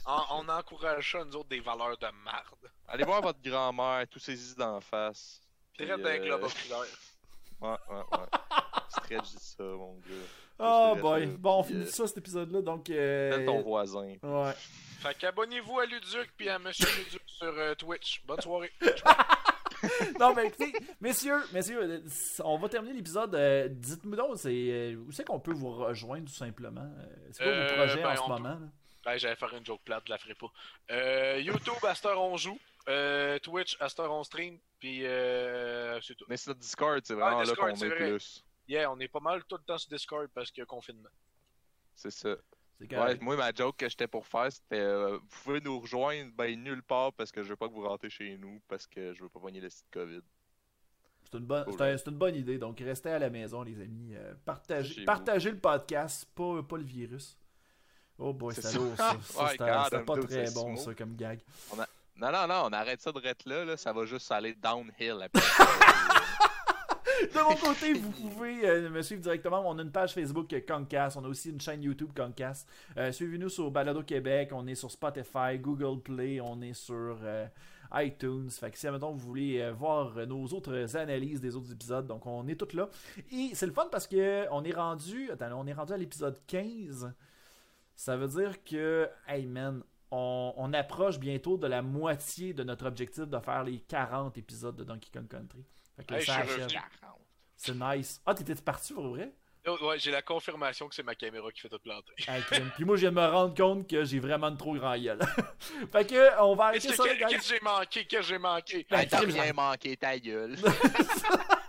On, 0.06 0.48
encourage 0.50 1.12
ça, 1.14 1.24
nous 1.26 1.36
autres, 1.36 1.50
des 1.50 1.60
valeurs 1.62 1.98
de 1.98 2.08
marde. 2.24 2.72
Allez 2.88 3.04
voir 3.06 3.22
votre 3.22 3.42
grand-mère, 3.42 4.06
tous 4.08 4.20
ses 4.20 4.52
idées 4.52 4.60
d'en 4.60 4.80
face. 4.82 5.42
Puis, 5.78 5.86
Direct 5.86 6.04
d'un 6.04 6.10
euh, 6.12 6.26
globe 6.26 6.44
oculaire. 6.44 6.86
Ouais, 7.62 7.70
ouais, 7.70 7.96
ouais. 8.12 8.28
Stretch 8.90 9.32
dit 9.32 9.38
ça, 9.58 9.64
mon 9.64 9.94
gars. 9.96 10.14
Oh 10.60 10.96
boy. 11.00 11.26
Bon, 11.28 11.60
on 11.60 11.64
finit 11.64 11.88
ça 11.88 12.08
cet 12.08 12.18
épisode-là. 12.18 12.62
Donc. 12.62 12.90
euh, 12.90 13.46
ton 13.46 13.62
voisin. 13.62 14.16
Ouais. 14.24 14.54
Fait 15.00 15.14
qu'abonnez-vous 15.18 15.80
à 15.80 15.86
Luduc 15.86 16.32
puis 16.38 16.50
à 16.50 16.58
Monsieur 16.60 16.88
Luduc 16.98 17.22
sur 17.26 17.48
euh, 17.48 17.76
Twitch. 17.76 18.22
Bonne 18.26 18.42
soirée. 18.42 18.72
Non, 20.20 20.34
mais 20.34 20.48
écoutez, 20.48 20.74
messieurs, 21.00 21.42
messieurs, 21.54 21.80
euh, 21.84 22.00
on 22.44 22.58
va 22.58 22.70
terminer 22.70 22.94
l'épisode. 22.96 23.36
Euh, 23.36 23.68
Dites-nous 23.70 24.16
donc, 24.16 24.38
c'est, 24.38 24.50
euh, 24.50 24.96
où 24.96 25.12
c'est 25.12 25.24
qu'on 25.26 25.40
peut 25.40 25.54
vous 25.54 25.70
rejoindre 25.76 26.26
tout 26.26 26.34
simplement? 26.34 26.90
C'est 27.32 27.44
quoi 27.44 27.52
Euh, 27.52 27.68
vos 27.68 27.74
projets 27.76 28.02
ben, 28.02 28.10
en 28.12 28.16
ce 28.16 28.22
peut- 28.22 28.28
moment 28.30 28.50
là? 28.50 28.58
Ben, 29.04 29.18
j'allais 29.18 29.36
faire 29.36 29.54
une 29.54 29.66
joke 29.66 29.82
plate, 29.86 30.02
je 30.08 30.12
la 30.12 30.18
ferai 30.18 30.34
pas. 30.34 30.48
Euh, 30.92 31.40
YouTube, 31.40 31.74
Astor 31.88 32.20
on 32.20 32.36
joue. 32.36 32.58
Euh, 32.88 33.40
Twitch, 33.40 33.76
Astor 33.80 34.12
on 34.12 34.24
stream. 34.24 34.60
Puis 34.80 35.06
euh, 35.06 36.00
c'est 36.02 36.16
tout. 36.16 36.26
Mais 36.30 36.38
c'est 36.38 36.50
notre 36.50 36.60
Discord, 36.60 37.02
c'est 37.04 37.14
vraiment 37.16 37.40
Ah, 37.40 37.44
Discord, 37.44 37.70
là 37.70 37.76
qu'on 37.76 37.86
est 37.86 37.96
plus. 38.12 38.46
Yeah, 38.68 38.92
on 38.92 39.00
est 39.00 39.08
pas 39.08 39.20
mal 39.20 39.44
tout 39.46 39.58
le 39.58 39.64
temps 39.64 39.78
sur 39.78 39.90
Discord 39.90 40.28
parce 40.34 40.52
que 40.52 40.62
confinement. 40.64 41.10
C'est 41.96 42.12
ça. 42.12 42.36
C'est 42.78 42.94
Ouais, 42.98 43.18
moi, 43.22 43.38
ma 43.38 43.54
joke 43.54 43.78
que 43.78 43.88
j'étais 43.88 44.08
pour 44.08 44.28
faire, 44.28 44.52
c'était 44.52 44.82
euh, 44.82 45.18
vous 45.18 45.28
pouvez 45.44 45.62
nous 45.62 45.80
rejoindre 45.80 46.32
ben 46.36 46.62
nulle 46.62 46.84
part 46.84 47.14
parce 47.14 47.32
que 47.32 47.42
je 47.42 47.50
veux 47.50 47.56
pas 47.56 47.70
que 47.70 47.74
vous 47.74 47.88
rentrez 47.88 48.10
chez 48.10 48.38
nous 48.38 48.62
parce 48.68 48.86
que 48.86 49.14
je 49.14 49.24
veux 49.24 49.30
pas 49.30 49.40
pogner 49.40 49.62
le 49.62 49.70
site 49.70 49.86
COVID. 49.92 50.20
C'est 51.24 51.38
une, 51.38 51.46
bonne, 51.46 51.66
c'est 51.72 51.82
un- 51.82 51.98
c'est 51.98 52.10
une 52.10 52.18
bonne 52.18 52.36
idée. 52.36 52.58
Donc, 52.58 52.80
restez 52.82 53.10
à 53.10 53.18
la 53.18 53.30
maison, 53.30 53.64
les 53.64 53.80
amis. 53.82 54.14
Euh, 54.16 54.34
partagez, 54.46 55.00
vous. 55.02 55.06
partagez 55.06 55.52
le 55.52 55.58
podcast, 55.58 56.28
pas, 56.36 56.62
pas 56.64 56.78
le 56.78 56.84
virus. 56.84 57.38
Oh 58.20 58.32
boy, 58.34 58.54
C'est 58.54 58.62
ça. 58.62 58.78
lourd 58.78 58.96
ça. 58.96 59.18
Ça, 59.22 59.50
c'était- 59.50 60.04
pas 60.04 60.18
très 60.18 60.52
bon 60.52 60.76
smooth. 60.76 60.78
ça 60.78 60.94
comme 60.96 61.16
gag. 61.16 61.40
Non, 62.18 62.32
non, 62.32 62.48
non, 62.48 62.64
on 62.66 62.74
arrête 62.74 63.02
ça 63.02 63.12
de 63.12 63.20
rêtre 63.20 63.48
là, 63.48 63.66
là, 63.66 63.78
ça 63.78 63.92
va 63.92 64.06
juste 64.06 64.32
aller 64.32 64.54
downhill 64.56 65.22
après. 65.22 65.42
De 67.34 67.40
mon 67.42 67.56
côté, 67.56 67.94
vous 67.94 68.12
pouvez 68.30 68.68
euh, 68.68 68.90
me 68.90 69.02
suivre 69.02 69.22
directement. 69.22 69.64
On 69.66 69.78
a 69.80 69.82
une 69.82 69.92
page 69.92 70.14
Facebook 70.14 70.52
euh, 70.54 70.62
Concast. 70.68 71.18
On 71.18 71.24
a 71.24 71.28
aussi 71.28 71.50
une 71.50 71.62
chaîne 71.62 71.82
YouTube 71.82 72.12
Concast. 72.16 72.68
Euh, 72.98 73.12
Suivez-nous 73.12 73.50
sur 73.50 73.72
Balado 73.72 74.04
Québec. 74.04 74.50
On 74.52 74.68
est 74.68 74.76
sur 74.76 74.92
Spotify, 74.92 75.58
Google 75.58 76.02
Play. 76.02 76.40
On 76.42 76.62
est 76.62 76.74
sur 76.74 77.18
euh, 77.24 77.48
iTunes. 77.94 78.50
Fait 78.50 78.72
que 78.72 78.78
si, 78.78 78.88
admettons, 78.88 79.12
vous 79.12 79.28
voulez 79.28 79.62
euh, 79.62 79.72
voir 79.72 80.18
euh, 80.18 80.26
nos 80.26 80.46
autres 80.48 80.96
analyses 80.96 81.42
des 81.42 81.56
autres 81.56 81.72
épisodes, 81.72 82.08
donc 82.08 82.26
on 82.26 82.48
est 82.48 82.56
toutes 82.56 82.74
là. 82.74 82.90
Et 83.32 83.52
c'est 83.54 83.66
le 83.66 83.74
fun 83.74 83.88
parce 83.92 84.08
que 84.08 84.46
on 84.52 84.64
est 84.64 84.74
rendu. 84.74 85.32
Attends, 85.32 85.60
on 85.60 85.68
est 85.68 85.74
rendu 85.74 85.94
à 85.94 85.98
l'épisode 85.98 86.40
15. 86.48 87.14
Ça 87.96 88.18
veut 88.18 88.28
dire 88.28 88.64
que, 88.64 89.10
hey 89.28 89.46
man, 89.46 89.82
on, 90.12 90.54
on 90.58 90.74
approche 90.74 91.20
bientôt 91.20 91.58
de 91.58 91.68
la 91.68 91.82
moitié 91.82 92.54
de 92.54 92.64
notre 92.64 92.86
objectif 92.86 93.26
de 93.26 93.40
faire 93.40 93.64
les 93.64 93.80
40 93.80 94.38
épisodes 94.38 94.76
de 94.76 94.84
Donkey 94.84 95.10
Kong 95.14 95.28
Country. 95.28 95.66
Fait 95.96 96.04
que 96.04 96.14
Hey. 96.16 96.78
C'est 97.58 97.76
nice. 97.76 98.22
Ah, 98.26 98.34
t'étais 98.34 98.56
parti 98.56 98.94
pour 98.94 99.08
vrai? 99.10 99.32
Oh, 99.68 99.78
ouais, 99.88 99.98
j'ai 99.98 100.12
la 100.12 100.22
confirmation 100.22 100.88
que 100.88 100.94
c'est 100.94 101.02
ma 101.02 101.16
caméra 101.16 101.52
qui 101.52 101.62
fait 101.62 101.70
tout 101.70 101.80
planter. 101.80 102.14
Puis 102.76 102.86
moi, 102.86 102.98
je 102.98 103.02
viens 103.02 103.10
de 103.12 103.16
me 103.16 103.26
rendre 103.26 103.56
compte 103.56 103.90
que 103.90 104.04
j'ai 104.04 104.20
vraiment 104.20 104.48
une 104.50 104.58
trop 104.58 104.76
grand 104.76 104.96
gueule. 104.96 105.20
fait 105.92 106.06
que, 106.06 106.40
on 106.42 106.54
va 106.56 106.66
arrêter 106.66 106.90
Qu'est-ce 106.90 107.02
ça, 107.02 107.16
qu'est-ce 107.16 107.50
que 107.50 107.56
j'ai 107.56 107.60
manqué? 107.62 108.06
Qu'est-ce 108.06 108.22
que 108.22 108.28
j'ai 108.28 108.38
manqué? 108.38 108.86
Ben, 108.90 109.00
Hey, 109.00 109.08
T'as 109.08 109.20
rien 109.22 109.54
manqué, 109.54 109.98
ta 109.98 110.20
gueule. 110.20 110.56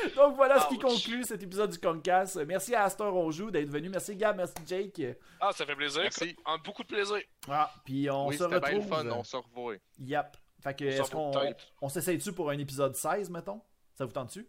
Donc 0.16 0.36
voilà 0.36 0.60
ce 0.60 0.68
qui 0.68 0.78
conclut 0.78 1.24
cet 1.24 1.42
épisode 1.42 1.70
du 1.70 1.78
Concast. 1.78 2.36
Merci 2.46 2.74
à 2.74 2.84
Astor 2.84 3.14
Onjou 3.14 3.50
d'être 3.50 3.68
venu. 3.68 3.88
Merci 3.88 4.16
Gab, 4.16 4.36
merci 4.36 4.54
Jake. 4.66 5.00
Ah, 5.40 5.52
ça 5.52 5.64
fait 5.66 5.74
plaisir. 5.76 6.02
Merci. 6.02 6.36
Beaucoup 6.64 6.82
de 6.82 6.88
plaisir. 6.88 7.20
Ah, 7.48 7.72
puis 7.84 8.10
on 8.10 8.28
oui, 8.28 8.36
se 8.36 8.44
c'était 8.44 8.60
bien 8.60 8.70
le 8.70 8.76
retrouve. 8.78 8.88
fun, 8.98 9.10
on 9.10 9.24
se 9.24 9.36
revoit. 9.36 9.74
Yep. 9.98 10.36
Fait 10.62 10.76
que, 10.78 10.84
On 10.84 10.88
est-ce 10.88 11.10
qu'on 11.10 11.30
peut-être. 11.30 11.66
on 11.80 11.88
s'essaye 11.88 12.18
dessus 12.18 12.32
pour 12.32 12.50
un 12.50 12.58
épisode 12.58 12.94
16, 12.94 13.30
mettons? 13.30 13.62
Ça 13.94 14.04
vous 14.04 14.12
tente-tu? 14.12 14.46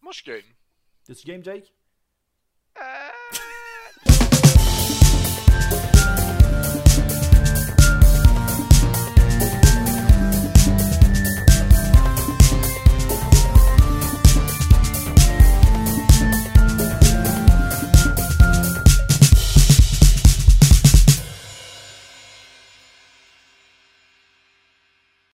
Moi, 0.00 0.12
je 0.12 0.20
suis 0.22 0.26
game. 0.30 0.42
T'es-tu 1.06 1.26
game, 1.26 1.44
Jake? 1.44 1.72